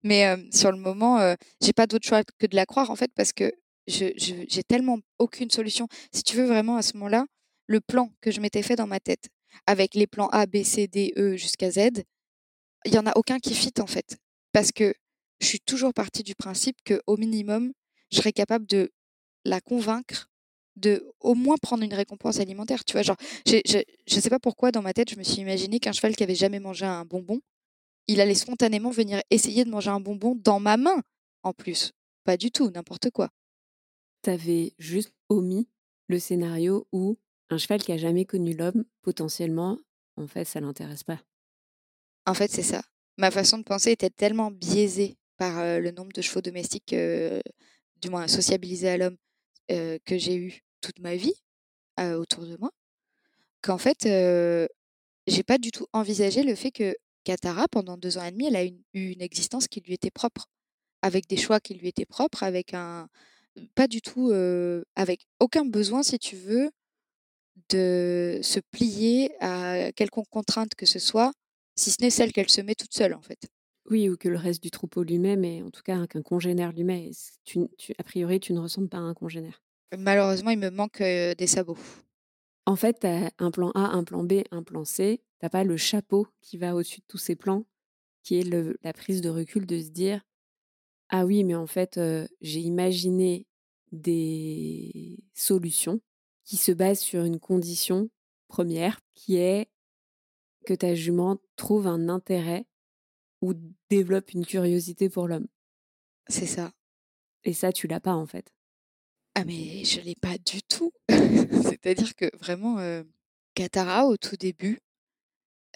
mais 0.03 0.37
sur 0.53 0.73
le 0.73 0.79
moment, 0.79 1.19
je 1.21 1.37
j'ai 1.65 1.73
pas 1.73 1.87
d'autre 1.87 2.07
choix 2.07 2.23
que 2.39 2.47
de 2.47 2.57
la 2.57 2.67
croire, 2.67 2.91
en 2.91 2.97
fait, 2.97 3.11
parce 3.15 3.33
que 3.33 3.53
je, 3.87 4.07
j'ai 4.17 4.63
tellement 4.65 4.99
aucune 5.19 5.51
solution. 5.51 5.87
Si 6.13 6.23
tu 6.23 6.37
veux 6.37 6.47
vraiment, 6.47 6.77
à 6.77 6.83
ce 6.83 6.95
moment-là, 6.95 7.27
le 7.69 7.81
plan 7.81 8.11
que 8.21 8.31
je 8.31 8.41
m'étais 8.41 8.63
fait 8.63 8.77
dans 8.77 8.87
ma 8.87 9.01
tête, 9.01 9.29
avec 9.67 9.95
les 9.95 10.07
plans 10.07 10.29
A, 10.29 10.47
B, 10.47 10.63
C, 10.65 10.89
D, 10.89 11.13
E 11.17 11.37
jusqu'à 11.37 11.71
Z, 11.71 12.03
il 12.85 12.95
y 12.95 12.99
en 12.99 13.07
a 13.07 13.13
aucun 13.17 13.39
qui 13.39 13.55
fit, 13.55 13.73
en 13.81 13.87
fait. 13.87 14.17
Parce 14.53 14.73
que 14.73 14.95
je 15.41 15.47
suis 15.47 15.61
toujours 15.61 15.93
partie 15.93 16.23
du 16.23 16.35
principe 16.35 16.77
que 16.85 17.01
au 17.07 17.17
minimum, 17.17 17.73
je 18.11 18.19
serais 18.19 18.33
capable 18.33 18.67
de 18.67 18.93
la 19.45 19.61
convaincre 19.61 20.31
de 20.77 21.11
au 21.21 21.35
moins 21.35 21.57
prendre 21.61 21.83
une 21.83 21.95
récompense 21.95 22.39
alimentaire. 22.39 22.85
Tu 22.85 22.93
vois, 22.93 23.03
genre, 23.03 23.17
je 23.47 23.57
ne 23.57 24.21
sais 24.21 24.31
pas 24.31 24.39
pourquoi 24.39 24.73
dans 24.73 24.83
ma 24.83 24.93
tête, 24.93 25.11
je 25.11 25.17
me 25.17 25.23
suis 25.23 25.41
imaginé 25.41 25.81
qu'un 25.81 25.93
cheval 25.93 26.15
qui 26.15 26.23
avait 26.23 26.35
jamais 26.35 26.61
mangé 26.61 26.85
un 26.85 27.05
bonbon, 27.05 27.41
il 28.09 28.21
allait 28.21 28.35
spontanément 28.35 28.91
venir 28.91 29.23
essayer 29.31 29.65
de 29.65 29.71
manger 29.71 29.91
un 29.91 30.01
bonbon 30.01 30.35
dans 30.37 30.61
ma 30.61 30.77
main, 30.77 31.03
en 31.43 31.53
plus. 31.53 31.93
Pas 32.25 32.37
du 32.37 32.51
tout, 32.51 32.71
n'importe 32.71 33.11
quoi. 33.11 33.31
Tu 34.23 34.31
avais 34.31 34.75
juste 34.79 35.13
omis 35.29 35.69
le 36.09 36.19
scénario 36.19 36.87
où 36.93 37.17
un 37.51 37.59
cheval 37.59 37.83
qui 37.83 37.93
a 37.93 37.97
jamais 37.97 38.25
connu 38.25 38.55
l'homme, 38.55 38.85
potentiellement, 39.03 39.79
en 40.17 40.27
fait, 40.27 40.45
ça 40.45 40.61
l'intéresse 40.61 41.05
pas. 41.05 41.21
En 42.27 42.35
fait, 42.35 42.51
c'est 42.51 42.63
ça. 42.63 42.83
Ma 43.17 43.31
façon 43.31 43.59
de 43.59 43.63
penser 43.63 43.93
était 43.93 44.11
tellement 44.11 44.51
biaisée 44.51 45.17
par 45.37 45.81
le 45.81 45.91
nombre 45.91 46.13
de 46.13 46.23
chevaux 46.23 46.43
domestiques 46.43 46.95
du 48.01 48.11
moins 48.11 48.29
sociabilisé 48.29 48.89
à 48.89 48.97
l'homme, 48.97 49.17
que 49.69 50.19
j'ai 50.19 50.37
eu 50.37 50.63
toute 50.81 50.99
ma 51.01 51.17
vie 51.17 51.35
autour 51.99 52.47
de 52.47 52.57
moi, 52.59 52.71
qu'en 53.63 53.79
fait, 53.79 54.03
j'ai 55.27 55.43
pas 55.43 55.59
du 55.59 55.71
tout 55.71 55.87
envisagé 55.93 56.43
le 56.43 56.55
fait 56.55 56.71
que 56.71 56.95
Katara, 57.25 57.67
pendant 57.69 57.97
deux 57.97 58.19
ans 58.19 58.25
et 58.25 58.31
demi, 58.31 58.47
elle 58.47 58.57
a 58.57 58.65
eu 58.65 58.75
une, 58.95 59.21
existence 59.23 59.67
qui 59.67 59.81
lui 59.81 59.95
était 59.95 60.11
propre, 60.11 60.47
avec 61.03 61.27
des 61.29 61.37
choix 61.37 61.59
qui 61.61 61.75
lui 61.75 61.89
étaient 61.89 62.07
propres, 62.07 62.43
avec 62.43 62.75
un. 62.75 63.09
pas 63.75 63.89
du 63.89 64.01
tout. 64.01 64.31
avec 64.95 65.27
aucun 65.41 65.65
besoin, 65.65 66.03
si 66.03 66.19
tu 66.19 66.37
veux, 66.37 66.71
de 67.71 68.41
se 68.43 68.61
plier 68.71 69.33
à 69.41 69.93
quelconque 69.93 70.29
contrainte 70.29 70.75
que 70.75 70.87
ce 70.87 70.99
soit, 70.99 71.33
si 71.75 71.91
ce 71.91 71.97
n'est 72.01 72.11
celle 72.11 72.33
qu'elle 72.33 72.51
se 72.51 72.61
met 72.61 72.75
toute 72.75 72.95
seule, 72.95 73.15
en 73.15 73.23
fait. 73.23 73.49
Oui, 73.89 74.09
ou 74.09 74.17
que 74.17 74.29
le 74.29 74.37
reste 74.37 74.63
du 74.63 74.71
troupeau 74.71 75.03
lui 75.03 75.19
met, 75.19 75.37
mais 75.37 75.63
en 75.63 75.71
tout 75.71 75.83
cas 75.83 76.07
qu'un 76.07 76.23
congénère 76.23 76.73
lui 76.73 76.85
met. 76.85 77.11
Tu, 77.45 77.69
a 77.99 78.03
priori, 78.03 78.41
tu 78.41 78.53
ne 78.53 78.61
ressembles 78.61 78.89
pas 78.89 78.99
à 78.99 79.03
un 79.03 79.15
congénère? 79.15 79.63
Malheureusement, 79.97 80.51
il 80.51 80.59
me 80.59 80.71
manque 80.71 80.99
des 80.99 81.47
sabots. 81.47 81.79
En 82.67 82.75
fait, 82.75 83.01
tu 83.01 83.07
as 83.07 83.31
un 83.39 83.51
plan 83.51 83.71
A, 83.75 83.93
un 83.93 84.03
plan 84.03 84.25
B, 84.25 84.43
un 84.51 84.63
plan 84.63 84.85
C. 84.85 85.23
Tu 85.41 85.49
pas 85.49 85.65
le 85.65 85.77
chapeau 85.77 86.27
qui 86.41 86.57
va 86.57 86.75
au-dessus 86.75 87.01
de 87.01 87.05
tous 87.07 87.19
ces 87.19 87.37
plans, 87.37 87.65
qui 88.23 88.41
est 88.41 88.77
la 88.83 88.93
prise 88.93 89.21
de 89.21 89.29
recul 89.29 89.67
de 89.67 89.81
se 89.81 89.91
dire 89.91 90.23
Ah 91.09 91.25
oui, 91.25 91.45
mais 91.45 91.55
en 91.55 91.67
fait, 91.67 92.01
j'ai 92.41 92.61
imaginé 92.61 93.47
des 93.93 95.19
solutions 95.35 96.01
qui 96.45 96.57
se 96.57 96.73
basent 96.73 97.01
sur 97.01 97.25
une 97.25 97.39
condition 97.39 98.11
première, 98.49 99.01
qui 99.15 99.37
est 99.37 99.69
que 100.65 100.75
ta 100.75 100.95
jument 100.95 101.39
trouve 101.55 101.87
un 101.87 102.09
intérêt 102.09 102.67
ou 103.47 103.55
développe 103.91 104.33
une 104.33 104.45
curiosité 104.45 105.09
pour 105.09 105.29
l'homme. 105.29 105.47
C'est 106.29 106.47
ça. 106.47 106.73
Et 107.45 107.53
ça, 107.53 107.73
tu 107.73 107.87
l'as 107.87 108.01
pas 108.01 108.15
en 108.15 108.27
fait. 108.27 108.53
Ah 109.35 109.45
mais 109.45 109.85
je 109.85 110.01
l'ai 110.01 110.15
pas 110.15 110.37
du 110.39 110.63
tout. 110.63 110.93
C'est-à-dire 111.09 112.15
que 112.17 112.35
vraiment, 112.39 112.79
euh, 112.79 113.05
Katara, 113.55 114.07
au 114.07 114.17
tout 114.17 114.37
début, 114.37 114.81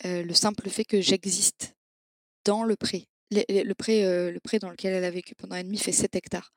euh, 0.04 0.22
le 0.22 0.34
simple 0.34 0.68
fait 0.70 0.84
que 0.84 1.00
j'existe 1.00 1.76
dans 2.44 2.64
le 2.64 2.74
pré, 2.74 3.06
le, 3.30 3.72
pré, 3.74 4.04
euh, 4.04 4.32
le 4.32 4.40
pré 4.40 4.58
dans 4.58 4.70
lequel 4.70 4.94
elle 4.94 5.04
a 5.04 5.10
vécu 5.10 5.34
pendant 5.34 5.56
un 5.56 5.62
demi 5.62 5.78
fait 5.78 5.92
7 5.92 6.16
hectares. 6.16 6.52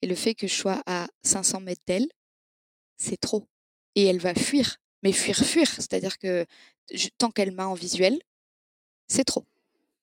Et 0.00 0.06
le 0.06 0.14
fait 0.14 0.34
que 0.34 0.46
je 0.46 0.54
sois 0.54 0.80
à 0.86 1.08
500 1.24 1.60
mètres 1.60 1.82
d'elle, 1.86 2.08
c'est 2.96 3.20
trop. 3.20 3.48
Et 3.96 4.04
elle 4.04 4.20
va 4.20 4.34
fuir, 4.34 4.76
mais 5.02 5.12
fuir, 5.12 5.36
fuir. 5.36 5.68
C'est-à-dire 5.68 6.18
que 6.18 6.46
tant 7.18 7.30
qu'elle 7.30 7.52
m'a 7.52 7.66
en 7.66 7.74
visuel, 7.74 8.18
c'est 9.08 9.24
trop. 9.24 9.44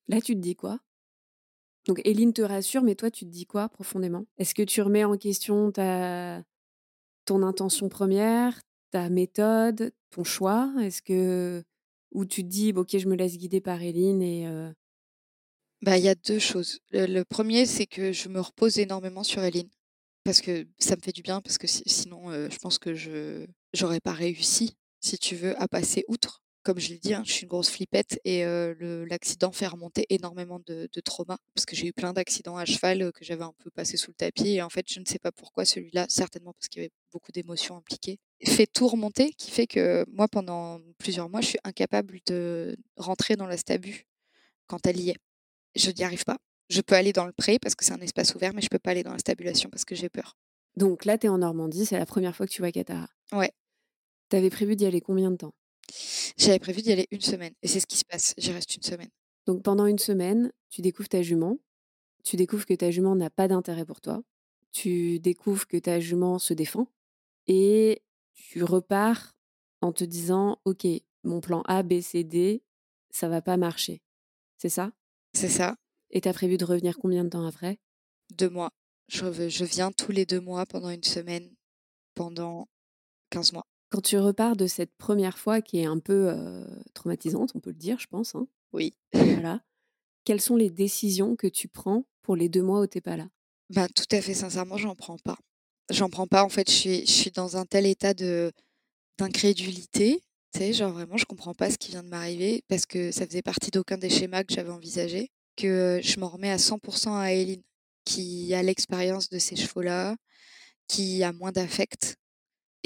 Là, 0.08 0.22
tu 0.22 0.36
te 0.36 0.40
dis 0.40 0.56
quoi? 0.56 0.80
Donc, 1.88 2.02
Eline 2.04 2.34
te 2.34 2.42
rassure, 2.42 2.84
mais 2.84 2.96
toi, 2.96 3.12
tu 3.12 3.26
te 3.26 3.30
dis 3.30 3.46
quoi 3.46 3.70
profondément? 3.70 4.26
Est-ce 4.38 4.56
que 4.56 4.64
tu 4.64 4.82
remets 4.82 5.04
en 5.04 5.18
question 5.18 5.72
ta... 5.72 6.44
ton 7.26 7.44
intention 7.44 7.90
première, 7.90 8.60
ta 8.92 9.10
méthode, 9.10 9.92
ton 10.12 10.24
choix? 10.24 10.74
Est-ce 10.82 11.02
que. 11.02 11.64
Ou 12.12 12.26
tu 12.26 12.44
te 12.44 12.48
dis, 12.48 12.74
ok, 12.76 12.98
je 12.98 13.08
me 13.08 13.16
laisse 13.16 13.38
guider 13.38 13.62
par 13.62 13.82
Eline 13.82 14.22
et. 14.22 14.48
Bah, 15.82 15.98
il 15.98 16.04
y 16.04 16.10
a 16.10 16.16
deux 16.16 16.40
choses. 16.40 16.80
Le, 16.92 17.24
premier, 17.24 17.66
c'est 17.66 17.86
que 17.86 18.12
je 18.12 18.30
me 18.30 18.40
repose 18.40 18.80
énormément 18.80 19.24
sur 19.24 19.44
Eline. 19.44 19.70
Parce 20.24 20.42
que 20.42 20.66
ça 20.80 20.96
me 20.96 21.02
fait 21.02 21.12
du 21.12 21.22
bien, 21.22 21.42
parce 21.42 21.60
que 21.60 21.68
sinon, 21.68 22.32
je 22.32 22.58
pense 22.58 22.80
que 22.80 22.96
je 22.96 23.46
n'aurais 23.80 24.00
pas 24.00 24.14
réussi, 24.14 24.76
si 25.00 25.20
tu 25.20 25.36
veux, 25.36 25.60
à 25.62 25.68
passer 25.68 26.04
outre 26.08 26.42
comme 26.66 26.80
je 26.80 26.90
l'ai 26.90 27.00
dit, 27.00 27.14
hein, 27.14 27.24
je 27.26 27.32
suis 27.32 27.44
une 27.44 27.50
grosse 27.50 27.70
flippette 27.70 28.20
et 28.26 28.44
l'accident 29.08 29.52
fait 29.52 29.68
remonter 29.68 30.06
énormément 30.10 30.60
de, 30.66 30.90
de 30.92 31.02
trauma 31.02 31.38
parce 31.54 31.66
que 31.66 31.76
j'ai 31.76 31.88
eu 31.88 31.94
plein 31.94 32.12
d'accidents 32.12 32.58
à 32.58 32.66
cheval 32.66 33.12
que 33.14 33.24
j'avais 33.24 33.44
un 33.44 33.54
peu 33.64 33.70
passé 33.70 33.98
sous 33.98 34.12
le 34.12 34.16
tapis 34.16 34.56
et 34.56 34.62
en 34.62 34.70
fait 34.70 34.92
je 34.92 35.00
ne 35.00 35.06
sais 35.06 35.20
pas 35.20 35.32
pourquoi 35.32 35.64
celui-là, 35.64 36.08
certainement 36.10 36.54
parce 36.54 36.68
qu'il 36.68 36.82
y 36.82 36.86
avait 36.86 36.94
beaucoup 37.12 37.32
d'émotions 37.32 37.78
impliquées. 37.78 38.20
fait 38.44 38.68
tout 38.68 38.88
remonter, 38.88 39.32
qui 39.34 39.52
fait 39.52 39.68
que 39.68 40.06
moi, 40.12 40.28
pendant 40.28 40.82
plusieurs 40.98 41.30
mois, 41.30 41.42
je 41.42 41.48
suis 41.48 41.60
incapable 41.64 42.20
de 42.26 42.76
rentrer 42.98 43.36
dans 43.36 43.48
la 43.48 43.58
stabu 43.58 44.06
quand 44.68 44.86
elle 44.86 45.00
y 45.00 45.12
est. 45.12 45.18
Je 45.76 45.92
n'y 45.92 46.04
arrive 46.04 46.26
pas. 46.26 46.38
Je 46.70 46.82
peux 46.82 46.96
aller 46.96 47.14
dans 47.14 47.26
le 47.26 47.32
pré 47.32 47.60
parce 47.60 47.76
que 47.76 47.86
c'est 47.86 47.94
un 47.94 48.02
espace 48.02 48.34
ouvert, 48.36 48.54
mais 48.54 48.62
je 48.62 48.70
peux 48.70 48.80
pas 48.80 48.92
aller 48.92 49.04
dans 49.04 49.14
la 49.14 49.20
stabulation 49.20 49.70
parce 49.70 49.86
que 49.86 49.96
j'ai 49.96 50.10
peur. 50.10 50.36
Donc 50.76 51.06
là, 51.06 51.18
tu 51.18 51.28
es 51.28 51.30
en 51.30 51.38
Normandie, 51.38 51.86
c'est 51.86 51.98
la 51.98 52.06
première 52.06 52.36
fois 52.36 52.48
que 52.48 52.52
tu 52.52 52.62
vois 52.62 52.72
Katara? 52.72 53.08
Ouais. 53.32 53.52
Tu 54.30 54.36
avais 54.36 54.50
prévu 54.50 54.76
d'y 54.76 54.86
aller 54.86 55.00
combien 55.00 55.32
de 55.32 55.38
temps? 55.38 55.54
J'avais 56.38 56.60
prévu 56.60 56.82
d'y 56.82 56.92
aller 56.92 57.08
une 57.12 57.22
semaine. 57.22 57.54
Et 57.62 57.68
c'est 57.68 57.80
ce 57.80 57.88
qui 57.88 57.98
se 57.98 58.06
passe. 58.06 58.34
J'y 58.38 58.52
reste 58.52 58.76
une 58.76 58.84
semaine. 58.84 59.10
Donc 59.46 59.64
pendant 59.64 59.86
une 59.86 60.00
semaine, 60.00 60.52
tu 60.70 60.82
découvres 60.82 61.10
ta 61.10 61.22
jument. 61.22 61.58
Tu 62.24 62.36
découvres 62.36 62.66
que 62.66 62.74
ta 62.74 62.92
jument 62.92 63.16
n'a 63.16 63.30
pas 63.30 63.48
d'intérêt 63.48 63.86
pour 63.86 64.02
toi. 64.02 64.24
Tu 64.72 65.20
découvres 65.20 65.68
que 65.68 65.78
ta 65.78 66.00
jument 66.00 66.40
se 66.40 66.54
défend. 66.54 66.88
Et 67.48 68.02
tu 68.34 68.64
repars 68.64 69.36
en 69.82 69.92
te 69.92 70.04
disant, 70.04 70.60
OK, 70.66 70.88
mon 71.24 71.42
plan 71.42 71.62
A, 71.66 71.84
B, 71.84 72.02
C, 72.02 72.24
D, 72.24 72.64
ça 73.12 73.30
va 73.30 73.42
pas 73.42 73.58
marcher. 73.58 74.02
C'est 74.58 74.70
ça? 74.70 74.92
C'est 75.34 75.50
ça. 75.50 75.76
Et 76.10 76.22
tu 76.22 76.30
as 76.30 76.34
prévu 76.34 76.58
de 76.58 76.66
revenir 76.66 76.98
combien 76.98 77.24
de 77.24 77.30
temps 77.30 77.46
après? 77.46 77.80
Deux 78.32 78.50
mois. 78.50 78.72
Je, 79.08 79.50
je 79.50 79.66
viens 79.66 79.92
tous 79.92 80.12
les 80.12 80.26
deux 80.26 80.42
mois 80.42 80.66
pendant 80.66 80.90
une 80.90 81.04
semaine, 81.04 81.54
pendant 82.16 82.68
15 83.30 83.54
mois. 83.54 83.68
Quand 83.96 84.02
tu 84.02 84.18
repars 84.18 84.58
de 84.58 84.68
cette 84.68 84.94
première 84.98 85.38
fois 85.38 85.62
qui 85.62 85.80
est 85.80 85.86
un 85.86 86.00
peu 86.00 86.28
euh, 86.28 86.66
traumatisante, 86.94 87.52
on 87.56 87.62
peut 87.62 87.70
le 87.70 87.78
dire, 87.78 87.98
je 87.98 88.08
pense. 88.08 88.36
Hein, 88.36 88.46
Oui. 88.74 88.94
voilà. 89.14 89.62
Quelles 90.26 90.42
sont 90.42 90.58
les 90.58 90.70
décisions 90.70 91.38
que 91.38 91.48
tu 91.48 91.70
prends 91.70 92.04
pour 92.22 92.36
les 92.36 92.50
deux 92.50 92.62
mois 92.62 92.82
où 92.82 92.88
t'es 92.88 93.00
pas 93.00 93.16
là? 93.16 93.30
Ben, 93.70 93.88
tout 93.88 94.04
à 94.12 94.20
fait 94.20 94.34
sincèrement, 94.34 94.76
j'en 94.76 94.96
prends 94.96 95.18
pas. 95.18 95.38
J'en 95.90 96.10
prends 96.10 96.28
pas. 96.28 96.44
En 96.44 96.50
fait, 96.50 96.70
je 96.70 96.76
suis, 96.76 97.06
je 97.06 97.12
suis 97.12 97.32
dans 97.32 97.56
un 97.56 97.66
tel 97.66 97.86
état 97.86 98.14
de 98.14 98.52
d'incrédulité. 99.18 100.22
Tu 100.52 100.60
sais, 100.60 100.74
genre 100.74 100.92
vraiment, 100.92 101.16
je 101.16 101.24
comprends 101.24 101.54
pas 101.54 101.72
ce 101.72 101.78
qui 101.78 101.92
vient 101.92 102.04
de 102.04 102.10
m'arriver 102.10 102.66
parce 102.68 102.86
que 102.86 103.14
ça 103.14 103.26
faisait 103.26 103.42
partie 103.42 103.72
d'aucun 103.72 103.98
des 103.98 104.10
schémas 104.10 104.44
que 104.44 104.54
j'avais 104.54 104.72
envisagés. 104.72 105.30
Que 105.56 106.02
je 106.04 106.20
m'en 106.20 106.28
remets 106.28 106.52
à 106.52 106.58
100% 106.58 107.14
à 107.18 107.32
Eileen, 107.32 107.62
qui 108.04 108.54
a 108.54 108.62
l'expérience 108.62 109.30
de 109.30 109.40
ces 109.40 109.56
chevaux-là, 109.56 110.18
qui 110.90 111.24
a 111.24 111.32
moins 111.32 111.54
d'affect 111.54 112.18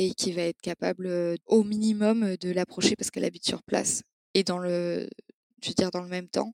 et 0.01 0.13
qui 0.13 0.31
va 0.31 0.43
être 0.43 0.61
capable 0.61 1.37
au 1.45 1.65
minimum 1.65 2.37
de 2.37 2.51
l'approcher 2.51 2.95
parce 2.95 3.11
qu'elle 3.11 3.25
habite 3.25 3.45
sur 3.45 3.61
place 3.63 4.01
et 4.33 4.43
dans 4.43 4.57
le, 4.57 5.09
je 5.61 5.67
veux 5.67 5.73
dire, 5.73 5.91
dans 5.91 6.01
le 6.01 6.07
même 6.07 6.29
temps. 6.29 6.53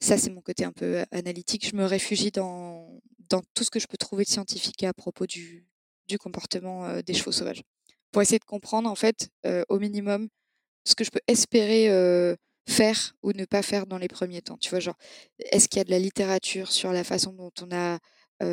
Ça, 0.00 0.18
c'est 0.18 0.30
mon 0.30 0.40
côté 0.40 0.64
un 0.64 0.72
peu 0.72 1.04
analytique. 1.12 1.64
Je 1.64 1.76
me 1.76 1.84
réfugie 1.84 2.32
dans, 2.32 3.00
dans 3.28 3.40
tout 3.54 3.62
ce 3.62 3.70
que 3.70 3.78
je 3.78 3.86
peux 3.86 3.96
trouver 3.96 4.24
de 4.24 4.28
scientifique 4.30 4.82
à 4.82 4.92
propos 4.92 5.26
du, 5.26 5.64
du 6.08 6.18
comportement 6.18 7.00
des 7.02 7.14
chevaux 7.14 7.30
sauvages. 7.30 7.62
Pour 8.10 8.20
essayer 8.20 8.40
de 8.40 8.44
comprendre, 8.44 8.90
en 8.90 8.96
fait, 8.96 9.28
au 9.68 9.78
minimum, 9.78 10.28
ce 10.84 10.96
que 10.96 11.04
je 11.04 11.10
peux 11.10 11.22
espérer 11.28 11.88
faire 12.66 13.14
ou 13.22 13.30
ne 13.32 13.44
pas 13.44 13.62
faire 13.62 13.86
dans 13.86 13.98
les 13.98 14.08
premiers 14.08 14.42
temps. 14.42 14.58
Tu 14.58 14.70
vois, 14.70 14.80
genre, 14.80 14.98
est-ce 15.38 15.68
qu'il 15.68 15.78
y 15.78 15.82
a 15.82 15.84
de 15.84 15.90
la 15.90 16.00
littérature 16.00 16.72
sur 16.72 16.92
la 16.92 17.04
façon 17.04 17.32
dont 17.32 17.52
on 17.62 17.70
a 17.70 18.00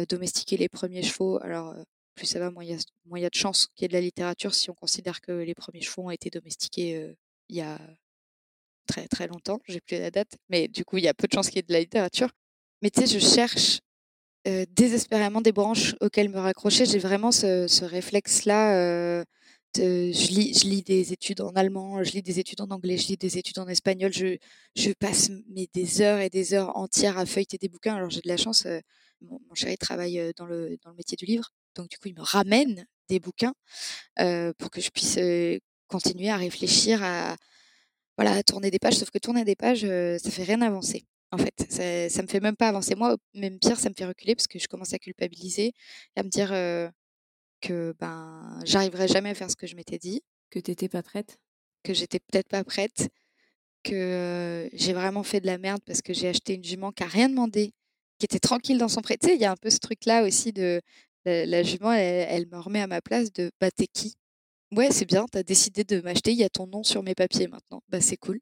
domestiqué 0.05 0.55
les 0.55 0.69
premiers 0.69 1.01
chevaux? 1.01 1.39
Alors, 1.41 1.75
plus 2.15 2.25
ça 2.25 2.39
va, 2.39 2.51
moins 2.51 2.63
il 2.63 2.69
y 2.69 3.25
a, 3.25 3.29
de 3.29 3.35
chances 3.35 3.67
qu'il 3.75 3.83
y 3.83 3.85
ait 3.85 3.87
de 3.89 3.93
la 3.93 4.01
littérature 4.01 4.53
si 4.53 4.69
on 4.69 4.73
considère 4.73 5.21
que 5.21 5.31
les 5.31 5.55
premiers 5.55 5.81
chevaux 5.81 6.03
ont 6.03 6.11
été 6.11 6.29
domestiqués 6.29 7.15
il 7.49 7.57
y 7.57 7.61
a 7.61 7.79
très 8.87 9.07
très 9.07 9.27
longtemps. 9.27 9.59
J'ai 9.67 9.81
plus 9.81 9.99
la 9.99 10.11
date, 10.11 10.37
mais 10.49 10.67
du 10.67 10.85
coup, 10.85 10.97
il 10.97 11.03
y 11.03 11.07
a 11.07 11.13
peu 11.13 11.27
de 11.27 11.33
chances 11.33 11.47
qu'il 11.47 11.57
y 11.57 11.59
ait 11.59 11.63
de 11.63 11.73
la 11.73 11.79
littérature. 11.79 12.29
Mais 12.81 12.89
tu 12.89 13.01
sais, 13.01 13.07
je 13.07 13.19
cherche 13.19 13.79
désespérément 14.71 15.41
des 15.41 15.51
branches 15.51 15.95
auxquelles 16.01 16.29
me 16.29 16.39
raccrocher. 16.39 16.85
J'ai 16.85 16.99
vraiment 16.99 17.31
ce, 17.31 17.83
réflexe-là. 17.83 19.23
je, 19.75 20.27
lis, 20.31 20.57
je 20.59 20.67
lis 20.67 20.81
des 20.81 21.13
études 21.13 21.41
en 21.41 21.51
allemand, 21.51 22.03
je 22.03 22.11
lis 22.11 22.23
des 22.23 22.39
études 22.39 22.61
en 22.61 22.69
anglais, 22.71 22.97
je 22.97 23.07
lis 23.07 23.17
des 23.17 23.37
études 23.37 23.59
en 23.59 23.67
espagnol. 23.67 24.11
Je, 24.13 24.93
passe 24.93 25.29
des 25.73 26.01
heures 26.01 26.19
et 26.19 26.29
des 26.29 26.53
heures 26.53 26.75
entières 26.77 27.17
à 27.17 27.25
feuilleter 27.25 27.57
des 27.57 27.69
bouquins. 27.69 27.95
Alors 27.95 28.09
j'ai 28.09 28.21
de 28.21 28.29
la 28.29 28.37
chance, 28.37 28.65
mon, 29.21 29.39
mon 29.47 29.55
chéri 29.55 29.77
travaille 29.77 30.31
dans 30.35 30.45
le, 30.45 30.77
dans 30.83 30.91
le 30.91 30.95
métier 30.95 31.15
du 31.17 31.25
livre. 31.25 31.51
Donc 31.75 31.89
du 31.89 31.97
coup, 31.97 32.07
il 32.09 32.15
me 32.15 32.21
ramène 32.23 32.85
des 33.09 33.19
bouquins 33.19 33.53
pour 34.57 34.69
que 34.71 34.81
je 34.81 34.89
puisse 34.89 35.19
continuer 35.87 36.29
à 36.29 36.37
réfléchir, 36.37 37.03
à, 37.03 37.35
voilà, 38.17 38.33
à 38.33 38.43
tourner 38.43 38.71
des 38.71 38.79
pages. 38.79 38.95
Sauf 38.95 39.09
que 39.11 39.19
tourner 39.19 39.45
des 39.45 39.55
pages, 39.55 39.81
ça 39.81 40.31
fait 40.31 40.43
rien 40.43 40.61
avancer. 40.61 41.05
En 41.31 41.37
fait, 41.37 41.65
ça, 41.69 42.09
ça 42.09 42.21
me 42.23 42.27
fait 42.27 42.41
même 42.41 42.57
pas 42.57 42.67
avancer. 42.67 42.93
Moi, 42.95 43.15
même 43.33 43.57
pire, 43.59 43.79
ça 43.79 43.89
me 43.89 43.93
fait 43.95 44.05
reculer 44.05 44.35
parce 44.35 44.47
que 44.47 44.59
je 44.59 44.67
commence 44.67 44.93
à 44.93 44.99
culpabiliser, 44.99 45.67
et 46.15 46.19
à 46.19 46.23
me 46.23 46.29
dire 46.29 46.51
euh, 46.51 46.89
que 47.61 47.93
ben 47.99 48.59
j'arriverai 48.65 49.07
jamais 49.07 49.29
à 49.31 49.35
faire 49.35 49.49
ce 49.51 49.55
que 49.55 49.67
je 49.67 49.75
m'étais 49.75 49.97
dit, 49.99 50.21
Que 50.49 50.59
t'étais 50.59 50.89
pas 50.89 51.03
prête? 51.03 51.37
Que 51.83 51.93
j'étais 51.93 52.19
peut-être 52.19 52.49
pas 52.49 52.63
prête, 52.63 53.09
que 53.83 53.95
euh, 53.95 54.69
j'ai 54.73 54.93
vraiment 54.93 55.23
fait 55.23 55.41
de 55.41 55.47
la 55.47 55.57
merde 55.57 55.81
parce 55.85 56.01
que 56.01 56.13
j'ai 56.13 56.27
acheté 56.29 56.55
une 56.55 56.63
jument 56.63 56.91
qui 56.91 57.03
a 57.03 57.07
rien 57.07 57.29
demandé, 57.29 57.73
qui 58.21 58.25
était 58.25 58.39
tranquille 58.39 58.77
dans 58.77 58.87
son 58.87 59.01
pré. 59.01 59.17
Tu 59.17 59.27
sais, 59.29 59.35
il 59.35 59.41
y 59.41 59.45
a 59.45 59.51
un 59.51 59.55
peu 59.55 59.71
ce 59.71 59.79
truc-là 59.79 60.23
aussi 60.23 60.53
de 60.53 60.79
la, 61.25 61.43
la 61.47 61.63
jument, 61.63 61.91
elle, 61.91 62.47
me 62.47 62.59
remet 62.59 62.81
à 62.81 62.85
ma 62.87 63.01
place 63.01 63.33
de 63.33 63.51
bah 63.59 63.71
t'es 63.71 63.87
qui? 63.87 64.13
Ouais, 64.71 64.91
c'est 64.91 65.05
bien, 65.05 65.25
t'as 65.31 65.41
décidé 65.43 65.83
de 65.83 66.01
m'acheter, 66.01 66.31
il 66.31 66.37
y 66.37 66.43
a 66.43 66.49
ton 66.49 66.67
nom 66.67 66.83
sur 66.83 67.01
mes 67.01 67.15
papiers 67.15 67.47
maintenant. 67.47 67.81
Bah 67.89 67.99
c'est 67.99 68.17
cool. 68.17 68.39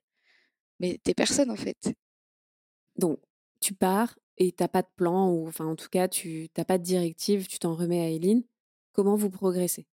Mais 0.82 0.99
t'es 1.03 1.13
personne 1.13 1.49
en 1.49 1.55
fait. 1.55 1.93
Donc, 2.97 3.19
tu 3.61 3.73
pars 3.73 4.19
et 4.38 4.51
t'as 4.51 4.67
pas 4.67 4.82
de 4.82 4.89
plan, 4.97 5.30
ou 5.32 5.47
enfin, 5.47 5.65
en 5.65 5.75
tout 5.77 5.89
cas, 5.89 6.09
tu 6.09 6.49
t'as 6.53 6.65
pas 6.65 6.77
de 6.77 6.84
directive, 6.84 7.47
tu 7.47 7.57
t'en 7.59 7.73
remets 7.73 8.01
à 8.01 8.09
Eileen. 8.09 8.43
Comment 8.93 9.15
vous 9.15 9.30
progressez? 9.30 9.88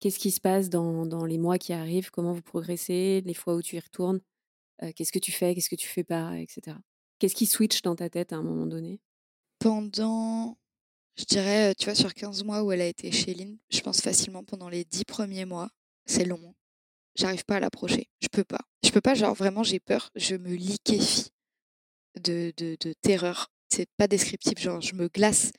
Qu'est-ce 0.00 0.18
qui 0.20 0.30
se 0.30 0.40
passe 0.40 0.70
dans, 0.70 1.06
dans 1.06 1.24
les 1.24 1.38
mois 1.38 1.58
qui 1.58 1.72
arrivent? 1.72 2.10
Comment 2.12 2.32
vous 2.32 2.42
progressez? 2.42 3.22
Les 3.26 3.34
fois 3.34 3.56
où 3.56 3.62
tu 3.62 3.76
y 3.76 3.80
retournes? 3.80 4.20
Euh, 4.82 4.92
Qu'est-ce 4.94 5.12
que 5.12 5.18
tu 5.18 5.32
fais? 5.32 5.54
Qu'est-ce 5.54 5.70
que 5.70 5.76
tu 5.76 5.88
fais 5.88 6.04
pas? 6.04 6.38
Etc. 6.38 6.76
Qu'est-ce 7.18 7.34
qui 7.34 7.46
switch 7.46 7.82
dans 7.82 7.96
ta 7.96 8.08
tête 8.10 8.32
à 8.32 8.36
un 8.36 8.42
moment 8.42 8.66
donné? 8.66 9.00
Pendant, 9.64 10.58
je 11.16 11.24
dirais, 11.24 11.70
euh, 11.70 11.74
tu 11.74 11.86
vois, 11.86 11.94
sur 11.94 12.12
15 12.12 12.44
mois 12.44 12.62
où 12.62 12.70
elle 12.70 12.82
a 12.82 12.86
été 12.86 13.10
chez 13.10 13.32
Lynn, 13.32 13.56
je 13.70 13.80
pense 13.80 14.02
facilement 14.02 14.44
pendant 14.44 14.68
les 14.68 14.84
10 14.84 15.06
premiers 15.06 15.46
mois, 15.46 15.70
c'est 16.04 16.26
long. 16.26 16.38
hein. 16.46 16.54
J'arrive 17.14 17.46
pas 17.46 17.56
à 17.56 17.60
l'approcher. 17.60 18.10
Je 18.20 18.28
peux 18.28 18.44
pas. 18.44 18.60
Je 18.84 18.90
peux 18.90 19.00
pas, 19.00 19.14
genre 19.14 19.32
vraiment, 19.32 19.62
j'ai 19.62 19.80
peur. 19.80 20.10
Je 20.16 20.36
me 20.36 20.52
liquéfie 20.52 21.30
de, 22.22 22.52
de, 22.58 22.76
de 22.78 22.92
terreur. 22.92 23.50
C'est 23.70 23.88
pas 23.96 24.06
descriptif, 24.06 24.58
genre 24.58 24.82
je 24.82 24.94
me 24.94 25.08
glace. 25.08 25.50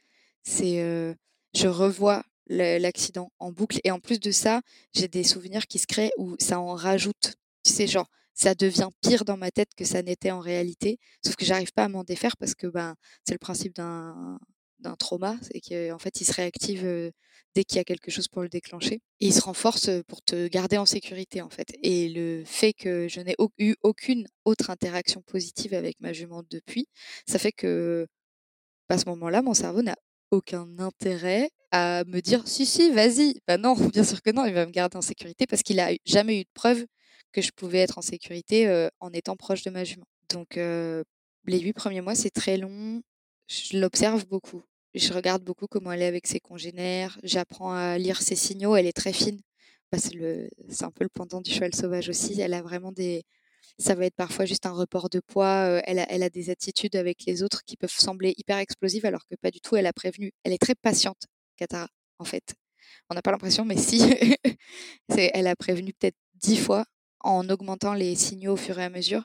C'est, 0.44 0.84
euh, 0.84 1.16
je 1.56 1.68
revois 1.68 2.22
l'accident 2.46 3.32
en 3.40 3.52
boucle. 3.52 3.80
Et 3.86 3.90
en 3.90 4.00
plus 4.00 4.20
de 4.20 4.30
ça, 4.30 4.62
j'ai 4.94 5.08
des 5.08 5.24
souvenirs 5.24 5.66
qui 5.66 5.80
se 5.80 5.88
créent 5.88 6.12
où 6.20 6.36
ça 6.40 6.60
en 6.60 6.76
rajoute. 6.76 7.38
Tu 7.64 7.74
sais, 7.74 7.88
genre, 7.88 8.12
ça 8.36 8.56
devient 8.56 8.90
pire 9.02 9.26
dans 9.26 9.38
ma 9.38 9.52
tête 9.52 9.70
que 9.78 9.86
ça 9.86 10.02
n'était 10.04 10.32
en 10.32 10.40
réalité. 10.40 11.00
Sauf 11.26 11.36
que 11.36 11.46
j'arrive 11.46 11.72
pas 11.74 11.86
à 11.86 11.90
m'en 11.90 12.04
défaire 12.04 12.38
parce 12.38 12.56
que 12.56 12.68
ben, 12.68 12.96
c'est 13.28 13.34
le 13.34 13.40
principe 13.40 13.76
d'un 13.76 14.40
d'un 14.80 14.96
trauma, 14.98 15.38
c'est 15.42 15.62
qu'en 15.62 15.98
fait, 16.00 16.20
il 16.22 16.26
se 16.26 16.34
réactive 16.34 17.12
dès 17.56 17.64
qu'il 17.64 17.78
y 17.78 17.80
a 17.80 17.84
quelque 17.84 18.12
chose 18.12 18.28
pour 18.28 18.42
le 18.42 18.50
déclencher. 18.50 18.96
Et 19.20 19.28
il 19.28 19.34
se 19.34 19.42
renforce 19.42 19.90
pour 20.08 20.22
te 20.22 20.48
garder 20.48 20.78
en 20.78 20.86
sécurité, 20.86 21.42
en 21.42 21.50
fait. 21.50 21.68
Et 21.82 22.10
le 22.10 22.44
fait 22.46 22.74
que 22.74 23.08
je 23.08 23.22
n'ai 23.22 23.36
eu 23.58 23.76
aucune 23.84 24.28
autre 24.44 24.70
interaction 24.70 25.22
positive 25.22 25.74
avec 25.74 26.00
ma 26.02 26.14
jument 26.14 26.44
depuis, 26.50 26.88
ça 27.28 27.40
fait 27.40 27.52
que 27.54 28.08
à 28.90 28.98
ce 28.98 29.06
moment-là, 29.10 29.42
mon 29.42 29.54
cerveau 29.54 29.82
n'a 29.82 29.96
aucun 30.32 30.68
intérêt 30.80 31.50
à 31.72 32.04
me 32.08 32.22
dire 32.22 32.48
si, 32.48 32.66
si, 32.66 32.92
vas-y. 32.92 33.40
Bah 33.48 33.58
non, 33.58 33.76
bien 33.94 34.04
sûr 34.04 34.22
que 34.22 34.32
non, 34.32 34.46
il 34.46 34.54
va 34.54 34.66
me 34.66 34.72
garder 34.72 34.98
en 34.98 35.02
sécurité 35.02 35.48
parce 35.48 35.64
qu'il 35.64 35.80
a 35.80 35.94
eu- 35.94 35.98
jamais 36.06 36.42
eu 36.42 36.44
de 36.44 36.50
preuve 36.54 36.86
que 37.36 37.42
je 37.42 37.52
pouvais 37.52 37.80
être 37.80 37.98
en 37.98 38.02
sécurité 38.02 38.88
en 39.02 39.12
étant 39.12 39.36
proche 39.36 39.62
de 39.64 39.70
ma 39.70 39.84
jument. 39.84 40.08
Donc, 40.30 40.56
les 40.56 41.60
huit 41.60 41.74
premiers 41.74 42.00
mois, 42.02 42.16
c'est 42.16 42.30
très 42.30 42.58
long. 42.58 43.02
Je 43.48 43.78
l'observe 43.78 44.26
beaucoup. 44.26 44.64
Je 44.94 45.12
regarde 45.12 45.44
beaucoup 45.44 45.68
comment 45.68 45.92
elle 45.92 46.02
est 46.02 46.08
avec 46.08 46.28
ses 46.28 46.40
congénères. 46.40 47.20
J'apprends 47.24 47.74
à 47.74 47.98
lire 47.98 48.22
ses 48.22 48.38
signaux. 48.38 48.78
Elle 48.78 48.88
est 48.88 48.96
très 48.96 49.12
fine. 49.12 49.42
Bah, 49.92 49.98
c'est 50.00 50.84
un 50.84 50.92
peu 50.92 51.04
le 51.04 51.10
pendant 51.10 51.42
du 51.42 51.52
cheval 51.52 51.76
sauvage 51.76 52.08
aussi. 52.08 52.40
Elle 52.40 52.54
a 52.54 52.62
vraiment 52.62 52.94
des, 52.94 53.24
ça 53.78 53.96
va 53.96 54.06
être 54.06 54.16
parfois 54.16 54.46
juste 54.46 54.66
un 54.66 54.72
report 54.72 55.10
de 55.10 55.20
poids. 55.20 55.82
elle, 55.86 56.00
a, 56.00 56.30
des 56.30 56.50
attitudes 56.50 56.96
avec 56.96 57.26
les 57.26 57.44
autres 57.44 57.64
qui 57.66 57.76
peuvent 57.76 57.92
sembler 57.92 58.34
hyper 58.38 58.58
explosives 58.60 59.06
alors 59.06 59.26
que 59.28 59.36
pas 59.36 59.52
du 59.52 59.60
tout. 59.60 59.76
Elle 59.76 59.88
a 59.88 59.94
prévenu. 59.94 60.32
Elle 60.46 60.54
est 60.54 60.62
très 60.62 60.76
patiente, 60.76 61.26
Katara, 61.58 61.90
en 62.20 62.26
fait. 62.26 62.56
On 63.10 63.16
n'a 63.16 63.22
pas 63.22 63.32
l'impression, 63.32 63.66
mais 63.66 63.78
si. 63.78 64.02
Elle 65.18 65.48
a 65.48 65.56
prévenu 65.56 65.94
peut-être 65.94 66.16
dix 66.36 66.58
fois 66.58 66.86
en 67.26 67.50
augmentant 67.50 67.94
les 67.94 68.16
signaux 68.16 68.54
au 68.54 68.58
fur 68.58 68.80
et 68.80 68.84
à 68.84 68.90
mesure. 68.90 69.24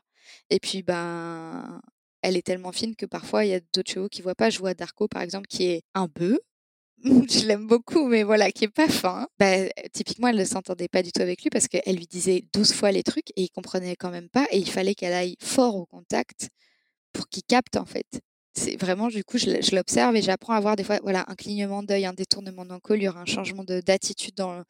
Et 0.48 0.58
puis, 0.58 0.82
ben, 0.82 1.80
elle 2.22 2.36
est 2.36 2.42
tellement 2.42 2.72
fine 2.72 2.96
que 2.96 3.06
parfois, 3.06 3.44
il 3.44 3.50
y 3.50 3.54
a 3.54 3.60
d'autres 3.74 3.90
chevaux 3.90 4.08
qui 4.08 4.22
voient 4.22 4.34
pas. 4.34 4.50
Je 4.50 4.58
vois 4.58 4.74
Darko, 4.74 5.08
par 5.08 5.22
exemple, 5.22 5.46
qui 5.46 5.66
est 5.66 5.82
un 5.94 6.06
bœuf. 6.06 6.38
Je 7.04 7.46
l'aime 7.46 7.66
beaucoup, 7.66 8.06
mais 8.06 8.22
voilà, 8.22 8.50
qui 8.52 8.64
est 8.64 8.68
pas 8.68 8.88
fin. 8.88 9.26
Bah, 9.38 9.68
typiquement, 9.92 10.28
elle 10.28 10.36
ne 10.36 10.44
s'entendait 10.44 10.88
pas 10.88 11.02
du 11.02 11.12
tout 11.12 11.22
avec 11.22 11.42
lui 11.42 11.50
parce 11.50 11.68
qu'elle 11.68 11.96
lui 11.96 12.06
disait 12.06 12.44
12 12.52 12.72
fois 12.72 12.92
les 12.92 13.02
trucs 13.02 13.30
et 13.36 13.42
il 13.42 13.50
comprenait 13.50 13.96
quand 13.96 14.10
même 14.10 14.28
pas. 14.28 14.46
Et 14.50 14.58
il 14.58 14.68
fallait 14.70 14.94
qu'elle 14.94 15.14
aille 15.14 15.36
fort 15.40 15.76
au 15.76 15.86
contact 15.86 16.50
pour 17.12 17.28
qu'il 17.28 17.42
capte, 17.44 17.76
en 17.76 17.86
fait. 17.86 18.06
C'est 18.54 18.76
vraiment, 18.76 19.08
du 19.08 19.24
coup, 19.24 19.38
je, 19.38 19.74
l'observe 19.74 20.16
et 20.16 20.22
j'apprends 20.22 20.54
à 20.54 20.60
voir 20.60 20.76
des 20.76 20.84
fois, 20.84 20.98
voilà, 21.02 21.24
un 21.28 21.34
clignement 21.36 21.82
d'œil, 21.82 22.04
un 22.04 22.12
détournement 22.12 22.64
d'encolure, 22.64 23.16
un 23.16 23.24
changement 23.24 23.64
de- 23.64 23.80
d'attitude 23.80 24.34
dans, 24.36 24.64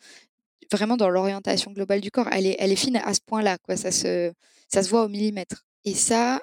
vraiment 0.72 0.96
dans 0.96 1.08
l'orientation 1.10 1.72
globale 1.72 2.00
du 2.00 2.10
corps. 2.10 2.28
Elle 2.32 2.46
est, 2.46 2.56
elle 2.58 2.72
est 2.72 2.76
fine 2.76 2.96
à 2.96 3.14
ce 3.14 3.20
point-là, 3.20 3.58
quoi. 3.58 3.76
Ça 3.76 3.92
se, 3.92 4.32
ça 4.68 4.82
se 4.82 4.88
voit 4.90 5.04
au 5.04 5.08
millimètre. 5.08 5.64
Et 5.84 5.94
ça, 5.94 6.42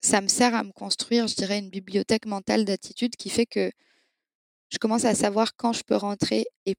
ça 0.00 0.20
me 0.20 0.28
sert 0.28 0.54
à 0.54 0.64
me 0.64 0.72
construire, 0.72 1.26
je 1.28 1.34
dirais, 1.36 1.58
une 1.58 1.70
bibliothèque 1.70 2.26
mentale 2.26 2.64
d'attitude 2.64 3.16
qui 3.16 3.30
fait 3.30 3.46
que 3.46 3.70
je 4.70 4.78
commence 4.78 5.04
à 5.04 5.14
savoir 5.14 5.56
quand 5.56 5.72
je 5.72 5.82
peux 5.84 5.96
rentrer 5.96 6.46
et 6.66 6.74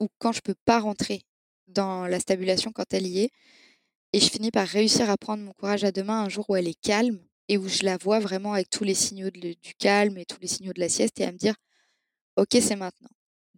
ou 0.00 0.08
quand 0.18 0.32
je 0.32 0.40
peux 0.40 0.54
pas 0.64 0.80
rentrer 0.80 1.22
dans 1.68 2.06
la 2.06 2.20
stabulation 2.20 2.72
quand 2.72 2.92
elle 2.92 3.06
y 3.06 3.20
est. 3.20 3.30
Et 4.12 4.20
je 4.20 4.28
finis 4.28 4.50
par 4.50 4.66
réussir 4.66 5.08
à 5.10 5.16
prendre 5.16 5.44
mon 5.44 5.52
courage 5.52 5.84
à 5.84 5.92
deux 5.92 6.02
mains 6.02 6.22
un 6.24 6.28
jour 6.28 6.48
où 6.48 6.56
elle 6.56 6.68
est 6.68 6.80
calme 6.80 7.20
et 7.48 7.58
où 7.58 7.68
je 7.68 7.84
la 7.84 7.96
vois 7.96 8.18
vraiment 8.20 8.54
avec 8.54 8.70
tous 8.70 8.84
les 8.84 8.94
signaux 8.94 9.30
du 9.30 9.74
calme 9.78 10.18
et 10.18 10.24
tous 10.24 10.40
les 10.40 10.48
signaux 10.48 10.72
de 10.72 10.80
la 10.80 10.88
sieste 10.88 11.20
et 11.20 11.24
à 11.24 11.32
me 11.32 11.38
dire 11.38 11.54
ok 12.36 12.48
c'est 12.60 12.76
maintenant. 12.76 13.10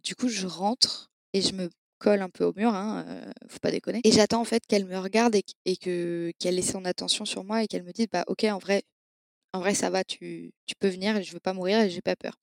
Du 0.03 0.15
coup 0.15 0.29
je 0.29 0.47
rentre 0.47 1.11
et 1.33 1.41
je 1.41 1.53
me 1.53 1.69
un 2.09 2.29
peu 2.29 2.43
au 2.43 2.53
mur, 2.55 2.73
hein, 2.73 3.05
faut 3.49 3.59
pas 3.59 3.71
déconner. 3.71 4.01
Et 4.03 4.11
j'attends 4.11 4.41
en 4.41 4.45
fait 4.45 4.65
qu'elle 4.67 4.85
me 4.85 4.97
regarde 4.97 5.35
et, 5.35 5.77
que 5.77 6.31
qu'elle 6.39 6.59
ait 6.59 6.61
son 6.61 6.85
attention 6.85 7.25
sur 7.25 7.43
moi 7.43 7.63
et 7.63 7.67
qu'elle 7.67 7.83
me 7.83 7.91
dise 7.91 8.07
bah 8.11 8.23
ok 8.27 8.43
en 8.45 8.59
vrai 8.59 8.83
en 9.53 9.59
vrai 9.59 9.73
ça 9.75 9.89
va 9.89 10.03
tu, 10.03 10.51
tu 10.65 10.75
peux 10.79 10.89
venir 10.89 11.21
je 11.23 11.33
veux 11.33 11.39
pas 11.39 11.53
mourir 11.53 11.79
et 11.79 11.89
j'ai 11.89 12.01
pas 12.01 12.15
peur. 12.15 12.33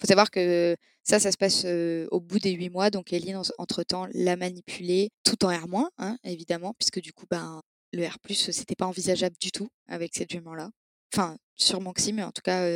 Faut 0.00 0.06
savoir 0.06 0.30
que 0.30 0.76
ça, 1.02 1.18
ça 1.20 1.32
se 1.32 1.36
passe 1.36 1.64
au 2.10 2.20
bout 2.20 2.38
des 2.38 2.52
huit 2.52 2.70
mois. 2.70 2.90
Donc, 2.90 3.12
Eline, 3.12 3.40
entre-temps, 3.58 4.06
l'a 4.12 4.36
manipulé 4.36 5.10
tout 5.24 5.44
en 5.44 5.48
R-, 5.48 5.90
hein, 5.98 6.18
évidemment, 6.24 6.74
puisque 6.78 7.00
du 7.00 7.12
coup, 7.12 7.26
ben, 7.30 7.60
le 7.92 8.06
R+, 8.06 8.16
c'était 8.30 8.74
pas 8.74 8.86
envisageable 8.86 9.36
du 9.40 9.50
tout 9.52 9.68
avec 9.88 10.14
cette 10.14 10.30
jument-là. 10.30 10.70
Enfin, 11.12 11.36
sûrement 11.56 11.92
que 11.92 12.00
si, 12.00 12.12
mais 12.12 12.22
en 12.22 12.32
tout 12.32 12.42
cas, 12.42 12.68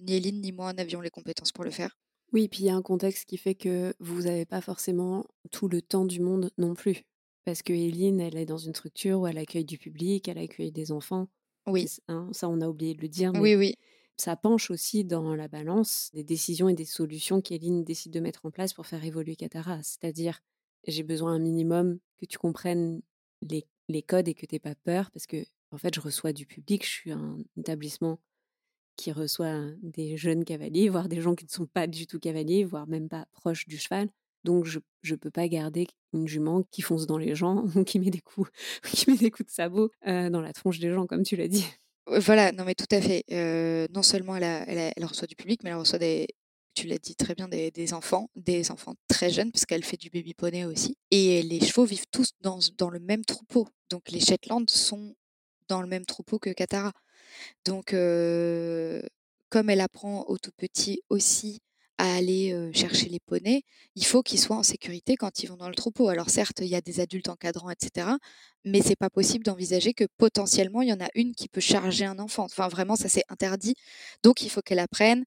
ni 0.00 0.14
Eline 0.14 0.40
ni 0.40 0.52
moi 0.52 0.72
n'avions 0.72 1.00
les 1.00 1.10
compétences 1.10 1.52
pour 1.52 1.64
le 1.64 1.70
faire. 1.70 1.96
Oui, 2.32 2.48
puis 2.48 2.60
il 2.60 2.66
y 2.66 2.70
a 2.70 2.76
un 2.76 2.82
contexte 2.82 3.28
qui 3.28 3.38
fait 3.38 3.54
que 3.54 3.94
vous 4.00 4.22
n'avez 4.22 4.44
pas 4.44 4.60
forcément 4.60 5.24
tout 5.50 5.68
le 5.68 5.80
temps 5.80 6.04
du 6.04 6.20
monde 6.20 6.50
non 6.58 6.74
plus. 6.74 7.04
Parce 7.44 7.62
que 7.62 7.72
Eline, 7.72 8.20
elle 8.20 8.36
est 8.36 8.46
dans 8.46 8.58
une 8.58 8.74
structure 8.74 9.20
où 9.20 9.26
elle 9.26 9.38
accueille 9.38 9.64
du 9.64 9.78
public, 9.78 10.28
elle 10.28 10.38
accueille 10.38 10.72
des 10.72 10.92
enfants. 10.92 11.28
Oui. 11.66 11.86
Hein, 12.08 12.28
ça, 12.32 12.48
on 12.48 12.60
a 12.60 12.68
oublié 12.68 12.94
de 12.94 13.00
le 13.00 13.08
dire. 13.08 13.32
Oui, 13.34 13.54
oui 13.54 13.74
ça 14.20 14.36
penche 14.36 14.70
aussi 14.70 15.04
dans 15.04 15.34
la 15.34 15.48
balance 15.48 16.10
des 16.12 16.24
décisions 16.24 16.68
et 16.68 16.74
des 16.74 16.84
solutions 16.84 17.40
qu'Eline 17.40 17.84
décide 17.84 18.12
de 18.12 18.20
mettre 18.20 18.44
en 18.44 18.50
place 18.50 18.74
pour 18.74 18.86
faire 18.86 19.04
évoluer 19.04 19.36
Katara. 19.36 19.82
C'est-à-dire, 19.82 20.40
j'ai 20.86 21.04
besoin 21.04 21.34
un 21.34 21.38
minimum 21.38 21.98
que 22.18 22.26
tu 22.26 22.36
comprennes 22.36 23.00
les, 23.42 23.64
les 23.88 24.02
codes 24.02 24.28
et 24.28 24.34
que 24.34 24.44
tu 24.44 24.54
n'aies 24.54 24.60
pas 24.60 24.74
peur, 24.74 25.10
parce 25.12 25.26
que, 25.26 25.44
en 25.70 25.78
fait, 25.78 25.94
je 25.94 26.00
reçois 26.00 26.32
du 26.32 26.46
public, 26.46 26.84
je 26.84 26.90
suis 26.90 27.12
un 27.12 27.38
établissement 27.56 28.18
qui 28.98 29.12
reçoit 29.12 29.60
des 29.82 30.16
jeunes 30.16 30.44
cavaliers, 30.44 30.88
voire 30.88 31.08
des 31.08 31.20
gens 31.22 31.34
qui 31.34 31.44
ne 31.44 31.50
sont 31.50 31.66
pas 31.66 31.86
du 31.86 32.06
tout 32.06 32.18
cavaliers, 32.18 32.64
voire 32.64 32.86
même 32.88 33.08
pas 33.08 33.26
proches 33.32 33.66
du 33.66 33.78
cheval. 33.78 34.08
Donc, 34.44 34.66
je 34.66 34.80
ne 35.10 35.16
peux 35.16 35.30
pas 35.30 35.48
garder 35.48 35.86
une 36.12 36.26
jument 36.26 36.62
qui 36.70 36.82
fonce 36.82 37.06
dans 37.06 37.16
les 37.16 37.34
gens 37.34 37.64
ou 37.76 37.84
qui 37.84 38.00
met 38.00 38.10
des 38.10 38.20
coups, 38.20 38.50
qui 38.92 39.10
met 39.10 39.16
des 39.16 39.30
coups 39.30 39.48
de 39.48 39.54
sabot 39.54 39.90
dans 40.04 40.40
la 40.40 40.52
tronche 40.52 40.80
des 40.80 40.92
gens, 40.92 41.06
comme 41.06 41.22
tu 41.22 41.36
l'as 41.36 41.48
dit. 41.48 41.64
Voilà, 42.06 42.52
non 42.52 42.64
mais 42.64 42.74
tout 42.74 42.86
à 42.90 43.00
fait. 43.00 43.24
non 43.92 44.02
seulement 44.02 44.36
elle, 44.36 45.04
reçoit 45.04 45.28
du 45.28 45.36
public, 45.36 45.60
mais 45.62 45.70
elle 45.70 45.76
reçoit 45.76 45.98
des, 45.98 46.26
tu 46.74 46.86
l'as 46.86 46.98
dit 46.98 47.14
très 47.14 47.34
bien, 47.34 47.48
des, 47.48 47.92
enfants, 47.92 48.30
des 48.34 48.70
enfants 48.70 48.94
très 49.06 49.30
jeunes, 49.30 49.52
puisqu'elle 49.52 49.84
fait 49.84 49.96
du 49.96 50.10
baby 50.10 50.34
poney 50.34 50.64
aussi. 50.64 50.96
Et 51.10 51.42
les 51.42 51.60
chevaux 51.60 51.84
vivent 51.84 52.06
tous 52.10 52.32
dans 52.40 52.90
le 52.90 52.98
même 52.98 53.24
troupeau. 53.24 53.68
Donc 53.90 54.10
les 54.10 54.20
Shetland 54.20 54.68
sont 54.68 55.14
dans 55.68 55.82
le 55.82 55.86
même 55.86 56.06
troupeau 56.06 56.38
que 56.38 56.50
Katara. 56.50 56.92
Donc, 57.64 57.90
comme 59.50 59.70
elle 59.70 59.80
apprend 59.80 60.24
au 60.28 60.38
tout 60.38 60.52
petit 60.56 61.02
aussi 61.08 61.60
à 62.00 62.14
aller 62.14 62.70
chercher 62.72 63.08
les 63.08 63.18
poneys, 63.18 63.62
il 63.96 64.04
faut 64.06 64.22
qu'ils 64.22 64.38
soient 64.38 64.56
en 64.56 64.62
sécurité 64.62 65.16
quand 65.16 65.42
ils 65.42 65.48
vont 65.48 65.56
dans 65.56 65.68
le 65.68 65.74
troupeau. 65.74 66.08
Alors 66.08 66.30
certes, 66.30 66.60
il 66.60 66.68
y 66.68 66.76
a 66.76 66.80
des 66.80 67.00
adultes 67.00 67.28
encadrants, 67.28 67.70
etc., 67.70 68.08
mais 68.64 68.82
c'est 68.82 68.96
pas 68.96 69.10
possible 69.10 69.44
d'envisager 69.44 69.94
que 69.94 70.04
potentiellement 70.16 70.82
il 70.82 70.88
y 70.90 70.92
en 70.92 71.00
a 71.00 71.08
une 71.14 71.34
qui 71.34 71.48
peut 71.48 71.60
charger 71.60 72.04
un 72.04 72.18
enfant. 72.20 72.44
Enfin, 72.44 72.68
vraiment, 72.68 72.94
ça 72.94 73.08
c'est 73.08 73.24
interdit. 73.28 73.74
Donc, 74.22 74.42
il 74.42 74.50
faut 74.50 74.60
qu'elle 74.62 74.78
apprenne 74.78 75.24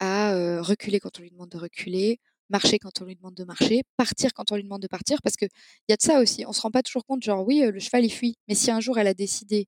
à 0.00 0.32
reculer 0.62 0.98
quand 0.98 1.18
on 1.18 1.22
lui 1.22 1.30
demande 1.30 1.50
de 1.50 1.58
reculer, 1.58 2.20
marcher 2.48 2.78
quand 2.78 3.02
on 3.02 3.04
lui 3.04 3.16
demande 3.16 3.34
de 3.34 3.44
marcher, 3.44 3.82
partir 3.96 4.32
quand 4.32 4.50
on 4.52 4.56
lui 4.56 4.64
demande 4.64 4.82
de 4.82 4.88
partir, 4.88 5.20
parce 5.22 5.36
que 5.36 5.44
il 5.44 5.90
y 5.90 5.92
a 5.92 5.96
de 5.96 6.02
ça 6.02 6.20
aussi. 6.20 6.44
On 6.46 6.52
se 6.52 6.60
rend 6.62 6.70
pas 6.70 6.82
toujours 6.82 7.04
compte, 7.04 7.22
genre 7.22 7.46
oui, 7.46 7.60
le 7.70 7.78
cheval 7.80 8.04
il 8.04 8.10
fuit, 8.10 8.36
mais 8.48 8.54
si 8.54 8.70
un 8.70 8.80
jour 8.80 8.98
elle 8.98 9.08
a 9.08 9.14
décidé 9.14 9.66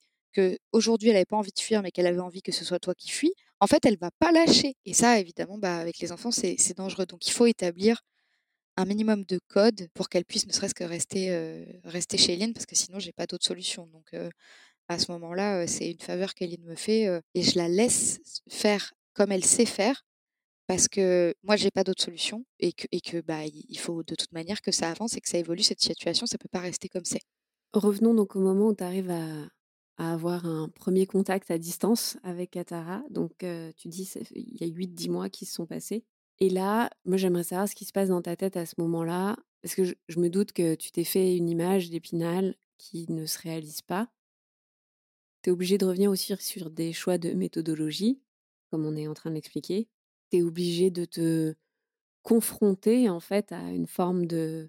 aujourd'hui 0.73 1.09
elle 1.09 1.15
n'avait 1.15 1.25
pas 1.27 1.37
envie 1.37 1.53
de 1.53 1.61
fuir, 1.61 1.83
mais 1.83 1.91
qu'elle 1.91 2.07
avait 2.07 2.21
envie 2.21 2.43
que 2.43 2.53
ce 2.53 2.65
soit 2.65 2.79
toi 2.79 2.95
qui 2.95 3.11
fuis, 3.11 3.33
en 3.61 3.67
fait, 3.67 3.85
elle 3.87 3.99
va 3.99 4.11
pas 4.19 4.33
lâcher. 4.33 4.75
Et 4.85 4.95
ça, 4.95 5.19
évidemment, 5.19 5.59
bah, 5.59 5.79
avec 5.79 5.99
les 5.99 6.13
enfants, 6.13 6.31
c'est 6.31 6.77
dangereux. 6.77 7.07
Donc, 7.07 7.27
il 7.27 7.33
faut 7.33 7.47
établir 7.47 8.03
un 8.77 8.85
minimum 8.85 9.25
de 9.25 9.41
code 9.49 9.89
pour 9.95 10.09
qu'elle 10.09 10.25
puisse 10.27 10.47
ne 10.47 10.53
serait-ce 10.53 10.75
que 10.75 10.85
rester, 10.85 11.31
rester 11.85 12.19
chez 12.19 12.35
Eline, 12.35 12.53
parce 12.53 12.67
que 12.67 12.77
sinon, 12.77 12.99
j'ai 12.99 13.13
pas 13.13 13.27
d'autre 13.27 13.47
solution. 13.47 13.87
Donc, 13.87 14.15
à 14.89 14.99
ce 14.99 15.11
moment-là, 15.13 15.67
c'est 15.67 15.91
une 15.91 16.01
faveur 16.01 16.35
qu'Eline 16.35 16.65
me 16.65 16.77
fait 16.77 17.09
et 17.35 17.43
je 17.43 17.59
la 17.59 17.69
laisse 17.69 18.21
faire 18.49 18.93
comme 19.15 19.33
elle 19.33 19.45
sait 19.45 19.67
faire, 19.67 20.05
parce 20.67 20.89
que 20.89 21.35
moi, 21.43 21.57
j'ai 21.57 21.71
pas 21.71 21.85
d'autre 21.85 22.03
solution 22.03 22.45
et 22.59 22.73
que, 22.73 22.87
et 22.93 23.01
que 23.01 23.21
bah, 23.21 23.45
il 23.47 23.79
faut 23.79 24.03
de 24.03 24.15
toute 24.15 24.33
manière 24.33 24.61
que 24.61 24.73
ça 24.73 24.91
avance 24.91 25.17
et 25.17 25.21
que 25.21 25.29
ça 25.29 25.39
évolue 25.39 25.63
cette 25.63 25.81
situation. 25.81 26.27
Ça 26.27 26.39
peut 26.39 26.49
pas 26.51 26.61
rester 26.61 26.89
comme 26.89 27.05
c'est. 27.05 27.23
Revenons 27.73 28.15
donc 28.15 28.37
au 28.37 28.41
moment 28.41 28.69
où 28.69 28.75
tu 28.75 28.85
arrives 28.85 29.11
à, 29.11 29.47
à 29.99 30.13
avoir 30.13 30.47
un 30.47 30.69
premier 30.69 31.07
contact 31.07 31.51
à 31.51 31.59
distance 31.59 32.19
avec 32.23 32.51
Katara. 32.53 33.03
Donc, 33.11 33.45
tu 33.77 33.89
dis, 33.89 34.11
il 34.35 34.61
y 34.61 34.65
a 34.65 34.67
8-10 34.67 35.11
mois 35.11 35.29
qui 35.29 35.47
se 35.47 35.55
sont 35.55 35.67
passés. 35.67 36.05
Et 36.39 36.51
là, 36.51 36.91
moi, 37.05 37.17
j'aimerais 37.17 37.45
savoir 37.45 37.69
ce 37.69 37.75
qui 37.75 37.85
se 37.85 37.93
passe 37.93 38.11
dans 38.11 38.23
ta 38.23 38.37
tête 38.37 38.57
à 38.57 38.67
ce 38.67 38.75
moment-là, 38.79 39.37
parce 39.63 39.75
que 39.75 39.85
je, 39.85 40.21
me 40.21 40.29
doute 40.29 40.53
que 40.53 40.75
tu 40.75 40.93
t'es 40.93 41.05
fait 41.05 41.37
une 41.37 41.49
image 41.49 41.89
d'Épinal 41.91 42.55
qui 42.79 43.11
ne 43.11 43.25
se 43.27 43.39
réalise 43.39 43.81
pas. 43.83 44.11
Tu 45.43 45.51
es 45.51 45.53
obligé 45.53 45.79
de 45.79 45.87
revenir 45.87 46.11
aussi 46.11 46.35
sur 46.39 46.71
des 46.71 46.93
choix 46.93 47.17
de 47.19 47.33
méthodologie, 47.33 48.21
comme 48.71 48.85
on 48.85 48.97
est 48.97 49.09
en 49.09 49.15
train 49.15 49.31
de 49.31 49.35
l'expliquer. 49.35 49.89
Tu 50.31 50.39
es 50.39 50.43
obligé 50.43 50.91
de 50.91 51.05
te 51.05 51.55
confronter, 52.23 53.09
en 53.09 53.21
fait, 53.21 53.53
à 53.53 53.71
une 53.71 53.87
forme 53.87 54.27
de 54.27 54.69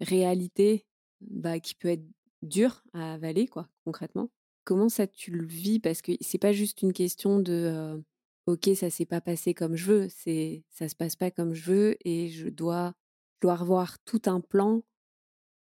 réalité 0.00 0.84
bah, 1.20 1.60
qui 1.60 1.74
peut 1.74 1.88
être 1.88 2.04
dure 2.42 2.82
à 2.92 3.14
avaler, 3.14 3.46
quoi, 3.46 3.68
concrètement. 3.84 4.30
Comment 4.64 4.88
ça 4.88 5.06
tu 5.06 5.30
le 5.30 5.46
vis? 5.46 5.80
Parce 5.80 6.02
que 6.02 6.12
c'est 6.20 6.38
pas 6.38 6.52
juste 6.52 6.82
une 6.82 6.92
question 6.92 7.38
de 7.40 8.02
ok 8.46 8.70
ça 8.76 8.90
s'est 8.90 9.06
pas 9.06 9.20
passé 9.20 9.54
comme 9.54 9.76
je 9.76 9.84
veux, 9.86 10.08
c'est 10.08 10.64
ça 10.70 10.88
se 10.88 10.94
passe 10.96 11.16
pas 11.16 11.30
comme 11.30 11.54
je 11.54 11.64
veux 11.70 11.96
et 12.04 12.28
je 12.28 12.48
dois 12.48 12.94
dois 13.40 13.56
revoir 13.56 13.98
tout 14.04 14.22
un 14.26 14.40
plan. 14.40 14.82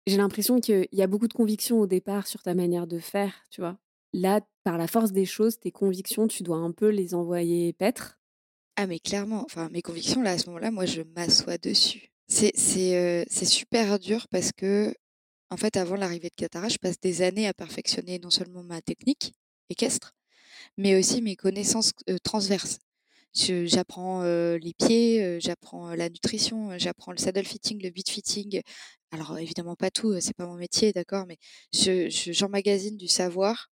J'ai 0.07 0.17
l'impression 0.17 0.61
qu'il 0.61 0.89
y 0.93 1.03
a 1.03 1.07
beaucoup 1.07 1.29
de 1.29 1.33
convictions 1.33 1.81
au 1.81 1.87
départ 1.87 2.27
sur 2.27 2.43
ta 2.43 2.55
manière 2.55 2.87
de 2.87 2.99
faire, 2.99 3.33
tu 3.51 3.61
vois? 3.61 3.79
Là, 4.13 4.41
par 4.65 4.77
la 4.77 4.89
force 4.89 5.13
des 5.13 5.25
choses, 5.25 5.59
tes 5.59 5.71
convictions, 5.71 6.27
tu 6.27 6.43
dois 6.43 6.59
un 6.59 6.73
peu 6.73 6.89
les 6.89 7.15
envoyer 7.15 7.73
paître. 7.73 8.19
Ah 8.77 8.87
mais 8.87 8.99
clairement, 8.99 9.43
enfin 9.45 9.69
mes 9.71 9.83
convictions 9.83 10.23
là 10.23 10.33
à 10.33 10.39
ce 10.39 10.47
moment-là, 10.47 10.71
moi 10.71 10.87
je 10.87 11.03
m'assois 11.03 11.59
dessus. 11.59 12.11
C'est 12.29 12.53
c'est 12.57 13.45
super 13.45 13.99
dur 13.99 14.27
parce 14.29 14.53
que 14.53 14.95
en 15.53 15.57
fait, 15.59 15.77
avant 15.77 15.97
l'arrivée 15.97 16.31
de 16.31 16.35
Katara, 16.35 16.71
je 16.71 16.79
passe 16.79 16.99
des 16.99 17.21
années 17.21 17.47
à 17.47 17.53
perfectionner 17.53 18.19
non 18.19 18.31
seulement 18.31 18.63
ma 18.63 18.81
technique 18.81 19.35
équestre, 19.69 20.15
mais 20.79 20.99
aussi 20.99 21.21
mes 21.21 21.37
connaissances 21.37 21.93
transverses. 22.23 22.79
J'apprends 23.35 24.23
les 24.25 24.73
pieds, 24.79 25.39
j'apprends 25.41 25.95
la 25.95 26.09
nutrition, 26.09 26.79
j'apprends 26.79 27.13
le 27.13 27.19
saddle 27.19 27.45
fitting, 27.45 27.83
le 27.83 27.91
beat 27.91 28.09
fitting. 28.09 28.63
Alors 29.11 29.39
évidemment 29.39 29.77
pas 29.77 29.91
tout, 29.91 30.19
c'est 30.21 30.35
pas 30.35 30.47
mon 30.47 30.57
métier, 30.57 30.93
d'accord, 30.93 31.27
mais 31.27 31.37
j'emmagasine 31.75 32.97
du 32.97 33.09
savoir, 33.09 33.71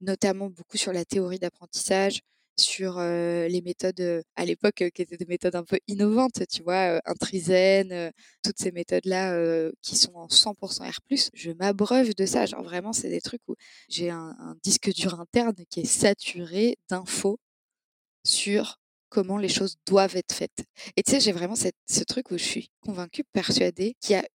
notamment 0.00 0.50
beaucoup 0.50 0.76
sur 0.76 0.92
la 0.92 1.04
théorie 1.04 1.38
d'apprentissage, 1.38 2.22
sur 2.58 3.00
les 3.00 3.62
méthodes 3.64 4.22
à 4.36 4.44
l'époque 4.44 4.84
qui 4.94 5.02
étaient 5.02 5.16
des 5.16 5.26
méthodes 5.26 5.56
un 5.56 5.64
peu 5.64 5.78
innovantes, 5.88 6.46
tu 6.50 6.62
vois, 6.62 7.00
Intrizen, 7.06 8.12
toutes 8.42 8.58
ces 8.58 8.72
méthodes-là 8.72 9.70
qui 9.82 9.96
sont 9.96 10.14
en 10.14 10.28
100% 10.28 10.88
R+. 10.88 10.98
Je 11.34 11.50
m'abreuve 11.52 12.14
de 12.14 12.26
ça, 12.26 12.46
genre 12.46 12.62
vraiment 12.62 12.92
c'est 12.92 13.10
des 13.10 13.20
trucs 13.20 13.42
où 13.48 13.54
j'ai 13.88 14.10
un, 14.10 14.56
disque 14.62 14.92
dur 14.92 15.18
interne 15.20 15.54
qui 15.70 15.80
est 15.80 15.84
saturé 15.84 16.76
d'infos 16.88 17.38
sur 18.24 18.78
comment 19.08 19.38
les 19.38 19.48
choses 19.48 19.76
doivent 19.86 20.16
être 20.16 20.34
faites. 20.34 20.64
Et 20.96 21.02
tu 21.02 21.12
sais, 21.12 21.20
j'ai 21.20 21.32
vraiment 21.32 21.54
ce 21.56 22.04
truc 22.04 22.30
où 22.30 22.38
je 22.38 22.44
suis 22.44 22.70
convaincue, 22.80 23.24
persuadée 23.32 23.94
qu'il 24.00 24.16
y 24.16 24.18
a 24.18 24.26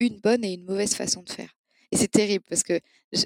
une 0.00 0.20
bonne 0.20 0.44
et 0.44 0.52
une 0.52 0.64
mauvaise 0.64 0.94
façon 0.94 1.22
de 1.22 1.30
faire. 1.30 1.52
Et 1.92 1.96
c'est 1.96 2.08
terrible 2.08 2.44
parce 2.48 2.62
que 2.62 2.80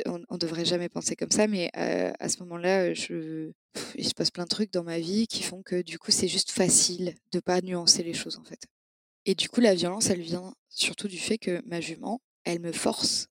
on, 0.07 0.19
ne 0.19 0.39
devrait 0.39 0.65
jamais 0.65 0.89
penser 0.89 1.15
comme 1.15 1.31
ça, 1.31 1.47
mais 1.47 1.71
à 1.75 2.29
ce 2.29 2.41
moment-là, 2.41 2.93
je, 2.95 3.53
il 3.95 4.07
se 4.07 4.13
passe 4.13 4.33
plein 4.33 4.45
de 4.45 4.49
trucs 4.49 4.73
dans 4.73 4.83
ma 4.83 4.99
vie 4.99 5.29
qui 5.29 5.45
font 5.45 5.63
que 5.63 5.83
du 5.83 5.99
coup, 5.99 6.11
c'est 6.11 6.29
juste 6.29 6.51
facile 6.51 7.15
de 7.31 7.41
pas 7.41 7.61
nuancer 7.61 8.03
les 8.03 8.13
choses 8.13 8.37
en 8.37 8.45
fait. 8.45 8.67
Et 9.25 9.37
du 9.37 9.49
coup, 9.49 9.61
la 9.61 9.75
violence, 9.75 10.11
elle 10.11 10.21
vient 10.21 10.53
surtout 10.69 11.07
du 11.07 11.19
fait 11.19 11.39
que 11.39 11.63
ma 11.65 11.81
jument, 11.81 12.21
elle 12.45 12.61
me 12.61 12.73
force 12.73 13.29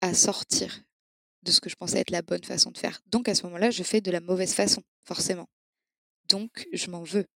à 0.00 0.14
sortir 0.14 0.82
de 1.42 1.50
ce 1.52 1.60
que 1.60 1.68
je 1.68 1.76
pensais 1.76 1.98
être 1.98 2.10
la 2.10 2.22
bonne 2.22 2.44
façon 2.44 2.70
de 2.70 2.78
faire. 2.78 3.00
Donc 3.06 3.28
à 3.28 3.34
ce 3.34 3.42
moment-là, 3.44 3.70
je 3.70 3.82
fais 3.82 4.00
de 4.00 4.10
la 4.10 4.20
mauvaise 4.20 4.54
façon, 4.54 4.82
forcément. 5.04 5.48
Donc 6.28 6.66
je 6.72 6.90
m'en 6.90 7.02
veux. 7.02 7.26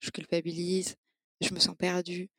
Je 0.00 0.10
culpabilise, 0.10 0.96
je 1.40 1.52
me 1.52 1.58
sens 1.58 1.76
perdue. 1.76 2.30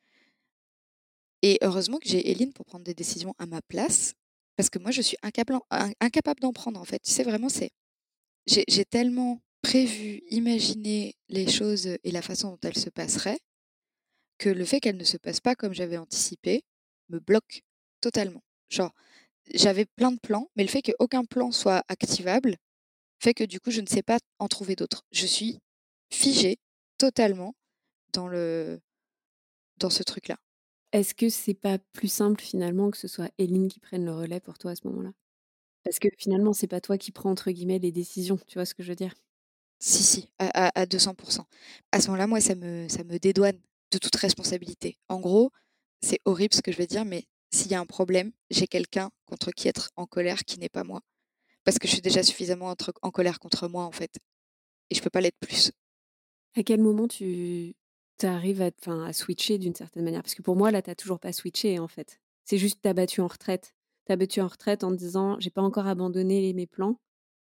Et 1.42 1.58
heureusement 1.62 1.98
que 1.98 2.08
j'ai 2.08 2.30
Eline 2.30 2.52
pour 2.52 2.66
prendre 2.66 2.84
des 2.84 2.94
décisions 2.94 3.34
à 3.38 3.46
ma 3.46 3.62
place, 3.62 4.14
parce 4.58 4.70
que 4.70 4.80
moi, 4.80 4.90
je 4.90 5.02
suis 5.02 5.16
incapable, 5.22 6.40
d'en 6.40 6.52
prendre, 6.52 6.80
en 6.80 6.84
fait. 6.84 6.98
Tu 6.98 7.12
sais, 7.12 7.22
vraiment, 7.22 7.48
c'est. 7.48 7.70
J'ai 8.46 8.84
tellement 8.84 9.40
prévu, 9.62 10.22
imaginé 10.30 11.14
les 11.28 11.48
choses 11.48 11.86
et 11.86 12.10
la 12.10 12.22
façon 12.22 12.50
dont 12.50 12.58
elles 12.64 12.76
se 12.76 12.90
passeraient, 12.90 13.38
que 14.36 14.48
le 14.48 14.64
fait 14.64 14.80
qu'elles 14.80 14.96
ne 14.96 15.04
se 15.04 15.16
passent 15.16 15.40
pas 15.40 15.54
comme 15.54 15.74
j'avais 15.74 15.96
anticipé 15.96 16.64
me 17.08 17.20
bloque 17.20 17.62
totalement. 18.00 18.42
Genre, 18.68 18.92
j'avais 19.54 19.86
plein 19.86 20.10
de 20.10 20.18
plans, 20.18 20.48
mais 20.56 20.64
le 20.64 20.68
fait 20.68 20.82
qu'aucun 20.82 21.24
plan 21.24 21.52
soit 21.52 21.84
activable 21.88 22.56
fait 23.20 23.34
que 23.34 23.44
du 23.44 23.60
coup, 23.60 23.70
je 23.70 23.80
ne 23.80 23.86
sais 23.86 24.02
pas 24.02 24.18
en 24.40 24.48
trouver 24.48 24.74
d'autres. 24.74 25.04
Je 25.12 25.26
suis 25.26 25.60
figée 26.10 26.58
totalement 26.98 27.54
dans 28.12 28.26
le 28.26 28.80
dans 29.78 29.90
ce 29.90 30.02
truc-là. 30.02 30.36
Est-ce 30.92 31.14
que 31.14 31.28
c'est 31.28 31.54
pas 31.54 31.78
plus 31.92 32.08
simple 32.08 32.42
finalement 32.42 32.90
que 32.90 32.96
ce 32.96 33.08
soit 33.08 33.30
Eline 33.38 33.68
qui 33.68 33.80
prenne 33.80 34.04
le 34.04 34.12
relais 34.12 34.40
pour 34.40 34.58
toi 34.58 34.70
à 34.72 34.74
ce 34.74 34.86
moment-là? 34.86 35.12
Parce 35.84 35.98
que 35.98 36.08
finalement, 36.18 36.52
c'est 36.52 36.66
pas 36.66 36.80
toi 36.80 36.98
qui 36.98 37.12
prends 37.12 37.30
entre 37.30 37.50
guillemets 37.50 37.78
les 37.78 37.92
décisions, 37.92 38.38
tu 38.46 38.54
vois 38.54 38.64
ce 38.66 38.74
que 38.74 38.82
je 38.82 38.90
veux 38.90 38.96
dire? 38.96 39.14
Si, 39.80 40.02
si, 40.02 40.28
à, 40.38 40.80
à, 40.80 40.86
200%. 40.86 41.44
À 41.92 42.00
ce 42.00 42.06
moment-là, 42.08 42.26
moi, 42.26 42.40
ça 42.40 42.54
me, 42.54 42.88
ça 42.88 43.04
me 43.04 43.18
dédouane 43.18 43.58
de 43.92 43.98
toute 43.98 44.16
responsabilité. 44.16 44.98
En 45.08 45.20
gros, 45.20 45.50
c'est 46.02 46.20
horrible 46.24 46.54
ce 46.54 46.62
que 46.62 46.72
je 46.72 46.78
vais 46.78 46.86
dire, 46.86 47.04
mais 47.04 47.26
s'il 47.52 47.70
y 47.70 47.74
a 47.74 47.80
un 47.80 47.86
problème, 47.86 48.32
j'ai 48.50 48.66
quelqu'un 48.66 49.10
contre 49.26 49.52
qui 49.52 49.68
être 49.68 49.90
en 49.96 50.06
colère 50.06 50.44
qui 50.44 50.58
n'est 50.58 50.68
pas 50.68 50.84
moi. 50.84 51.00
Parce 51.64 51.78
que 51.78 51.86
je 51.86 51.92
suis 51.92 52.02
déjà 52.02 52.22
suffisamment 52.22 52.74
en 53.02 53.10
colère 53.10 53.38
contre 53.38 53.68
moi, 53.68 53.84
en 53.84 53.92
fait. 53.92 54.18
Et 54.90 54.94
je 54.94 55.02
peux 55.02 55.10
pas 55.10 55.20
l'être 55.20 55.38
plus. 55.38 55.70
À 56.56 56.62
quel 56.62 56.80
moment 56.80 57.06
tu 57.08 57.74
arrives 58.26 58.62
à, 58.62 58.70
à 59.06 59.12
switcher 59.12 59.58
d'une 59.58 59.74
certaine 59.74 60.04
manière 60.04 60.22
Parce 60.22 60.34
que 60.34 60.42
pour 60.42 60.56
moi, 60.56 60.70
là, 60.70 60.82
tu 60.82 60.90
n'as 60.90 60.94
toujours 60.94 61.20
pas 61.20 61.32
switché, 61.32 61.78
en 61.78 61.88
fait. 61.88 62.20
C'est 62.44 62.58
juste 62.58 62.80
tu 62.82 62.88
as 62.88 62.94
battu 62.94 63.20
en 63.20 63.26
retraite. 63.26 63.74
Tu 64.06 64.12
as 64.12 64.16
battu 64.16 64.40
en 64.40 64.48
retraite 64.48 64.84
en 64.84 64.90
te 64.90 64.96
disant, 64.96 65.38
j'ai 65.40 65.50
pas 65.50 65.62
encore 65.62 65.86
abandonné 65.86 66.52
mes 66.54 66.66
plans. 66.66 67.00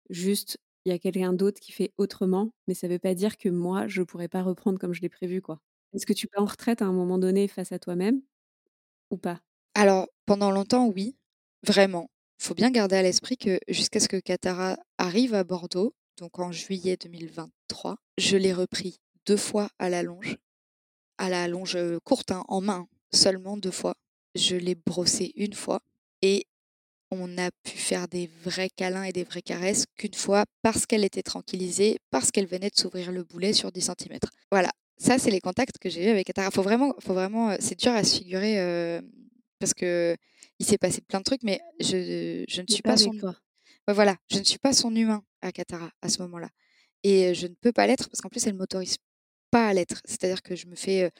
Juste, 0.09 0.59
il 0.85 0.91
y 0.91 0.95
a 0.95 0.99
quelqu'un 0.99 1.33
d'autre 1.33 1.59
qui 1.61 1.71
fait 1.71 1.93
autrement, 1.97 2.51
mais 2.67 2.73
ça 2.75 2.87
veut 2.87 2.99
pas 2.99 3.15
dire 3.15 3.37
que 3.37 3.49
moi, 3.49 3.87
je 3.87 4.01
pourrais 4.03 4.29
pas 4.29 4.43
reprendre 4.43 4.79
comme 4.79 4.93
je 4.93 5.01
l'ai 5.01 5.09
prévu, 5.09 5.41
quoi. 5.41 5.61
Est-ce 5.93 6.05
que 6.05 6.13
tu 6.13 6.27
peux 6.27 6.41
en 6.41 6.45
retraite 6.45 6.81
à 6.81 6.85
un 6.85 6.93
moment 6.93 7.19
donné 7.19 7.47
face 7.47 7.71
à 7.73 7.79
toi-même 7.79 8.21
ou 9.11 9.17
pas? 9.17 9.41
Alors, 9.75 10.07
pendant 10.25 10.51
longtemps, 10.51 10.87
oui, 10.87 11.15
vraiment. 11.65 12.09
Faut 12.37 12.53
bien 12.53 12.71
garder 12.71 12.95
à 12.95 13.01
l'esprit 13.01 13.37
que 13.37 13.59
jusqu'à 13.67 13.99
ce 13.99 14.07
que 14.07 14.17
Katara 14.17 14.77
arrive 14.97 15.33
à 15.33 15.43
Bordeaux, 15.43 15.93
donc 16.17 16.39
en 16.39 16.51
juillet 16.51 16.97
2023, 16.97 17.97
je 18.17 18.37
l'ai 18.37 18.53
repris 18.53 18.99
deux 19.25 19.37
fois 19.37 19.69
à 19.79 19.89
la 19.89 20.03
longe, 20.03 20.37
à 21.19 21.29
la 21.29 21.47
longe 21.47 21.77
courte, 22.03 22.31
hein, 22.31 22.43
en 22.47 22.61
main, 22.61 22.87
seulement 23.13 23.57
deux 23.57 23.71
fois. 23.71 23.95
Je 24.35 24.55
l'ai 24.55 24.75
brossé 24.75 25.33
une 25.35 25.53
fois 25.53 25.81
et 26.21 26.47
on 27.11 27.37
a 27.37 27.49
pu 27.63 27.77
faire 27.77 28.07
des 28.07 28.29
vrais 28.43 28.69
câlins 28.69 29.03
et 29.03 29.11
des 29.11 29.23
vraies 29.23 29.41
caresses 29.41 29.85
qu'une 29.97 30.13
fois 30.13 30.45
parce 30.61 30.85
qu'elle 30.85 31.03
était 31.03 31.23
tranquillisée, 31.23 31.97
parce 32.11 32.31
qu'elle 32.31 32.45
venait 32.45 32.69
de 32.69 32.79
s'ouvrir 32.79 33.11
le 33.11 33.23
boulet 33.23 33.53
sur 33.53 33.71
10 33.71 33.81
cm. 33.81 34.19
Voilà, 34.51 34.69
ça, 34.97 35.17
c'est 35.17 35.31
les 35.31 35.41
contacts 35.41 35.77
que 35.79 35.89
j'ai 35.89 36.07
eu 36.07 36.09
avec 36.09 36.27
Katara. 36.27 36.51
Faut 36.51 36.61
vraiment, 36.61 36.93
faut 36.99 37.13
vraiment, 37.13 37.55
c'est 37.59 37.79
dur 37.79 37.93
à 37.93 38.03
se 38.03 38.17
figurer 38.17 39.01
parce 39.59 39.73
que 39.73 40.15
il 40.59 40.65
s'est 40.65 40.77
passé 40.77 41.01
plein 41.01 41.19
de 41.19 41.23
trucs, 41.23 41.43
mais 41.43 41.59
je, 41.79 42.43
je 42.47 42.61
ne 42.61 42.67
suis 42.67 42.81
pas, 42.81 42.97
son. 42.97 43.11
voilà, 43.87 44.17
je 44.29 44.39
ne 44.39 44.43
suis 44.43 44.59
pas 44.59 44.73
son 44.73 44.93
humain 44.93 45.23
à 45.41 45.51
Katara 45.51 45.89
à 46.01 46.09
ce 46.09 46.21
moment-là, 46.23 46.49
et 47.03 47.33
je 47.33 47.47
ne 47.47 47.53
peux 47.53 47.71
pas 47.71 47.87
l'être 47.87 48.09
parce 48.09 48.19
qu'en 48.19 48.27
plus 48.27 48.45
elle 48.45 48.55
m'autorise 48.55 48.97
pas 49.51 49.67
à 49.67 49.73
l'être. 49.73 50.01
C'est-à-dire 50.05 50.41
que 50.41 50.55
je 50.55 50.67
me 50.67 50.75
fais, 50.75 51.11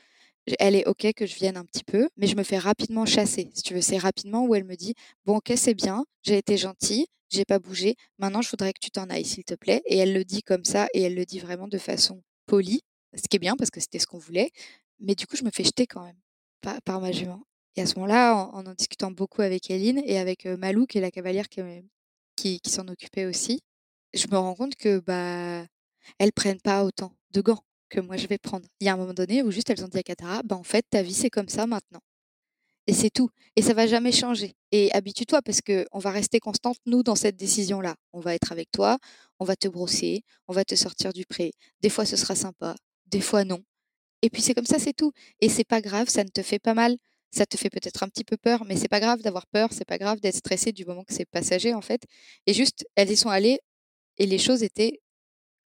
elle 0.60 0.76
est 0.76 0.88
ok 0.88 1.14
que 1.14 1.26
je 1.26 1.35
vienne 1.35 1.57
un 1.57 1.65
petit 1.65 1.84
peu, 1.84 2.10
mais 2.18 2.27
je 2.27 2.35
me 2.35 2.43
fais 2.43 2.57
rapidement 2.57 3.06
chasser. 3.06 3.51
Si 3.53 3.64
tu 3.64 3.73
veux, 3.73 3.81
c'est 3.81 3.97
rapidement 3.97 4.45
où 4.45 4.56
elle 4.56 4.65
me 4.65 4.76
dit 4.76 4.95
bon 5.26 5.38
ok 5.38 5.53
c'est 5.56 5.73
bien, 5.73 6.06
j'ai 6.23 6.38
été 6.38 6.57
gentille, 6.57 7.06
j'ai 7.30 7.45
pas 7.45 7.60
bougé, 7.60 7.95
maintenant 8.18 8.41
je 8.41 8.49
voudrais 8.49 8.73
que 8.73 8.80
tu 8.80 8.91
t'en 8.91 9.10
ailles 9.10 9.26
s'il 9.26 9.43
te 9.43 9.56
plaît. 9.56 9.81
Et 9.85 9.97
elle 9.97 10.14
le 10.14 10.23
dit 10.23 10.43
comme 10.43 10.65
ça 10.65 10.88
et 10.93 11.01
elle 11.03 11.15
le 11.15 11.26
dit 11.26 11.39
vraiment 11.39 11.68
de 11.68 11.77
façon 11.77 12.22
polie 12.45 12.81
ce 13.15 13.23
qui 13.27 13.38
est 13.38 13.39
bien 13.39 13.56
parce 13.56 13.72
que 13.72 13.80
c'était 13.80 13.99
ce 13.99 14.07
qu'on 14.07 14.19
voulait. 14.19 14.51
Mais 14.99 15.15
du 15.15 15.27
coup, 15.27 15.35
je 15.35 15.43
me 15.43 15.51
fais 15.51 15.64
jeter 15.64 15.88
quand 15.88 16.03
même 16.03 16.19
par, 16.61 16.81
par 16.81 17.01
ma 17.01 17.11
jument. 17.11 17.43
Et 17.76 17.81
à 17.81 17.85
ce 17.85 17.95
moment-là, 17.95 18.35
en, 18.35 18.65
en, 18.65 18.73
discutant 18.73 19.11
beaucoup 19.11 19.41
avec 19.41 19.69
Eline 19.69 20.01
et 20.06 20.18
avec 20.19 20.45
Malou, 20.45 20.85
qui 20.85 20.97
est 20.97 21.01
la 21.01 21.11
cavalière 21.11 21.47
qui, 21.47 21.61
qui, 22.35 22.69
s'en 22.69 22.88
occupait 22.88 23.26
aussi, 23.26 23.61
je 24.14 24.27
me 24.27 24.38
rends 24.38 24.56
compte 24.56 24.76
que 24.76 24.99
bah 24.99 25.65
elles 26.18 26.34
prennent 26.34 26.61
pas 26.61 26.84
autant 26.84 27.15
de 27.31 27.41
gants 27.41 27.64
que 27.90 27.99
moi 27.99 28.18
je 28.18 28.28
vais 28.28 28.38
prendre. 28.38 28.66
Il 28.80 28.86
y 28.86 28.90
a 28.90 28.94
un 28.94 28.98
moment 28.98 29.14
donné 29.14 29.44
où 29.44 29.52
juste 29.52 29.70
elles 29.70 29.84
ont 29.84 29.88
dit 29.88 29.98
à 29.99 30.03
Katara, 30.03 30.41
bah 30.44 30.56
en 30.56 30.64
fait 30.64 30.86
ta 30.90 31.02
vie 31.02 31.14
c'est 31.14 31.30
comme 31.30 31.49
ça 31.49 31.68
maintenant. 31.68 32.02
Et 32.88 32.94
c'est 32.94 33.11
tout. 33.11 33.30
Et 33.56 33.61
ça 33.61 33.74
va 33.74 33.86
jamais 33.86 34.11
changer. 34.11 34.56
Et 34.72 34.91
habitue-toi 34.94 35.41
parce 35.44 35.61
que 35.61 35.86
on 35.91 35.99
va 35.99 36.10
rester 36.11 36.40
constante, 36.40 36.78
nous, 36.88 37.03
dans 37.03 37.16
cette 37.16 37.36
décision-là. 37.36 37.95
On 38.14 38.20
va 38.20 38.34
être 38.34 38.52
avec 38.52 38.72
toi, 38.72 38.98
on 39.40 39.45
va 39.45 39.56
te 39.56 39.68
brosser, 39.68 40.24
on 40.48 40.53
va 40.53 40.66
te 40.66 40.74
sortir 40.76 41.14
du 41.14 41.26
pré. 41.26 41.52
Des 41.82 41.90
fois, 41.90 42.06
ce 42.06 42.16
sera 42.16 42.36
sympa 42.36 42.76
des 43.06 43.22
fois 43.22 43.44
non. 43.44 43.64
Et 44.22 44.30
puis 44.30 44.41
c'est 44.41 44.53
comme 44.53 44.66
ça, 44.66 44.80
c'est 44.80 44.94
tout. 44.94 45.11
Et 45.40 45.49
c'est 45.49 45.64
pas 45.64 45.82
grave, 45.82 46.10
ça 46.10 46.24
ne 46.24 46.30
te 46.30 46.41
fait 46.41 46.60
pas 46.60 46.74
mal. 46.74 46.98
Ça 47.32 47.45
te 47.45 47.57
fait 47.57 47.70
peut-être 47.70 48.02
un 48.03 48.07
petit 48.10 48.24
peu 48.24 48.38
peur, 48.38 48.66
mais 48.66 48.76
c'est 48.76 48.88
pas 48.88 48.99
grave 48.99 49.22
d'avoir 49.22 49.45
peur, 49.48 49.70
c'est 49.72 49.86
pas 49.86 49.99
grave 49.99 50.20
d'être 50.20 50.36
stressé 50.38 50.72
du 50.72 50.84
moment 50.86 51.03
que 51.03 51.14
c'est 51.14 51.26
passager 51.30 51.76
en 51.76 51.82
fait. 51.82 52.02
Et 52.48 52.53
juste, 52.56 52.88
elles 52.95 53.11
y 53.11 53.18
sont 53.18 53.30
allées 53.30 53.60
et 54.18 54.26
les 54.26 54.40
choses 54.40 54.64
étaient 54.64 54.99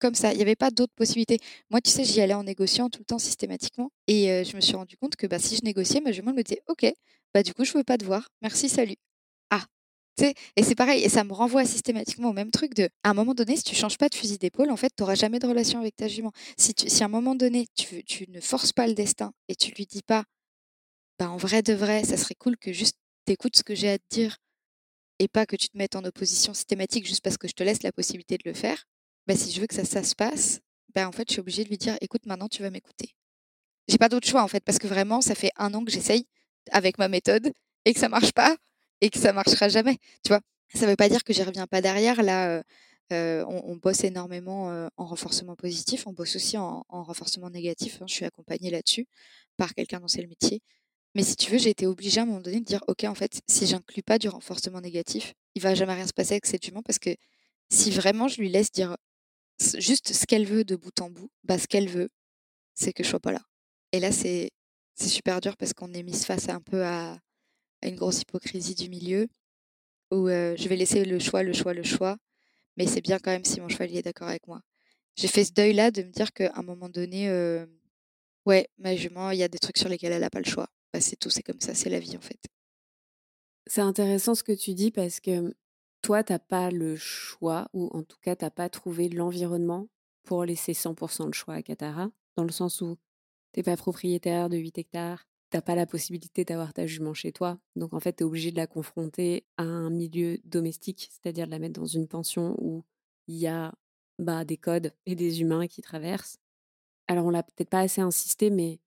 comme 0.03 0.15
ça. 0.15 0.33
Il 0.33 0.37
n'y 0.37 0.43
avait 0.43 0.55
pas 0.55 0.69
d'autres 0.71 0.93
possibilités. 0.95 1.39
Moi, 1.71 1.81
tu 1.81 1.89
sais, 1.89 2.03
j'y 2.03 2.21
allais 2.21 2.33
en 2.33 2.43
négociant 2.43 2.89
tout 2.89 2.99
le 2.99 3.05
temps 3.05 3.19
systématiquement. 3.19 3.91
Et 4.07 4.43
je 4.43 4.55
me 4.55 4.61
suis 4.61 4.75
rendu 4.75 4.97
compte 4.97 5.15
que 5.15 5.27
bah, 5.27 5.39
si 5.39 5.55
je 5.55 5.61
négociais, 5.63 6.01
ma 6.01 6.11
jument 6.11 6.33
me 6.33 6.43
disait 6.43 6.61
Ok, 6.67 6.85
bah 7.33 7.43
du 7.43 7.53
coup, 7.53 7.65
je 7.65 7.73
veux 7.73 7.83
pas 7.83 7.97
te 7.97 8.05
voir. 8.05 8.29
Merci, 8.41 8.69
salut 8.69 8.95
et 10.55 10.63
c'est 10.63 10.75
pareil, 10.75 11.03
et 11.03 11.09
ça 11.09 11.23
me 11.23 11.33
renvoie 11.33 11.65
systématiquement 11.65 12.29
au 12.29 12.33
même 12.33 12.51
truc 12.51 12.73
de, 12.75 12.89
à 13.03 13.09
un 13.09 13.13
moment 13.13 13.33
donné, 13.33 13.55
si 13.57 13.63
tu 13.63 13.75
changes 13.75 13.97
pas 13.97 14.09
de 14.09 14.15
fusil 14.15 14.37
d'épaule, 14.37 14.69
en 14.69 14.77
fait, 14.77 14.91
tu 14.95 15.01
n'auras 15.01 15.15
jamais 15.15 15.39
de 15.39 15.47
relation 15.47 15.79
avec 15.79 15.95
ta 15.95 16.07
jument. 16.07 16.31
Si, 16.57 16.73
si 16.77 17.03
à 17.03 17.07
un 17.07 17.09
moment 17.09 17.35
donné, 17.35 17.67
tu, 17.75 18.03
tu 18.03 18.29
ne 18.29 18.39
forces 18.39 18.73
pas 18.73 18.87
le 18.87 18.93
destin 18.93 19.33
et 19.47 19.55
tu 19.55 19.71
lui 19.71 19.85
dis 19.85 20.03
pas, 20.03 20.23
bah, 21.19 21.29
en 21.29 21.37
vrai 21.37 21.61
de 21.63 21.73
vrai, 21.73 22.03
ça 22.03 22.17
serait 22.17 22.35
cool 22.35 22.57
que 22.57 22.73
juste 22.73 22.97
t'écoutes 23.25 23.57
ce 23.57 23.63
que 23.63 23.75
j'ai 23.75 23.89
à 23.89 23.97
te 23.97 24.03
dire 24.11 24.37
et 25.19 25.27
pas 25.27 25.45
que 25.45 25.55
tu 25.55 25.69
te 25.69 25.77
mettes 25.77 25.95
en 25.95 26.03
opposition 26.03 26.53
systématique 26.53 27.07
juste 27.07 27.23
parce 27.23 27.37
que 27.37 27.47
je 27.47 27.53
te 27.53 27.63
laisse 27.63 27.83
la 27.83 27.91
possibilité 27.91 28.37
de 28.37 28.43
le 28.49 28.53
faire, 28.53 28.85
bah, 29.27 29.35
si 29.35 29.51
je 29.51 29.61
veux 29.61 29.67
que 29.67 29.75
ça, 29.75 29.85
ça 29.85 30.03
se 30.03 30.15
passe, 30.15 30.61
bah, 30.95 31.07
en 31.07 31.11
fait, 31.11 31.27
je 31.29 31.33
suis 31.33 31.39
obligée 31.39 31.63
de 31.63 31.69
lui 31.69 31.77
dire, 31.77 31.97
écoute, 32.01 32.25
maintenant, 32.25 32.47
tu 32.47 32.61
vas 32.61 32.69
m'écouter. 32.69 33.15
J'ai 33.87 33.97
pas 33.97 34.09
d'autre 34.09 34.27
choix, 34.27 34.43
en 34.43 34.47
fait, 34.47 34.63
parce 34.63 34.79
que 34.79 34.87
vraiment, 34.87 35.21
ça 35.21 35.35
fait 35.35 35.51
un 35.57 35.73
an 35.73 35.83
que 35.83 35.91
j'essaye 35.91 36.27
avec 36.71 36.97
ma 36.97 37.07
méthode 37.07 37.51
et 37.85 37.93
que 37.93 37.99
ça 37.99 38.09
marche 38.09 38.31
pas 38.31 38.55
et 39.01 39.09
que 39.09 39.19
ça 39.19 39.33
marchera 39.33 39.69
jamais. 39.69 39.97
Tu 40.23 40.29
vois, 40.29 40.41
ça 40.73 40.85
veut 40.87 40.95
pas 40.95 41.09
dire 41.09 41.23
que 41.23 41.33
j'y 41.33 41.43
reviens 41.43 41.67
pas 41.67 41.81
derrière. 41.81 42.23
Là, 42.23 42.63
on, 43.11 43.75
bosse 43.75 44.03
énormément 44.03 44.87
en 44.97 45.05
renforcement 45.05 45.55
positif, 45.55 46.07
on 46.07 46.13
bosse 46.13 46.35
aussi 46.35 46.57
en, 46.57 46.85
renforcement 46.89 47.49
négatif. 47.49 48.01
Hein. 48.01 48.05
Je 48.07 48.13
suis 48.13 48.25
accompagnée 48.25 48.71
là-dessus 48.71 49.07
par 49.57 49.73
quelqu'un 49.73 49.99
dont 49.99 50.07
c'est 50.07 50.21
le 50.21 50.29
métier. 50.29 50.61
Mais 51.15 51.23
si 51.23 51.35
tu 51.35 51.51
veux, 51.51 51.59
j'ai 51.59 51.69
été 51.69 51.85
obligée 51.85 52.19
à 52.21 52.23
un 52.23 52.25
moment 52.25 52.41
donné 52.41 52.59
de 52.59 52.65
dire, 52.65 52.81
ok, 52.87 53.03
en 53.03 53.13
fait, 53.13 53.41
si 53.47 53.67
j'inclus 53.67 54.01
pas 54.01 54.17
du 54.17 54.29
renforcement 54.29 54.81
négatif, 54.81 55.33
il 55.55 55.61
va 55.61 55.75
jamais 55.75 55.93
rien 55.93 56.07
se 56.07 56.13
passer 56.13 56.33
avec 56.33 56.45
cette 56.45 56.65
jument 56.65 56.81
parce 56.81 56.97
que 56.97 57.11
si 57.69 57.91
vraiment 57.91 58.27
je 58.27 58.39
lui 58.41 58.49
laisse 58.49 58.71
dire 58.71 58.97
juste 59.79 60.13
ce 60.13 60.25
qu'elle 60.25 60.45
veut 60.45 60.63
de 60.63 60.75
bout 60.75 60.99
en 61.01 61.09
bout, 61.09 61.29
bah 61.43 61.57
ce 61.57 61.67
qu'elle 61.67 61.89
veut, 61.89 62.09
c'est 62.73 62.93
que 62.93 63.03
je 63.03 63.09
sois 63.09 63.19
pas 63.19 63.31
là. 63.31 63.41
Et 63.91 63.99
là, 63.99 64.11
c'est 64.11 64.51
super 64.99 65.41
dur 65.41 65.57
parce 65.57 65.73
qu'on 65.73 65.93
est 65.93 66.03
mis 66.03 66.13
face 66.13 66.49
un 66.49 66.61
peu 66.61 66.83
à, 66.85 67.19
une 67.83 67.95
grosse 67.95 68.21
hypocrisie 68.21 68.75
du 68.75 68.89
milieu 68.89 69.27
où 70.11 70.27
je 70.27 70.67
vais 70.67 70.75
laisser 70.75 71.05
le 71.05 71.19
choix, 71.19 71.43
le 71.43 71.53
choix, 71.53 71.73
le 71.73 71.83
choix, 71.83 72.17
mais 72.77 72.87
c'est 72.87 73.01
bien 73.01 73.19
quand 73.19 73.31
même 73.31 73.45
si 73.45 73.59
mon 73.59 73.67
cheval 73.69 73.95
est 73.95 74.01
d'accord 74.01 74.27
avec 74.29 74.47
moi. 74.47 74.61
J'ai 75.15 75.27
fait 75.27 75.43
ce 75.43 75.53
deuil-là 75.53 75.91
de 75.91 76.03
me 76.03 76.11
dire 76.11 76.33
qu'à 76.33 76.51
un 76.55 76.63
moment 76.63 76.89
donné, 76.89 77.29
ouais, 78.45 78.67
ma 78.77 78.95
jument, 78.95 79.31
il 79.31 79.39
y 79.39 79.43
a 79.43 79.47
des 79.47 79.59
trucs 79.59 79.77
sur 79.77 79.89
lesquels 79.89 80.13
elle 80.13 80.21
n'a 80.21 80.29
pas 80.29 80.39
le 80.39 80.49
choix. 80.49 80.67
Bah, 80.93 81.01
c'est 81.01 81.15
tout, 81.15 81.29
c'est 81.29 81.43
comme 81.43 81.59
ça, 81.59 81.73
c'est 81.73 81.89
la 81.89 81.99
vie 81.99 82.15
en 82.17 82.21
fait. 82.21 82.39
C'est 83.65 83.81
intéressant 83.81 84.35
ce 84.35 84.43
que 84.43 84.51
tu 84.51 84.73
dis 84.73 84.91
parce 84.91 85.19
que 85.19 85.53
toi, 86.03 86.23
tu 86.23 86.33
n'as 86.33 86.39
pas 86.39 86.69
le 86.69 86.95
choix, 86.95 87.69
ou 87.73 87.87
en 87.93 88.03
tout 88.03 88.17
cas, 88.21 88.35
tu 88.35 88.45
n'as 88.45 88.51
pas 88.51 88.69
trouvé 88.69 89.09
l'environnement 89.09 89.87
pour 90.23 90.45
laisser 90.45 90.73
100% 90.73 91.29
de 91.29 91.33
choix 91.33 91.55
à 91.55 91.63
Katara, 91.63 92.11
dans 92.35 92.43
le 92.43 92.51
sens 92.51 92.81
où 92.81 92.97
tu 93.53 93.59
n'es 93.59 93.63
pas 93.63 93.77
propriétaire 93.77 94.49
de 94.49 94.57
8 94.57 94.77
hectares, 94.77 95.25
t'as 95.49 95.61
pas 95.61 95.75
la 95.75 95.85
possibilité 95.85 96.45
d'avoir 96.45 96.73
ta 96.73 96.85
jument 96.85 97.13
chez 97.13 97.31
toi. 97.31 97.57
Donc 97.75 97.93
en 97.93 97.99
fait, 97.99 98.17
tu 98.17 98.23
es 98.23 98.25
obligé 98.25 98.51
de 98.51 98.57
la 98.57 98.67
confronter 98.67 99.45
à 99.57 99.63
un 99.63 99.89
milieu 99.89 100.39
domestique, 100.43 101.09
c'est-à-dire 101.09 101.45
de 101.45 101.51
la 101.51 101.59
mettre 101.59 101.79
dans 101.79 101.85
une 101.85 102.07
pension 102.07 102.55
où 102.59 102.83
il 103.27 103.37
y 103.37 103.47
a 103.47 103.73
bah, 104.19 104.43
des 104.45 104.57
codes 104.57 104.93
et 105.05 105.15
des 105.15 105.41
humains 105.41 105.67
qui 105.67 105.81
traversent. 105.81 106.37
Alors 107.07 107.25
on 107.25 107.29
l'a 107.29 107.43
peut-être 107.43 107.69
pas 107.69 107.81
assez 107.81 108.01
insisté, 108.01 108.49
mais 108.49 108.79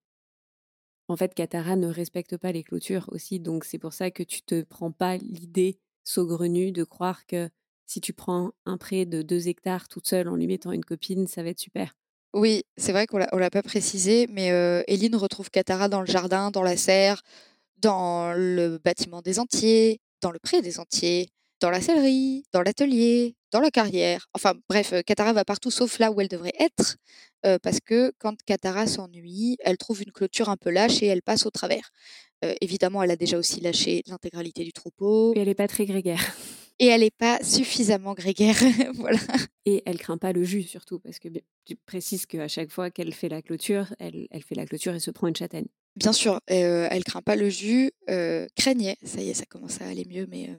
en 1.07 1.15
fait, 1.15 1.33
Katara 1.33 1.77
ne 1.77 1.87
respecte 1.87 2.37
pas 2.37 2.51
les 2.51 2.63
clôtures 2.63 3.07
aussi. 3.11 3.39
Donc 3.39 3.63
c'est 3.63 3.79
pour 3.79 3.93
ça 3.93 4.11
que 4.11 4.23
tu 4.23 4.41
te 4.43 4.61
prends 4.63 4.91
pas 4.91 5.17
l'idée 5.17 5.79
saugrenue 6.07 6.71
de 6.71 6.83
croire 6.83 7.25
que 7.25 7.49
si 7.85 8.01
tu 8.01 8.13
prends 8.13 8.51
un 8.65 8.77
prêt 8.77 9.05
de 9.05 9.21
deux 9.21 9.47
hectares 9.47 9.87
toute 9.87 10.07
seule 10.07 10.27
en 10.27 10.35
lui 10.35 10.47
mettant 10.47 10.71
une 10.71 10.83
copine, 10.83 11.27
ça 11.27 11.43
va 11.43 11.49
être 11.49 11.59
super. 11.59 11.95
Oui, 12.33 12.63
c'est 12.75 12.91
vrai 12.91 13.07
qu'on 13.07 13.17
l'a 13.17 13.29
l'a 13.31 13.49
pas 13.49 13.63
précisé, 13.63 14.27
mais 14.29 14.49
Eline 14.87 15.15
retrouve 15.15 15.49
Katara 15.49 15.87
dans 15.87 16.01
le 16.01 16.07
jardin, 16.07 16.51
dans 16.51 16.63
la 16.63 16.75
serre, 16.75 17.21
dans 17.79 18.33
le 18.33 18.77
bâtiment 18.77 19.21
des 19.21 19.39
Entiers, 19.39 20.01
dans 20.21 20.31
le 20.31 20.39
pré 20.39 20.61
des 20.61 20.79
Entiers, 20.79 21.29
dans 21.61 21.69
la 21.69 21.81
sellerie, 21.81 22.43
dans 22.51 22.61
l'atelier, 22.61 23.35
dans 23.51 23.61
la 23.61 23.71
carrière. 23.71 24.27
Enfin 24.33 24.53
bref, 24.69 24.93
Katara 25.05 25.33
va 25.33 25.45
partout 25.45 25.71
sauf 25.71 25.97
là 25.99 26.11
où 26.11 26.19
elle 26.19 26.27
devrait 26.27 26.53
être, 26.59 26.97
parce 27.63 27.79
que 27.79 28.11
quand 28.19 28.35
Katara 28.45 28.85
s'ennuie, 28.87 29.57
elle 29.61 29.77
trouve 29.77 30.03
une 30.03 30.11
clôture 30.11 30.49
un 30.49 30.57
peu 30.57 30.69
lâche 30.69 31.01
et 31.01 31.07
elle 31.07 31.21
passe 31.21 31.45
au 31.45 31.49
travers. 31.49 31.91
Évidemment, 32.61 33.03
elle 33.03 33.11
a 33.11 33.15
déjà 33.15 33.37
aussi 33.37 33.59
lâché 33.61 34.03
l'intégralité 34.07 34.63
du 34.63 34.73
troupeau. 34.73 35.33
Et 35.35 35.39
elle 35.39 35.47
n'est 35.47 35.55
pas 35.55 35.67
très 35.67 35.85
grégaire. 35.85 36.35
Et 36.79 36.87
elle 36.87 37.01
n'est 37.01 37.09
pas 37.09 37.43
suffisamment 37.43 38.13
grégaire, 38.13 38.55
voilà. 38.95 39.19
Et 39.65 39.81
elle 39.85 39.97
craint 39.97 40.17
pas 40.17 40.31
le 40.31 40.43
jus 40.43 40.63
surtout, 40.63 40.99
parce 40.99 41.17
que 41.17 41.27
tu 41.65 41.75
précises 41.75 42.27
qu'à 42.27 42.47
chaque 42.47 42.69
fois 42.69 42.91
qu'elle 42.91 43.13
fait 43.13 43.29
la 43.29 43.41
clôture, 43.41 43.87
elle, 43.97 44.27
elle 44.29 44.43
fait 44.43 44.53
la 44.53 44.65
clôture 44.65 44.93
et 44.93 44.99
se 44.99 45.09
prend 45.09 45.27
une 45.27 45.35
châtaigne. 45.35 45.65
Bien 45.95 46.13
sûr, 46.13 46.39
elle 46.45 46.87
elle 46.91 47.03
craint 47.03 47.23
pas 47.23 47.35
le 47.35 47.49
jus, 47.49 47.91
craignait, 48.55 48.97
ça 49.03 49.21
y 49.21 49.29
est, 49.29 49.33
ça 49.33 49.45
commence 49.45 49.81
à 49.81 49.87
aller 49.87 50.05
mieux, 50.05 50.27
mais 50.29 50.55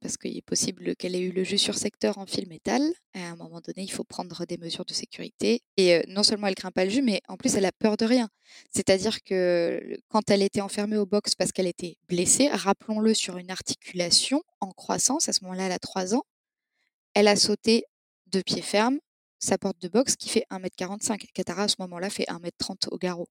parce 0.00 0.16
qu'il 0.16 0.36
est 0.36 0.42
possible 0.42 0.96
qu'elle 0.96 1.14
ait 1.14 1.20
eu 1.20 1.32
le 1.32 1.44
jus 1.44 1.58
sur 1.58 1.76
secteur 1.76 2.18
en 2.18 2.26
fil 2.26 2.48
métal. 2.48 2.82
À 3.14 3.30
un 3.30 3.36
moment 3.36 3.60
donné, 3.60 3.82
il 3.82 3.90
faut 3.90 4.04
prendre 4.04 4.44
des 4.46 4.56
mesures 4.56 4.84
de 4.84 4.94
sécurité. 4.94 5.62
Et 5.76 6.02
non 6.08 6.22
seulement 6.22 6.46
elle 6.46 6.54
craint 6.54 6.70
pas 6.70 6.84
le 6.84 6.90
jus, 6.90 7.02
mais 7.02 7.20
en 7.28 7.36
plus 7.36 7.54
elle 7.54 7.64
a 7.64 7.72
peur 7.72 7.96
de 7.96 8.04
rien. 8.04 8.28
C'est-à-dire 8.72 9.22
que 9.22 9.96
quand 10.08 10.30
elle 10.30 10.42
était 10.42 10.60
enfermée 10.60 10.96
au 10.96 11.06
box 11.06 11.34
parce 11.34 11.52
qu'elle 11.52 11.66
était 11.66 11.96
blessée, 12.08 12.48
rappelons-le 12.48 13.14
sur 13.14 13.36
une 13.38 13.50
articulation 13.50 14.42
en 14.60 14.70
croissance, 14.70 15.28
à 15.28 15.32
ce 15.32 15.44
moment-là, 15.44 15.66
elle 15.66 15.72
a 15.72 15.78
3 15.78 16.14
ans, 16.14 16.22
elle 17.14 17.28
a 17.28 17.36
sauté 17.36 17.84
de 18.26 18.42
pied 18.42 18.62
ferme 18.62 18.98
sa 19.38 19.58
porte 19.58 19.80
de 19.80 19.88
box 19.88 20.16
qui 20.16 20.28
fait 20.28 20.44
1m45. 20.50 21.18
Katara, 21.32 21.64
à 21.64 21.68
ce 21.68 21.76
moment-là, 21.80 22.10
fait 22.10 22.24
1m30 22.24 22.88
au 22.90 22.98
garrot 22.98 23.28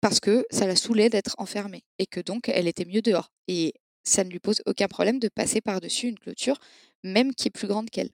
parce 0.00 0.18
que 0.18 0.44
ça 0.50 0.66
la 0.66 0.74
saoulait 0.74 1.08
d'être 1.08 1.36
enfermée 1.38 1.84
et 1.98 2.06
que 2.06 2.20
donc 2.20 2.48
elle 2.48 2.66
était 2.66 2.84
mieux 2.84 3.02
dehors. 3.02 3.30
Et 3.46 3.72
ça 4.04 4.24
ne 4.24 4.30
lui 4.30 4.38
pose 4.38 4.62
aucun 4.66 4.88
problème 4.88 5.18
de 5.18 5.28
passer 5.28 5.60
par-dessus 5.60 6.08
une 6.08 6.18
clôture, 6.18 6.58
même 7.02 7.34
qui 7.34 7.48
est 7.48 7.50
plus 7.50 7.68
grande 7.68 7.90
qu'elle. 7.90 8.10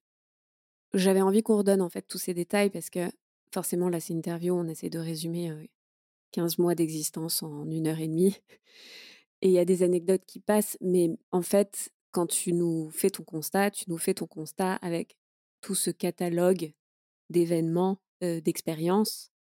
J'avais 0.95 1.21
envie 1.21 1.43
qu'on 1.43 1.59
redonne 1.59 1.83
en 1.83 1.89
fait 1.89 2.03
tous 2.03 2.19
ces 2.19 2.35
détails 2.35 2.71
parce 2.71 2.91
que 2.91 3.11
forcément 3.53 3.89
là 3.89 4.01
c'est 4.01 4.13
une 4.13 4.19
interview, 4.19 4.55
on 4.55 4.69
essaie 4.69 4.91
de 4.91 4.99
résumer 4.99 5.69
15 6.33 6.59
mois 6.59 6.75
d'existence 6.75 7.43
en 7.43 7.71
une 7.71 7.87
heure 7.87 8.01
et 8.01 8.09
demie. 8.09 8.37
Et 9.41 9.49
il 9.49 9.53
y 9.53 9.59
a 9.59 9.65
des 9.65 9.83
anecdotes 9.83 10.25
qui 10.27 10.41
passent, 10.41 10.77
mais 10.81 11.11
en 11.31 11.43
fait, 11.43 11.91
quand 12.11 12.27
tu 12.27 12.53
nous 12.53 12.91
fais 12.91 13.11
ton 13.11 13.23
constat, 13.23 13.71
tu 13.71 13.85
nous 13.89 13.99
fais 13.99 14.15
ton 14.15 14.27
constat 14.27 14.75
avec 14.77 15.17
tout 15.61 15.75
ce 15.75 15.91
catalogue 15.91 16.73
d'événements, 17.31 17.99
d'expériences, 18.21 19.31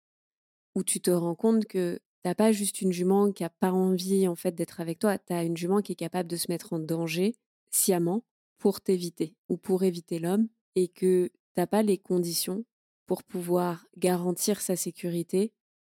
où 0.74 0.84
tu 0.84 1.00
te 1.00 1.10
rends 1.10 1.34
compte 1.34 1.64
que 1.66 1.98
T'as 2.22 2.34
pas 2.34 2.52
juste 2.52 2.80
une 2.82 2.92
jument 2.92 3.32
qui 3.32 3.44
a 3.44 3.50
pas 3.50 3.72
envie 3.72 4.26
en 4.26 4.34
fait 4.34 4.52
d'être 4.52 4.80
avec 4.80 4.98
toi, 4.98 5.18
tu 5.18 5.32
as 5.32 5.44
une 5.44 5.56
jument 5.56 5.80
qui 5.80 5.92
est 5.92 5.96
capable 5.96 6.28
de 6.28 6.36
se 6.36 6.50
mettre 6.50 6.72
en 6.72 6.78
danger 6.78 7.36
sciemment 7.70 8.24
pour 8.58 8.80
t'éviter 8.80 9.34
ou 9.48 9.56
pour 9.56 9.84
éviter 9.84 10.18
l'homme 10.18 10.48
et 10.74 10.88
que 10.88 11.30
t'as 11.54 11.66
pas 11.66 11.82
les 11.82 11.98
conditions 11.98 12.64
pour 13.06 13.22
pouvoir 13.22 13.86
garantir 13.96 14.60
sa 14.60 14.76
sécurité 14.76 15.52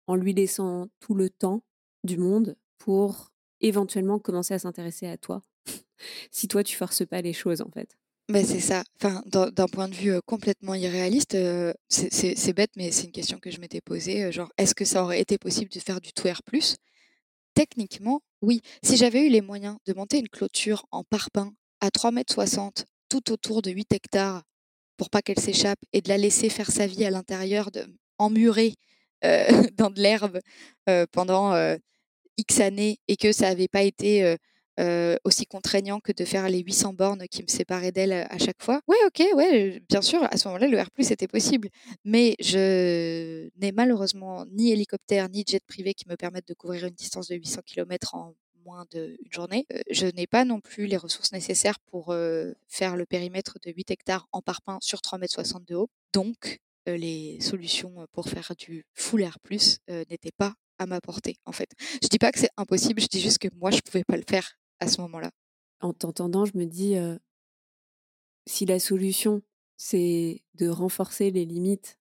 en 0.06 0.14
lui 0.14 0.32
laissant 0.32 0.88
tout 1.00 1.14
le 1.14 1.30
temps 1.30 1.64
du 2.04 2.18
monde 2.18 2.56
pour 2.78 3.32
éventuellement 3.60 4.18
commencer 4.18 4.54
à 4.54 4.58
s'intéresser 4.58 5.06
à 5.06 5.16
toi 5.16 5.42
si 6.30 6.48
toi 6.48 6.62
tu 6.62 6.76
forces 6.76 7.06
pas 7.06 7.22
les 7.22 7.32
choses 7.32 7.62
en 7.62 7.70
fait. 7.70 7.96
Mais 8.30 8.44
c'est 8.44 8.60
ça. 8.60 8.84
Enfin, 8.96 9.22
d'un 9.26 9.66
point 9.66 9.88
de 9.88 9.94
vue 9.94 10.20
complètement 10.24 10.74
irréaliste, 10.74 11.36
c'est 11.88 12.52
bête, 12.52 12.70
mais 12.76 12.92
c'est 12.92 13.06
une 13.06 13.12
question 13.12 13.38
que 13.38 13.50
je 13.50 13.58
m'étais 13.58 13.80
posée. 13.80 14.30
genre, 14.30 14.50
est-ce 14.56 14.74
que 14.74 14.84
ça 14.84 15.02
aurait 15.02 15.20
été 15.20 15.36
possible 15.36 15.70
de 15.70 15.80
faire 15.80 16.00
du 16.00 16.12
tout 16.12 16.28
air 16.28 16.42
plus? 16.44 16.76
Techniquement, 17.54 18.20
oui. 18.40 18.62
Si 18.84 18.96
j'avais 18.96 19.26
eu 19.26 19.30
les 19.30 19.40
moyens 19.40 19.76
de 19.84 19.94
monter 19.94 20.18
une 20.18 20.28
clôture 20.28 20.86
en 20.92 21.02
parpaing 21.02 21.52
à 21.80 21.88
3,60 21.88 22.80
m 22.80 22.86
tout 23.08 23.32
autour 23.32 23.62
de 23.62 23.72
8 23.72 23.92
hectares 23.92 24.44
pour 24.96 25.10
pas 25.10 25.22
qu'elle 25.22 25.40
s'échappe 25.40 25.80
et 25.92 26.00
de 26.00 26.08
la 26.08 26.16
laisser 26.16 26.48
faire 26.50 26.70
sa 26.70 26.86
vie 26.86 27.04
à 27.04 27.10
l'intérieur, 27.10 27.70
emmurée 28.18 28.74
dans 29.74 29.90
de 29.90 30.00
l'herbe 30.00 30.38
pendant 31.10 31.52
X 32.36 32.60
années 32.60 32.98
et 33.08 33.16
que 33.16 33.32
ça 33.32 33.48
n'avait 33.48 33.68
pas 33.68 33.82
été 33.82 34.36
aussi 35.24 35.46
contraignant 35.46 36.00
que 36.00 36.12
de 36.12 36.24
faire 36.24 36.48
les 36.48 36.60
800 36.60 36.94
bornes 36.94 37.26
qui 37.30 37.42
me 37.42 37.48
séparaient 37.48 37.92
d'elle 37.92 38.12
à 38.12 38.38
chaque 38.38 38.62
fois. 38.62 38.80
Ouais, 38.88 38.96
ok, 39.06 39.22
ouais, 39.34 39.82
bien 39.88 40.02
sûr, 40.02 40.22
à 40.22 40.36
ce 40.36 40.48
moment-là, 40.48 40.66
le 40.68 40.80
R+, 40.80 40.88
était 40.98 41.28
possible. 41.28 41.68
Mais 42.04 42.36
je 42.40 43.48
n'ai 43.60 43.72
malheureusement 43.72 44.46
ni 44.50 44.72
hélicoptère, 44.72 45.28
ni 45.28 45.44
jet 45.46 45.62
privé 45.66 45.94
qui 45.94 46.08
me 46.08 46.16
permettent 46.16 46.48
de 46.48 46.54
couvrir 46.54 46.86
une 46.86 46.94
distance 46.94 47.28
de 47.28 47.36
800 47.36 47.60
km 47.66 48.14
en 48.14 48.34
moins 48.64 48.84
d'une 48.92 49.16
journée. 49.30 49.66
je 49.90 50.06
n'ai 50.06 50.26
pas 50.26 50.44
non 50.44 50.60
plus 50.60 50.86
les 50.86 50.96
ressources 50.96 51.32
nécessaires 51.32 51.78
pour 51.90 52.14
faire 52.68 52.96
le 52.96 53.06
périmètre 53.06 53.58
de 53.64 53.70
8 53.70 53.90
hectares 53.90 54.26
en 54.32 54.42
parpaing 54.42 54.78
sur 54.80 55.00
3,60 55.00 55.56
m 55.56 55.64
de 55.66 55.74
haut. 55.74 55.88
Donc, 56.12 56.58
les 56.86 57.38
solutions 57.40 58.06
pour 58.12 58.28
faire 58.28 58.52
du 58.58 58.84
full 58.94 59.24
R+, 59.24 59.38
n'étaient 59.88 60.32
pas 60.36 60.54
à 60.78 60.86
ma 60.86 61.00
portée, 61.00 61.36
en 61.44 61.52
fait. 61.52 61.70
Je 62.02 62.08
dis 62.08 62.18
pas 62.18 62.32
que 62.32 62.38
c'est 62.38 62.50
impossible, 62.56 63.00
je 63.02 63.06
dis 63.06 63.20
juste 63.20 63.38
que 63.38 63.48
moi, 63.56 63.70
je 63.70 63.80
pouvais 63.80 64.04
pas 64.04 64.16
le 64.16 64.24
faire 64.28 64.56
à 64.80 64.88
ce 64.88 65.00
moment-là. 65.02 65.30
En 65.80 65.92
t'entendant, 65.92 66.44
je 66.44 66.56
me 66.56 66.66
dis, 66.66 66.96
si 68.46 68.66
la 68.66 68.78
solution, 68.78 69.42
c'est 69.76 70.42
de 70.54 70.68
renforcer 70.68 71.30
les 71.30 71.44
limites, 71.44 71.98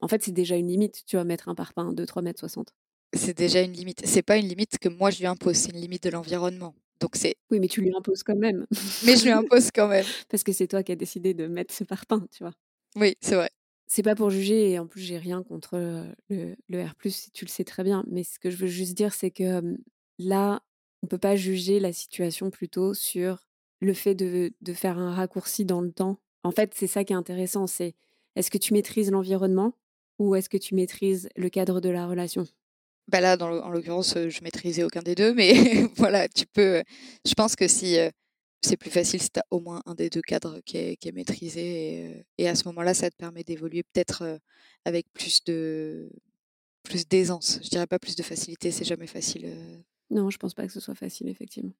en 0.00 0.08
fait, 0.08 0.22
c'est 0.22 0.32
déjà 0.32 0.56
une 0.56 0.68
limite, 0.68 1.04
tu 1.06 1.16
vas 1.16 1.24
mettre 1.24 1.48
un 1.48 1.54
parpaing 1.54 1.92
de 1.92 2.04
3 2.04 2.22
mètres 2.22 2.40
60. 2.40 2.74
C'est 3.12 3.36
déjà 3.36 3.60
une 3.60 3.72
limite. 3.72 4.02
C'est 4.04 4.22
pas 4.22 4.36
une 4.36 4.46
limite 4.46 4.78
que 4.78 4.88
moi 4.88 5.10
je 5.10 5.18
lui 5.18 5.26
impose, 5.26 5.56
c'est 5.56 5.72
une 5.72 5.80
limite 5.80 6.04
de 6.04 6.10
l'environnement. 6.10 6.74
Donc 7.00 7.16
c'est. 7.16 7.36
Oui, 7.50 7.60
mais 7.60 7.68
tu 7.68 7.80
lui 7.80 7.92
imposes 7.94 8.22
quand 8.22 8.36
même. 8.36 8.66
mais 9.04 9.16
je 9.16 9.24
lui 9.24 9.30
impose 9.30 9.70
quand 9.74 9.88
même. 9.88 10.04
Parce 10.28 10.44
que 10.44 10.52
c'est 10.52 10.68
toi 10.68 10.82
qui 10.82 10.92
as 10.92 10.96
décidé 10.96 11.34
de 11.34 11.46
mettre 11.46 11.74
ce 11.74 11.84
parpaing, 11.84 12.26
tu 12.30 12.44
vois. 12.44 12.52
Oui, 12.96 13.16
c'est 13.20 13.34
vrai. 13.34 13.50
C'est 13.86 14.02
pas 14.02 14.14
pour 14.14 14.30
juger, 14.30 14.70
et 14.70 14.78
en 14.78 14.86
plus 14.86 15.00
j'ai 15.00 15.18
rien 15.18 15.42
contre 15.42 15.76
le, 16.28 16.54
le 16.68 16.84
R+, 16.84 16.94
tu 17.32 17.44
le 17.44 17.50
sais 17.50 17.64
très 17.64 17.82
bien. 17.82 18.04
Mais 18.06 18.22
ce 18.22 18.38
que 18.38 18.48
je 18.48 18.56
veux 18.56 18.68
juste 18.68 18.94
dire, 18.96 19.12
c'est 19.12 19.32
que 19.32 19.76
là, 20.18 20.62
on 21.02 21.06
peut 21.06 21.18
pas 21.18 21.36
juger 21.36 21.80
la 21.80 21.92
situation 21.92 22.50
plutôt 22.50 22.94
sur 22.94 23.46
le 23.80 23.94
fait 23.94 24.14
de, 24.14 24.52
de 24.60 24.72
faire 24.72 24.98
un 24.98 25.14
raccourci 25.14 25.64
dans 25.64 25.80
le 25.80 25.92
temps. 25.92 26.20
En 26.42 26.50
fait, 26.50 26.72
c'est 26.74 26.86
ça 26.86 27.04
qui 27.04 27.12
est 27.12 27.16
intéressant, 27.16 27.66
c'est 27.66 27.94
est-ce 28.36 28.50
que 28.50 28.58
tu 28.58 28.72
maîtrises 28.72 29.10
l'environnement 29.10 29.74
ou 30.18 30.34
est-ce 30.34 30.48
que 30.48 30.58
tu 30.58 30.74
maîtrises 30.74 31.28
le 31.36 31.48
cadre 31.48 31.80
de 31.80 31.88
la 31.88 32.06
relation? 32.06 32.46
Bah 33.08 33.20
là, 33.20 33.36
en 33.40 33.70
l'occurrence, 33.70 34.14
je 34.16 34.42
maîtrisais 34.42 34.84
aucun 34.84 35.02
des 35.02 35.14
deux, 35.14 35.34
mais 35.34 35.54
voilà, 35.96 36.28
tu 36.28 36.46
peux. 36.46 36.82
Je 37.26 37.34
pense 37.34 37.56
que 37.56 37.66
si 37.66 37.96
c'est 38.62 38.76
plus 38.76 38.90
facile 38.90 39.20
si 39.20 39.30
tu 39.30 39.40
as 39.40 39.44
au 39.50 39.60
moins 39.60 39.82
un 39.86 39.94
des 39.94 40.10
deux 40.10 40.20
cadres 40.20 40.60
qui 40.64 40.76
est, 40.76 41.12
maîtrisé, 41.12 42.24
et, 42.38 42.48
à 42.48 42.54
ce 42.54 42.68
moment-là, 42.68 42.94
ça 42.94 43.10
te 43.10 43.16
permet 43.16 43.42
d'évoluer 43.42 43.82
peut-être 43.82 44.38
avec 44.84 45.06
plus 45.12 45.42
de 45.44 46.10
plus 46.82 47.08
d'aisance. 47.08 47.58
Je 47.62 47.68
dirais 47.68 47.86
pas 47.86 47.98
plus 47.98 48.16
de 48.16 48.22
facilité, 48.22 48.70
c'est 48.70 48.84
jamais 48.84 49.06
facile 49.06 49.46
non, 50.10 50.30
je 50.30 50.38
pense 50.38 50.54
pas 50.54 50.66
que 50.66 50.72
ce 50.72 50.80
soit 50.80 50.94
facile, 50.94 51.28
effectivement. 51.28 51.72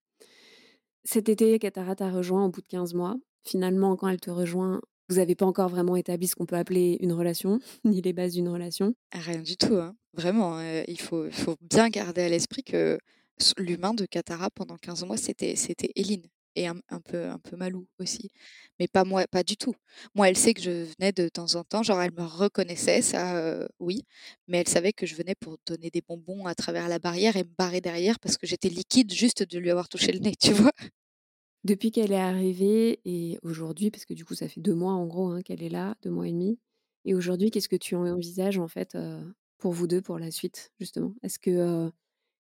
Cet 1.05 1.29
été, 1.29 1.59
Katara 1.59 1.97
t'a 1.97 2.11
rejoint 2.11 2.45
au 2.45 2.51
bout 2.51 2.61
de 2.61 2.67
15 2.67 2.95
mois. 2.95 3.17
Finalement, 3.45 3.97
quand 3.97 4.09
elle 4.09 4.21
te 4.21 4.31
rejoint, 4.31 4.81
vous 5.09 5.17
n'avez 5.17 5.35
pas 5.35 5.47
encore 5.47 5.69
vraiment 5.69 5.97
établi 5.97 6.29
ce 6.29 6.37
qu'on 6.37 6.47
peut 6.47 6.57
appeler 6.57 6.99
une 7.01 7.13
relation, 7.13 7.59
ni 7.85 8.01
les 8.03 8.13
bases 8.13 8.35
d'une 8.35 8.49
relation. 8.49 8.95
Rien 9.13 9.41
du 9.41 9.57
tout, 9.57 9.75
hein. 9.75 9.95
vraiment. 10.15 10.61
il 10.61 11.01
faut, 11.01 11.31
faut 11.31 11.57
bien 11.61 11.89
garder 11.89 12.23
à 12.23 12.29
l'esprit 12.29 12.63
que 12.63 12.99
l'humain 13.57 13.95
de 13.95 14.05
Katara 14.07 14.51
pendant 14.51 14.77
15 14.77 15.05
mois, 15.05 15.17
c'était 15.17 15.55
Eline 15.97 16.29
et 16.57 16.67
un, 16.67 16.77
peu 17.05 17.27
un 17.27 17.39
peu 17.39 17.57
Malou 17.57 17.87
aussi 17.99 18.31
mais 18.79 18.89
pas 18.89 19.05
moi 19.05 19.27
pas 19.29 19.43
du 19.43 19.57
tout. 19.57 19.75
Moi 20.15 20.29
elle 20.29 20.37
sait 20.37 20.55
que 20.55 20.63
je 20.63 20.71
venais 20.71 21.13
de 21.13 21.29
temps 21.29 21.55
en 21.55 21.65
temps 21.65 21.83
genre 21.83 22.01
elle 22.01 22.13
me 22.13 22.25
reconnaissait 22.25 23.03
ça 23.03 23.67
oui 23.79 24.05
mais 24.49 24.59
elle 24.59 24.69
savait 24.69 24.93
que 24.93 25.07
je 25.07 25.15
venais 25.15 25.35
pour 25.35 25.57
donner 25.67 25.91
des 25.91 26.03
bonbons 26.07 26.47
à 26.47 26.55
travers 26.55 26.89
la 26.89 26.99
barrière 26.99 27.37
et 27.37 27.45
me 27.45 27.51
barrer 27.59 27.81
derrière 27.81 28.19
parce 28.19 28.37
que 28.37 28.47
j'étais 28.47 28.69
liquide 28.69 29.13
juste 29.13 29.43
de 29.43 29.59
lui 29.59 29.71
avoir 29.71 29.89
touché 29.89 30.13
le 30.13 30.19
nez 30.21 30.35
tu 30.41 30.53
vois? 30.53 30.73
Depuis 31.65 31.91
qu'elle 31.91 32.13
est 32.13 32.17
arrivée 32.17 33.01
et 33.05 33.39
aujourd'hui 33.43 33.91
parce 33.91 34.05
que 34.05 34.15
du 34.15 34.25
coup 34.25 34.35
ça 34.35 34.49
fait 34.49 34.61
deux 34.61 34.75
mois 34.75 34.95
en 34.95 35.07
gros 35.07 35.29
hein, 35.31 35.43
qu'elle 35.43 35.63
est 35.63 35.69
là 35.69 35.95
deux 36.03 36.11
mois 36.11 36.27
et 36.29 36.33
demi 36.33 36.59
et 37.05 37.15
aujourd'hui 37.15 37.51
qu'est-ce 37.51 37.69
que 37.69 37.77
tu 37.77 37.95
envisages 37.97 38.59
en 38.59 38.69
fait 38.69 38.97
pour 39.59 39.73
vous 39.73 39.87
deux 39.87 40.01
pour 40.03 40.19
la 40.19 40.31
suite 40.31 40.73
justement? 40.81 41.15
Est-ce 41.23 41.39
que 41.39 41.91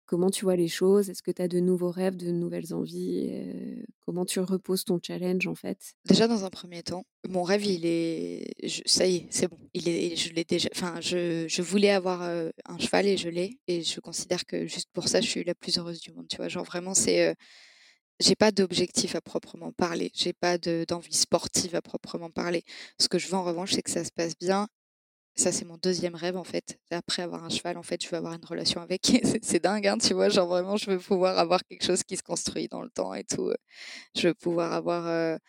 Comment 0.09 0.31
tu 0.31 0.45
vois 0.45 0.55
les 0.55 0.67
choses? 0.67 1.11
Est-ce 1.11 1.21
que 1.21 1.29
tu 1.29 1.39
as 1.39 1.47
de 1.47 1.59
nouveaux 1.59 1.91
rêves, 1.91 2.15
de 2.15 2.31
nouvelles 2.31 2.73
envies? 2.73 3.29
Comment 3.99 4.25
tu 4.25 4.39
reposes 4.39 4.83
ton 4.83 4.99
challenge 4.99 5.45
en 5.45 5.53
fait? 5.53 5.93
Déjà 6.05 6.27
dans 6.27 6.45
un 6.45 6.49
premier 6.49 6.81
temps, 6.81 7.03
mon 7.29 7.43
rêve 7.43 7.63
il 7.63 7.85
est, 7.85 8.47
ça 8.87 9.05
y 9.05 9.17
est, 9.17 9.27
c'est 9.29 9.47
bon. 9.47 9.59
Il 9.75 9.87
est, 9.87 10.15
je 10.15 10.33
l'ai 10.33 10.43
déjà. 10.45 10.67
Enfin, 10.73 10.99
je, 10.99 11.45
je, 11.47 11.61
voulais 11.61 11.91
avoir 11.91 12.23
un 12.23 12.79
cheval 12.79 13.05
et 13.05 13.17
je 13.17 13.29
l'ai. 13.29 13.59
Et 13.67 13.83
je 13.83 13.99
considère 13.99 14.47
que 14.47 14.65
juste 14.65 14.89
pour 14.93 15.07
ça, 15.07 15.21
je 15.21 15.29
suis 15.29 15.43
la 15.43 15.53
plus 15.53 15.77
heureuse 15.77 16.01
du 16.01 16.11
monde. 16.11 16.25
Tu 16.27 16.37
vois, 16.37 16.47
genre 16.47 16.65
vraiment 16.65 16.95
c'est. 16.95 17.35
j'ai 18.19 18.35
pas 18.35 18.51
d'objectif 18.51 19.13
à 19.13 19.21
proprement 19.21 19.71
parler. 19.71 20.09
J'ai 20.15 20.33
pas 20.33 20.57
d'envie 20.57 21.13
sportive 21.13 21.75
à 21.75 21.83
proprement 21.83 22.31
parler. 22.31 22.63
Ce 22.99 23.09
que 23.09 23.19
je 23.19 23.27
veux 23.27 23.35
en 23.35 23.43
revanche, 23.43 23.73
c'est 23.73 23.83
que 23.83 23.91
ça 23.91 24.03
se 24.03 24.11
passe 24.11 24.35
bien 24.39 24.67
Ça, 25.39 25.53
c'est 25.53 25.63
mon 25.63 25.77
deuxième 25.77 26.15
rêve, 26.15 26.35
en 26.35 26.43
fait. 26.43 26.77
Après 26.91 27.21
avoir 27.21 27.45
un 27.45 27.49
cheval, 27.49 27.77
en 27.77 27.81
fait, 27.81 28.03
je 28.03 28.09
veux 28.09 28.17
avoir 28.17 28.33
une 28.33 28.43
relation 28.43 28.81
avec. 28.81 29.09
c'est 29.41 29.63
dingue, 29.63 29.87
hein, 29.87 29.97
tu 29.97 30.13
vois. 30.13 30.27
Genre, 30.27 30.45
vraiment, 30.45 30.75
je 30.75 30.91
veux 30.91 30.99
pouvoir 30.99 31.39
avoir 31.39 31.63
quelque 31.63 31.85
chose 31.85 32.03
qui 32.03 32.17
se 32.17 32.23
construit 32.23 32.67
dans 32.67 32.81
le 32.81 32.89
temps 32.89 33.13
et 33.13 33.23
tout. 33.23 33.53
Je 34.17 34.27
veux 34.27 34.33
pouvoir 34.33 34.73
avoir 34.73 35.39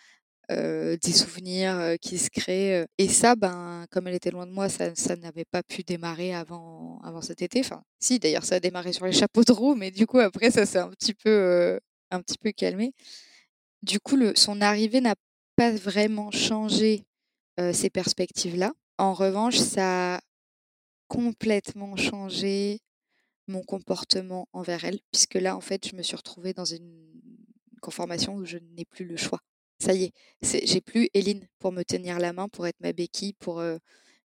des 0.49 1.13
souvenirs 1.13 1.97
qui 2.01 2.19
se 2.19 2.31
créent. 2.31 2.87
Et 2.99 3.09
ça, 3.09 3.35
ben, 3.35 3.85
comme 3.91 4.07
elle 4.07 4.15
était 4.15 4.31
loin 4.31 4.47
de 4.47 4.53
moi, 4.53 4.69
ça, 4.69 4.95
ça 4.95 5.17
n'avait 5.17 5.45
pas 5.45 5.65
pu 5.65 5.83
démarrer 5.83 6.35
avant, 6.35 7.01
avant 7.03 7.21
cet 7.21 7.43
été. 7.43 7.59
Enfin, 7.59 7.83
si, 7.99 8.21
d'ailleurs, 8.21 8.45
ça 8.45 8.57
a 8.57 8.61
démarré 8.61 8.93
sur 8.93 9.07
les 9.07 9.13
chapeaux 9.13 9.43
de 9.43 9.53
roue, 9.53 9.75
mais 9.75 9.91
du 9.91 10.07
coup, 10.07 10.21
après, 10.21 10.53
ça 10.53 10.67
s'est 10.67 10.79
un 10.79 10.91
petit 10.91 11.15
peu, 11.15 11.81
un 12.13 12.23
petit 12.23 12.39
peu 12.39 12.53
calmé. 12.53 12.93
Du 13.83 13.99
coup, 13.99 14.15
le, 14.15 14.35
son 14.37 14.61
arrivée 14.61 15.01
n'a 15.01 15.17
pas 15.57 15.73
vraiment 15.73 16.31
changé 16.31 17.03
ces 17.73 17.91
perspectives-là. 17.91 18.73
En 19.01 19.15
revanche, 19.15 19.57
ça 19.57 20.17
a 20.17 20.21
complètement 21.09 21.97
changé 21.97 22.81
mon 23.47 23.63
comportement 23.63 24.47
envers 24.53 24.85
elle, 24.85 25.01
puisque 25.11 25.37
là, 25.37 25.57
en 25.57 25.63
fait, 25.63 25.89
je 25.89 25.97
me 25.97 26.03
suis 26.03 26.17
retrouvée 26.17 26.53
dans 26.53 26.67
une 26.67 27.11
conformation 27.81 28.35
où 28.35 28.45
je 28.45 28.59
n'ai 28.59 28.85
plus 28.85 29.07
le 29.07 29.17
choix. 29.17 29.41
Ça 29.79 29.95
y 29.95 30.05
est, 30.05 30.13
j'ai 30.43 30.83
plus 30.83 31.09
Eline 31.15 31.49
pour 31.59 31.73
me 31.73 31.83
tenir 31.83 32.19
la 32.19 32.35
main, 32.35 32.51
pour 32.51 32.67
être 32.67 32.79
ma 32.81 32.93
béquille, 32.93 33.33
pour, 33.33 33.65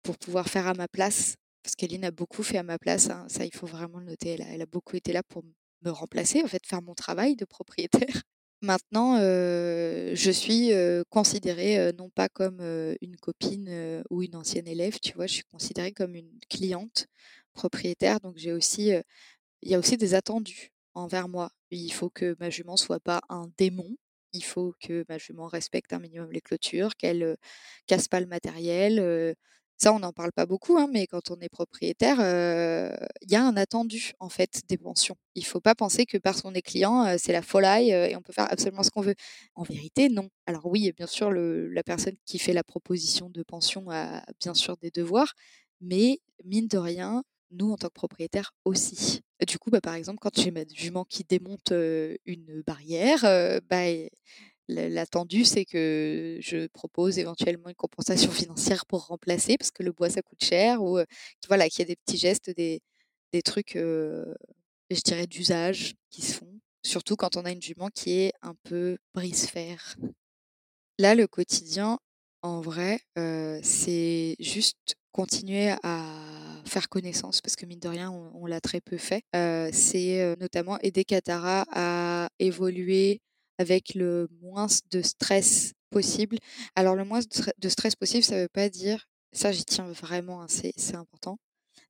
pour 0.04 0.16
pouvoir 0.18 0.48
faire 0.48 0.68
à 0.68 0.74
ma 0.74 0.86
place. 0.86 1.34
Parce 1.64 1.74
qu'Eline 1.74 2.04
a 2.04 2.12
beaucoup 2.12 2.44
fait 2.44 2.58
à 2.58 2.62
ma 2.62 2.78
place, 2.78 3.10
hein, 3.10 3.26
ça 3.28 3.44
il 3.44 3.52
faut 3.52 3.66
vraiment 3.66 3.98
le 3.98 4.06
noter. 4.06 4.34
Elle 4.34 4.42
a, 4.42 4.52
elle 4.52 4.62
a, 4.62 4.66
beaucoup 4.66 4.94
été 4.94 5.12
là 5.12 5.24
pour 5.24 5.42
me 5.82 5.90
remplacer, 5.90 6.44
en 6.44 6.46
fait, 6.46 6.64
faire 6.64 6.80
mon 6.80 6.94
travail 6.94 7.34
de 7.34 7.44
propriétaire. 7.44 8.22
Maintenant, 8.62 9.16
je 9.18 10.30
suis 10.30 10.70
considérée 11.08 11.92
non 11.94 12.10
pas 12.10 12.28
comme 12.28 12.60
une 13.00 13.16
copine 13.16 14.02
ou 14.10 14.22
une 14.22 14.36
ancienne 14.36 14.68
élève, 14.68 14.98
tu 15.00 15.14
vois, 15.14 15.26
je 15.26 15.34
suis 15.34 15.44
considérée 15.44 15.92
comme 15.92 16.14
une 16.14 16.38
cliente 16.50 17.06
propriétaire. 17.54 18.20
Donc 18.20 18.36
j'ai 18.36 18.52
aussi, 18.52 18.90
il 19.62 19.70
y 19.70 19.74
a 19.74 19.78
aussi 19.78 19.96
des 19.96 20.14
attendus 20.14 20.72
envers 20.94 21.28
moi. 21.28 21.50
Il 21.70 21.92
faut 21.92 22.10
que 22.10 22.36
ma 22.38 22.50
jument 22.50 22.76
soit 22.76 23.00
pas 23.00 23.22
un 23.30 23.50
démon. 23.56 23.96
Il 24.32 24.44
faut 24.44 24.74
que 24.80 25.04
ma 25.08 25.18
jument 25.18 25.46
respecte 25.48 25.92
un 25.94 25.98
minimum 25.98 26.30
les 26.30 26.40
clôtures, 26.42 26.96
qu'elle 26.96 27.36
casse 27.86 28.08
pas 28.08 28.20
le 28.20 28.26
matériel, 28.26 29.34
ça, 29.82 29.92
on 29.94 29.98
n'en 30.00 30.12
parle 30.12 30.32
pas 30.32 30.46
beaucoup, 30.46 30.76
hein, 30.78 30.88
mais 30.92 31.06
quand 31.06 31.30
on 31.30 31.36
est 31.40 31.48
propriétaire, 31.48 32.18
il 33.22 33.30
y 33.30 33.36
a 33.36 33.42
un 33.44 33.56
attendu 33.56 34.12
en 34.20 34.28
fait 34.28 34.60
des 34.68 34.76
pensions. 34.78 35.16
Il 35.34 35.40
ne 35.42 35.46
faut 35.46 35.60
pas 35.60 35.74
penser 35.74 36.04
que 36.06 36.18
parce 36.18 36.42
qu'on 36.42 36.52
est 36.54 36.62
client, 36.62 37.16
c'est 37.18 37.32
la 37.32 37.42
folie 37.42 37.90
et 37.90 38.14
on 38.16 38.22
peut 38.22 38.32
faire 38.32 38.50
absolument 38.52 38.82
ce 38.82 38.90
qu'on 38.90 39.00
veut. 39.00 39.14
En 39.54 39.62
vérité, 39.62 40.08
non. 40.08 40.28
Alors 40.46 40.66
oui, 40.66 40.92
bien 40.96 41.06
sûr, 41.06 41.30
la 41.32 41.82
personne 41.82 42.16
qui 42.26 42.38
fait 42.38 42.52
la 42.52 42.62
proposition 42.64 43.30
de 43.30 43.42
pension 43.42 43.90
a 43.90 44.22
bien 44.40 44.54
sûr 44.54 44.76
des 44.76 44.90
devoirs, 44.90 45.34
mais 45.80 46.18
mine 46.44 46.68
de 46.68 46.78
rien, 46.78 47.22
nous, 47.50 47.72
en 47.72 47.76
tant 47.76 47.88
que 47.88 47.94
propriétaires 47.94 48.52
aussi. 48.64 49.22
Du 49.48 49.58
coup, 49.58 49.70
bah, 49.70 49.80
par 49.80 49.94
exemple, 49.94 50.18
quand 50.20 50.38
j'ai 50.38 50.50
ma 50.50 50.60
jument 50.72 51.04
qui 51.04 51.24
démonte 51.24 51.72
une 52.26 52.62
barrière, 52.66 53.22
bah, 53.68 53.86
L'attendu, 54.70 55.44
c'est 55.44 55.64
que 55.64 56.38
je 56.40 56.66
propose 56.68 57.18
éventuellement 57.18 57.68
une 57.68 57.74
compensation 57.74 58.30
financière 58.30 58.86
pour 58.86 59.06
remplacer, 59.06 59.56
parce 59.58 59.70
que 59.70 59.82
le 59.82 59.92
bois, 59.92 60.10
ça 60.10 60.22
coûte 60.22 60.42
cher, 60.42 60.82
ou 60.82 60.98
voilà, 61.48 61.68
qu'il 61.68 61.80
y 61.80 61.82
a 61.82 61.86
des 61.86 61.96
petits 61.96 62.18
gestes, 62.18 62.50
des, 62.50 62.80
des 63.32 63.42
trucs, 63.42 63.72
je 63.74 65.00
dirais, 65.04 65.26
d'usage 65.26 65.94
qui 66.10 66.22
se 66.22 66.34
font, 66.34 66.60
surtout 66.84 67.16
quand 67.16 67.36
on 67.36 67.44
a 67.44 67.50
une 67.50 67.62
jument 67.62 67.88
qui 67.94 68.12
est 68.12 68.32
un 68.42 68.54
peu 68.64 68.98
brise-fer. 69.14 69.96
Là, 70.98 71.14
le 71.14 71.26
quotidien, 71.26 71.98
en 72.42 72.60
vrai, 72.60 73.00
c'est 73.62 74.36
juste 74.38 74.96
continuer 75.12 75.74
à 75.82 76.04
faire 76.66 76.88
connaissance, 76.88 77.40
parce 77.40 77.56
que 77.56 77.66
mine 77.66 77.80
de 77.80 77.88
rien, 77.88 78.10
on, 78.10 78.46
l'a 78.46 78.60
très 78.60 78.80
peu 78.80 78.96
fait. 78.96 79.24
c'est 79.72 80.36
notamment 80.38 80.78
aider 80.80 81.04
Katara 81.04 81.66
à 81.72 82.28
évoluer 82.38 83.20
avec 83.60 83.94
le 83.94 84.26
moins 84.40 84.68
de 84.90 85.02
stress 85.02 85.74
possible. 85.90 86.38
Alors 86.74 86.94
le 86.94 87.04
moins 87.04 87.20
de 87.58 87.68
stress 87.68 87.94
possible, 87.94 88.24
ça 88.24 88.36
ne 88.36 88.42
veut 88.42 88.48
pas 88.48 88.70
dire, 88.70 89.06
ça 89.32 89.52
j'y 89.52 89.66
tiens 89.66 89.92
vraiment, 89.92 90.46
c'est 90.48 90.94
important. 90.94 91.38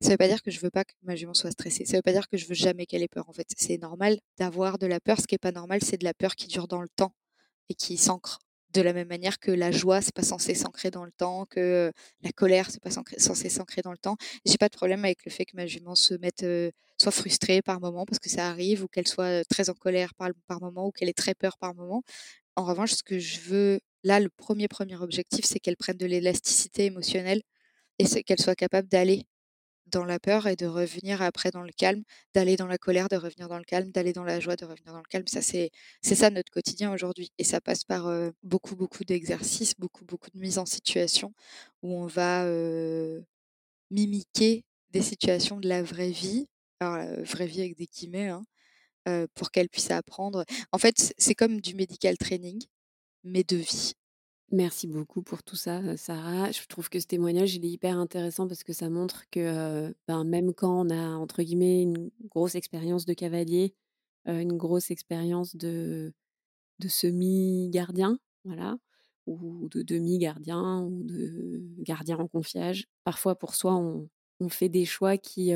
Ça 0.01 0.07
ne 0.07 0.13
veut 0.13 0.17
pas 0.17 0.27
dire 0.27 0.41
que 0.43 0.51
je 0.51 0.59
veux 0.59 0.69
pas 0.69 0.83
que 0.83 0.91
ma 1.03 1.15
jument 1.15 1.33
soit 1.33 1.51
stressée. 1.51 1.85
Ça 1.85 1.93
ne 1.93 1.97
veut 1.99 2.01
pas 2.01 2.11
dire 2.11 2.27
que 2.27 2.35
je 2.35 2.45
veux 2.45 2.55
jamais 2.55 2.85
qu'elle 2.85 3.03
ait 3.03 3.07
peur. 3.07 3.29
En 3.29 3.33
fait, 3.33 3.47
c'est 3.55 3.77
normal 3.77 4.19
d'avoir 4.37 4.79
de 4.79 4.87
la 4.87 4.99
peur. 4.99 5.21
Ce 5.21 5.27
qui 5.27 5.35
est 5.35 5.37
pas 5.37 5.51
normal, 5.51 5.79
c'est 5.81 5.97
de 5.97 6.03
la 6.03 6.13
peur 6.13 6.35
qui 6.35 6.47
dure 6.47 6.67
dans 6.67 6.81
le 6.81 6.89
temps 6.89 7.13
et 7.69 7.75
qui 7.75 7.97
s'ancre 7.97 8.39
de 8.73 8.81
la 8.81 8.93
même 8.93 9.07
manière 9.07 9.37
que 9.39 9.51
la 9.51 9.71
joie, 9.71 10.01
c'est 10.01 10.15
pas 10.15 10.23
censé 10.23 10.55
s'ancrer 10.55 10.91
dans 10.91 11.05
le 11.05 11.11
temps, 11.11 11.45
que 11.45 11.91
la 12.21 12.31
colère, 12.31 12.71
c'est 12.71 12.81
pas 12.81 12.89
censé 12.89 13.49
s'ancrer 13.49 13.81
dans 13.81 13.91
le 13.91 13.97
temps. 13.97 14.17
J'ai 14.45 14.57
pas 14.57 14.69
de 14.69 14.75
problème 14.75 15.05
avec 15.05 15.23
le 15.25 15.31
fait 15.31 15.45
que 15.45 15.55
ma 15.55 15.67
jument 15.67 15.93
se 15.95 16.15
mette, 16.15 16.45
soit 17.01 17.11
frustrée 17.11 17.61
par 17.61 17.79
moment 17.81 18.05
parce 18.05 18.19
que 18.19 18.29
ça 18.29 18.47
arrive, 18.49 18.83
ou 18.83 18.87
qu'elle 18.87 19.07
soit 19.07 19.43
très 19.45 19.69
en 19.69 19.73
colère 19.73 20.13
par, 20.15 20.29
par 20.47 20.61
moment, 20.61 20.87
ou 20.87 20.91
qu'elle 20.91 21.09
ait 21.09 21.13
très 21.13 21.35
peur 21.35 21.57
par 21.57 21.75
moment. 21.75 22.03
En 22.55 22.65
revanche, 22.65 22.93
ce 22.93 23.03
que 23.03 23.19
je 23.19 23.39
veux, 23.41 23.79
là, 24.03 24.19
le 24.19 24.29
premier 24.29 24.67
premier 24.67 24.97
objectif, 24.97 25.45
c'est 25.45 25.59
qu'elle 25.59 25.77
prenne 25.77 25.97
de 25.97 26.05
l'élasticité 26.05 26.85
émotionnelle 26.85 27.41
et 27.99 28.05
qu'elle 28.23 28.39
soit 28.39 28.55
capable 28.55 28.87
d'aller 28.87 29.25
dans 29.87 30.05
la 30.05 30.19
peur 30.19 30.47
et 30.47 30.55
de 30.55 30.65
revenir 30.65 31.21
après 31.21 31.51
dans 31.51 31.63
le 31.63 31.71
calme, 31.75 32.03
d'aller 32.33 32.55
dans 32.55 32.67
la 32.67 32.77
colère, 32.77 33.09
de 33.09 33.17
revenir 33.17 33.49
dans 33.49 33.57
le 33.57 33.63
calme, 33.63 33.91
d'aller 33.91 34.13
dans 34.13 34.23
la 34.23 34.39
joie, 34.39 34.55
de 34.55 34.65
revenir 34.65 34.93
dans 34.93 34.99
le 34.99 35.09
calme. 35.09 35.25
C'est 35.27 35.71
ça 36.01 36.29
notre 36.29 36.51
quotidien 36.51 36.93
aujourd'hui. 36.93 37.31
Et 37.37 37.43
ça 37.43 37.61
passe 37.61 37.83
par 37.83 38.09
beaucoup, 38.43 38.75
beaucoup 38.75 39.03
d'exercices, 39.03 39.73
beaucoup, 39.77 40.05
beaucoup 40.05 40.29
de 40.31 40.39
mise 40.39 40.57
en 40.59 40.65
situation 40.65 41.33
où 41.83 41.93
on 41.93 42.07
va 42.07 42.45
mimiquer 43.91 44.63
des 44.91 45.01
situations 45.01 45.59
de 45.59 45.67
la 45.67 45.83
vraie 45.83 46.11
vie, 46.11 46.47
alors 46.81 47.23
vraie 47.23 47.47
vie 47.47 47.61
avec 47.61 47.77
des 47.77 47.85
guillemets, 47.85 48.29
hein, 48.29 49.27
pour 49.35 49.51
qu'elle 49.51 49.69
puisse 49.69 49.91
apprendre. 49.91 50.45
En 50.71 50.77
fait, 50.77 51.13
c'est 51.17 51.35
comme 51.35 51.61
du 51.61 51.75
medical 51.75 52.17
training, 52.17 52.61
mais 53.23 53.43
de 53.43 53.57
vie. 53.57 53.93
Merci 54.51 54.87
beaucoup 54.87 55.21
pour 55.21 55.43
tout 55.43 55.55
ça, 55.55 55.95
Sarah. 55.95 56.51
Je 56.51 56.59
trouve 56.67 56.89
que 56.89 56.99
ce 56.99 57.07
témoignage, 57.07 57.55
il 57.55 57.63
est 57.65 57.69
hyper 57.69 57.97
intéressant 57.97 58.49
parce 58.49 58.65
que 58.65 58.73
ça 58.73 58.89
montre 58.89 59.23
que 59.31 59.95
ben, 60.09 60.25
même 60.25 60.53
quand 60.53 60.85
on 60.85 60.89
a, 60.89 61.15
entre 61.15 61.41
guillemets, 61.41 61.83
une 61.83 62.11
grosse 62.29 62.55
expérience 62.55 63.05
de 63.05 63.13
cavalier, 63.13 63.73
une 64.25 64.57
grosse 64.57 64.91
expérience 64.91 65.55
de, 65.55 66.13
de 66.79 66.87
semi-gardien, 66.89 68.19
voilà, 68.43 68.77
ou 69.27 69.69
de 69.69 69.83
demi-gardien, 69.83 70.81
ou 70.81 71.03
de 71.03 71.61
gardien 71.79 72.17
en 72.17 72.27
confiage, 72.27 72.87
parfois 73.03 73.35
pour 73.35 73.55
soi, 73.55 73.75
on, 73.75 74.09
fait 74.49 74.69
des 74.69 74.85
choix 74.85 75.17
qui, 75.17 75.53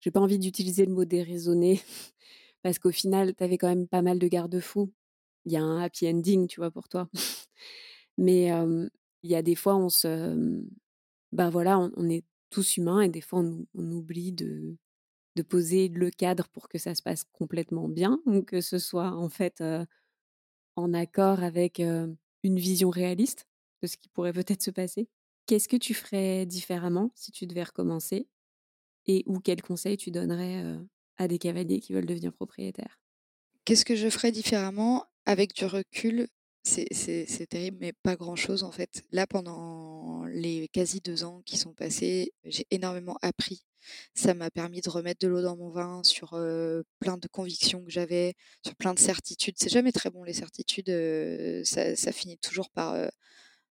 j'ai 0.00 0.10
pas 0.10 0.20
envie 0.20 0.38
d'utiliser 0.38 0.86
le 0.86 0.92
mot 0.92 1.04
déraisonné, 1.04 1.80
parce 2.62 2.78
qu'au 2.78 2.90
final, 2.90 3.34
tu 3.34 3.44
avais 3.44 3.58
quand 3.58 3.68
même 3.68 3.88
pas 3.88 4.02
mal 4.02 4.18
de 4.18 4.28
garde-fous. 4.28 4.92
Il 5.44 5.52
y 5.52 5.56
a 5.56 5.62
un 5.62 5.80
happy 5.80 6.08
ending, 6.08 6.46
tu 6.46 6.60
vois, 6.60 6.70
pour 6.70 6.88
toi. 6.88 7.08
Mais 8.18 8.48
il 9.22 9.30
y 9.30 9.34
a 9.34 9.42
des 9.42 9.54
fois, 9.54 9.76
on 9.76 9.88
se. 9.88 10.62
Ben 11.32 11.50
voilà, 11.50 11.78
on, 11.78 12.08
est 12.08 12.24
tous 12.50 12.78
humains 12.78 13.02
et 13.02 13.08
des 13.08 13.20
fois, 13.20 13.40
on, 13.40 13.66
oublie 13.92 14.32
de, 14.32 14.76
de, 15.36 15.42
poser 15.42 15.88
le 15.88 16.10
cadre 16.10 16.48
pour 16.48 16.68
que 16.68 16.78
ça 16.78 16.94
se 16.94 17.02
passe 17.02 17.24
complètement 17.32 17.88
bien 17.88 18.20
ou 18.26 18.42
que 18.42 18.60
ce 18.62 18.78
soit 18.78 19.12
en 19.12 19.28
fait 19.28 19.62
en 20.76 20.94
accord 20.94 21.42
avec 21.42 21.80
une 21.80 22.58
vision 22.58 22.90
réaliste 22.90 23.46
de 23.82 23.86
ce 23.86 23.96
qui 23.96 24.08
pourrait 24.08 24.32
peut-être 24.32 24.62
se 24.62 24.70
passer. 24.70 25.08
Qu'est-ce 25.46 25.68
que 25.68 25.76
tu 25.76 25.94
ferais 25.94 26.46
différemment 26.46 27.10
si 27.14 27.32
tu 27.32 27.46
devais 27.46 27.62
recommencer? 27.64 28.26
Et 29.08 29.24
ou 29.26 29.40
quels 29.40 29.62
conseils 29.62 29.96
tu 29.96 30.10
donnerais 30.10 30.62
à 31.16 31.26
des 31.26 31.38
cavaliers 31.38 31.80
qui 31.80 31.92
veulent 31.92 32.06
devenir 32.06 32.32
propriétaires? 32.32 33.00
Qu'est-ce 33.64 33.84
que 33.84 33.96
je 33.96 34.08
ferais 34.08 34.30
différemment? 34.30 35.04
Avec 35.26 35.54
du 35.54 35.64
recul 35.64 36.28
c'est 36.62 37.46
terrible, 37.48 37.78
mais 37.80 37.92
pas 37.92 38.16
grand-chose 38.16 38.62
en 38.62 38.72
fait. 38.72 39.02
Là, 39.12 39.26
pendant 39.26 40.24
les 40.26 40.68
quasi 40.68 41.00
deux 41.00 41.24
ans 41.24 41.42
qui 41.44 41.56
sont 41.56 41.72
passés, 41.72 42.32
j'ai 42.44 42.66
énormément 42.70 43.16
appris. 43.22 43.64
Ça 44.14 44.34
m'a 44.34 44.50
permis 44.50 44.80
de 44.80 44.90
remettre 44.90 45.20
de 45.20 45.28
l'eau 45.28 45.40
dans 45.42 45.56
mon 45.56 45.70
vin 45.70 46.02
sur 46.04 46.30
plein 46.98 47.16
de 47.16 47.28
convictions 47.28 47.84
que 47.84 47.90
j'avais, 47.90 48.34
sur 48.64 48.76
plein 48.76 48.94
de 48.94 48.98
certitudes. 48.98 49.54
C'est 49.58 49.70
jamais 49.70 49.92
très 49.92 50.10
bon 50.10 50.24
les 50.24 50.34
certitudes, 50.34 50.90
ça, 51.64 52.12
finit 52.12 52.38
toujours 52.38 52.70
par, 52.70 52.96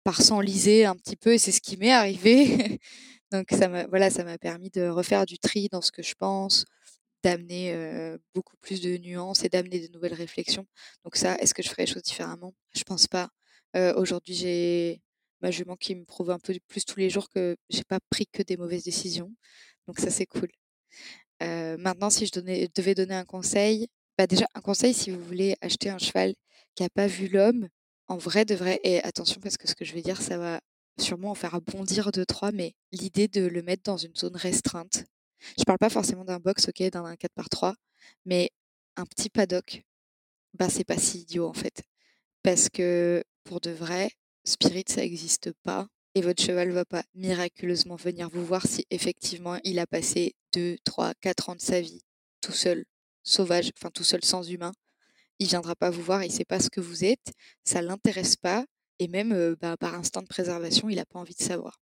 par 0.04 0.20
s'enliser 0.20 0.84
un 0.84 0.96
petit 0.96 1.16
peu 1.16 1.34
et 1.34 1.38
c'est 1.38 1.52
ce 1.52 1.60
qui 1.60 1.76
m'est 1.76 1.92
arrivé. 1.92 2.80
Donc 3.32 3.46
ça 3.50 3.68
m'a 3.68 3.86
voilà, 3.86 4.10
ça 4.10 4.24
m'a 4.24 4.38
permis 4.38 4.70
de 4.70 4.88
refaire 4.88 5.26
du 5.26 5.38
tri 5.38 5.68
dans 5.70 5.80
ce 5.80 5.92
que 5.92 6.02
je 6.02 6.14
pense, 6.14 6.64
d'amener 7.22 7.74
beaucoup 8.34 8.56
plus 8.60 8.80
de 8.80 8.96
nuances 8.98 9.44
et 9.44 9.48
d'amener 9.48 9.80
de 9.86 9.92
nouvelles 9.92 10.14
réflexions. 10.14 10.66
Donc 11.04 11.16
ça, 11.16 11.36
est-ce 11.36 11.54
que 11.54 11.62
je 11.62 11.68
ferais 11.70 11.84
les 11.86 11.92
choses 11.92 12.02
différemment? 12.02 12.54
Je 12.74 12.82
pense 12.84 13.06
pas. 13.06 13.30
Aujourd'hui, 13.96 14.34
j'ai 14.34 15.02
ma 15.40 15.50
jument 15.50 15.76
qui 15.76 15.94
me 15.94 16.04
prouve 16.04 16.30
un 16.30 16.38
peu 16.38 16.54
plus 16.68 16.84
tous 16.84 16.98
les 16.98 17.10
jours 17.10 17.28
que 17.30 17.56
j'ai 17.70 17.84
pas 17.84 18.00
pris 18.10 18.26
que 18.26 18.42
des 18.42 18.56
mauvaises 18.56 18.84
décisions. 18.84 19.32
Donc 19.88 19.98
ça, 20.00 20.10
c'est 20.10 20.26
cool. 20.26 20.48
maintenant, 21.40 22.10
si 22.10 22.26
je 22.26 22.32
devais 22.74 22.94
donner 22.94 23.14
un 23.14 23.24
conseil, 23.24 23.88
bah 24.18 24.26
déjà 24.26 24.46
un 24.54 24.60
conseil 24.60 24.94
si 24.94 25.10
vous 25.10 25.22
voulez 25.22 25.56
acheter 25.60 25.90
un 25.90 25.98
cheval 25.98 26.34
qui 26.74 26.82
n'a 26.82 26.90
pas 26.90 27.06
vu 27.06 27.28
l'homme, 27.28 27.68
en 28.12 28.18
vrai 28.18 28.44
de 28.44 28.55
vrai, 28.55 28.78
et 28.84 29.02
attention 29.02 29.40
parce 29.40 29.56
que 29.56 29.66
ce 29.66 29.74
que 29.74 29.86
je 29.86 29.94
vais 29.94 30.02
dire, 30.02 30.20
ça 30.20 30.36
va 30.36 30.60
sûrement 31.01 31.30
en 31.30 31.34
faire 31.34 31.59
bondir 31.62 32.12
deux, 32.12 32.26
trois, 32.26 32.52
mais 32.52 32.74
l'idée 32.93 33.26
de 33.26 33.40
le 33.40 33.62
mettre 33.62 33.84
dans 33.84 33.97
une 33.97 34.14
zone 34.14 34.36
restreinte. 34.36 35.05
Je 35.59 35.64
parle 35.64 35.78
pas 35.78 35.89
forcément 35.89 36.24
d'un 36.24 36.39
box, 36.39 36.68
ok, 36.68 36.82
d'un 36.90 37.16
4 37.16 37.32
par 37.32 37.48
3, 37.48 37.74
mais 38.26 38.51
un 38.97 39.06
petit 39.06 39.30
paddock, 39.30 39.82
bah 40.52 40.68
c'est 40.68 40.84
pas 40.84 40.98
si 40.98 41.20
idiot 41.20 41.48
en 41.48 41.55
fait. 41.55 41.82
Parce 42.43 42.68
que 42.68 43.24
pour 43.44 43.60
de 43.60 43.70
vrai, 43.70 44.10
spirit 44.44 44.84
ça 44.89 45.01
n'existe 45.01 45.52
pas 45.62 45.89
et 46.14 46.20
votre 46.20 46.43
cheval 46.43 46.70
va 46.70 46.84
pas 46.84 47.05
miraculeusement 47.14 47.97
venir 47.97 48.28
vous 48.28 48.44
voir 48.44 48.66
si 48.66 48.84
effectivement 48.90 49.59
il 49.64 49.78
a 49.78 49.86
passé 49.86 50.34
2, 50.52 50.76
3, 50.84 51.14
4 51.22 51.48
ans 51.48 51.55
de 51.56 51.62
sa 51.62 51.80
vie 51.80 52.02
tout 52.43 52.52
seul, 52.52 52.84
sauvage, 53.22 53.72
enfin 53.78 53.90
tout 53.90 54.05
seul 54.05 54.22
sans 54.22 54.43
humain. 54.51 54.72
Il 55.43 55.48
viendra 55.48 55.74
pas 55.74 55.90
vous 55.90 56.02
voir, 56.02 56.23
il 56.23 56.31
sait 56.31 56.44
pas 56.44 56.60
ce 56.60 56.70
que 56.70 56.81
vous 56.81 57.05
êtes, 57.05 57.32
ça 57.64 57.82
l'intéresse 57.82 58.36
pas 58.36 58.64
et 59.01 59.09
même 59.09 59.56
bah, 59.60 59.77
par 59.77 59.94
instinct 59.94 60.23
de 60.23 60.28
préservation, 60.28 60.89
il 60.89 60.97
n'a 60.97 61.05
pas 61.05 61.19
envie 61.19 61.35
de 61.35 61.43
savoir. 61.43 61.81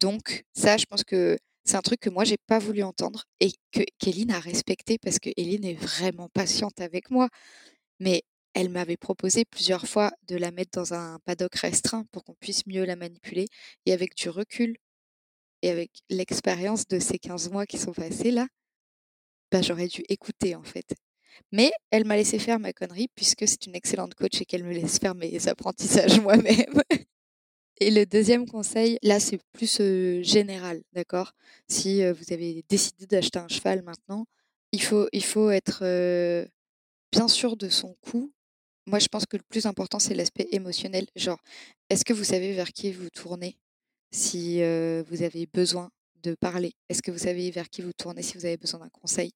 Donc 0.00 0.44
ça, 0.52 0.76
je 0.76 0.84
pense 0.86 1.04
que 1.04 1.38
c'est 1.64 1.76
un 1.76 1.82
truc 1.82 2.00
que 2.00 2.10
moi 2.10 2.24
j'ai 2.24 2.38
pas 2.48 2.58
voulu 2.58 2.82
entendre 2.82 3.24
et 3.38 3.52
que 3.70 3.82
Kéline 3.98 4.32
a 4.32 4.40
respecté 4.40 4.98
parce 4.98 5.20
que 5.20 5.30
Eline 5.36 5.64
est 5.64 5.74
vraiment 5.74 6.28
patiente 6.30 6.80
avec 6.80 7.10
moi. 7.10 7.28
Mais 8.00 8.22
elle 8.54 8.70
m'avait 8.70 8.96
proposé 8.96 9.44
plusieurs 9.44 9.86
fois 9.86 10.10
de 10.26 10.36
la 10.36 10.50
mettre 10.50 10.72
dans 10.72 10.94
un 10.94 11.20
paddock 11.24 11.54
restreint 11.54 12.04
pour 12.10 12.24
qu'on 12.24 12.34
puisse 12.34 12.66
mieux 12.66 12.84
la 12.84 12.96
manipuler. 12.96 13.46
Et 13.86 13.92
avec 13.92 14.16
du 14.16 14.30
recul 14.30 14.76
et 15.62 15.70
avec 15.70 15.90
l'expérience 16.10 16.86
de 16.88 16.98
ces 16.98 17.18
15 17.18 17.50
mois 17.50 17.66
qui 17.66 17.78
sont 17.78 17.92
passés 17.92 18.32
là, 18.32 18.48
bah, 19.52 19.62
j'aurais 19.62 19.88
dû 19.88 20.02
écouter 20.08 20.56
en 20.56 20.64
fait. 20.64 20.94
Mais 21.52 21.70
elle 21.90 22.04
m'a 22.04 22.16
laissé 22.16 22.38
faire 22.38 22.58
ma 22.58 22.72
connerie 22.72 23.08
puisque 23.14 23.46
c'est 23.46 23.66
une 23.66 23.74
excellente 23.74 24.14
coach 24.14 24.40
et 24.40 24.44
qu'elle 24.44 24.64
me 24.64 24.72
laisse 24.72 24.98
faire 24.98 25.14
mes 25.14 25.48
apprentissages 25.48 26.20
moi-même. 26.22 26.82
Et 27.80 27.90
le 27.90 28.06
deuxième 28.06 28.46
conseil, 28.48 28.98
là, 29.02 29.20
c'est 29.20 29.38
plus 29.52 29.80
général, 30.22 30.82
d'accord? 30.92 31.32
Si 31.68 32.02
vous 32.10 32.32
avez 32.32 32.64
décidé 32.68 33.06
d'acheter 33.06 33.38
un 33.38 33.48
cheval 33.48 33.82
maintenant, 33.82 34.26
il 34.72 34.82
faut, 34.82 35.08
il 35.12 35.24
faut 35.24 35.50
être 35.50 35.84
bien 37.12 37.28
sûr 37.28 37.56
de 37.56 37.68
son 37.68 37.94
coût. 38.00 38.32
Moi, 38.86 38.98
je 38.98 39.08
pense 39.08 39.26
que 39.26 39.36
le 39.36 39.42
plus 39.48 39.66
important, 39.66 39.98
c'est 39.98 40.14
l'aspect 40.14 40.48
émotionnel. 40.52 41.06
Genre, 41.14 41.38
est-ce 41.90 42.04
que 42.04 42.12
vous 42.12 42.24
savez 42.24 42.52
vers 42.52 42.72
qui 42.72 42.90
vous 42.92 43.10
tournez 43.10 43.58
si 44.10 44.56
vous 44.56 45.22
avez 45.22 45.46
besoin 45.46 45.90
de 46.22 46.34
parler? 46.34 46.72
Est-ce 46.88 47.02
que 47.02 47.10
vous 47.10 47.18
savez 47.18 47.50
vers 47.50 47.68
qui 47.70 47.82
vous 47.82 47.92
tournez 47.92 48.22
si 48.22 48.36
vous 48.36 48.46
avez 48.46 48.56
besoin 48.56 48.80
d'un 48.80 48.88
conseil? 48.88 49.30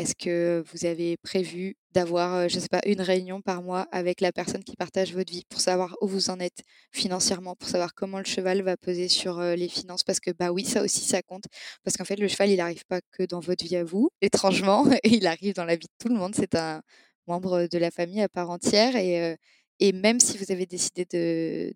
Est-ce 0.00 0.14
que 0.14 0.64
vous 0.72 0.86
avez 0.86 1.18
prévu 1.18 1.76
d'avoir, 1.92 2.48
je 2.48 2.56
ne 2.56 2.60
sais 2.60 2.68
pas, 2.68 2.80
une 2.86 3.02
réunion 3.02 3.42
par 3.42 3.62
mois 3.62 3.86
avec 3.92 4.22
la 4.22 4.32
personne 4.32 4.64
qui 4.64 4.74
partage 4.74 5.12
votre 5.14 5.30
vie 5.30 5.44
pour 5.50 5.60
savoir 5.60 5.94
où 6.00 6.06
vous 6.08 6.30
en 6.30 6.40
êtes 6.40 6.62
financièrement, 6.90 7.54
pour 7.54 7.68
savoir 7.68 7.94
comment 7.94 8.16
le 8.18 8.24
cheval 8.24 8.62
va 8.62 8.78
peser 8.78 9.08
sur 9.08 9.40
les 9.40 9.68
finances? 9.68 10.02
Parce 10.02 10.18
que, 10.18 10.30
bah 10.30 10.52
oui, 10.52 10.64
ça 10.64 10.82
aussi, 10.82 11.00
ça 11.00 11.20
compte. 11.22 11.44
Parce 11.84 11.98
qu'en 11.98 12.04
fait, 12.06 12.16
le 12.16 12.28
cheval, 12.28 12.48
il 12.48 12.56
n'arrive 12.56 12.84
pas 12.86 13.00
que 13.12 13.24
dans 13.24 13.40
votre 13.40 13.62
vie 13.62 13.76
à 13.76 13.84
vous, 13.84 14.08
étrangement, 14.22 14.86
il 15.04 15.26
arrive 15.26 15.54
dans 15.54 15.64
la 15.66 15.76
vie 15.76 15.86
de 15.86 15.92
tout 15.98 16.08
le 16.08 16.18
monde. 16.18 16.34
C'est 16.34 16.54
un 16.54 16.80
membre 17.26 17.66
de 17.70 17.78
la 17.78 17.90
famille 17.90 18.22
à 18.22 18.28
part 18.30 18.48
entière. 18.48 18.96
Et, 18.96 19.36
et 19.80 19.92
même 19.92 20.18
si 20.18 20.38
vous 20.38 20.50
avez 20.50 20.64
décidé 20.64 21.04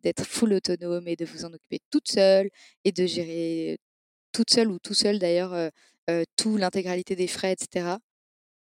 d'être 0.02 0.24
full 0.24 0.54
autonome 0.54 1.08
et 1.08 1.16
de 1.16 1.26
vous 1.26 1.44
en 1.44 1.52
occuper 1.52 1.80
toute 1.90 2.10
seule 2.10 2.48
et 2.84 2.92
de 2.92 3.06
gérer 3.06 3.78
toute 4.32 4.50
seule 4.50 4.70
ou 4.70 4.78
tout 4.78 4.94
seul 4.94 5.18
d'ailleurs 5.18 5.70
tout, 6.36 6.56
l'intégralité 6.56 7.16
des 7.16 7.26
frais, 7.26 7.52
etc. 7.52 7.96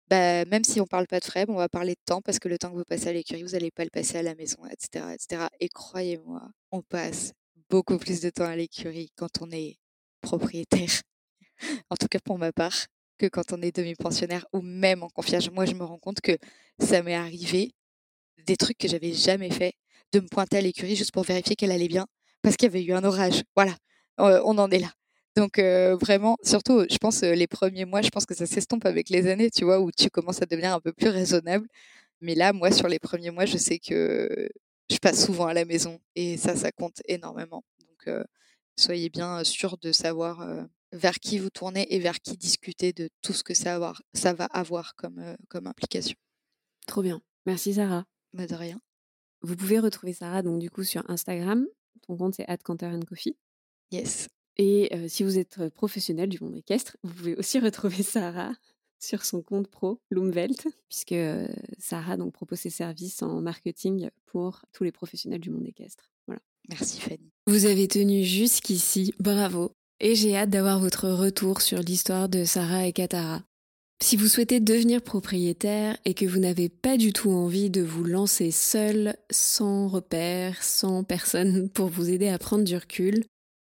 Bah, 0.09 0.45
même 0.47 0.65
si 0.65 0.81
on 0.81 0.87
parle 0.87 1.07
pas 1.07 1.20
de 1.20 1.24
frais, 1.24 1.45
on 1.49 1.55
va 1.55 1.69
parler 1.69 1.95
de 1.95 2.01
temps 2.05 2.20
parce 2.20 2.39
que 2.39 2.49
le 2.49 2.59
temps 2.59 2.70
que 2.70 2.77
vous 2.77 2.85
passez 2.85 3.09
à 3.09 3.12
l'écurie, 3.12 3.43
vous 3.43 3.51
n'allez 3.51 3.70
pas 3.70 3.85
le 3.85 3.91
passer 3.91 4.19
à 4.19 4.23
la 4.23 4.35
maison, 4.35 4.59
etc. 4.66 5.15
etc. 5.15 5.49
Et 5.61 5.69
croyez-moi, 5.69 6.43
on 6.70 6.83
passe 6.83 7.33
beaucoup 7.70 7.99
plus 7.99 8.20
de 8.20 8.31
temps 8.31 8.45
à 8.45 8.57
l'écurie 8.57 9.11
quand 9.16 9.41
on 9.41 9.51
est 9.51 9.79
propriétaire, 10.20 10.91
en 11.91 11.97
tout 11.97 12.09
cas 12.09 12.19
pour 12.24 12.39
ma 12.39 12.53
part, 12.53 12.87
que 13.19 13.27
quand 13.27 13.53
on 13.53 13.62
est 13.62 13.74
demi-pensionnaire 13.74 14.47
ou 14.53 14.61
même 14.61 15.03
en 15.03 15.09
confiage. 15.09 15.51
Moi, 15.51 15.65
je 15.65 15.74
me 15.74 15.85
rends 15.85 15.99
compte 15.99 16.20
que 16.20 16.37
ça 16.79 17.03
m'est 17.03 17.15
arrivé 17.15 17.73
des 18.47 18.57
trucs 18.57 18.79
que 18.79 18.89
j'avais 18.89 19.12
jamais 19.12 19.51
fait, 19.51 19.74
de 20.12 20.20
me 20.20 20.29
pointer 20.29 20.59
à 20.59 20.61
l'écurie 20.61 20.97
juste 20.97 21.12
pour 21.12 21.24
vérifier 21.24 21.57
qu'elle 21.57 21.70
allait 21.73 21.89
bien 21.89 22.07
parce 22.43 22.57
qu'il 22.57 22.66
y 22.66 22.70
avait 22.70 22.85
eu 22.85 22.93
un 22.93 23.05
orage. 23.05 23.43
Voilà, 23.57 23.77
on 24.19 24.59
en 24.59 24.70
est 24.70 24.81
là. 24.81 24.93
Donc 25.37 25.59
vraiment, 25.59 26.37
surtout, 26.43 26.85
je 26.91 26.99
pense 26.99 27.23
les 27.23 27.47
premiers 27.47 27.85
mois, 27.85 28.03
je 28.03 28.11
pense 28.11 28.27
que 28.27 28.35
ça 28.35 28.47
s'estompe 28.47 28.85
avec 28.87 29.09
les 29.09 29.27
années, 29.29 29.51
tu 29.51 29.65
vois, 29.65 29.81
où 29.81 29.91
tu 29.91 30.11
commences 30.11 30.43
à 30.43 30.47
devenir 30.47 30.75
un 30.75 30.81
peu 30.81 30.93
plus 30.93 31.09
raisonnable. 31.09 31.67
Mais 32.21 32.35
là, 32.35 32.53
moi, 32.53 32.71
sur 32.71 32.87
les 32.89 32.99
premiers 32.99 33.31
mois, 33.31 33.47
je 33.47 33.57
sais 33.57 33.79
que 33.79 34.49
je 34.91 34.99
passe 34.99 35.25
souvent 35.25 35.47
à 35.47 35.55
la 35.55 35.65
maison 35.65 35.99
et 36.15 36.37
ça, 36.37 36.55
ça 36.55 36.71
compte 36.71 37.01
énormément. 37.07 37.65
Donc 37.81 38.15
soyez 38.77 39.09
bien 39.09 39.43
sûr 39.43 39.79
de 39.79 39.91
savoir 39.91 40.47
vers 40.93 41.15
qui 41.15 41.39
vous 41.39 41.49
tournez 41.49 41.87
et 41.95 41.99
vers 41.99 42.21
qui 42.21 42.37
discuter 42.37 42.93
de 42.93 43.09
tout 43.23 43.33
ce 43.33 43.43
que 43.43 43.55
ça, 43.55 43.75
avoir, 43.75 44.03
ça 44.13 44.35
va 44.35 44.45
avoir 44.47 44.95
comme, 44.97 45.37
comme 45.49 45.67
implication. 45.67 46.17
Trop 46.87 47.01
bien. 47.01 47.23
Merci 47.47 47.73
Sarah. 47.75 48.05
Mais 48.35 48.47
de 48.47 48.55
rien. 48.55 48.79
Vous 49.41 49.57
pouvez 49.57 49.79
retrouver 49.79 50.13
Sarah 50.13 50.43
donc 50.43 50.59
du 50.59 50.71
coup 50.71 50.85
sur 50.85 51.09
Instagram. 51.09 51.67
Ton 52.07 52.17
compte 52.17 52.35
c'est 52.35 52.47
@canter_coffee. 52.63 53.37
Yes. 53.91 54.29
Et 54.59 54.91
si 55.09 55.23
vous 55.23 55.39
êtes 55.39 55.69
professionnel 55.70 56.29
du 56.29 56.43
monde 56.43 56.57
équestre, 56.57 56.97
vous 57.03 57.15
pouvez 57.15 57.37
aussi 57.37 57.59
retrouver 57.61 58.03
Sarah 58.03 58.53
sur 58.99 59.24
son 59.24 59.43
compte 59.43 59.69
pro 59.69 60.01
Loomvelt, 60.11 60.69
puisque 60.89 61.15
Sarah 61.79 62.16
donc 62.16 62.33
propose 62.33 62.61
ses 62.61 62.70
services 62.70 63.23
en 63.23 63.41
marketing 63.41 64.11
pour 64.27 64.62
tous 64.73 64.85
les 64.85 64.93
professionnels 64.93 65.41
du 65.41 65.51
monde 65.51 65.66
équestre. 65.66 66.11
Voilà. 66.27 66.41
Merci 66.69 67.01
Fanny. 67.01 67.33
Vous 67.47 67.66
avez 67.66 67.89
tenu 67.89 68.24
jusqu'ici, 68.24 69.12
bravo. 69.19 69.73
Et 70.01 70.15
j'ai 70.15 70.37
hâte 70.37 70.51
d'avoir 70.51 70.81
votre 70.81 71.09
retour 71.09 71.61
sur 71.61 71.81
l'histoire 71.81 72.29
de 72.29 72.45
Sarah 72.45 72.87
et 72.87 72.93
Katara. 72.93 73.43
Si 74.03 74.16
vous 74.16 74.27
souhaitez 74.27 74.59
devenir 74.59 75.01
propriétaire 75.01 75.97
et 76.05 76.15
que 76.15 76.27
vous 76.27 76.41
n'avez 76.41 76.69
pas 76.69 76.97
du 76.97 77.12
tout 77.12 77.31
envie 77.31 77.70
de 77.70 77.83
vous 77.83 78.03
lancer 78.03 78.51
seul, 78.51 79.15
sans 79.31 79.87
repère, 79.87 80.61
sans 80.62 81.05
personne 81.05 81.69
pour 81.74 81.87
vous 81.87 82.11
aider 82.11 82.29
à 82.29 82.39
prendre 82.39 82.65
du 82.65 82.77
recul, 82.77 83.24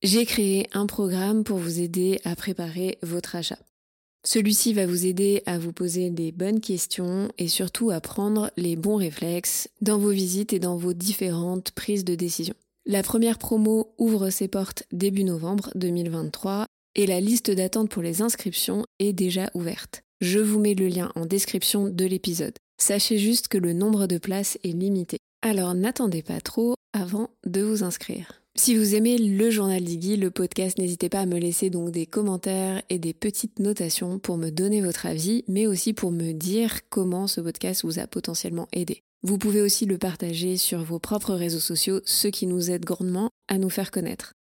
j'ai 0.07 0.25
créé 0.25 0.69
un 0.73 0.87
programme 0.87 1.43
pour 1.43 1.59
vous 1.59 1.81
aider 1.81 2.21
à 2.23 2.37
préparer 2.37 2.97
votre 3.03 3.35
achat. 3.35 3.59
Celui-ci 4.25 4.73
va 4.73 4.87
vous 4.87 5.05
aider 5.05 5.43
à 5.47 5.59
vous 5.59 5.73
poser 5.73 6.11
des 6.11 6.31
bonnes 6.31 6.61
questions 6.61 7.29
et 7.39 7.49
surtout 7.49 7.91
à 7.91 8.01
prendre 8.01 8.53
les 8.57 8.77
bons 8.77 8.97
réflexes 8.97 9.69
dans 9.81 9.99
vos 9.99 10.11
visites 10.11 10.53
et 10.53 10.61
dans 10.61 10.77
vos 10.77 10.93
différentes 10.93 11.73
prises 11.73 12.05
de 12.05 12.15
décision. 12.15 12.55
La 12.87 13.03
première 13.03 13.39
promo 13.39 13.95
ouvre 13.99 14.31
ses 14.31 14.47
portes 14.47 14.85
début 14.93 15.25
novembre 15.25 15.71
2023 15.75 16.67
et 16.95 17.07
la 17.07 17.21
liste 17.21 17.51
d'attente 17.51 17.91
pour 17.91 18.03
les 18.03 18.23
inscriptions 18.23 18.87
est 19.01 19.13
déjà 19.13 19.51
ouverte. 19.55 20.03
Je 20.21 20.39
vous 20.39 20.61
mets 20.61 20.75
le 20.75 20.87
lien 20.87 21.11
en 21.17 21.27
description 21.27 21.89
de 21.89 22.05
l'épisode. 22.05 22.55
Sachez 22.81 23.19
juste 23.19 23.49
que 23.49 23.59
le 23.59 23.73
nombre 23.73 24.07
de 24.07 24.19
places 24.19 24.57
est 24.63 24.69
limité. 24.69 25.19
Alors 25.43 25.75
n'attendez 25.75 26.23
pas 26.23 26.41
trop 26.41 26.77
avant 26.93 27.31
de 27.45 27.63
vous 27.63 27.83
inscrire. 27.83 28.46
Si 28.59 28.75
vous 28.75 28.95
aimez 28.95 29.19
le 29.19 29.51
journal 29.51 29.85
d'Iggy, 29.85 30.17
le 30.17 30.31
podcast, 30.31 30.79
n'hésitez 30.79 31.11
pas 31.11 31.21
à 31.21 31.27
me 31.27 31.39
laisser 31.39 31.69
donc 31.69 31.91
des 31.91 32.07
commentaires 32.07 32.83
et 32.89 32.99
des 32.99 33.13
petites 33.13 33.59
notations 33.59 34.19
pour 34.19 34.39
me 34.39 34.49
donner 34.49 34.81
votre 34.81 35.05
avis, 35.05 35.45
mais 35.47 35.67
aussi 35.67 35.93
pour 35.93 36.11
me 36.11 36.33
dire 36.33 36.81
comment 36.89 37.27
ce 37.27 37.43
podcast 37.43 37.85
vous 37.85 37.99
a 37.99 38.07
potentiellement 38.07 38.67
aidé. 38.73 39.03
Vous 39.23 39.37
pouvez 39.37 39.61
aussi 39.61 39.85
le 39.85 39.99
partager 39.99 40.57
sur 40.57 40.83
vos 40.83 40.99
propres 40.99 41.35
réseaux 41.35 41.61
sociaux, 41.61 42.01
ce 42.07 42.29
qui 42.29 42.47
nous 42.47 42.71
aide 42.71 42.85
grandement 42.85 43.31
à 43.47 43.59
nous 43.59 43.71
faire 43.71 43.91
connaître. 43.91 44.33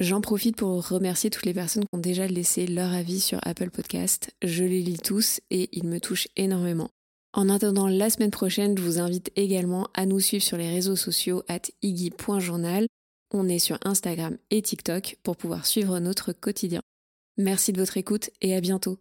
J'en 0.00 0.22
profite 0.22 0.56
pour 0.56 0.88
remercier 0.88 1.28
toutes 1.28 1.46
les 1.46 1.54
personnes 1.54 1.82
qui 1.82 1.94
ont 1.96 1.98
déjà 1.98 2.26
laissé 2.26 2.66
leur 2.66 2.92
avis 2.92 3.20
sur 3.20 3.38
Apple 3.42 3.70
Podcast. 3.70 4.30
Je 4.42 4.64
les 4.64 4.80
lis 4.80 4.98
tous 4.98 5.40
et 5.50 5.68
ils 5.72 5.86
me 5.86 6.00
touchent 6.00 6.28
énormément. 6.36 6.88
En 7.34 7.50
attendant 7.50 7.86
la 7.86 8.08
semaine 8.08 8.30
prochaine, 8.30 8.78
je 8.78 8.82
vous 8.82 8.98
invite 8.98 9.30
également 9.36 9.88
à 9.94 10.06
nous 10.06 10.20
suivre 10.20 10.42
sur 10.42 10.56
les 10.56 10.70
réseaux 10.70 10.96
sociaux 10.96 11.42
at 11.48 11.62
iggy.journal 11.82 12.86
on 13.30 13.48
est 13.48 13.58
sur 13.58 13.78
Instagram 13.84 14.36
et 14.50 14.62
TikTok 14.62 15.16
pour 15.22 15.36
pouvoir 15.36 15.66
suivre 15.66 15.98
notre 15.98 16.32
quotidien. 16.32 16.80
Merci 17.36 17.72
de 17.72 17.78
votre 17.78 17.96
écoute 17.96 18.30
et 18.40 18.54
à 18.56 18.60
bientôt. 18.60 18.98